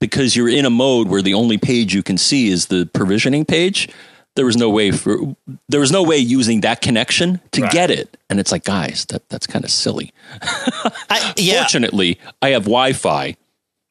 because 0.00 0.34
you're 0.34 0.48
in 0.48 0.64
a 0.64 0.70
mode 0.70 1.08
where 1.08 1.22
the 1.22 1.34
only 1.34 1.58
page 1.58 1.94
you 1.94 2.02
can 2.02 2.16
see 2.16 2.48
is 2.48 2.66
the 2.66 2.86
provisioning 2.94 3.44
page 3.44 3.88
there 4.36 4.46
was 4.46 4.56
no 4.56 4.70
way 4.70 4.90
for 4.92 5.18
there 5.68 5.80
was 5.80 5.90
no 5.90 6.02
way 6.02 6.16
using 6.16 6.60
that 6.60 6.80
connection 6.80 7.40
to 7.52 7.62
Right. 7.62 7.72
get 7.72 7.90
it. 7.90 8.16
And 8.30 8.38
it's 8.38 8.52
like 8.52 8.64
guys 8.64 9.04
that 9.06 9.28
that's 9.28 9.46
kind 9.46 9.64
of 9.64 9.70
silly. 9.72 10.12
I, 11.10 11.34
yeah, 11.36 11.62
fortunately 11.62 12.18
i 12.40 12.50
have 12.50 12.62
wi-fi 12.64 13.36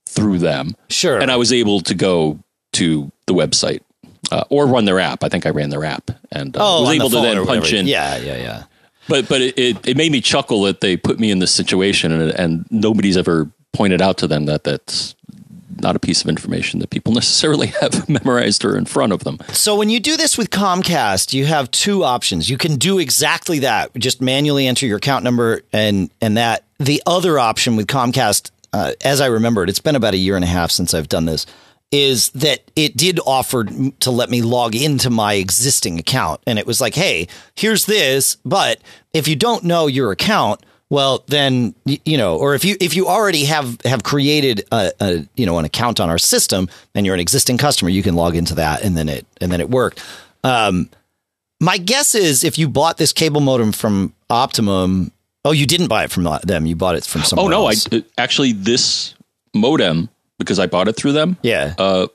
through 0.08 0.40
them. 0.40 0.76
Sure. 0.90 1.20
and 1.20 1.30
i 1.30 1.36
was 1.36 1.52
able 1.54 1.82
to 1.82 1.94
go 1.94 2.40
to 2.74 3.12
the 3.28 3.34
website 3.34 3.82
uh, 4.32 4.44
or 4.50 4.66
run 4.68 4.86
their 4.86 5.00
app. 5.00 5.24
I 5.24 5.30
think 5.30 5.46
i 5.46 5.50
ran 5.50 5.70
their 5.70 5.84
app 5.84 6.10
and 6.32 6.56
uh, 6.56 6.60
oh, 6.62 6.82
was 6.82 6.90
on 6.90 6.98
the 6.98 7.04
able 7.04 7.10
to 7.10 7.22
then 7.22 7.46
punch 7.46 7.74
in. 7.74 7.86
Yeah, 7.86 8.18
yeah, 8.18 8.38
yeah. 8.38 8.64
but 9.08 9.28
but 9.28 9.42
it, 9.42 9.58
it, 9.60 9.88
it 9.90 9.98
made 9.98 10.12
me 10.12 10.22
chuckle 10.22 10.64
that 10.64 10.80
they 10.82 10.96
put 10.98 11.20
me 11.20 11.32
in 11.32 11.40
this 11.40 11.52
situation 11.54 12.12
and, 12.14 12.32
and 12.32 12.66
nobody's 12.72 13.18
ever 13.18 13.52
pointed 13.74 14.02
out 14.02 14.18
to 14.18 14.28
them 14.28 14.46
that 14.46 14.64
that's 14.64 15.16
not 15.82 15.96
a 15.96 16.00
piece 16.00 16.22
of 16.22 16.30
information 16.30 16.80
that 16.80 16.90
people 16.90 17.14
necessarily 17.14 17.68
have 17.82 18.08
memorized 18.10 18.66
or 18.66 18.78
in 18.78 18.86
front 18.86 19.14
of 19.14 19.24
them. 19.24 19.40
So 19.50 19.76
when 19.76 19.90
you 19.90 20.00
do 20.00 20.18
this 20.18 20.38
with 20.38 20.50
Comcast, 20.50 21.34
you 21.34 21.46
have 21.46 21.72
two 21.72 22.04
options. 22.04 22.50
You 22.50 22.58
can 22.58 22.76
do 22.76 23.00
exactly 23.00 23.60
that, 23.60 23.94
just 23.96 24.22
manually 24.22 24.68
enter 24.68 24.86
your 24.86 24.98
account 24.98 25.24
number 25.24 25.62
and 25.74 26.10
and 26.22 26.38
that. 26.38 26.64
The 26.80 27.02
other 27.06 27.38
option 27.38 27.76
with 27.76 27.88
Comcast, 27.88 28.52
uh, 28.72 28.94
as 29.04 29.20
I 29.20 29.28
remember 29.28 29.64
it, 29.64 29.70
it's 29.70 29.80
been 29.80 29.96
about 29.96 30.14
a 30.14 30.18
year 30.18 30.36
and 30.36 30.46
a 30.46 30.48
half 30.48 30.72
since 30.72 30.94
I've 30.94 31.10
done 31.10 31.26
this, 31.26 31.46
is 31.92 32.30
that 32.32 32.60
it 32.76 32.96
did 32.96 33.20
offer 33.26 33.66
to 33.66 34.12
let 34.12 34.30
me 34.30 34.42
log 34.42 34.76
into 34.76 35.10
my 35.10 35.34
existing 35.34 36.00
account, 36.00 36.40
and 36.48 36.58
it 36.58 36.66
was 36.66 36.80
like, 36.80 36.96
hey, 36.96 37.28
here's 37.56 37.86
this, 37.86 38.38
but 38.46 38.80
if 39.14 39.28
you 39.28 39.36
don't 39.36 39.64
know 39.64 39.88
your 39.88 40.12
account. 40.12 40.62
Well, 40.90 41.24
then 41.28 41.76
you 41.86 42.18
know, 42.18 42.38
or 42.38 42.56
if 42.56 42.66
you 42.66 42.76
if 42.80 42.96
you 42.96 43.08
already 43.08 43.46
have 43.46 43.80
have 43.86 44.04
created 44.04 44.66
a, 44.72 44.92
a 45.00 45.28
you 45.36 45.46
know 45.46 45.60
an 45.60 45.66
account 45.66 46.00
on 46.00 46.10
our 46.10 46.18
system 46.18 46.68
and 46.96 47.06
you're 47.06 47.14
an 47.14 47.22
existing 47.22 47.58
customer, 47.58 47.90
you 47.90 48.02
can 48.02 48.16
log 48.16 48.36
into 48.36 48.56
that 48.56 48.84
and 48.84 48.98
then 48.98 49.08
it 49.08 49.26
and 49.40 49.52
then 49.52 49.62
it 49.62 49.70
worked. 49.70 50.04
Um, 50.44 50.90
my 51.60 51.78
guess 51.78 52.16
is 52.16 52.44
if 52.44 52.58
you 52.58 52.68
bought 52.70 52.98
this 52.98 53.14
cable 53.14 53.42
modem 53.42 53.72
from 53.72 54.14
Optimum, 54.30 55.12
oh, 55.46 55.52
you 55.52 55.66
didn't 55.68 55.88
buy 55.90 56.06
it 56.06 56.12
from 56.12 56.28
them, 56.44 56.66
you 56.66 56.76
bought 56.76 56.96
it 56.96 57.06
from 57.06 57.22
someone 57.24 57.48
Oh 57.48 57.50
no, 57.50 57.66
I 57.66 57.72
else. 57.72 57.88
uh, 57.92 58.02
actually 58.18 58.54
this 58.54 59.14
modem 59.54 60.10
because 60.38 60.58
I 60.58 60.68
bought 60.68 60.88
it 60.88 60.96
through 60.96 61.12
them 61.12 61.38
yeah. 61.44 61.76
uh, 61.78 62.08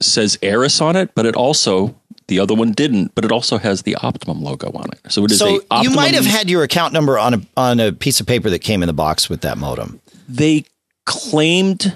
says 0.00 0.38
Arris 0.42 0.80
on 0.80 0.96
it, 0.96 1.14
but 1.14 1.26
it 1.26 1.34
also 1.34 1.94
the 2.28 2.38
other 2.38 2.54
one 2.54 2.72
didn't, 2.72 3.14
but 3.14 3.24
it 3.24 3.32
also 3.32 3.58
has 3.58 3.82
the 3.82 3.96
Optimum 3.96 4.42
logo 4.42 4.70
on 4.72 4.86
it. 4.92 5.12
So 5.12 5.24
it 5.24 5.32
is 5.32 5.38
so 5.38 5.60
you 5.82 5.90
might 5.90 6.14
have 6.14 6.24
had 6.26 6.48
your 6.48 6.62
account 6.62 6.92
number 6.92 7.18
on 7.18 7.34
a 7.34 7.40
on 7.56 7.80
a 7.80 7.92
piece 7.92 8.20
of 8.20 8.26
paper 8.26 8.50
that 8.50 8.60
came 8.60 8.82
in 8.82 8.86
the 8.86 8.92
box 8.92 9.28
with 9.28 9.40
that 9.42 9.58
modem. 9.58 10.00
they 10.28 10.64
claimed 11.04 11.94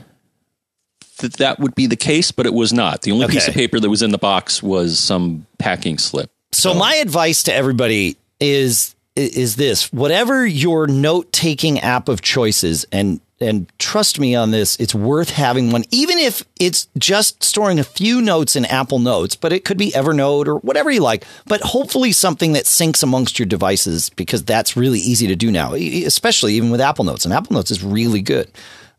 that 1.18 1.34
that 1.34 1.58
would 1.60 1.74
be 1.74 1.86
the 1.86 1.96
case, 1.96 2.30
but 2.30 2.46
it 2.46 2.52
was 2.52 2.72
not. 2.72 3.02
The 3.02 3.12
only 3.12 3.26
piece 3.28 3.48
of 3.48 3.54
paper 3.54 3.80
that 3.80 3.88
was 3.88 4.02
in 4.02 4.10
the 4.10 4.18
box 4.18 4.62
was 4.62 4.98
some 4.98 5.46
packing 5.58 5.98
slip. 5.98 6.30
So 6.52 6.74
my 6.74 6.96
advice 6.96 7.42
to 7.44 7.54
everybody 7.54 8.16
is 8.40 8.94
is 9.14 9.56
this: 9.56 9.92
whatever 9.92 10.46
your 10.46 10.86
note 10.86 11.32
taking 11.32 11.80
app 11.80 12.08
of 12.08 12.20
choices, 12.20 12.84
and 12.92 13.20
and 13.40 13.70
trust 13.78 14.18
me 14.18 14.34
on 14.34 14.50
this, 14.50 14.76
it's 14.76 14.94
worth 14.94 15.30
having 15.30 15.70
one, 15.70 15.84
even 15.90 16.18
if 16.18 16.42
it's 16.58 16.88
just 16.96 17.42
storing 17.42 17.78
a 17.78 17.84
few 17.84 18.22
notes 18.22 18.56
in 18.56 18.64
Apple 18.64 18.98
Notes, 18.98 19.36
but 19.36 19.52
it 19.52 19.64
could 19.64 19.76
be 19.76 19.90
Evernote 19.92 20.46
or 20.46 20.56
whatever 20.56 20.90
you 20.90 21.00
like. 21.00 21.24
But 21.46 21.60
hopefully 21.60 22.12
something 22.12 22.54
that 22.54 22.64
syncs 22.64 23.02
amongst 23.02 23.38
your 23.38 23.46
devices 23.46 24.08
because 24.10 24.42
that's 24.42 24.76
really 24.76 25.00
easy 25.00 25.26
to 25.26 25.36
do 25.36 25.50
now, 25.50 25.74
especially 25.74 26.54
even 26.54 26.70
with 26.70 26.80
Apple 26.80 27.04
Notes. 27.04 27.24
And 27.24 27.34
Apple 27.34 27.54
Notes 27.54 27.70
is 27.70 27.84
really 27.84 28.22
good. 28.22 28.50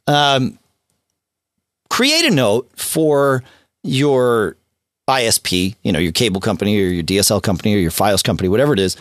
Um, 0.06 0.60
create 1.90 2.26
a 2.26 2.32
note 2.32 2.70
for 2.76 3.44
your 3.84 4.56
ISP, 5.10 5.76
you 5.82 5.92
know, 5.92 6.00
your 6.00 6.12
cable 6.12 6.42
company 6.42 6.80
or 6.80 6.88
your 6.88 7.04
DSL 7.04 7.42
company 7.42 7.74
or 7.76 7.80
your 7.80 7.92
FiOS 7.92 8.24
company, 8.24 8.50
whatever 8.50 8.74
it 8.74 8.80
is, 8.80 8.98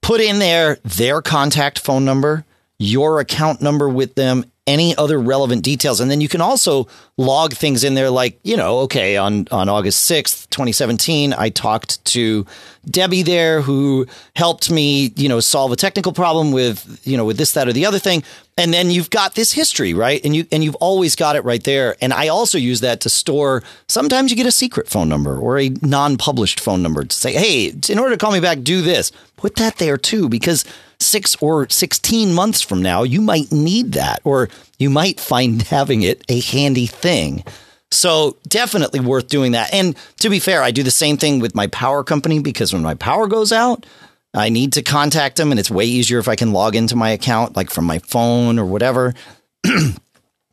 put 0.00 0.20
in 0.20 0.38
there 0.38 0.78
their 0.84 1.20
contact 1.20 1.78
phone 1.78 2.04
number, 2.04 2.44
your 2.78 3.20
account 3.20 3.60
number 3.60 3.88
with 3.88 4.14
them, 4.14 4.49
any 4.66 4.94
other 4.96 5.18
relevant 5.18 5.62
details. 5.62 6.00
And 6.00 6.10
then 6.10 6.20
you 6.20 6.28
can 6.28 6.40
also 6.40 6.86
log 7.16 7.54
things 7.54 7.82
in 7.82 7.94
there 7.94 8.10
like, 8.10 8.38
you 8.44 8.56
know, 8.56 8.80
okay, 8.80 9.16
on, 9.16 9.48
on 9.50 9.68
August 9.68 10.10
6th, 10.10 10.48
2017, 10.50 11.32
I 11.32 11.48
talked 11.48 12.04
to 12.06 12.46
Debbie 12.86 13.22
there 13.22 13.62
who 13.62 14.06
helped 14.36 14.70
me, 14.70 15.12
you 15.16 15.28
know, 15.28 15.40
solve 15.40 15.72
a 15.72 15.76
technical 15.76 16.12
problem 16.12 16.52
with, 16.52 17.00
you 17.04 17.16
know, 17.16 17.24
with 17.24 17.36
this, 17.36 17.52
that, 17.52 17.68
or 17.68 17.72
the 17.72 17.86
other 17.86 17.98
thing. 17.98 18.22
And 18.60 18.74
then 18.74 18.90
you've 18.90 19.08
got 19.08 19.36
this 19.36 19.52
history, 19.52 19.94
right? 19.94 20.20
And 20.22 20.36
you 20.36 20.46
and 20.52 20.62
you've 20.62 20.74
always 20.76 21.16
got 21.16 21.34
it 21.34 21.44
right 21.44 21.64
there. 21.64 21.96
And 22.02 22.12
I 22.12 22.28
also 22.28 22.58
use 22.58 22.80
that 22.80 23.00
to 23.00 23.08
store 23.08 23.62
sometimes 23.88 24.30
you 24.30 24.36
get 24.36 24.44
a 24.44 24.52
secret 24.52 24.86
phone 24.86 25.08
number 25.08 25.38
or 25.38 25.58
a 25.58 25.70
non-published 25.80 26.60
phone 26.60 26.82
number 26.82 27.02
to 27.02 27.16
say, 27.16 27.32
hey, 27.32 27.72
in 27.88 27.98
order 27.98 28.14
to 28.14 28.18
call 28.18 28.32
me 28.32 28.40
back, 28.40 28.60
do 28.62 28.82
this. 28.82 29.12
Put 29.36 29.56
that 29.56 29.76
there 29.76 29.96
too, 29.96 30.28
because 30.28 30.66
six 30.98 31.34
or 31.40 31.70
16 31.70 32.34
months 32.34 32.60
from 32.60 32.82
now, 32.82 33.02
you 33.02 33.22
might 33.22 33.50
need 33.50 33.92
that, 33.92 34.20
or 34.24 34.50
you 34.78 34.90
might 34.90 35.18
find 35.18 35.62
having 35.76 36.02
it 36.02 36.22
a 36.28 36.40
handy 36.40 36.86
thing. 36.86 37.42
So 37.90 38.36
definitely 38.46 39.00
worth 39.00 39.28
doing 39.28 39.52
that. 39.52 39.72
And 39.72 39.96
to 40.18 40.28
be 40.28 40.38
fair, 40.38 40.62
I 40.62 40.70
do 40.70 40.82
the 40.82 40.90
same 40.90 41.16
thing 41.16 41.40
with 41.40 41.54
my 41.54 41.66
power 41.68 42.04
company 42.04 42.40
because 42.40 42.74
when 42.74 42.82
my 42.82 42.94
power 42.94 43.26
goes 43.26 43.52
out, 43.52 43.86
I 44.34 44.48
need 44.48 44.72
to 44.74 44.82
contact 44.82 45.36
them 45.36 45.50
and 45.50 45.58
it's 45.58 45.70
way 45.70 45.84
easier 45.84 46.18
if 46.18 46.28
I 46.28 46.36
can 46.36 46.52
log 46.52 46.76
into 46.76 46.94
my 46.96 47.10
account, 47.10 47.56
like 47.56 47.70
from 47.70 47.84
my 47.84 47.98
phone 48.00 48.58
or 48.58 48.64
whatever. 48.64 49.14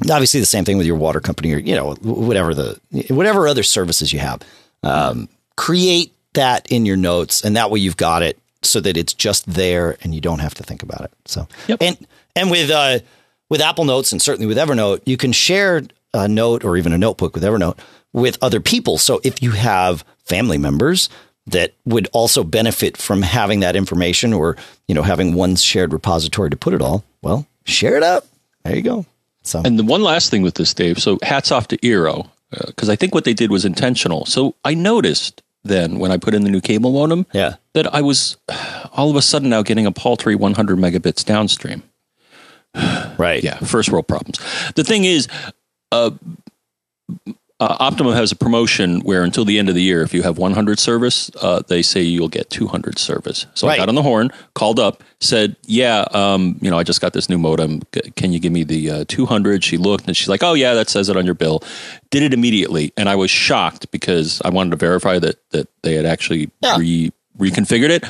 Obviously 0.09 0.39
the 0.39 0.45
same 0.45 0.63
thing 0.65 0.77
with 0.77 0.85
your 0.85 0.95
water 0.95 1.19
company 1.19 1.53
or, 1.53 1.57
you 1.57 1.75
know, 1.75 1.93
whatever 2.01 2.53
the, 2.53 2.79
whatever 3.09 3.47
other 3.47 3.63
services 3.63 4.13
you 4.13 4.19
have. 4.19 4.41
Um, 4.83 5.27
create 5.55 6.13
that 6.33 6.71
in 6.71 6.85
your 6.85 6.97
notes 6.97 7.43
and 7.43 7.55
that 7.55 7.71
way 7.71 7.79
you've 7.79 7.97
got 7.97 8.21
it 8.21 8.37
so 8.61 8.79
that 8.79 8.95
it's 8.97 9.13
just 9.13 9.45
there 9.51 9.97
and 10.01 10.13
you 10.13 10.21
don't 10.21 10.39
have 10.39 10.53
to 10.55 10.63
think 10.63 10.83
about 10.83 11.01
it. 11.01 11.11
So, 11.25 11.47
Yep. 11.67 11.81
and, 11.81 12.07
and 12.35 12.51
with, 12.51 12.69
uh, 12.69 12.99
with 13.49 13.61
Apple 13.61 13.85
Notes 13.85 14.11
and 14.11 14.21
certainly 14.21 14.45
with 14.47 14.57
Evernote, 14.57 15.01
you 15.05 15.17
can 15.17 15.31
share 15.31 15.83
a 16.13 16.27
note 16.27 16.63
or 16.63 16.77
even 16.77 16.93
a 16.93 16.97
notebook 16.97 17.33
with 17.33 17.43
Evernote 17.43 17.77
with 18.13 18.37
other 18.41 18.59
people. 18.59 18.97
So 18.97 19.19
if 19.23 19.41
you 19.41 19.51
have 19.51 20.03
family 20.25 20.57
members 20.57 21.09
that 21.47 21.73
would 21.85 22.07
also 22.13 22.43
benefit 22.43 22.97
from 22.97 23.21
having 23.21 23.61
that 23.61 23.75
information 23.75 24.33
or, 24.33 24.57
you 24.87 24.93
know, 24.93 25.01
having 25.01 25.33
one 25.33 25.55
shared 25.55 25.93
repository 25.93 26.49
to 26.49 26.57
put 26.57 26.73
it 26.73 26.81
all, 26.81 27.03
well, 27.21 27.47
share 27.65 27.95
it 27.95 28.03
up. 28.03 28.25
There 28.63 28.75
you 28.75 28.81
go. 28.81 29.05
So 29.43 29.61
And 29.63 29.79
the 29.79 29.83
one 29.83 30.03
last 30.03 30.29
thing 30.29 30.41
with 30.41 30.55
this, 30.55 30.73
Dave. 30.73 30.99
So 30.99 31.17
hats 31.23 31.51
off 31.51 31.69
to 31.69 31.77
Eero 31.77 32.29
because 32.65 32.89
I 32.89 32.95
think 32.95 33.15
what 33.15 33.23
they 33.23 33.33
did 33.33 33.49
was 33.49 33.65
intentional. 33.65 34.25
So 34.25 34.55
I 34.63 34.73
noticed 34.73 35.41
then 35.63 35.99
when 35.99 36.11
I 36.11 36.17
put 36.17 36.33
in 36.33 36.43
the 36.43 36.49
new 36.49 36.61
cable 36.61 36.91
modem 36.91 37.25
yeah. 37.33 37.55
that 37.73 37.93
I 37.93 38.01
was 38.01 38.37
all 38.91 39.09
of 39.09 39.15
a 39.15 39.21
sudden 39.21 39.49
now 39.49 39.63
getting 39.63 39.85
a 39.85 39.91
paltry 39.91 40.35
100 40.35 40.77
megabits 40.77 41.23
downstream. 41.25 41.83
Right. 43.17 43.43
Yeah, 43.43 43.57
first 43.57 43.89
world 43.89 44.07
problems. 44.07 44.37
The 44.75 44.83
thing 44.83 45.03
is, 45.03 45.27
uh, 45.91 46.11
uh, 47.59 47.75
Optimum 47.79 48.13
has 48.13 48.31
a 48.31 48.35
promotion 48.35 49.01
where 49.01 49.23
until 49.23 49.43
the 49.43 49.57
end 49.57 49.67
of 49.67 49.73
the 49.75 49.81
year, 49.81 50.03
if 50.03 50.13
you 50.13 50.21
have 50.23 50.37
100 50.37 50.77
service, 50.79 51.31
uh, 51.41 51.61
they 51.67 51.81
say 51.81 52.01
you'll 52.01 52.27
get 52.27 52.49
200 52.51 52.99
service. 52.99 53.47
So 53.55 53.67
Right. 53.67 53.73
I 53.73 53.77
got 53.77 53.89
on 53.89 53.95
the 53.95 54.03
horn, 54.03 54.29
called 54.53 54.79
up, 54.79 55.03
said, 55.19 55.55
"Yeah, 55.65 56.05
um, 56.11 56.59
you 56.61 56.69
know, 56.69 56.77
I 56.77 56.83
just 56.83 57.01
got 57.01 57.13
this 57.13 57.29
new 57.29 57.39
modem. 57.39 57.81
Can 58.15 58.31
you 58.31 58.39
give 58.39 58.51
me 58.51 58.63
the 58.63 58.91
uh, 58.91 59.05
200?" 59.07 59.63
She 59.63 59.77
looked 59.77 60.05
and 60.05 60.15
she's 60.15 60.27
like, 60.27 60.43
"Oh 60.43 60.53
yeah, 60.53 60.75
that 60.75 60.87
says 60.89 61.09
it 61.09 61.17
on 61.17 61.25
your 61.25 61.33
bill." 61.33 61.63
Did 62.11 62.21
it 62.21 62.33
immediately, 62.33 62.93
and 62.95 63.09
I 63.09 63.15
was 63.15 63.31
shocked 63.31 63.89
because 63.91 64.39
I 64.45 64.49
wanted 64.49 64.69
to 64.71 64.75
verify 64.77 65.17
that 65.17 65.37
that 65.51 65.67
they 65.81 65.95
had 65.95 66.05
actually 66.05 66.51
Yeah. 66.61 66.77
re 66.77 67.11
reconfigured 67.39 67.89
it. 67.89 68.03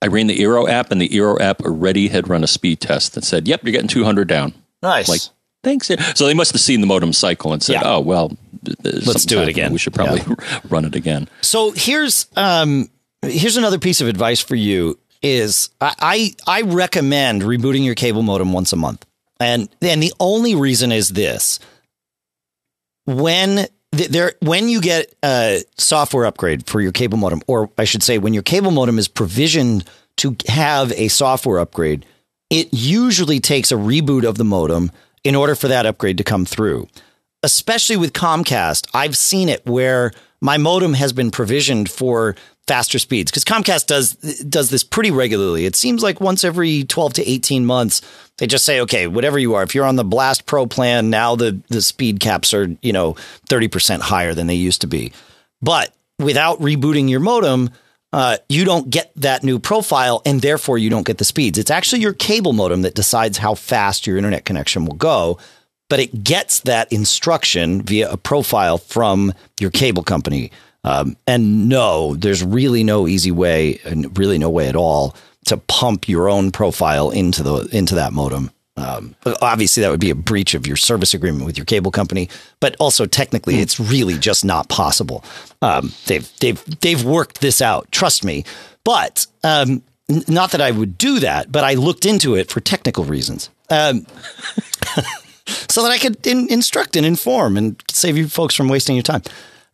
I 0.00 0.06
ran 0.06 0.26
the 0.26 0.38
Eero 0.38 0.68
app, 0.68 0.90
and 0.90 1.00
the 1.00 1.08
Eero 1.10 1.38
app 1.40 1.60
already 1.62 2.08
had 2.08 2.28
run 2.28 2.42
a 2.42 2.46
speed 2.46 2.80
test 2.80 3.16
and 3.16 3.24
said, 3.24 3.46
"Yep, 3.48 3.60
you're 3.64 3.72
getting 3.72 3.88
200 3.88 4.28
down." 4.28 4.54
Nice. 4.82 5.08
Like, 5.08 5.20
thanks. 5.64 5.90
So 6.14 6.26
they 6.26 6.34
must 6.34 6.52
have 6.52 6.60
seen 6.60 6.80
the 6.80 6.86
modem 6.86 7.12
cycle 7.12 7.52
and 7.52 7.62
said, 7.62 7.74
Yeah. 7.74 7.82
"Oh 7.84 8.00
well, 8.00 8.36
let's 8.82 9.24
do 9.24 9.40
it 9.40 9.48
again." 9.48 9.72
We 9.72 9.78
should 9.78 9.94
probably 9.94 10.22
run 10.68 10.84
it 10.84 10.94
again." 10.94 11.28
So 11.40 11.72
here's 11.72 12.26
um 12.36 12.88
here's 13.22 13.56
another 13.56 13.78
piece 13.78 14.00
of 14.00 14.08
advice 14.08 14.40
for 14.40 14.54
you 14.54 14.98
is 15.22 15.70
I 15.80 16.34
I, 16.46 16.58
I 16.58 16.60
recommend 16.62 17.42
rebooting 17.42 17.84
your 17.84 17.94
cable 17.94 18.22
modem 18.22 18.52
once 18.52 18.72
a 18.72 18.76
month. 18.76 19.04
And 19.40 19.68
and 19.82 20.02
the 20.02 20.12
only 20.20 20.54
reason 20.54 20.92
is 20.92 21.08
this. 21.08 21.58
When 23.06 23.66
th- 23.96 24.08
there 24.10 24.34
when 24.40 24.68
you 24.68 24.80
get 24.80 25.14
a 25.24 25.62
software 25.76 26.24
upgrade 26.26 26.66
for 26.66 26.80
your 26.80 26.92
cable 26.92 27.18
modem 27.18 27.42
or 27.46 27.70
I 27.76 27.84
should 27.84 28.02
say 28.02 28.18
when 28.18 28.32
your 28.34 28.42
cable 28.42 28.70
modem 28.70 28.98
is 28.98 29.08
provisioned 29.08 29.84
to 30.18 30.36
have 30.48 30.92
a 30.92 31.08
software 31.08 31.58
upgrade, 31.58 32.06
it 32.50 32.68
usually 32.72 33.40
takes 33.40 33.72
a 33.72 33.76
reboot 33.76 34.24
of 34.24 34.38
the 34.38 34.44
modem 34.44 34.90
in 35.24 35.34
order 35.34 35.54
for 35.54 35.68
that 35.68 35.86
upgrade 35.86 36.18
to 36.18 36.24
come 36.24 36.44
through 36.44 36.86
especially 37.44 37.96
with 37.96 38.14
Comcast, 38.14 38.88
I've 38.94 39.16
seen 39.16 39.48
it 39.48 39.64
where 39.66 40.10
my 40.40 40.56
modem 40.56 40.94
has 40.94 41.12
been 41.12 41.30
provisioned 41.30 41.90
for 41.90 42.34
faster 42.66 42.98
speeds 42.98 43.30
because 43.30 43.44
Comcast 43.44 43.86
does 43.86 44.14
does 44.14 44.70
this 44.70 44.82
pretty 44.82 45.10
regularly. 45.10 45.66
It 45.66 45.76
seems 45.76 46.02
like 46.02 46.20
once 46.20 46.42
every 46.42 46.84
12 46.84 47.12
to 47.14 47.30
18 47.30 47.66
months 47.66 48.00
they 48.38 48.46
just 48.46 48.64
say 48.64 48.80
okay, 48.80 49.06
whatever 49.06 49.38
you 49.38 49.54
are, 49.54 49.62
if 49.62 49.74
you're 49.74 49.84
on 49.84 49.96
the 49.96 50.04
Blast 50.04 50.46
Pro 50.46 50.66
plan, 50.66 51.10
now 51.10 51.36
the 51.36 51.60
the 51.68 51.82
speed 51.82 52.18
caps 52.18 52.54
are, 52.54 52.68
you 52.82 52.92
know, 52.92 53.14
30% 53.48 54.00
higher 54.00 54.34
than 54.34 54.46
they 54.46 54.54
used 54.54 54.80
to 54.80 54.86
be. 54.86 55.12
But 55.60 55.94
without 56.18 56.58
rebooting 56.60 57.10
your 57.10 57.20
modem, 57.20 57.70
uh, 58.14 58.36
you 58.48 58.64
don't 58.64 58.90
get 58.90 59.12
that 59.16 59.42
new 59.42 59.58
profile 59.58 60.22
and 60.24 60.40
therefore 60.40 60.78
you 60.78 60.88
don't 60.88 61.06
get 61.06 61.18
the 61.18 61.24
speeds. 61.24 61.58
It's 61.58 61.70
actually 61.70 62.02
your 62.02 62.12
cable 62.14 62.52
modem 62.52 62.82
that 62.82 62.94
decides 62.94 63.38
how 63.38 63.54
fast 63.54 64.06
your 64.06 64.16
internet 64.16 64.44
connection 64.44 64.84
will 64.84 64.96
go 64.96 65.38
but 65.88 66.00
it 66.00 66.24
gets 66.24 66.60
that 66.60 66.90
instruction 66.92 67.82
via 67.82 68.10
a 68.10 68.16
profile 68.16 68.78
from 68.78 69.32
your 69.60 69.70
cable 69.70 70.02
company. 70.02 70.50
Um, 70.82 71.16
and 71.26 71.68
no, 71.68 72.14
there's 72.16 72.42
really 72.42 72.84
no 72.84 73.08
easy 73.08 73.30
way, 73.30 73.80
and 73.84 74.16
really 74.18 74.38
no 74.38 74.50
way 74.50 74.68
at 74.68 74.76
all, 74.76 75.16
to 75.46 75.56
pump 75.56 76.08
your 76.08 76.28
own 76.28 76.50
profile 76.50 77.10
into 77.10 77.42
the 77.42 77.68
into 77.72 77.94
that 77.94 78.12
modem. 78.12 78.50
Um, 78.76 79.14
obviously, 79.40 79.82
that 79.82 79.90
would 79.90 80.00
be 80.00 80.10
a 80.10 80.16
breach 80.16 80.54
of 80.54 80.66
your 80.66 80.76
service 80.76 81.14
agreement 81.14 81.44
with 81.46 81.56
your 81.56 81.64
cable 81.64 81.92
company, 81.92 82.28
but 82.58 82.74
also 82.80 83.06
technically, 83.06 83.56
it's 83.56 83.78
really 83.78 84.18
just 84.18 84.44
not 84.44 84.68
possible. 84.68 85.24
Um, 85.62 85.92
they've 86.06 86.28
they've 86.40 86.80
they've 86.80 87.04
worked 87.04 87.40
this 87.40 87.62
out. 87.62 87.90
Trust 87.92 88.24
me. 88.24 88.44
But 88.84 89.26
um, 89.42 89.82
not 90.28 90.52
that 90.52 90.60
I 90.60 90.70
would 90.70 90.98
do 90.98 91.20
that, 91.20 91.50
but 91.50 91.64
I 91.64 91.74
looked 91.74 92.04
into 92.04 92.34
it 92.34 92.50
for 92.50 92.60
technical 92.60 93.04
reasons. 93.04 93.48
Um, 93.70 94.06
so 95.46 95.82
that 95.82 95.90
I 95.90 95.98
could 95.98 96.26
in, 96.26 96.50
instruct 96.50 96.96
and 96.96 97.06
inform 97.06 97.56
and 97.56 97.82
save 97.90 98.16
you 98.16 98.28
folks 98.28 98.54
from 98.54 98.68
wasting 98.68 98.96
your 98.96 99.02
time. 99.02 99.22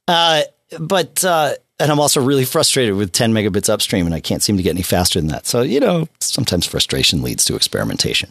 Uh, 0.07 0.43
but 0.79 1.25
uh, 1.25 1.55
and 1.81 1.91
I'm 1.91 1.99
also 1.99 2.23
really 2.23 2.45
frustrated 2.45 2.95
with 2.95 3.13
10 3.13 3.33
megabits 3.33 3.69
upstream, 3.69 4.07
and 4.07 4.15
I 4.15 4.21
can't 4.21 4.43
seem 4.43 4.57
to 4.57 4.63
get 4.63 4.71
any 4.71 4.83
faster 4.83 5.21
than 5.21 5.29
that. 5.29 5.47
So 5.47 5.63
you 5.63 5.81
know, 5.81 6.09
sometimes 6.21 6.67
frustration 6.67 7.23
leads 7.23 7.45
to 7.47 7.57
experimentation. 7.57 8.31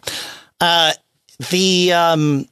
Uh, 0.61 0.93
the 1.51 1.93
um, 1.93 2.47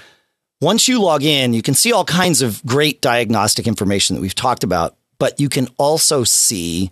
Once 0.59 0.87
you 0.87 1.01
log 1.01 1.23
in, 1.23 1.53
you 1.53 1.61
can 1.61 1.73
see 1.73 1.91
all 1.91 2.05
kinds 2.05 2.41
of 2.41 2.63
great 2.65 3.01
diagnostic 3.01 3.67
information 3.67 4.15
that 4.15 4.21
we've 4.21 4.35
talked 4.35 4.63
about, 4.63 4.95
but 5.23 5.39
you 5.39 5.47
can 5.47 5.69
also 5.77 6.25
see 6.25 6.91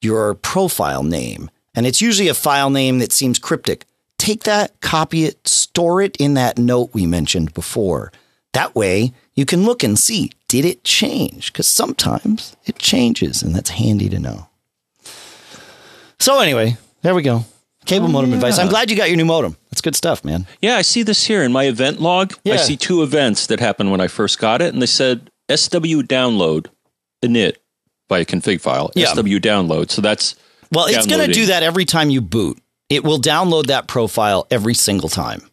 your 0.00 0.34
profile 0.34 1.04
name. 1.04 1.48
And 1.76 1.86
it's 1.86 2.00
usually 2.00 2.26
a 2.26 2.34
file 2.34 2.70
name 2.70 2.98
that 2.98 3.12
seems 3.12 3.38
cryptic. 3.38 3.84
Take 4.18 4.42
that, 4.42 4.80
copy 4.80 5.26
it, 5.26 5.46
store 5.46 6.02
it 6.02 6.16
in 6.16 6.34
that 6.34 6.58
note 6.58 6.90
we 6.92 7.06
mentioned 7.06 7.54
before. 7.54 8.10
That 8.52 8.74
way 8.74 9.12
you 9.36 9.46
can 9.46 9.64
look 9.64 9.84
and 9.84 9.96
see 9.96 10.32
did 10.48 10.64
it 10.64 10.82
change? 10.82 11.52
Because 11.52 11.68
sometimes 11.68 12.56
it 12.66 12.80
changes, 12.80 13.44
and 13.44 13.54
that's 13.54 13.70
handy 13.70 14.08
to 14.08 14.18
know. 14.18 14.48
So, 16.18 16.40
anyway, 16.40 16.78
there 17.02 17.14
we 17.14 17.22
go. 17.22 17.44
Cable 17.86 18.06
oh, 18.06 18.10
modem 18.10 18.32
advice. 18.32 18.58
I'm 18.58 18.70
glad 18.70 18.90
you 18.90 18.96
got 18.96 19.06
your 19.06 19.16
new 19.16 19.24
modem. 19.24 19.56
That's 19.70 19.82
good 19.82 19.94
stuff, 19.94 20.24
man. 20.24 20.48
Yeah, 20.60 20.78
I 20.78 20.82
see 20.82 21.04
this 21.04 21.24
here 21.24 21.44
in 21.44 21.52
my 21.52 21.66
event 21.68 22.00
log. 22.00 22.34
Yeah. 22.42 22.54
I 22.54 22.56
see 22.56 22.76
two 22.76 23.04
events 23.04 23.46
that 23.46 23.60
happened 23.60 23.92
when 23.92 24.00
I 24.00 24.08
first 24.08 24.40
got 24.40 24.60
it, 24.62 24.72
and 24.72 24.82
they 24.82 24.86
said 24.86 25.30
SW 25.48 26.02
download 26.02 26.66
init 27.22 27.56
by 28.08 28.18
a 28.20 28.24
config 28.24 28.60
file. 28.60 28.90
Yeah. 28.94 29.06
SW 29.12 29.38
download. 29.40 29.90
So 29.90 30.02
that's 30.02 30.34
Well, 30.70 30.86
it's 30.86 31.06
going 31.06 31.26
to 31.26 31.32
do 31.32 31.46
that 31.46 31.62
every 31.62 31.84
time 31.84 32.10
you 32.10 32.20
boot. 32.20 32.58
It 32.90 33.04
will 33.04 33.18
download 33.20 33.66
that 33.68 33.86
profile 33.88 34.46
every 34.50 34.74
single 34.74 35.08
time. 35.08 35.48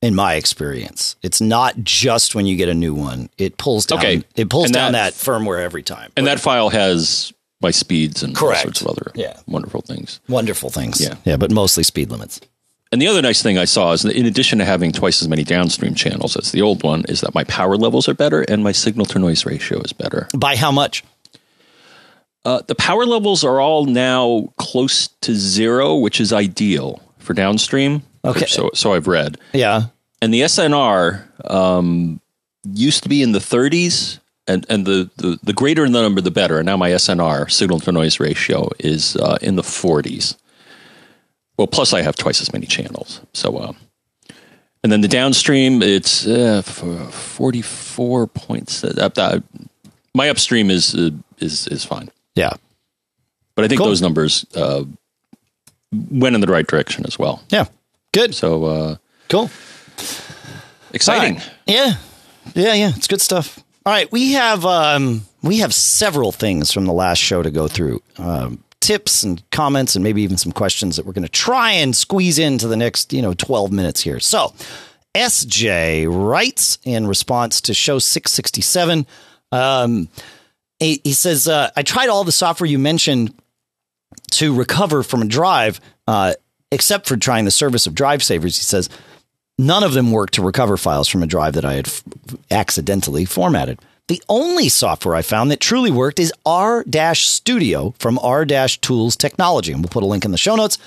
In 0.00 0.14
my 0.14 0.34
experience, 0.34 1.16
it's 1.24 1.40
not 1.40 1.74
just 1.82 2.36
when 2.36 2.46
you 2.46 2.54
get 2.56 2.68
a 2.68 2.74
new 2.74 2.94
one. 2.94 3.30
It 3.36 3.56
pulls 3.58 3.84
down. 3.84 3.98
Okay. 3.98 4.22
It 4.36 4.48
pulls 4.48 4.66
And 4.66 4.74
down 4.74 4.92
that- 4.92 5.14
that, 5.14 5.18
firmware 5.20 5.60
every 5.60 5.82
time. 5.82 6.12
and 6.16 6.24
that 6.28 6.38
file 6.38 6.68
has 6.68 7.32
my 7.60 7.72
speeds 7.72 8.22
and 8.22 8.32
Correct. 8.36 8.58
all 8.58 8.62
sorts 8.62 8.80
of 8.82 8.86
other 8.86 9.10
Yeah. 9.16 9.36
wonderful 9.48 9.80
things. 9.80 10.20
Wonderful 10.28 10.70
things. 10.70 11.00
Yeah. 11.00 11.14
Yeah, 11.24 11.36
but 11.36 11.50
mostly 11.50 11.82
speed 11.82 12.10
limits. 12.12 12.40
And 12.90 13.02
the 13.02 13.06
other 13.06 13.20
nice 13.20 13.42
thing 13.42 13.58
I 13.58 13.66
saw 13.66 13.92
is 13.92 14.02
that 14.02 14.16
in 14.16 14.24
addition 14.24 14.58
to 14.58 14.64
having 14.64 14.92
twice 14.92 15.20
as 15.20 15.28
many 15.28 15.44
downstream 15.44 15.94
channels 15.94 16.36
as 16.36 16.52
the 16.52 16.62
old 16.62 16.82
one, 16.82 17.04
is 17.08 17.20
that 17.20 17.34
my 17.34 17.44
power 17.44 17.76
levels 17.76 18.08
are 18.08 18.14
better 18.14 18.42
and 18.42 18.64
my 18.64 18.72
signal 18.72 19.04
to 19.06 19.18
noise 19.18 19.44
ratio 19.44 19.80
is 19.80 19.92
better. 19.92 20.28
By 20.34 20.56
how 20.56 20.72
much? 20.72 21.04
Uh, 22.44 22.62
the 22.66 22.74
power 22.74 23.04
levels 23.04 23.44
are 23.44 23.60
all 23.60 23.84
now 23.84 24.52
close 24.56 25.08
to 25.20 25.34
zero, 25.34 25.96
which 25.96 26.18
is 26.20 26.32
ideal 26.32 27.02
for 27.18 27.34
downstream. 27.34 28.02
Okay. 28.24 28.46
So, 28.46 28.70
so 28.72 28.94
I've 28.94 29.06
read. 29.06 29.36
Yeah. 29.52 29.86
And 30.22 30.32
the 30.32 30.42
SNR 30.42 31.50
um, 31.50 32.20
used 32.64 33.02
to 33.02 33.08
be 33.08 33.22
in 33.22 33.32
the 33.32 33.38
30s, 33.38 34.18
and 34.46 34.64
and 34.70 34.86
the, 34.86 35.10
the 35.16 35.38
the 35.42 35.52
greater 35.52 35.84
the 35.84 35.90
number, 35.90 36.20
the 36.20 36.30
better. 36.30 36.58
And 36.58 36.66
now 36.66 36.76
my 36.76 36.90
SNR 36.90 37.50
signal 37.50 37.80
to 37.80 37.92
noise 37.92 38.18
ratio 38.18 38.70
is 38.78 39.14
uh, 39.16 39.36
in 39.42 39.56
the 39.56 39.62
40s. 39.62 40.36
Well, 41.58 41.66
plus 41.66 41.92
I 41.92 42.02
have 42.02 42.14
twice 42.16 42.40
as 42.40 42.52
many 42.52 42.66
channels. 42.66 43.20
So, 43.34 43.56
uh, 43.56 43.72
and 44.84 44.92
then 44.92 45.00
the 45.00 45.08
downstream, 45.08 45.82
it's 45.82 46.24
uh, 46.26 46.62
44 46.62 48.26
points. 48.28 48.84
Uh, 48.84 49.10
uh, 49.16 49.40
my 50.14 50.28
upstream 50.30 50.70
is 50.70 50.94
uh, 50.94 51.10
is 51.38 51.66
is 51.66 51.84
fine. 51.84 52.10
Yeah. 52.36 52.52
But 53.56 53.64
I 53.64 53.68
think 53.68 53.80
Cool. 53.80 53.88
those 53.88 54.00
numbers 54.00 54.46
uh, 54.54 54.84
went 56.10 56.34
in 56.36 56.40
the 56.40 56.46
right 56.46 56.66
direction 56.66 57.04
as 57.06 57.18
well. 57.18 57.42
Yeah. 57.50 57.64
Good. 58.12 58.34
So 58.34 58.64
uh, 58.64 58.96
Cool. 59.28 59.50
exciting. 60.92 61.34
Right. 61.36 61.50
Yeah. 61.66 61.94
Yeah, 62.54 62.74
yeah. 62.74 62.92
It's 62.96 63.08
good 63.08 63.20
stuff. 63.20 63.58
All 63.84 63.92
right. 63.92 64.10
We 64.12 64.32
have 64.34 64.64
um 64.64 65.22
we 65.42 65.58
have 65.58 65.74
several 65.74 66.30
things 66.32 66.72
from 66.72 66.86
the 66.86 66.92
last 66.92 67.18
show 67.18 67.42
to 67.42 67.50
go 67.50 67.66
through. 67.68 68.00
Um 68.16 68.62
tips 68.80 69.22
and 69.22 69.42
comments 69.50 69.96
and 69.96 70.02
maybe 70.02 70.22
even 70.22 70.36
some 70.36 70.52
questions 70.52 70.96
that 70.96 71.04
we're 71.06 71.12
going 71.12 71.22
to 71.22 71.28
try 71.28 71.72
and 71.72 71.94
squeeze 71.96 72.38
into 72.38 72.68
the 72.68 72.76
next, 72.76 73.12
you 73.12 73.22
know, 73.22 73.34
12 73.34 73.72
minutes 73.72 74.00
here. 74.00 74.20
So, 74.20 74.54
SJ 75.14 76.06
writes 76.08 76.78
in 76.84 77.06
response 77.06 77.60
to 77.62 77.74
show 77.74 77.98
667 77.98 79.06
um 79.50 80.08
he, 80.78 81.00
he 81.02 81.12
says 81.14 81.48
uh, 81.48 81.70
I 81.74 81.82
tried 81.82 82.08
all 82.10 82.22
the 82.22 82.30
software 82.30 82.68
you 82.68 82.78
mentioned 82.78 83.34
to 84.32 84.54
recover 84.54 85.02
from 85.02 85.22
a 85.22 85.24
drive 85.24 85.80
uh 86.06 86.34
except 86.70 87.08
for 87.08 87.16
trying 87.16 87.46
the 87.46 87.50
service 87.50 87.86
of 87.86 87.94
drive 87.94 88.22
savers 88.22 88.58
he 88.58 88.62
says 88.62 88.90
none 89.58 89.82
of 89.82 89.92
them 89.94 90.12
work 90.12 90.30
to 90.32 90.42
recover 90.42 90.76
files 90.76 91.08
from 91.08 91.22
a 91.22 91.26
drive 91.26 91.54
that 91.54 91.64
I 91.64 91.74
had 91.74 91.88
f- 91.88 92.04
accidentally 92.50 93.24
formatted. 93.24 93.80
The 94.08 94.22
only 94.28 94.70
software 94.70 95.14
I 95.14 95.22
found 95.22 95.50
that 95.50 95.60
truly 95.60 95.90
worked 95.90 96.18
is 96.18 96.32
R 96.44 96.82
Studio 97.14 97.94
from 97.98 98.18
R 98.20 98.46
Tools 98.46 99.16
Technology. 99.16 99.70
And 99.72 99.82
we'll 99.82 99.90
put 99.90 100.02
a 100.02 100.06
link 100.06 100.24
in 100.24 100.32
the 100.32 100.38
show 100.38 100.56
notes. 100.56 100.78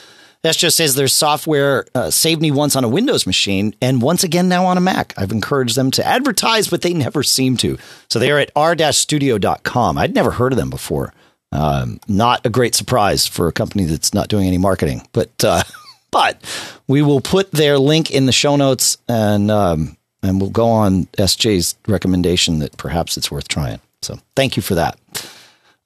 That 0.41 0.57
just 0.57 0.75
says 0.75 0.95
their 0.95 1.07
software 1.07 1.85
uh, 1.93 2.09
saved 2.09 2.41
me 2.41 2.49
once 2.49 2.75
on 2.75 2.83
a 2.83 2.89
Windows 2.89 3.27
machine 3.27 3.75
and 3.79 4.01
once 4.01 4.23
again 4.23 4.49
now 4.49 4.65
on 4.65 4.75
a 4.75 4.81
Mac. 4.81 5.13
I've 5.15 5.31
encouraged 5.31 5.75
them 5.75 5.91
to 5.91 6.05
advertise, 6.05 6.67
but 6.67 6.81
they 6.81 6.95
never 6.95 7.21
seem 7.21 7.57
to. 7.57 7.77
So 8.09 8.17
they 8.17 8.31
are 8.31 8.39
at 8.39 8.51
r-studio.com. 8.55 9.99
I'd 9.99 10.15
never 10.15 10.31
heard 10.31 10.51
of 10.51 10.57
them 10.57 10.71
before. 10.71 11.13
Um, 11.51 11.99
not 12.07 12.43
a 12.43 12.49
great 12.49 12.73
surprise 12.73 13.27
for 13.27 13.47
a 13.47 13.51
company 13.51 13.83
that's 13.83 14.15
not 14.15 14.29
doing 14.29 14.47
any 14.47 14.57
marketing, 14.57 15.07
but 15.13 15.29
uh, 15.43 15.61
but 16.11 16.43
we 16.87 17.03
will 17.03 17.21
put 17.21 17.51
their 17.51 17.77
link 17.77 18.09
in 18.09 18.25
the 18.25 18.31
show 18.31 18.55
notes 18.55 18.97
and 19.07 19.51
um, 19.51 19.95
and 20.23 20.39
we'll 20.39 20.49
go 20.49 20.67
on 20.67 21.05
SJ's 21.17 21.75
recommendation 21.87 22.59
that 22.59 22.77
perhaps 22.77 23.17
it's 23.17 23.31
worth 23.31 23.47
trying. 23.47 23.79
So 24.01 24.17
thank 24.35 24.55
you 24.55 24.63
for 24.63 24.75
that. 24.75 24.97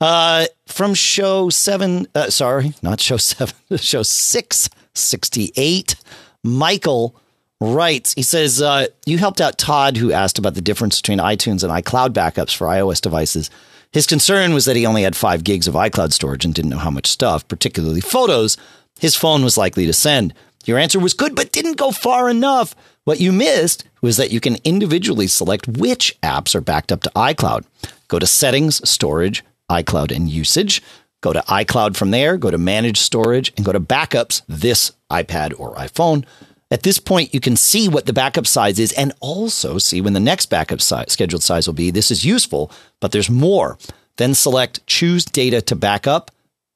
Uh, 0.02 0.46
from 0.68 0.94
show 0.94 1.50
seven, 1.50 2.08
uh, 2.16 2.30
sorry, 2.30 2.74
not 2.82 3.00
show 3.00 3.18
seven, 3.18 3.56
show 3.78 4.04
six 4.04 4.70
sixty 4.94 5.52
eight. 5.56 5.96
Michael 6.44 7.16
writes. 7.62 8.14
He 8.14 8.22
says 8.22 8.62
uh, 8.62 8.88
you 9.06 9.18
helped 9.18 9.42
out 9.42 9.58
Todd, 9.58 9.98
who 9.98 10.12
asked 10.12 10.38
about 10.38 10.56
the 10.56 10.62
difference 10.62 11.02
between 11.02 11.20
iTunes 11.20 11.64
and 11.64 11.72
iCloud 11.72 12.10
backups 12.10 12.56
for 12.56 12.68
iOS 12.68 13.02
devices. 13.02 13.50
His 13.92 14.06
concern 14.06 14.54
was 14.54 14.66
that 14.66 14.76
he 14.76 14.86
only 14.86 15.04
had 15.04 15.16
five 15.16 15.46
gigs 15.46 15.68
of 15.68 15.74
iCloud 15.74 16.12
storage 16.12 16.44
and 16.44 16.54
didn't 16.54 16.72
know 16.72 16.78
how 16.78 16.90
much 16.90 17.08
stuff, 17.08 17.48
particularly 17.48 18.02
photos, 18.02 18.58
his 19.00 19.16
phone 19.16 19.44
was 19.44 19.58
likely 19.58 19.86
to 19.86 19.94
send. 19.94 20.34
Your 20.66 20.80
answer 20.80 21.00
was 21.00 21.14
good, 21.14 21.36
but 21.36 21.52
didn't 21.52 21.78
go 21.78 21.92
far 21.92 22.30
enough. 22.30 22.76
What 23.04 23.20
you 23.20 23.32
missed 23.32 23.86
was 24.02 24.18
that 24.18 24.32
you 24.32 24.40
can 24.40 24.58
individually 24.64 25.28
select 25.28 25.68
which 25.68 26.20
apps 26.22 26.56
are 26.56 26.62
backed 26.62 26.92
up 26.92 27.04
to 27.04 27.12
iCloud. 27.16 27.66
Go 28.08 28.20
to 28.20 28.28
Settings, 28.28 28.88
Storage, 28.88 29.44
iCloud, 29.70 30.16
and 30.16 30.30
Usage. 30.30 30.82
Go 31.22 31.34
to 31.34 31.42
iCloud 31.42 31.96
from 31.96 32.12
there, 32.12 32.38
go 32.38 32.52
to 32.52 32.58
Manage 32.58 33.00
Storage, 33.00 33.54
and 33.58 33.66
go 33.66 33.72
to 33.72 33.80
Backups, 33.80 34.42
this 34.48 34.92
iPad 35.12 35.60
or 35.60 35.76
iPhone. 35.76 36.26
At 36.72 36.84
this 36.84 36.98
point, 37.00 37.34
you 37.34 37.40
can 37.40 37.56
see 37.56 37.88
what 37.88 38.08
the 38.08 38.14
backup 38.14 38.48
size 38.48 38.80
is 38.80 38.92
and 38.94 39.14
also 39.20 39.78
see 39.78 40.02
when 40.02 40.14
the 40.14 40.20
next 40.20 40.48
backup 40.48 40.82
size, 40.82 41.12
scheduled 41.12 41.44
size 41.44 41.68
will 41.68 41.76
be. 41.76 41.92
This 41.92 42.10
is 42.10 42.26
useful, 42.26 42.72
but 43.00 43.12
there's 43.12 43.30
more. 43.30 43.78
Then 44.18 44.34
select 44.34 44.86
Choose 44.88 45.26
Data 45.26 45.62
to 45.62 45.76
Backup, 45.76 46.32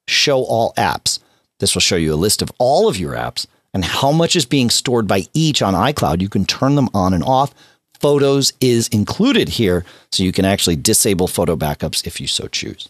Show 0.08 0.44
All 0.44 0.74
Apps. 0.78 1.20
This 1.60 1.74
will 1.74 1.82
show 1.82 1.96
you 1.96 2.14
a 2.14 2.16
list 2.16 2.42
of 2.42 2.52
all 2.60 2.88
of 2.88 2.98
your 2.98 3.14
apps 3.14 3.48
and 3.74 3.86
how 3.86 4.12
much 4.12 4.36
is 4.36 4.46
being 4.46 4.70
stored 4.70 5.08
by 5.08 5.24
each 5.34 5.62
on 5.62 5.74
iCloud. 5.74 6.22
You 6.22 6.30
can 6.30 6.46
turn 6.46 6.76
them 6.76 6.90
on 6.94 7.14
and 7.14 7.24
off. 7.24 7.54
Photos 8.00 8.54
is 8.62 8.88
included 8.90 9.50
here, 9.50 9.86
so 10.12 10.24
you 10.24 10.32
can 10.32 10.46
actually 10.46 10.78
disable 10.78 11.28
photo 11.28 11.56
backups 11.56 12.08
if 12.08 12.22
you 12.22 12.28
so 12.28 12.48
choose. 12.48 12.90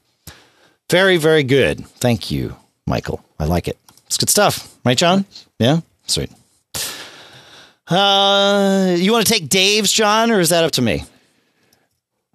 Very, 0.89 1.17
very 1.17 1.43
good. 1.43 1.85
Thank 1.85 2.31
you, 2.31 2.55
Michael. 2.85 3.23
I 3.39 3.45
like 3.45 3.67
it. 3.67 3.77
It's 4.05 4.17
good 4.17 4.29
stuff, 4.29 4.75
right, 4.85 4.97
John? 4.97 5.25
Yeah, 5.59 5.81
sweet. 6.05 6.31
Uh, 7.87 8.95
you 8.97 9.11
want 9.11 9.25
to 9.25 9.33
take 9.33 9.49
Dave's, 9.49 9.91
John, 9.91 10.31
or 10.31 10.39
is 10.39 10.49
that 10.49 10.63
up 10.63 10.71
to 10.71 10.81
me? 10.81 11.03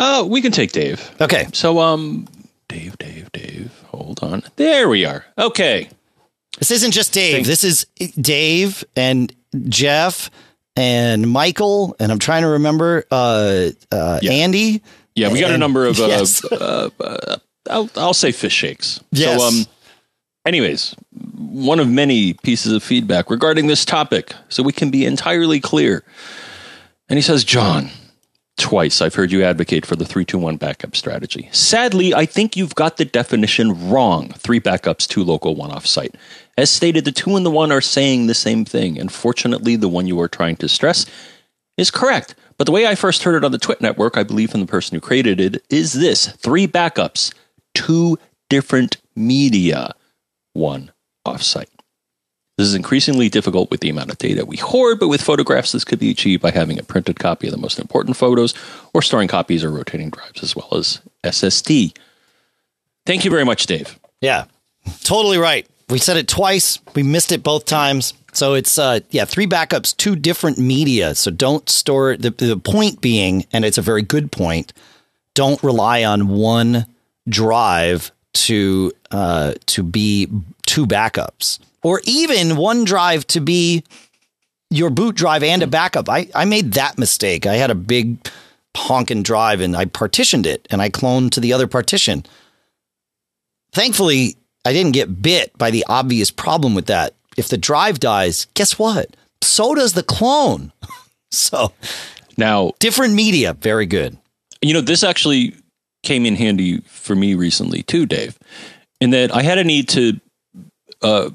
Uh, 0.01 0.25
we 0.29 0.43
can 0.43 0.51
take 0.51 0.73
Dave. 0.73 1.15
Okay. 1.21 1.47
So, 1.53 1.79
um, 1.79 2.27
Dave, 2.69 2.99
Dave, 2.99 3.31
Dave. 3.33 3.73
Hold 3.89 4.21
on. 4.23 4.43
There 4.57 4.89
we 4.89 5.05
are. 5.05 5.25
Okay. 5.39 5.89
This 6.59 6.71
isn't 6.71 6.93
just 6.93 7.13
Dave. 7.13 7.35
Thank- 7.35 7.47
This 7.47 7.65
is 7.65 7.87
Dave 8.21 8.85
and 8.97 9.33
Jeff 9.69 10.31
and 10.77 11.29
Michael, 11.31 11.95
and 12.01 12.11
I'm 12.11 12.19
trying 12.19 12.43
to 12.43 12.49
remember 12.49 13.05
uh, 13.11 13.71
uh, 13.93 14.19
Yeah. 14.23 14.33
Andy. 14.33 14.83
Yeah, 15.15 15.31
we 15.33 15.41
got 15.41 15.53
a 15.53 15.59
number 15.59 15.87
of. 15.87 16.01
Uh, 16.01 16.07
Yes. 16.07 16.45
uh, 16.53 16.91
uh, 17.01 17.37
I'll, 17.71 17.89
I'll 17.97 18.15
say 18.15 18.33
fish 18.33 18.53
shakes. 18.53 19.01
Yes. 19.13 19.41
So, 19.41 19.47
um, 19.47 19.67
anyways, 20.45 20.95
one 21.37 21.81
of 21.81 21.89
many 21.89 22.35
pieces 22.35 22.73
of 22.73 22.83
feedback 22.83 23.31
regarding 23.31 23.69
this 23.69 23.85
topic, 23.85 24.35
so 24.49 24.63
we 24.63 24.73
can 24.73 24.91
be 24.91 25.05
entirely 25.07 25.61
clear. 25.61 26.03
And 27.09 27.17
he 27.17 27.23
says, 27.23 27.45
John, 27.45 27.91
twice 28.65 29.03
I've 29.03 29.15
heard 29.15 29.31
you 29.31 29.45
advocate 29.45 29.85
for 29.85 29.95
the 29.95 30.07
three 30.07 30.25
two 30.25 30.39
one 30.39 30.57
backup 30.57 30.97
strategy. 30.97 31.51
Sadly, 31.53 32.15
I 32.15 32.25
think 32.25 32.57
you've 32.57 32.75
got 32.75 32.97
the 32.97 33.05
definition 33.05 33.91
wrong. 33.91 34.31
Three 34.31 34.59
backups, 34.59 35.07
two 35.07 35.23
local, 35.23 35.55
one 35.55 35.71
off 35.71 35.87
site. 35.87 36.15
As 36.57 36.71
stated, 36.71 37.05
the 37.05 37.13
two 37.13 37.37
and 37.37 37.45
the 37.45 37.51
one 37.51 37.71
are 37.71 37.83
saying 37.83 38.27
the 38.27 38.33
same 38.33 38.65
thing, 38.65 38.99
and 38.99 39.13
fortunately, 39.13 39.77
the 39.77 39.91
one 39.91 40.07
you 40.07 40.19
are 40.19 40.29
trying 40.29 40.57
to 40.57 40.69
stress 40.71 41.05
is 41.77 41.91
correct. 41.91 42.35
But 42.57 42.65
the 42.65 42.73
way 42.73 42.87
I 42.87 42.95
first 42.95 43.23
heard 43.25 43.35
it 43.35 43.45
on 43.45 43.53
the 43.53 43.59
TWiT 43.59 43.83
network, 43.83 44.17
I 44.17 44.23
believe 44.23 44.51
from 44.51 44.61
the 44.61 44.67
person 44.67 44.95
who 44.95 45.01
created 45.03 45.41
it, 45.41 45.63
is 45.69 45.93
this 45.93 46.29
three 46.29 46.67
backups, 46.67 47.35
two 47.75 48.19
different 48.49 48.97
media, 49.15 49.93
one 50.55 50.91
offsite. 51.27 51.74
This 52.57 52.69
is 52.69 52.75
increasingly 52.75 53.29
difficult 53.29 53.71
with 53.71 53.81
the 53.81 53.91
amount 53.91 54.11
of 54.11 54.19
data 54.19 54.47
we 54.47 54.57
hoard, 54.57 55.01
but 55.01 55.09
with 55.09 55.21
photographs, 55.21 55.73
this 55.73 55.85
could 55.85 55.99
be 55.99 56.11
achieved 56.11 56.43
by 56.43 56.53
having 56.53 56.79
a 56.79 56.85
printed 56.85 57.19
copy 57.19 57.49
of 57.49 57.53
the 57.53 57.59
most 57.59 57.81
important 57.81 58.17
photos 58.17 58.55
or 58.93 59.03
storing 59.03 59.27
copies 59.27 59.65
or 59.65 59.71
rotating 59.71 60.11
drives 60.11 60.43
as 60.43 60.55
well 60.55 60.69
as 60.73 61.01
SSD. 61.25 61.97
Thank 63.07 63.25
you 63.25 63.31
very 63.31 63.45
much, 63.45 63.67
Dave. 63.67 63.99
Yeah, 64.21 64.45
totally 65.03 65.39
right. 65.39 65.67
We 65.89 65.99
said 65.99 66.17
it 66.17 66.29
twice. 66.29 66.79
We 66.95 67.03
missed 67.03 67.33
it 67.33 67.43
both 67.43 67.67
times. 67.67 68.15
So 68.33 68.55
it's 68.55 68.79
uh 68.79 69.01
yeah, 69.11 69.25
three 69.25 69.47
backups, 69.47 69.97
two 69.97 70.17
different 70.17 70.59
media. 70.59 71.15
So 71.15 71.31
don't 71.31 71.69
store 71.69 72.17
the 72.17 72.31
the 72.31 72.57
point 72.57 73.01
being, 73.01 73.47
and 73.53 73.65
it's 73.65 73.79
a 73.79 73.83
very 73.83 74.03
good 74.03 74.33
point. 74.33 74.73
Don't 75.35 75.63
rely 75.63 76.05
on 76.05 76.29
one 76.29 76.87
drive 77.29 78.11
to 78.35 78.93
uh 79.11 79.55
to 79.67 79.83
be 79.83 80.29
two 80.67 80.87
backups, 80.87 81.59
or 81.85 82.01
even 82.05 82.57
one 82.57 82.85
drive 82.85 83.25
to 83.29 83.41
be 83.41 83.85
your 84.71 84.91
boot 84.91 85.15
drive 85.15 85.45
and 85.45 85.63
a 85.63 85.69
backup. 85.69 86.09
I 86.09 86.29
I 86.35 86.45
made 86.45 86.73
that 86.73 86.99
mistake. 86.99 87.47
I 87.47 87.55
had 87.55 87.71
a 87.71 87.77
big 87.77 88.19
honking 88.77 89.23
drive 89.23 89.61
and 89.61 89.77
I 89.77 89.85
partitioned 89.85 90.47
it 90.47 90.67
and 90.69 90.83
I 90.83 90.91
cloned 90.91 91.31
to 91.33 91.41
the 91.41 91.53
other 91.53 91.69
partition 91.69 92.25
thankfully, 93.75 94.37
I 94.65 94.73
didn't 94.73 94.93
get 94.93 95.21
bit 95.21 95.57
by 95.59 95.71
the 95.71 95.85
obvious 95.89 96.31
problem 96.31 96.75
with 96.75 96.87
that. 96.87 97.15
If 97.37 97.49
the 97.49 97.59
drive 97.59 98.01
dies, 98.01 98.47
guess 98.55 98.79
what? 98.79 99.15
So 99.43 99.75
does 99.75 99.93
the 99.93 100.03
clone. 100.03 100.73
so 101.31 101.73
Now, 102.39 102.73
different 102.79 103.15
media, 103.15 103.53
very 103.53 103.87
good. 103.87 104.17
you 104.63 104.73
know, 104.73 104.81
this 104.81 105.05
actually 105.05 105.55
came 106.03 106.25
in 106.25 106.37
handy 106.37 106.81
for 106.81 107.15
me 107.15 107.35
recently 107.35 107.83
too, 107.83 108.07
Dave, 108.07 108.39
in 109.01 109.11
that 109.11 109.35
I 109.35 109.43
had 109.43 109.59
a 109.59 109.65
need 109.65 109.89
to 109.91 110.21
uh, 111.03 111.31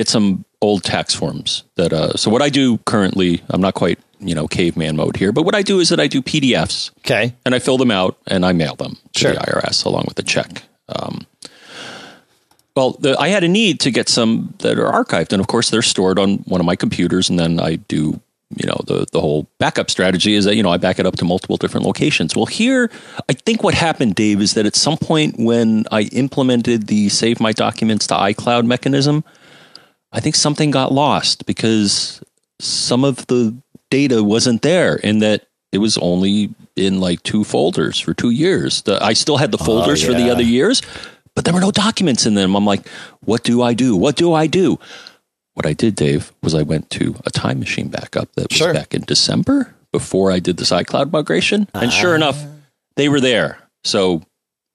get 0.00 0.08
some 0.08 0.44
old 0.62 0.82
tax 0.82 1.14
forms. 1.14 1.64
That 1.76 1.92
uh, 1.92 2.16
so 2.16 2.30
what 2.30 2.40
I 2.40 2.48
do 2.48 2.78
currently, 2.78 3.42
I'm 3.50 3.60
not 3.60 3.74
quite 3.74 3.98
you 4.18 4.34
know 4.34 4.48
caveman 4.48 4.96
mode 4.96 5.16
here, 5.16 5.30
but 5.32 5.44
what 5.44 5.54
I 5.54 5.62
do 5.62 5.78
is 5.80 5.88
that 5.90 6.00
I 6.00 6.06
do 6.08 6.22
PDFs 6.22 6.90
Okay. 7.04 7.34
and 7.44 7.54
I 7.54 7.58
fill 7.58 7.76
them 7.78 7.90
out 7.90 8.16
and 8.26 8.46
I 8.46 8.52
mail 8.52 8.76
them 8.76 8.96
to 9.12 9.18
Sure. 9.20 9.32
the 9.34 9.40
IRS 9.40 9.84
along 9.84 10.04
with 10.08 10.16
the 10.16 10.22
check. 10.22 10.62
Um, 10.88 11.26
well, 12.76 12.92
the, 13.00 13.18
I 13.18 13.28
had 13.28 13.44
a 13.44 13.48
need 13.48 13.80
to 13.80 13.90
get 13.90 14.08
some 14.08 14.54
that 14.58 14.78
are 14.78 14.90
archived, 15.04 15.32
and 15.32 15.40
of 15.40 15.46
course 15.48 15.68
they're 15.70 15.82
stored 15.82 16.18
on 16.18 16.38
one 16.46 16.60
of 16.60 16.66
my 16.66 16.76
computers, 16.76 17.28
and 17.28 17.38
then 17.38 17.60
I 17.60 17.76
do 17.76 18.20
you 18.56 18.66
know 18.66 18.80
the 18.86 19.06
the 19.12 19.20
whole 19.20 19.46
backup 19.58 19.90
strategy 19.90 20.34
is 20.34 20.44
that 20.44 20.56
you 20.56 20.62
know 20.62 20.72
I 20.72 20.78
back 20.78 20.98
it 20.98 21.06
up 21.06 21.16
to 21.16 21.24
multiple 21.24 21.56
different 21.58 21.86
locations. 21.86 22.34
Well, 22.34 22.46
here 22.46 22.90
I 23.28 23.34
think 23.34 23.62
what 23.62 23.74
happened, 23.74 24.14
Dave, 24.14 24.40
is 24.40 24.54
that 24.54 24.66
at 24.66 24.76
some 24.76 24.96
point 24.96 25.34
when 25.38 25.84
I 25.92 26.02
implemented 26.12 26.86
the 26.86 27.08
save 27.10 27.38
my 27.38 27.52
documents 27.52 28.06
to 28.08 28.14
iCloud 28.14 28.64
mechanism, 28.66 29.24
I 30.12 30.20
think 30.20 30.34
something 30.34 30.70
got 30.70 30.92
lost 30.92 31.46
because 31.46 32.22
some 32.58 33.04
of 33.04 33.26
the 33.28 33.54
data 33.90 34.22
wasn't 34.22 34.62
there, 34.62 35.00
and 35.02 35.22
that 35.22 35.46
it 35.72 35.78
was 35.78 35.98
only 35.98 36.50
in 36.76 37.00
like 37.00 37.22
two 37.22 37.44
folders 37.44 37.98
for 37.98 38.14
two 38.14 38.30
years. 38.30 38.82
The, 38.82 39.02
I 39.02 39.12
still 39.12 39.36
had 39.36 39.52
the 39.52 39.58
folders 39.58 40.02
oh, 40.02 40.08
yeah. 40.08 40.16
for 40.16 40.22
the 40.22 40.30
other 40.30 40.42
years, 40.42 40.82
but 41.34 41.44
there 41.44 41.54
were 41.54 41.60
no 41.60 41.70
documents 41.70 42.26
in 42.26 42.34
them. 42.34 42.56
I'm 42.56 42.66
like, 42.66 42.88
what 43.20 43.44
do 43.44 43.62
I 43.62 43.74
do? 43.74 43.96
What 43.96 44.16
do 44.16 44.32
I 44.32 44.46
do? 44.46 44.78
What 45.54 45.66
I 45.66 45.72
did, 45.72 45.94
Dave, 45.94 46.32
was 46.42 46.54
I 46.54 46.62
went 46.62 46.90
to 46.90 47.16
a 47.26 47.30
time 47.30 47.60
machine 47.60 47.88
backup 47.88 48.32
that 48.34 48.50
was 48.50 48.56
sure. 48.56 48.74
back 48.74 48.94
in 48.94 49.02
December 49.02 49.74
before 49.92 50.30
I 50.30 50.38
did 50.38 50.56
this 50.56 50.70
iCloud 50.70 51.12
migration. 51.12 51.68
Uh-huh. 51.74 51.84
And 51.84 51.92
sure 51.92 52.14
enough, 52.14 52.42
they 52.96 53.08
were 53.08 53.20
there. 53.20 53.58
So 53.84 54.22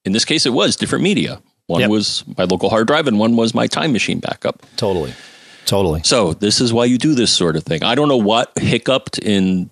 in 0.03 0.11
this 0.11 0.25
case, 0.25 0.45
it 0.45 0.53
was 0.53 0.75
different 0.75 1.03
media. 1.03 1.41
One 1.67 1.81
yep. 1.81 1.89
was 1.89 2.23
my 2.37 2.43
local 2.43 2.69
hard 2.69 2.87
drive, 2.87 3.07
and 3.07 3.19
one 3.19 3.35
was 3.35 3.53
my 3.53 3.67
time 3.67 3.91
machine 3.91 4.19
backup. 4.19 4.61
Totally. 4.77 5.13
Totally. 5.65 6.01
So 6.03 6.33
this 6.33 6.61
is 6.61 6.71
why 6.71 6.85
you 6.85 6.97
do 6.97 7.15
this 7.15 7.33
sort 7.33 7.55
of 7.55 7.63
thing. 7.63 7.83
I 7.83 7.95
don't 7.95 8.07
know 8.07 8.17
what 8.17 8.51
hiccuped 8.57 9.17
in. 9.17 9.71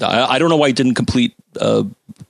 I, 0.00 0.24
I 0.24 0.38
don't 0.38 0.48
know 0.48 0.56
why 0.56 0.68
you 0.68 0.72
didn't 0.72 0.94
complete 0.94 1.34
uh, 1.60 1.84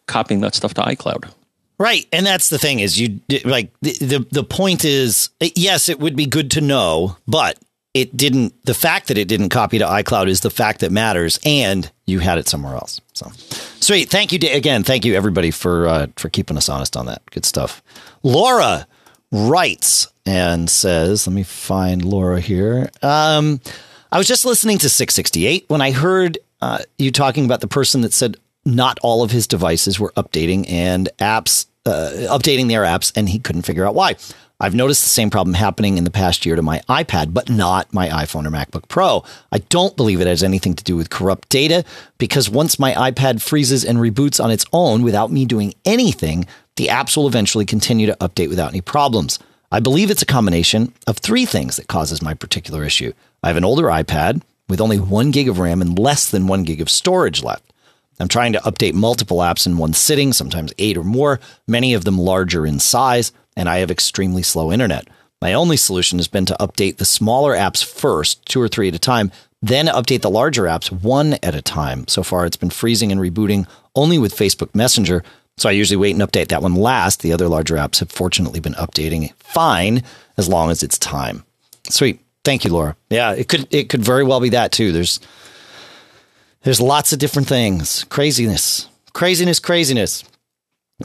copying 0.07 0.41
that 0.41 0.55
stuff 0.55 0.75
to 0.75 0.83
iCloud. 0.83 1.31
Right, 1.79 2.07
and 2.13 2.25
that's 2.25 2.51
the 2.51 2.59
thing 2.59 2.81
is 2.81 3.01
you 3.01 3.21
like 3.45 3.73
the, 3.81 3.93
the 3.95 4.27
the 4.31 4.45
point 4.45 4.85
is 4.85 5.31
yes, 5.41 5.89
it 5.89 5.99
would 5.99 6.15
be 6.15 6.27
good 6.27 6.53
to 6.53 6.61
know, 6.61 7.17
but 7.27 7.59
it 7.95 8.17
didn't 8.17 8.55
the 8.65 8.75
fact 8.75 9.09
that 9.09 9.19
it 9.19 9.27
didn't 9.27 9.49
copy 9.49 9.79
to 9.79 9.85
iCloud 9.85 10.29
is 10.29 10.41
the 10.41 10.51
fact 10.51 10.81
that 10.81 10.93
matters 10.93 11.39
and 11.45 11.91
you 12.07 12.21
had 12.21 12.39
it 12.39 12.49
somewhere 12.49 12.75
else. 12.75 13.01
So 13.13 13.31
sweet. 13.85 14.09
Thank 14.09 14.33
you 14.33 14.39
again. 14.51 14.83
Thank 14.83 15.05
you 15.05 15.15
everybody 15.15 15.51
for 15.51 15.87
uh, 15.87 16.07
for 16.17 16.29
keeping 16.29 16.57
us 16.57 16.69
honest 16.69 16.97
on 16.97 17.07
that. 17.07 17.23
Good 17.31 17.45
stuff. 17.45 17.83
Laura 18.23 18.87
writes 19.31 20.09
and 20.27 20.71
says, 20.71 21.27
let 21.27 21.35
me 21.35 21.43
find 21.43 22.05
Laura 22.05 22.41
here. 22.41 22.91
Um, 23.03 23.61
I 24.11 24.19
was 24.19 24.27
just 24.27 24.45
listening 24.45 24.79
to 24.79 24.89
668 24.89 25.65
when 25.69 25.83
I 25.83 25.91
heard 25.91 26.39
uh, 26.63 26.79
you 26.99 27.11
talking 27.11 27.45
about 27.45 27.61
the 27.61 27.69
person 27.69 28.01
that 28.03 28.13
said 28.13 28.37
not 28.65 28.99
all 29.03 29.23
of 29.23 29.31
his 29.31 29.47
devices 29.47 30.01
were 30.01 30.13
updating 30.13 30.71
and 30.71 31.09
apps 31.19 31.67
uh, 31.85 32.11
updating 32.31 32.69
their 32.69 32.83
apps 32.83 33.13
and 33.15 33.29
he 33.29 33.39
couldn't 33.39 33.63
figure 33.63 33.87
out 33.87 33.95
why. 33.95 34.17
I've 34.65 34.75
noticed 34.75 35.03
the 35.03 35.11
same 35.11 35.29
problem 35.29 35.53
happening 35.53 35.99
in 35.99 36.05
the 36.05 36.11
past 36.11 36.47
year 36.47 36.57
to 36.57 36.63
my 36.63 36.81
iPad, 36.89 37.35
but 37.35 37.51
not 37.51 37.93
my 37.93 38.09
iPhone 38.09 38.47
or 38.47 38.51
MacBook 38.51 38.89
Pro. 38.89 39.23
I 39.53 39.59
don't 39.59 39.95
believe 39.95 40.23
it 40.23 40.27
has 40.27 40.43
anything 40.43 40.73
to 40.73 40.83
do 40.83 40.97
with 40.97 41.11
corrupt 41.11 41.51
data 41.51 41.85
because 42.17 42.49
once 42.49 42.79
my 42.79 42.95
iPad 42.95 43.43
freezes 43.43 43.85
and 43.85 43.99
reboots 43.99 44.43
on 44.43 44.51
its 44.51 44.65
own 44.73 45.03
without 45.03 45.31
me 45.31 45.45
doing 45.45 45.75
anything, 45.85 46.47
the 46.77 46.87
apps 46.87 47.15
will 47.15 47.27
eventually 47.27 47.67
continue 47.67 48.07
to 48.07 48.17
update 48.23 48.49
without 48.49 48.71
any 48.71 48.81
problems. 48.81 49.39
I 49.71 49.81
believe 49.81 50.11
it's 50.11 50.23
a 50.23 50.27
combination 50.27 50.95
of 51.07 51.19
three 51.19 51.45
things 51.45 51.77
that 51.77 51.89
causes 51.89 52.23
my 52.23 52.33
particular 52.33 52.85
issue. 52.85 53.13
I 53.43 53.49
have 53.49 53.59
an 53.59 53.67
older 53.67 53.89
iPad 53.89 54.41
with 54.71 54.81
only 54.81 54.99
one 54.99 55.31
gig 55.31 55.51
of 55.51 55.59
RAM 55.59 55.83
and 55.83 55.99
less 55.99 56.31
than 56.31 56.47
one 56.47 56.63
gig 56.63 56.81
of 56.81 56.89
storage 56.89 57.43
left. 57.43 57.71
I'm 58.19 58.29
trying 58.29 58.55
to 58.55 58.61
update 58.61 58.95
multiple 58.95 59.39
apps 59.39 59.67
in 59.67 59.77
one 59.77 59.93
sitting, 59.93 60.33
sometimes 60.33 60.73
eight 60.79 60.97
or 60.97 61.05
more, 61.05 61.39
many 61.67 61.93
of 61.93 62.05
them 62.05 62.17
larger 62.17 62.67
in 62.67 62.79
size 62.79 63.31
and 63.57 63.69
I 63.69 63.79
have 63.79 63.91
extremely 63.91 64.43
slow 64.43 64.73
internet. 64.73 65.09
My 65.41 65.53
only 65.53 65.77
solution 65.77 66.19
has 66.19 66.29
been 66.29 66.47
to 66.47 66.57
update 66.59 66.97
the 66.97 67.05
smaller 67.05 67.55
apps 67.55 67.85
first, 67.85 68.45
two 68.47 68.61
or 68.61 68.69
three 68.69 68.89
at 68.89 68.95
a 68.95 68.99
time, 68.99 69.31
then 69.61 69.87
update 69.87 70.23
the 70.23 70.31
larger 70.31 70.65
apps 70.65 70.91
one 70.91 71.35
at 71.43 71.55
a 71.55 71.63
time. 71.63 72.07
So 72.09 72.23
far, 72.23 72.47
it's 72.47 72.57
been 72.57 72.71
freezing 72.71 73.11
and 73.13 73.21
rebooting 73.21 73.67
only 73.95 74.19
with 74.19 74.35
Facebook 74.35 74.75
Messenger. 74.75 75.23
So 75.57 75.69
I 75.69 75.73
usually 75.73 75.97
wait 75.97 76.15
and 76.15 76.23
update 76.23 76.49
that 76.49 76.63
one 76.63 76.75
last. 76.75 77.21
The 77.21 77.33
other 77.33 77.49
larger 77.49 77.77
apps 77.77 78.01
have 78.01 78.11
fortunately 78.11 78.61
been 78.61 78.75
updating 78.75 79.33
fine 79.39 80.03
as 80.37 80.49
long 80.49 80.71
as 80.71 80.83
it's 80.83 80.99
time. 80.99 81.45
Sweet. 81.89 82.21
Thank 82.45 82.65
you, 82.65 82.71
Laura. 82.71 82.97
Yeah, 83.09 83.33
it 83.33 83.49
could 83.49 83.73
it 83.73 83.89
could 83.89 84.05
very 84.05 84.23
well 84.23 84.41
be 84.41 84.51
that 84.51 84.71
too. 84.71 84.93
There's 84.93 85.19
there's 86.63 86.81
lots 86.81 87.13
of 87.13 87.19
different 87.19 87.49
things. 87.49 88.05
Craziness. 88.05 88.89
Craziness, 89.15 89.61
craziness. 89.61 90.25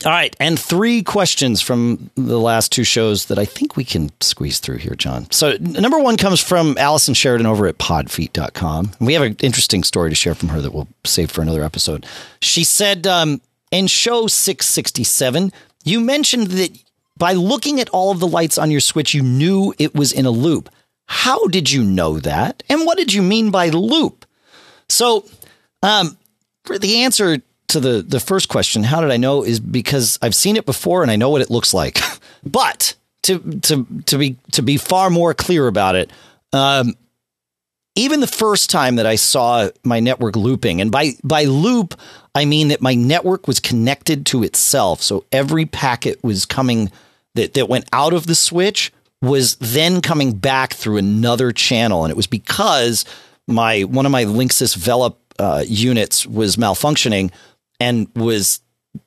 All 0.06 0.12
right. 0.12 0.36
And 0.40 0.60
three 0.60 1.02
questions 1.02 1.62
from 1.62 2.12
the 2.16 2.40
last 2.40 2.72
two 2.72 2.84
shows 2.84 3.26
that 3.26 3.40
I 3.40 3.46
think 3.46 3.76
we 3.76 3.84
can 3.84 4.12
squeeze 4.22 4.60
through 4.60 4.78
here, 4.78 4.94
John. 4.94 5.30
So, 5.32 5.58
number 5.60 6.00
one 6.00 6.16
comes 6.16 6.42
from 6.42 6.78
Allison 6.78 7.16
Sheridan 7.16 7.48
over 7.48 7.66
at 7.66 7.80
podfeet.com. 7.80 8.92
We 9.00 9.14
have 9.14 9.24
an 9.24 9.36
interesting 9.42 9.84
story 9.84 10.10
to 10.10 10.16
share 10.16 10.36
from 10.36 10.50
her 10.50 10.62
that 10.62 10.74
we'll 10.74 10.88
save 11.06 11.32
for 11.32 11.42
another 11.42 11.64
episode. 11.64 12.06
She 12.40 12.64
said 12.64 13.08
um, 13.08 13.42
in 13.72 13.88
show 13.88 14.28
667, 14.28 15.52
you 15.84 16.00
mentioned 16.00 16.48
that 16.48 16.78
by 17.18 17.34
looking 17.34 17.80
at 17.80 17.90
all 17.90 18.12
of 18.12 18.20
the 18.20 18.28
lights 18.28 18.60
on 18.60 18.70
your 18.70 18.82
switch, 18.82 19.16
you 19.16 19.24
knew 19.24 19.74
it 19.80 19.96
was 19.96 20.12
in 20.14 20.28
a 20.28 20.32
loop. 20.32 20.70
How 21.08 21.48
did 21.48 21.72
you 21.72 21.84
know 21.84 22.20
that? 22.20 22.62
And 22.70 22.86
what 22.86 22.98
did 23.00 23.12
you 23.12 23.24
mean 23.24 23.50
by 23.50 23.70
loop? 23.70 24.28
So, 24.88 25.26
um, 25.82 26.16
the 26.68 27.04
answer 27.04 27.40
to 27.70 27.80
the 27.80 28.02
the 28.02 28.20
first 28.20 28.50
question, 28.50 28.84
how 28.84 29.02
did 29.02 29.12
I 29.12 29.18
know? 29.18 29.44
Is 29.44 29.60
because 29.60 30.20
I've 30.22 30.36
seen 30.36 30.58
it 30.58 30.66
before 30.66 31.02
and 31.02 31.12
I 31.12 31.16
know 31.16 31.30
what 31.30 31.42
it 31.42 31.50
looks 31.50 31.74
like. 31.74 32.00
but 32.44 32.96
to 33.24 33.40
to 33.62 33.86
to 34.06 34.18
be 34.18 34.38
to 34.52 34.62
be 34.62 34.78
far 34.78 35.10
more 35.10 35.34
clear 35.34 35.68
about 35.68 35.96
it, 35.96 36.12
um, 36.54 36.94
even 37.96 38.20
the 38.20 38.28
first 38.28 38.70
time 38.70 38.96
that 38.98 39.06
I 39.06 39.16
saw 39.16 39.70
my 39.84 40.00
network 40.00 40.36
looping, 40.36 40.82
and 40.82 40.92
by 40.92 41.14
by 41.24 41.46
loop 41.46 42.00
I 42.36 42.46
mean 42.46 42.70
that 42.70 42.82
my 42.82 42.96
network 42.96 43.48
was 43.48 43.60
connected 43.60 44.26
to 44.28 44.44
itself, 44.44 45.02
so 45.02 45.26
every 45.32 45.66
packet 45.66 46.24
was 46.24 46.46
coming 46.46 46.92
that 47.36 47.54
that 47.54 47.70
went 47.70 47.86
out 47.94 48.14
of 48.14 48.28
the 48.28 48.36
switch 48.36 48.92
was 49.22 49.56
then 49.56 50.02
coming 50.02 50.34
back 50.34 50.74
through 50.74 50.98
another 50.98 51.52
channel, 51.52 52.04
and 52.04 52.12
it 52.12 52.18
was 52.18 52.28
because 52.28 53.06
my 53.48 53.82
one 53.82 54.06
of 54.06 54.12
my 54.12 54.26
Linksys 54.26 54.78
Velop 54.78 55.16
uh, 55.40 55.64
units 55.68 56.26
was 56.26 56.58
malfunctioning 56.58 57.32
and 57.80 58.08
was 58.16 58.62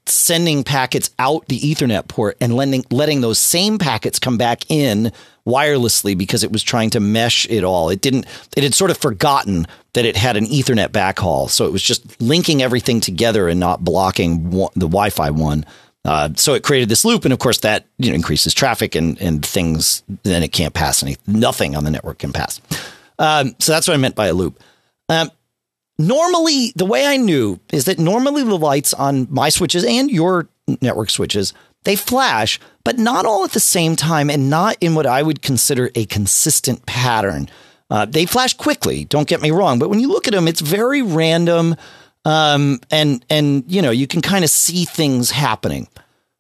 sending 0.07 0.65
packets 0.65 1.11
out 1.19 1.47
the 1.49 1.59
Ethernet 1.59 2.09
port 2.09 2.37
and 2.41 2.55
letting 2.55 2.85
letting 2.91 3.21
those 3.21 3.39
same 3.39 3.79
packets 3.79 4.19
come 4.19 4.39
back 4.39 4.71
in 4.71 5.13
wirelessly 5.47 6.17
because 6.17 6.45
it 6.45 6.53
was 6.53 6.63
trying 6.63 6.91
to 6.91 7.01
mesh 7.01 7.49
it 7.49 7.65
all. 7.65 7.91
It 7.91 8.01
didn't. 8.01 8.27
It 8.57 8.63
had 8.63 8.75
sort 8.75 8.91
of 8.91 8.99
forgotten 8.99 9.67
that 9.95 10.05
it 10.05 10.17
had 10.17 10.37
an 10.37 10.47
Ethernet 10.47 10.89
backhaul, 10.89 11.51
so 11.51 11.67
it 11.67 11.73
was 11.73 11.83
just 11.83 12.21
linking 12.21 12.63
everything 12.63 13.01
together 13.01 13.49
and 13.49 13.59
not 13.59 13.85
blocking 13.85 14.51
the 14.51 14.89
Wi-Fi 14.89 15.31
one. 15.31 15.67
Uh, 16.05 16.31
so 16.37 16.55
it 16.55 16.65
created 16.65 16.89
this 16.89 17.05
loop, 17.05 17.25
and 17.25 17.33
of 17.33 17.39
course 17.39 17.59
that 17.59 17.87
you 17.99 18.11
know 18.11 18.15
increases 18.15 18.55
traffic 18.55 18.95
and 18.95 19.21
and 19.21 19.45
things. 19.45 20.03
Then 20.23 20.43
it 20.43 20.53
can't 20.53 20.75
pass 20.75 21.03
any 21.03 21.17
nothing 21.27 21.77
on 21.77 21.85
the 21.85 21.91
network 21.91 22.19
can 22.19 22.33
pass. 22.33 22.61
Um, 23.19 23.55
so 23.59 23.73
that's 23.73 23.87
what 23.87 23.95
I 23.95 23.99
meant 23.99 24.17
by 24.17 24.29
a 24.29 24.35
loop. 24.35 24.63
Um, 25.09 25.31
normally 26.07 26.73
the 26.77 26.87
way 26.87 27.07
I 27.07 27.17
knew 27.17 27.61
is 27.73 27.85
that 27.87 27.99
normally 27.99 28.43
the 28.43 28.59
lights 28.59 28.93
on 28.95 29.27
my 29.31 29.49
switches 29.49 29.85
and 29.85 30.11
your 30.11 30.49
network 30.81 31.11
switches 31.11 31.55
they 31.85 31.97
flash, 31.97 32.61
but 32.85 32.99
not 32.99 33.27
all 33.27 33.45
at 33.45 33.53
the 33.53 33.61
same 33.61 33.97
time 33.97 34.31
and 34.31 34.49
not 34.49 34.77
in 34.81 34.95
what 34.95 35.07
I 35.07 35.23
would 35.23 35.43
consider 35.43 35.91
a 35.95 36.07
consistent 36.07 36.87
pattern. 36.87 37.49
Uh, 37.91 38.07
they 38.07 38.25
flash 38.25 38.55
quickly, 38.55 39.05
don't 39.05 39.29
get 39.29 39.43
me 39.43 39.51
wrong, 39.51 39.79
but 39.79 39.91
when 39.91 40.01
you 40.01 40.09
look 40.09 40.27
at 40.27 40.33
them, 40.33 40.49
it's 40.49 40.61
very 40.61 41.03
random, 41.03 41.77
um, 42.25 42.81
and 42.91 43.25
and 43.29 43.65
you 43.67 43.83
know 43.83 43.91
you 43.91 44.07
can 44.07 44.23
kind 44.23 44.45
of 44.45 44.51
see 44.51 44.85
things 44.85 45.31
happening. 45.33 45.89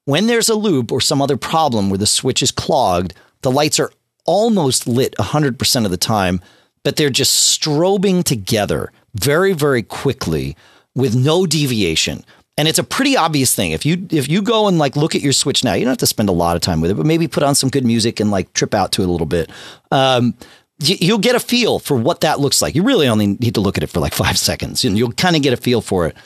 When 0.04 0.28
there's 0.28 0.48
a 0.48 0.54
loop 0.54 0.90
or 0.90 1.00
some 1.00 1.20
other 1.20 1.36
problem 1.36 1.90
where 1.90 1.98
the 1.98 2.06
switch 2.06 2.42
is 2.42 2.50
clogged, 2.50 3.14
the 3.42 3.50
lights 3.50 3.78
are 3.78 3.92
almost 4.24 4.86
lit 4.86 5.14
100% 5.18 5.84
of 5.84 5.90
the 5.90 5.96
time, 5.96 6.40
but 6.84 6.96
they're 6.96 7.10
just 7.10 7.60
strobing 7.60 8.24
together 8.24 8.92
very, 9.14 9.52
very 9.52 9.82
quickly 9.82 10.56
with 10.94 11.14
no 11.14 11.46
deviation. 11.46 12.24
And 12.58 12.68
it's 12.68 12.78
a 12.78 12.84
pretty 12.84 13.16
obvious 13.16 13.54
thing. 13.54 13.70
If 13.70 13.86
you 13.86 14.06
if 14.10 14.28
you 14.28 14.42
go 14.42 14.68
and 14.68 14.78
like 14.78 14.94
look 14.94 15.14
at 15.14 15.22
your 15.22 15.32
Switch 15.32 15.64
now, 15.64 15.72
you 15.72 15.84
don't 15.84 15.92
have 15.92 15.98
to 15.98 16.06
spend 16.06 16.28
a 16.28 16.32
lot 16.32 16.54
of 16.54 16.62
time 16.62 16.80
with 16.80 16.90
it, 16.90 16.94
but 16.94 17.06
maybe 17.06 17.26
put 17.26 17.42
on 17.42 17.54
some 17.54 17.70
good 17.70 17.84
music 17.84 18.20
and 18.20 18.30
like 18.30 18.52
trip 18.52 18.74
out 18.74 18.92
to 18.92 19.02
it 19.02 19.08
a 19.08 19.10
little 19.10 19.26
bit. 19.26 19.50
Um, 19.90 20.34
you'll 20.78 21.18
get 21.18 21.34
a 21.34 21.40
feel 21.40 21.78
for 21.78 21.96
what 21.96 22.20
that 22.20 22.40
looks 22.40 22.60
like. 22.60 22.74
You 22.74 22.82
really 22.82 23.08
only 23.08 23.28
need 23.28 23.54
to 23.54 23.60
look 23.60 23.78
at 23.78 23.84
it 23.84 23.88
for 23.88 24.00
like 24.00 24.14
five 24.14 24.36
seconds, 24.38 24.84
and 24.84 24.98
you'll 24.98 25.12
kind 25.12 25.34
of 25.34 25.42
get 25.42 25.52
a 25.54 25.56
feel 25.56 25.80
for 25.80 26.06
it. 26.06 26.16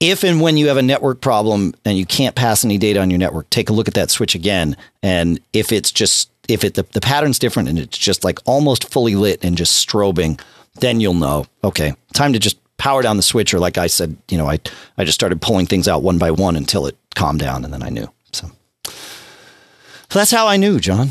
If 0.00 0.22
and 0.22 0.40
when 0.40 0.56
you 0.56 0.68
have 0.68 0.76
a 0.76 0.82
network 0.82 1.20
problem 1.20 1.74
and 1.84 1.98
you 1.98 2.06
can't 2.06 2.36
pass 2.36 2.64
any 2.64 2.78
data 2.78 3.00
on 3.00 3.10
your 3.10 3.18
network, 3.18 3.50
take 3.50 3.68
a 3.68 3.72
look 3.72 3.88
at 3.88 3.94
that 3.94 4.10
switch 4.10 4.36
again. 4.36 4.76
And 5.02 5.40
if 5.52 5.72
it's 5.72 5.90
just 5.90 6.30
if 6.48 6.64
it 6.64 6.74
the, 6.74 6.82
the 6.92 7.00
pattern's 7.00 7.38
different 7.38 7.68
and 7.68 7.78
it's 7.78 7.96
just 7.96 8.24
like 8.24 8.38
almost 8.46 8.90
fully 8.90 9.14
lit 9.14 9.44
and 9.44 9.56
just 9.56 9.86
strobing, 9.86 10.40
then 10.80 11.00
you'll 11.00 11.14
know, 11.14 11.46
okay, 11.62 11.94
time 12.14 12.32
to 12.32 12.38
just 12.38 12.58
power 12.78 13.02
down 13.02 13.16
the 13.16 13.22
switch. 13.22 13.52
Or 13.52 13.58
like 13.58 13.78
I 13.78 13.86
said, 13.86 14.16
you 14.28 14.38
know, 14.38 14.48
I, 14.48 14.58
I 14.96 15.04
just 15.04 15.14
started 15.14 15.40
pulling 15.40 15.66
things 15.66 15.86
out 15.86 16.02
one 16.02 16.18
by 16.18 16.30
one 16.30 16.56
until 16.56 16.86
it 16.86 16.96
calmed 17.14 17.40
down 17.40 17.64
and 17.64 17.72
then 17.72 17.82
I 17.82 17.90
knew. 17.90 18.10
So, 18.32 18.50
so 18.84 20.18
that's 20.18 20.30
how 20.30 20.46
I 20.46 20.56
knew, 20.56 20.80
John. 20.80 21.10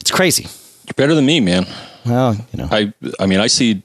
It's 0.00 0.10
crazy. 0.10 0.44
You're 0.86 0.94
better 0.96 1.14
than 1.14 1.26
me, 1.26 1.40
man. 1.40 1.66
Well, 2.06 2.34
you 2.52 2.58
know, 2.58 2.68
I, 2.70 2.92
I 3.18 3.26
mean, 3.26 3.40
I 3.40 3.46
see 3.46 3.82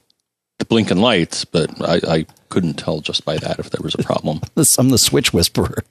the 0.58 0.64
blinking 0.64 0.98
lights, 0.98 1.44
but 1.44 1.70
I, 1.82 2.00
I 2.16 2.26
couldn't 2.48 2.74
tell 2.74 3.00
just 3.00 3.24
by 3.24 3.36
that 3.36 3.58
if 3.58 3.70
there 3.70 3.82
was 3.82 3.94
a 3.94 4.02
problem. 4.02 4.40
I'm 4.78 4.88
the 4.88 4.98
switch 4.98 5.32
whisperer. 5.32 5.84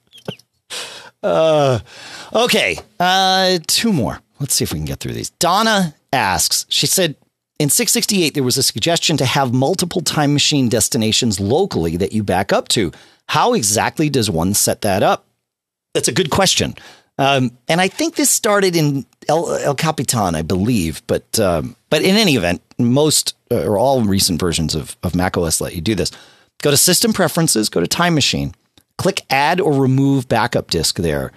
Uh, 1.25 1.79
okay, 2.33 2.77
uh, 2.99 3.59
two 3.67 3.91
more. 3.91 4.21
Let's 4.39 4.53
see 4.53 4.63
if 4.63 4.73
we 4.73 4.79
can 4.79 4.85
get 4.85 4.99
through 4.99 5.13
these. 5.13 5.29
Donna 5.31 5.95
asks, 6.11 6.65
she 6.69 6.87
said, 6.87 7.15
in 7.57 7.69
668, 7.69 8.33
there 8.33 8.43
was 8.43 8.57
a 8.57 8.63
suggestion 8.63 9.17
to 9.17 9.25
have 9.25 9.53
multiple 9.53 10.01
time 10.01 10.33
machine 10.33 10.67
destinations 10.67 11.39
locally 11.39 11.97
that 11.97 12.11
you 12.11 12.23
back 12.23 12.51
up 12.51 12.67
to. 12.69 12.91
How 13.27 13.53
exactly 13.53 14.09
does 14.09 14.29
one 14.29 14.53
set 14.53 14.81
that 14.81 15.03
up? 15.03 15.25
That's 15.93 16.09
a 16.09 16.13
good 16.13 16.29
question. 16.29 16.75
Um, 17.17 17.57
and 17.69 17.79
I 17.79 17.87
think 17.87 18.15
this 18.15 18.29
started 18.29 18.75
in 18.75 19.05
El, 19.29 19.49
El 19.55 19.75
Capitan, 19.75 20.35
I 20.35 20.41
believe. 20.41 21.01
But 21.07 21.39
um, 21.39 21.77
but 21.89 22.01
in 22.01 22.17
any 22.17 22.35
event, 22.35 22.61
most 22.77 23.35
uh, 23.49 23.65
or 23.65 23.77
all 23.77 24.01
recent 24.01 24.39
versions 24.39 24.75
of, 24.75 24.97
of 25.01 25.15
macOS 25.15 25.61
let 25.61 25.75
you 25.75 25.81
do 25.81 25.95
this. 25.95 26.11
Go 26.61 26.71
to 26.71 26.77
System 26.77 27.13
Preferences, 27.13 27.69
go 27.69 27.79
to 27.79 27.87
Time 27.87 28.15
Machine, 28.15 28.53
click 28.97 29.21
Add 29.29 29.59
or 29.59 29.73
Remove 29.73 30.27
Backup 30.27 30.69
Disk 30.69 30.97
there. 30.97 31.31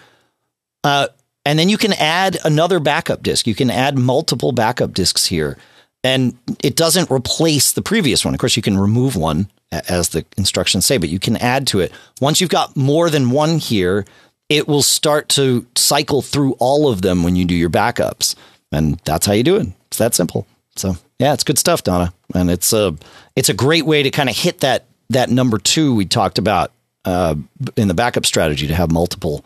Uh, 0.85 1.09
and 1.45 1.59
then 1.59 1.71
you 1.71 1.79
can 1.79 1.95
add 1.95 2.37
another 2.45 2.79
backup 2.79 3.23
disk. 3.23 3.47
You 3.47 3.55
can 3.55 3.71
add 3.71 3.97
multiple 3.97 4.53
backup 4.53 4.93
disks 4.93 5.25
here. 5.25 5.57
And 6.05 6.37
it 6.63 6.77
doesn't 6.77 7.11
replace 7.11 7.73
the 7.73 7.81
previous 7.81 8.23
one. 8.23 8.35
Of 8.35 8.41
course, 8.41 8.55
you 8.55 8.63
can 8.63 8.77
remove 8.77 9.17
one 9.17 9.49
as 9.73 10.11
the 10.11 10.27
instructions 10.37 10.85
say, 10.85 10.99
but 10.99 11.09
you 11.09 11.19
can 11.19 11.39
add 11.39 11.67
to 11.69 11.81
it. 11.81 11.91
Once 12.21 12.41
you've 12.41 12.51
got 12.51 12.77
more 12.77 13.09
than 13.09 13.31
one 13.31 13.59
here, 13.59 14.05
it 14.49 14.69
will 14.69 14.83
start 14.83 15.31
to 15.31 15.67
cycle 15.75 16.23
through 16.23 16.53
all 16.59 16.89
of 16.89 17.03
them 17.03 17.23
when 17.23 17.35
you 17.35 17.45
do 17.47 17.55
your 17.55 17.71
backups. 17.71 18.35
And 18.71 18.99
that's 19.05 19.25
how 19.25 19.33
you 19.33 19.43
do 19.43 19.57
it. 19.57 19.69
It's 19.87 19.99
that 19.99 20.15
simple. 20.15 20.47
So 20.77 20.97
yeah, 21.19 21.33
it's 21.33 21.45
good 21.45 21.59
stuff, 21.59 21.83
Donna. 21.83 22.13
And 22.35 22.51
it's 22.51 22.73
a 22.73 22.95
it's 23.35 23.49
a 23.49 23.55
great 23.55 23.87
way 23.87 24.03
to 24.03 24.11
kind 24.11 24.29
of 24.29 24.37
hit 24.37 24.61
that 24.61 24.85
that 25.11 25.31
number 25.31 25.59
two 25.59 25.95
we 25.95 26.05
talked 26.05 26.39
about 26.39 26.73
uh, 27.05 27.35
in 27.77 27.89
the 27.89 27.95
backup 27.95 28.27
strategy 28.27 28.67
to 28.67 28.75
have 28.75 28.91
multiple 28.91 29.45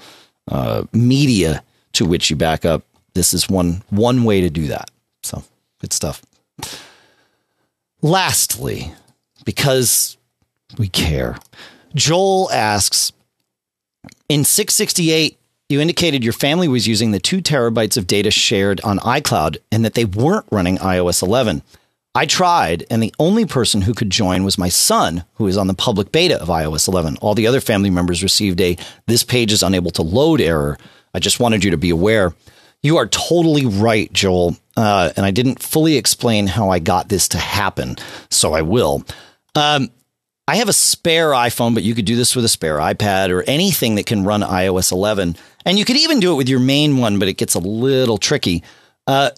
uh, 0.49 0.85
media 0.93 1.62
to 1.93 2.05
which 2.05 2.31
you 2.31 2.37
back 2.37 2.65
up. 2.65 2.83
This 3.15 3.35
is 3.35 3.49
one 3.49 3.83
one 3.91 4.24
way 4.24 4.41
to 4.41 4.51
do 4.51 4.69
that. 4.69 4.91
So 5.23 5.45
good 5.81 5.93
stuff. 5.93 6.23
Lastly, 8.01 8.93
because 9.45 10.16
we 10.79 10.89
care, 10.89 11.39
Joel 11.95 12.51
asks 12.51 13.12
in 14.29 14.45
668, 14.45 15.39
you 15.69 15.81
indicated 15.81 16.24
your 16.24 16.33
family 16.33 16.69
was 16.69 16.89
using 16.89 17.12
the 17.12 17.20
two 17.20 17.41
terabytes 17.41 17.97
of 17.97 18.07
data 18.07 18.31
shared 18.31 18.81
on 18.83 18.99
iCloud 19.01 19.59
and 19.70 19.85
that 19.85 19.95
they 19.95 20.05
weren't 20.05 20.47
running 20.51 20.79
iOS 20.79 21.23
11. 21.23 21.62
I 22.15 22.27
tried, 22.27 22.85
and 22.91 23.03
the 23.03 23.15
only 23.19 23.47
person 23.47 23.83
who 23.83 23.95
could 23.95 24.11
join 24.11 24.45
was 24.45 24.59
my 24.59 24.69
son, 24.69 25.25
who 25.35 25.47
is 25.47 25.57
on 25.57 25.67
the 25.67 25.75
public 25.75 26.13
beta 26.13 26.39
of 26.41 26.49
iOS 26.49 26.87
11. 26.87 27.17
All 27.23 27.35
the 27.35 27.47
other 27.47 27.61
family 27.61 27.89
members 27.89 28.23
received 28.23 28.61
a 28.61 28.77
this 29.07 29.25
page 29.25 29.51
is 29.51 29.63
unable 29.63 29.91
to 29.93 30.03
load 30.03 30.41
error. 30.41 30.77
I 31.15 31.21
just 31.21 31.41
wanted 31.41 31.65
you 31.65 31.71
to 31.71 31.79
be 31.79 31.89
aware. 31.89 32.35
You 32.83 32.99
are 32.99 33.07
totally 33.07 33.65
right, 33.65 34.13
Joel. 34.13 34.57
Uh, 34.77 35.11
and 35.17 35.25
I 35.25 35.31
didn't 35.31 35.63
fully 35.63 35.97
explain 35.97 36.49
how 36.49 36.69
I 36.69 36.81
got 36.81 37.09
this 37.09 37.29
to 37.29 37.39
happen, 37.39 37.97
so 38.31 38.53
I 38.53 38.63
will. 38.63 39.05
Um, 39.55 39.91
I 40.49 40.57
have 40.57 40.69
a 40.69 40.75
spare 40.75 41.31
iPhone, 41.31 41.73
but 41.73 41.83
you 41.83 41.95
could 41.95 42.05
do 42.05 42.17
this 42.17 42.35
with 42.35 42.45
a 42.45 42.49
spare 42.49 42.79
iPad 42.79 43.31
or 43.31 43.43
anything 43.45 43.95
that 43.95 44.07
can 44.07 44.25
run 44.25 44.41
iOS 44.43 44.93
11. 44.93 45.37
And 45.65 45.79
you 45.79 45.85
could 45.85 45.97
even 45.97 46.21
do 46.21 46.33
it 46.33 46.37
with 46.37 46.49
your 46.49 46.61
main 46.61 46.99
one, 46.99 47.19
but 47.19 47.29
it 47.29 47.35
gets 47.39 47.55
a 47.55 47.61
little 47.61 48.19
tricky. 48.19 48.63
Uh, 49.07 49.31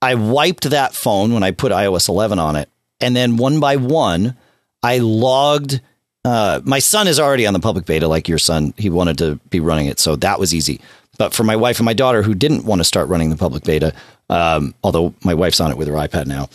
I 0.00 0.14
wiped 0.14 0.64
that 0.70 0.94
phone 0.94 1.32
when 1.32 1.42
I 1.42 1.50
put 1.50 1.72
iOS 1.72 2.08
11 2.08 2.38
on 2.38 2.56
it. 2.56 2.68
And 3.00 3.14
then 3.14 3.36
one 3.36 3.60
by 3.60 3.76
one, 3.76 4.36
I 4.82 4.98
logged. 4.98 5.80
Uh, 6.24 6.60
my 6.64 6.78
son 6.78 7.08
is 7.08 7.18
already 7.18 7.46
on 7.46 7.54
the 7.54 7.60
public 7.60 7.86
beta, 7.86 8.08
like 8.08 8.28
your 8.28 8.38
son. 8.38 8.74
He 8.76 8.90
wanted 8.90 9.18
to 9.18 9.36
be 9.50 9.60
running 9.60 9.86
it. 9.86 9.98
So 9.98 10.16
that 10.16 10.38
was 10.38 10.54
easy. 10.54 10.80
But 11.16 11.34
for 11.34 11.42
my 11.42 11.56
wife 11.56 11.78
and 11.78 11.84
my 11.84 11.94
daughter 11.94 12.22
who 12.22 12.34
didn't 12.34 12.64
want 12.64 12.80
to 12.80 12.84
start 12.84 13.08
running 13.08 13.30
the 13.30 13.36
public 13.36 13.64
beta, 13.64 13.92
um, 14.30 14.74
although 14.84 15.14
my 15.24 15.34
wife's 15.34 15.60
on 15.60 15.70
it 15.70 15.76
with 15.76 15.88
her 15.88 15.94
iPad 15.94 16.26
now, 16.26 16.48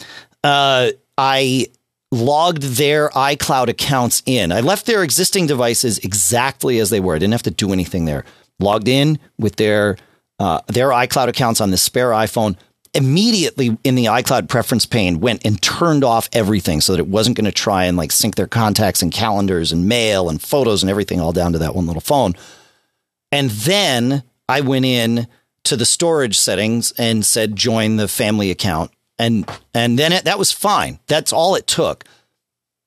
uh, 0.43 0.91
I 1.17 1.67
logged 2.11 2.61
their 2.61 3.09
iCloud 3.09 3.67
accounts 3.67 4.23
in. 4.25 4.51
I 4.51 4.61
left 4.61 4.85
their 4.85 5.03
existing 5.03 5.47
devices 5.47 5.97
exactly 5.99 6.79
as 6.79 6.89
they 6.89 6.99
were. 6.99 7.15
I 7.15 7.19
didn't 7.19 7.33
have 7.33 7.43
to 7.43 7.51
do 7.51 7.73
anything 7.73 8.05
there. 8.05 8.23
Logged 8.59 8.87
in 8.87 9.19
with 9.37 9.55
their 9.57 9.97
uh, 10.39 10.61
their 10.67 10.89
iCloud 10.89 11.27
accounts 11.27 11.61
on 11.61 11.71
the 11.71 11.77
spare 11.77 12.11
iPhone. 12.11 12.55
Immediately 12.95 13.77
in 13.83 13.95
the 13.95 14.05
iCloud 14.05 14.49
preference 14.49 14.85
pane, 14.85 15.19
went 15.19 15.45
and 15.45 15.61
turned 15.61 16.03
off 16.03 16.29
everything 16.31 16.79
so 16.79 16.93
that 16.93 16.99
it 16.99 17.07
wasn't 17.07 17.35
going 17.35 17.45
to 17.45 17.51
try 17.51 17.85
and 17.85 17.97
like 17.97 18.11
sync 18.11 18.35
their 18.35 18.47
contacts 18.47 19.01
and 19.01 19.11
calendars 19.11 19.71
and 19.71 19.87
mail 19.87 20.29
and 20.29 20.41
photos 20.41 20.83
and 20.83 20.89
everything 20.89 21.19
all 21.19 21.31
down 21.31 21.53
to 21.53 21.59
that 21.59 21.75
one 21.75 21.87
little 21.87 22.01
phone. 22.01 22.33
And 23.31 23.49
then 23.49 24.23
I 24.47 24.61
went 24.61 24.85
in 24.85 25.27
to 25.63 25.75
the 25.75 25.85
storage 25.85 26.37
settings 26.37 26.91
and 26.97 27.25
said 27.25 27.55
join 27.55 27.95
the 27.95 28.07
family 28.07 28.51
account 28.51 28.91
and 29.19 29.49
and 29.73 29.97
then 29.97 30.11
it, 30.11 30.25
that 30.25 30.39
was 30.39 30.51
fine. 30.51 30.99
That's 31.07 31.33
all 31.33 31.55
it 31.55 31.67
took. 31.67 32.03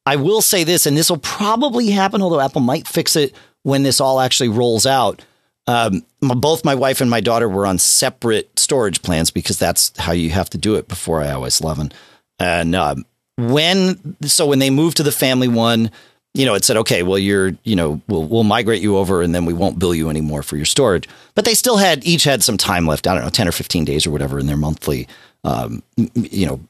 I 0.04 0.16
will 0.16 0.42
say 0.42 0.64
this, 0.64 0.86
and 0.86 0.96
this 0.96 1.10
will 1.10 1.18
probably 1.18 1.90
happen, 1.90 2.22
although 2.22 2.40
Apple 2.40 2.60
might 2.60 2.86
fix 2.86 3.16
it 3.16 3.34
when 3.62 3.82
this 3.82 4.00
all 4.00 4.20
actually 4.20 4.48
rolls 4.48 4.86
out. 4.86 5.24
Um, 5.68 6.04
both 6.20 6.64
my 6.64 6.74
wife 6.74 7.00
and 7.00 7.10
my 7.10 7.20
daughter 7.20 7.48
were 7.48 7.66
on 7.66 7.78
separate 7.78 8.56
storage 8.58 9.02
plans 9.02 9.30
because 9.30 9.58
that's 9.58 9.96
how 9.98 10.12
you 10.12 10.30
have 10.30 10.48
to 10.50 10.58
do 10.58 10.76
it 10.76 10.86
before 10.86 11.20
iOS 11.20 11.60
11. 11.62 11.92
And 12.38 12.74
um, 12.74 13.04
when 13.36 14.16
so 14.22 14.46
when 14.46 14.58
they 14.58 14.70
moved 14.70 14.98
to 14.98 15.02
the 15.02 15.12
family 15.12 15.48
one, 15.48 15.90
you 16.34 16.44
know, 16.44 16.54
it 16.54 16.64
said, 16.64 16.76
okay, 16.76 17.02
well, 17.02 17.18
you're, 17.18 17.52
you 17.64 17.74
know, 17.74 18.00
we'll 18.08 18.24
we'll 18.24 18.44
migrate 18.44 18.82
you 18.82 18.98
over, 18.98 19.22
and 19.22 19.34
then 19.34 19.46
we 19.46 19.54
won't 19.54 19.78
bill 19.78 19.94
you 19.94 20.10
anymore 20.10 20.42
for 20.42 20.56
your 20.56 20.66
storage. 20.66 21.08
But 21.34 21.46
they 21.46 21.54
still 21.54 21.78
had 21.78 22.06
each 22.06 22.24
had 22.24 22.44
some 22.44 22.58
time 22.58 22.86
left. 22.86 23.06
I 23.06 23.14
don't 23.14 23.24
know, 23.24 23.30
ten 23.30 23.48
or 23.48 23.52
fifteen 23.52 23.84
days 23.84 24.06
or 24.06 24.10
whatever 24.10 24.38
in 24.38 24.46
their 24.46 24.56
monthly, 24.56 25.08
um, 25.44 25.82
you 25.96 26.46
know, 26.46 26.60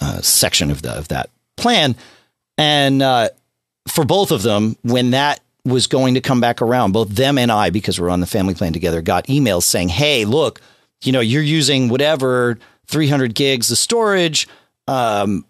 uh, 0.00 0.20
section 0.20 0.70
of 0.70 0.82
the 0.82 0.92
of 0.92 1.08
that 1.08 1.30
plan. 1.56 1.96
And 2.56 3.02
uh, 3.02 3.30
for 3.88 4.04
both 4.04 4.30
of 4.30 4.42
them, 4.42 4.76
when 4.82 5.10
that 5.10 5.40
was 5.64 5.86
going 5.86 6.14
to 6.14 6.20
come 6.20 6.40
back 6.40 6.62
around, 6.62 6.92
both 6.92 7.08
them 7.10 7.38
and 7.38 7.52
I, 7.52 7.70
because 7.70 8.00
we're 8.00 8.10
on 8.10 8.20
the 8.20 8.26
family 8.26 8.54
plan 8.54 8.72
together, 8.72 9.02
got 9.02 9.26
emails 9.26 9.64
saying, 9.64 9.88
"Hey, 9.88 10.24
look, 10.24 10.60
you 11.02 11.12
know, 11.12 11.20
you're 11.20 11.42
using 11.42 11.88
whatever 11.88 12.58
300 12.86 13.34
gigs 13.34 13.70
of 13.70 13.78
storage." 13.78 14.48
Um, 14.86 15.44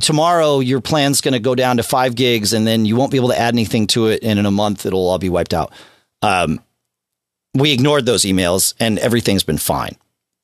tomorrow 0.00 0.60
your 0.60 0.80
plan's 0.80 1.20
going 1.20 1.32
to 1.32 1.40
go 1.40 1.54
down 1.54 1.78
to 1.78 1.82
five 1.82 2.14
gigs 2.14 2.52
and 2.52 2.66
then 2.66 2.84
you 2.84 2.96
won't 2.96 3.10
be 3.10 3.16
able 3.16 3.28
to 3.28 3.38
add 3.38 3.54
anything 3.54 3.86
to 3.86 4.08
it 4.08 4.22
and 4.22 4.38
in 4.38 4.44
a 4.44 4.50
month 4.50 4.84
it'll 4.84 5.08
all 5.08 5.18
be 5.18 5.30
wiped 5.30 5.54
out. 5.54 5.72
Um, 6.22 6.60
we 7.54 7.72
ignored 7.72 8.04
those 8.04 8.24
emails 8.24 8.74
and 8.78 8.98
everything's 8.98 9.42
been 9.42 9.58
fine 9.58 9.96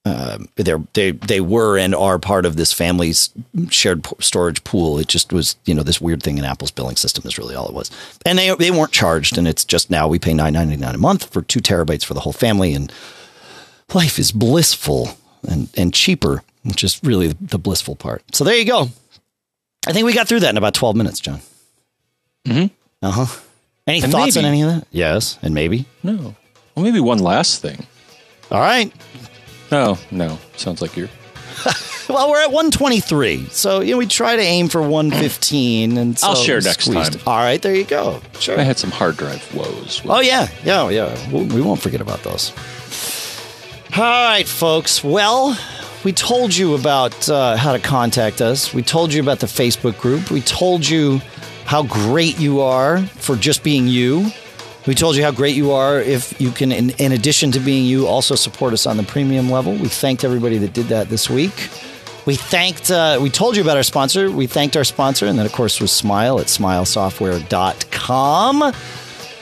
they're, 0.04 0.82
they 0.94 1.10
they 1.12 1.40
were 1.40 1.78
and 1.78 1.94
are 1.94 2.18
part 2.18 2.46
of 2.46 2.56
this 2.56 2.72
family's 2.72 3.30
shared 3.70 4.04
p- 4.04 4.14
storage 4.20 4.62
pool. 4.64 4.98
It 4.98 5.08
just 5.08 5.32
was, 5.32 5.56
you 5.66 5.74
know, 5.74 5.82
this 5.82 6.00
weird 6.00 6.22
thing 6.22 6.38
in 6.38 6.44
Apple's 6.44 6.70
billing 6.70 6.96
system 6.96 7.24
is 7.26 7.38
really 7.38 7.54
all 7.54 7.68
it 7.68 7.74
was. 7.74 7.90
And 8.24 8.38
they 8.38 8.54
they 8.54 8.70
weren't 8.70 8.92
charged, 8.92 9.36
and 9.38 9.46
it's 9.46 9.64
just 9.64 9.90
now 9.90 10.08
we 10.08 10.18
pay 10.18 10.34
nine 10.34 10.52
ninety 10.54 10.76
nine 10.76 10.94
a 10.94 10.98
month 10.98 11.30
for 11.32 11.42
two 11.42 11.60
terabytes 11.60 12.04
for 12.04 12.14
the 12.14 12.20
whole 12.20 12.32
family, 12.32 12.74
and 12.74 12.92
life 13.92 14.18
is 14.18 14.32
blissful 14.32 15.10
and 15.48 15.68
and 15.76 15.92
cheaper, 15.94 16.42
which 16.64 16.82
is 16.84 17.00
really 17.02 17.28
the 17.40 17.58
blissful 17.58 17.96
part. 17.96 18.22
So 18.34 18.44
there 18.44 18.56
you 18.56 18.64
go. 18.64 18.88
I 19.86 19.92
think 19.92 20.04
we 20.06 20.12
got 20.12 20.28
through 20.28 20.40
that 20.40 20.50
in 20.50 20.56
about 20.58 20.74
twelve 20.74 20.96
minutes, 20.96 21.20
John. 21.20 21.40
Mhm. 22.46 22.70
Uh 23.02 23.10
huh. 23.10 23.40
Any 23.86 24.02
And 24.02 24.12
thoughts 24.12 24.36
on 24.36 24.44
any 24.44 24.62
of 24.62 24.68
that? 24.68 24.86
Yes, 24.90 25.38
and 25.42 25.54
maybe. 25.54 25.86
No. 26.02 26.34
Well, 26.74 26.84
maybe 26.84 27.00
one 27.00 27.18
last 27.18 27.60
thing. 27.62 27.86
All 28.50 28.60
right. 28.60 28.92
No, 29.70 29.98
no. 30.10 30.38
Sounds 30.56 30.82
like 30.82 30.96
you're. 30.96 31.08
Well, 32.08 32.28
we're 32.28 32.42
at 32.42 32.50
123. 32.50 33.46
So, 33.50 33.80
you 33.82 33.92
know, 33.92 33.98
we 33.98 34.06
try 34.06 34.34
to 34.34 34.42
aim 34.42 34.68
for 34.68 34.82
115 34.82 35.96
and 35.96 36.18
so 36.18 36.26
I'll 36.28 36.34
share 36.34 36.60
next 36.60 36.86
squeezed. 36.86 37.12
time. 37.12 37.22
All 37.24 37.38
right, 37.38 37.62
there 37.62 37.72
you 37.72 37.84
go. 37.84 38.20
Sure. 38.40 38.58
I 38.58 38.62
had 38.64 38.78
some 38.78 38.90
hard 38.90 39.16
drive 39.16 39.54
woes. 39.54 40.02
Oh 40.04 40.18
yeah, 40.20 40.48
yeah, 40.64 40.88
yeah. 40.88 41.16
We'll, 41.30 41.44
we 41.44 41.60
won't 41.62 41.80
forget 41.80 42.00
about 42.00 42.24
those. 42.24 42.52
All 43.96 44.02
right, 44.02 44.46
folks. 44.46 45.04
Well, 45.04 45.56
we 46.02 46.10
told 46.12 46.56
you 46.56 46.74
about 46.74 47.28
uh, 47.28 47.56
how 47.56 47.72
to 47.72 47.78
contact 47.78 48.40
us. 48.40 48.74
We 48.74 48.82
told 48.82 49.12
you 49.12 49.22
about 49.22 49.38
the 49.38 49.46
Facebook 49.46 49.96
group. 50.00 50.32
We 50.32 50.40
told 50.40 50.88
you 50.88 51.20
how 51.64 51.84
great 51.84 52.40
you 52.40 52.60
are 52.60 52.98
for 52.98 53.36
just 53.36 53.62
being 53.62 53.86
you. 53.86 54.30
We 54.86 54.94
told 54.94 55.16
you 55.16 55.22
how 55.22 55.30
great 55.30 55.56
you 55.56 55.72
are 55.72 56.00
if 56.00 56.40
you 56.40 56.50
can, 56.50 56.72
in, 56.72 56.90
in 56.90 57.12
addition 57.12 57.52
to 57.52 57.60
being 57.60 57.84
you, 57.84 58.06
also 58.06 58.34
support 58.34 58.72
us 58.72 58.86
on 58.86 58.96
the 58.96 59.02
premium 59.02 59.50
level. 59.50 59.74
We 59.74 59.88
thanked 59.88 60.24
everybody 60.24 60.58
that 60.58 60.72
did 60.72 60.86
that 60.86 61.08
this 61.08 61.28
week. 61.28 61.68
We 62.26 62.36
thanked, 62.36 62.90
uh, 62.90 63.18
we 63.20 63.30
told 63.30 63.56
you 63.56 63.62
about 63.62 63.76
our 63.76 63.82
sponsor. 63.82 64.30
We 64.30 64.46
thanked 64.46 64.76
our 64.76 64.84
sponsor, 64.84 65.26
and 65.26 65.38
then, 65.38 65.46
of 65.46 65.52
course, 65.52 65.80
was 65.80 65.92
Smile 65.92 66.40
at 66.40 66.46
smilesoftware.com. 66.46 68.74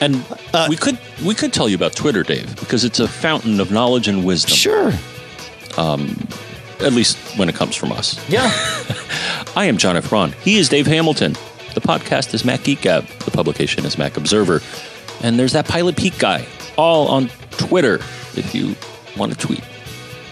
And 0.01 0.23
we 0.69 0.77
could 0.77 0.97
we 1.25 1.35
could 1.35 1.51
tell 1.51 1.67
you 1.67 1.75
about 1.75 1.93
Twitter, 1.93 2.23
Dave, 2.23 2.57
because 2.57 2.85
it's 2.85 3.01
a 3.01 3.07
fountain 3.07 3.59
of 3.59 3.69
knowledge 3.69 4.07
and 4.07 4.25
wisdom. 4.25 4.55
Sure. 4.55 4.93
At 6.81 6.93
least 6.93 7.17
when 7.37 7.49
it 7.49 7.55
comes 7.55 7.75
from 7.75 7.91
us. 7.91 8.17
Yeah. 8.29 8.43
I 9.57 9.65
am 9.65 9.75
John 9.77 9.97
F. 9.97 10.09
Braun. 10.09 10.31
He 10.41 10.57
is 10.57 10.69
Dave 10.69 10.87
Hamilton. 10.87 11.33
The 11.73 11.81
podcast 11.81 12.33
is 12.33 12.45
Mac 12.45 12.63
Geek 12.63 12.81
Gab. 12.81 13.05
The 13.05 13.31
publication 13.31 13.85
is 13.85 13.97
Mac 13.97 14.15
Observer. 14.15 14.61
And 15.21 15.37
there's 15.39 15.53
that 15.53 15.67
Pilot 15.67 15.97
Pete 15.97 16.17
guy, 16.17 16.45
all 16.77 17.07
on 17.07 17.29
Twitter 17.51 17.95
if 18.35 18.53
you 18.55 18.75
want 19.17 19.31
to 19.31 19.37
tweet. 19.37 19.63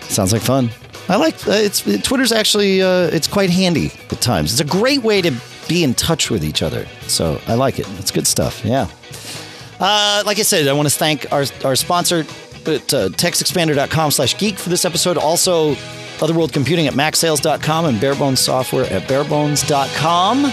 Sounds 0.01 0.31
like 0.31 0.41
fun. 0.41 0.69
I 1.09 1.15
like 1.15 1.35
uh, 1.47 1.51
it's 1.51 1.81
Twitter's 2.03 2.31
actually 2.31 2.81
uh, 2.81 3.07
it's 3.07 3.27
quite 3.27 3.49
handy 3.49 3.91
at 4.11 4.21
times. 4.21 4.51
It's 4.51 4.61
a 4.61 4.77
great 4.77 5.03
way 5.03 5.21
to 5.21 5.33
be 5.67 5.83
in 5.83 5.93
touch 5.93 6.29
with 6.29 6.43
each 6.43 6.61
other. 6.61 6.85
So 7.07 7.39
I 7.47 7.53
like 7.53 7.79
it. 7.79 7.87
It's 7.99 8.11
good 8.11 8.27
stuff. 8.27 8.63
Yeah. 8.65 8.87
Uh, 9.79 10.23
like 10.25 10.39
I 10.39 10.43
said, 10.43 10.67
I 10.67 10.73
want 10.73 10.89
to 10.89 10.93
thank 10.93 11.31
our 11.31 11.45
our 11.63 11.75
sponsor 11.75 12.19
at 12.67 12.93
uh, 12.93 13.09
textexpander.com 13.09 14.11
slash 14.11 14.37
geek 14.37 14.57
for 14.57 14.69
this 14.69 14.83
episode. 14.85 15.17
Also, 15.17 15.75
Otherworld 16.21 16.51
Computing 16.51 16.87
at 16.87 16.93
macsales.com 16.93 17.85
and 17.85 17.97
Barebones 17.97 18.39
Software 18.39 18.85
at 18.91 19.03
barebones.com. 19.03 20.51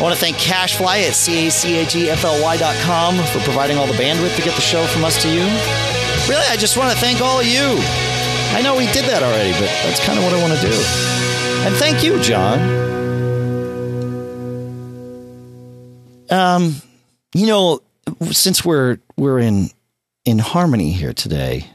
I 0.00 0.02
want 0.02 0.14
to 0.14 0.20
thank 0.20 0.38
Cashfly 0.38 1.06
at 1.06 1.14
C-A-C-H-E-F-L-Y.com 1.14 3.16
for 3.26 3.38
providing 3.40 3.76
all 3.76 3.86
the 3.86 3.92
bandwidth 3.92 4.34
to 4.34 4.40
get 4.40 4.54
the 4.54 4.62
show 4.62 4.86
from 4.86 5.04
us 5.04 5.20
to 5.20 5.28
you. 5.28 5.42
Really, 6.26 6.46
I 6.48 6.56
just 6.56 6.78
want 6.78 6.90
to 6.90 6.98
thank 6.98 7.20
all 7.20 7.38
of 7.38 7.46
you. 7.46 7.76
I 8.56 8.62
know 8.62 8.78
we 8.78 8.86
did 8.92 9.04
that 9.04 9.22
already, 9.22 9.52
but 9.52 9.68
that's 9.84 10.02
kind 10.02 10.18
of 10.18 10.24
what 10.24 10.32
I 10.32 10.40
want 10.40 10.54
to 10.58 10.66
do. 10.66 10.72
And 11.66 11.76
thank 11.76 12.02
you, 12.02 12.18
John. 12.22 12.58
Um, 16.30 16.76
you 17.34 17.46
know, 17.46 17.82
since 18.30 18.64
we're 18.64 19.00
we're 19.18 19.38
in 19.38 19.68
in 20.24 20.38
harmony 20.38 20.92
here 20.92 21.12
today, 21.12 21.66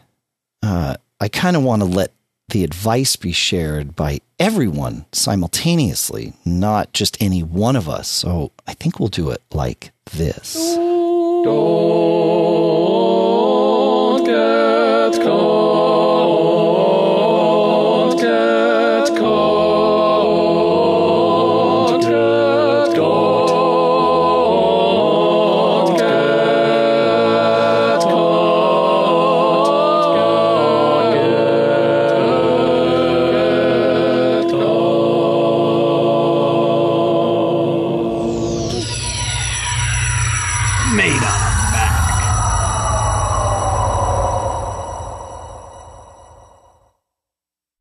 uh, 0.63 0.95
I 1.19 1.27
kind 1.27 1.55
of 1.55 1.61
want 1.61 1.83
to 1.83 1.85
let 1.85 2.11
the 2.49 2.63
advice 2.63 3.15
be 3.15 3.31
shared 3.31 3.95
by 3.95 4.19
everyone 4.39 5.05
simultaneously, 5.11 6.33
not 6.45 6.93
just 6.93 7.21
any 7.21 7.41
one 7.43 7.75
of 7.75 7.89
us. 7.89 8.07
So 8.07 8.51
I 8.67 8.73
think 8.73 8.99
we'll 8.99 9.09
do 9.09 9.31
it 9.31 9.41
like 9.51 9.91
this. 10.11 10.53
Don't 10.53 11.43
get 14.25 15.21
caught. 15.23 15.64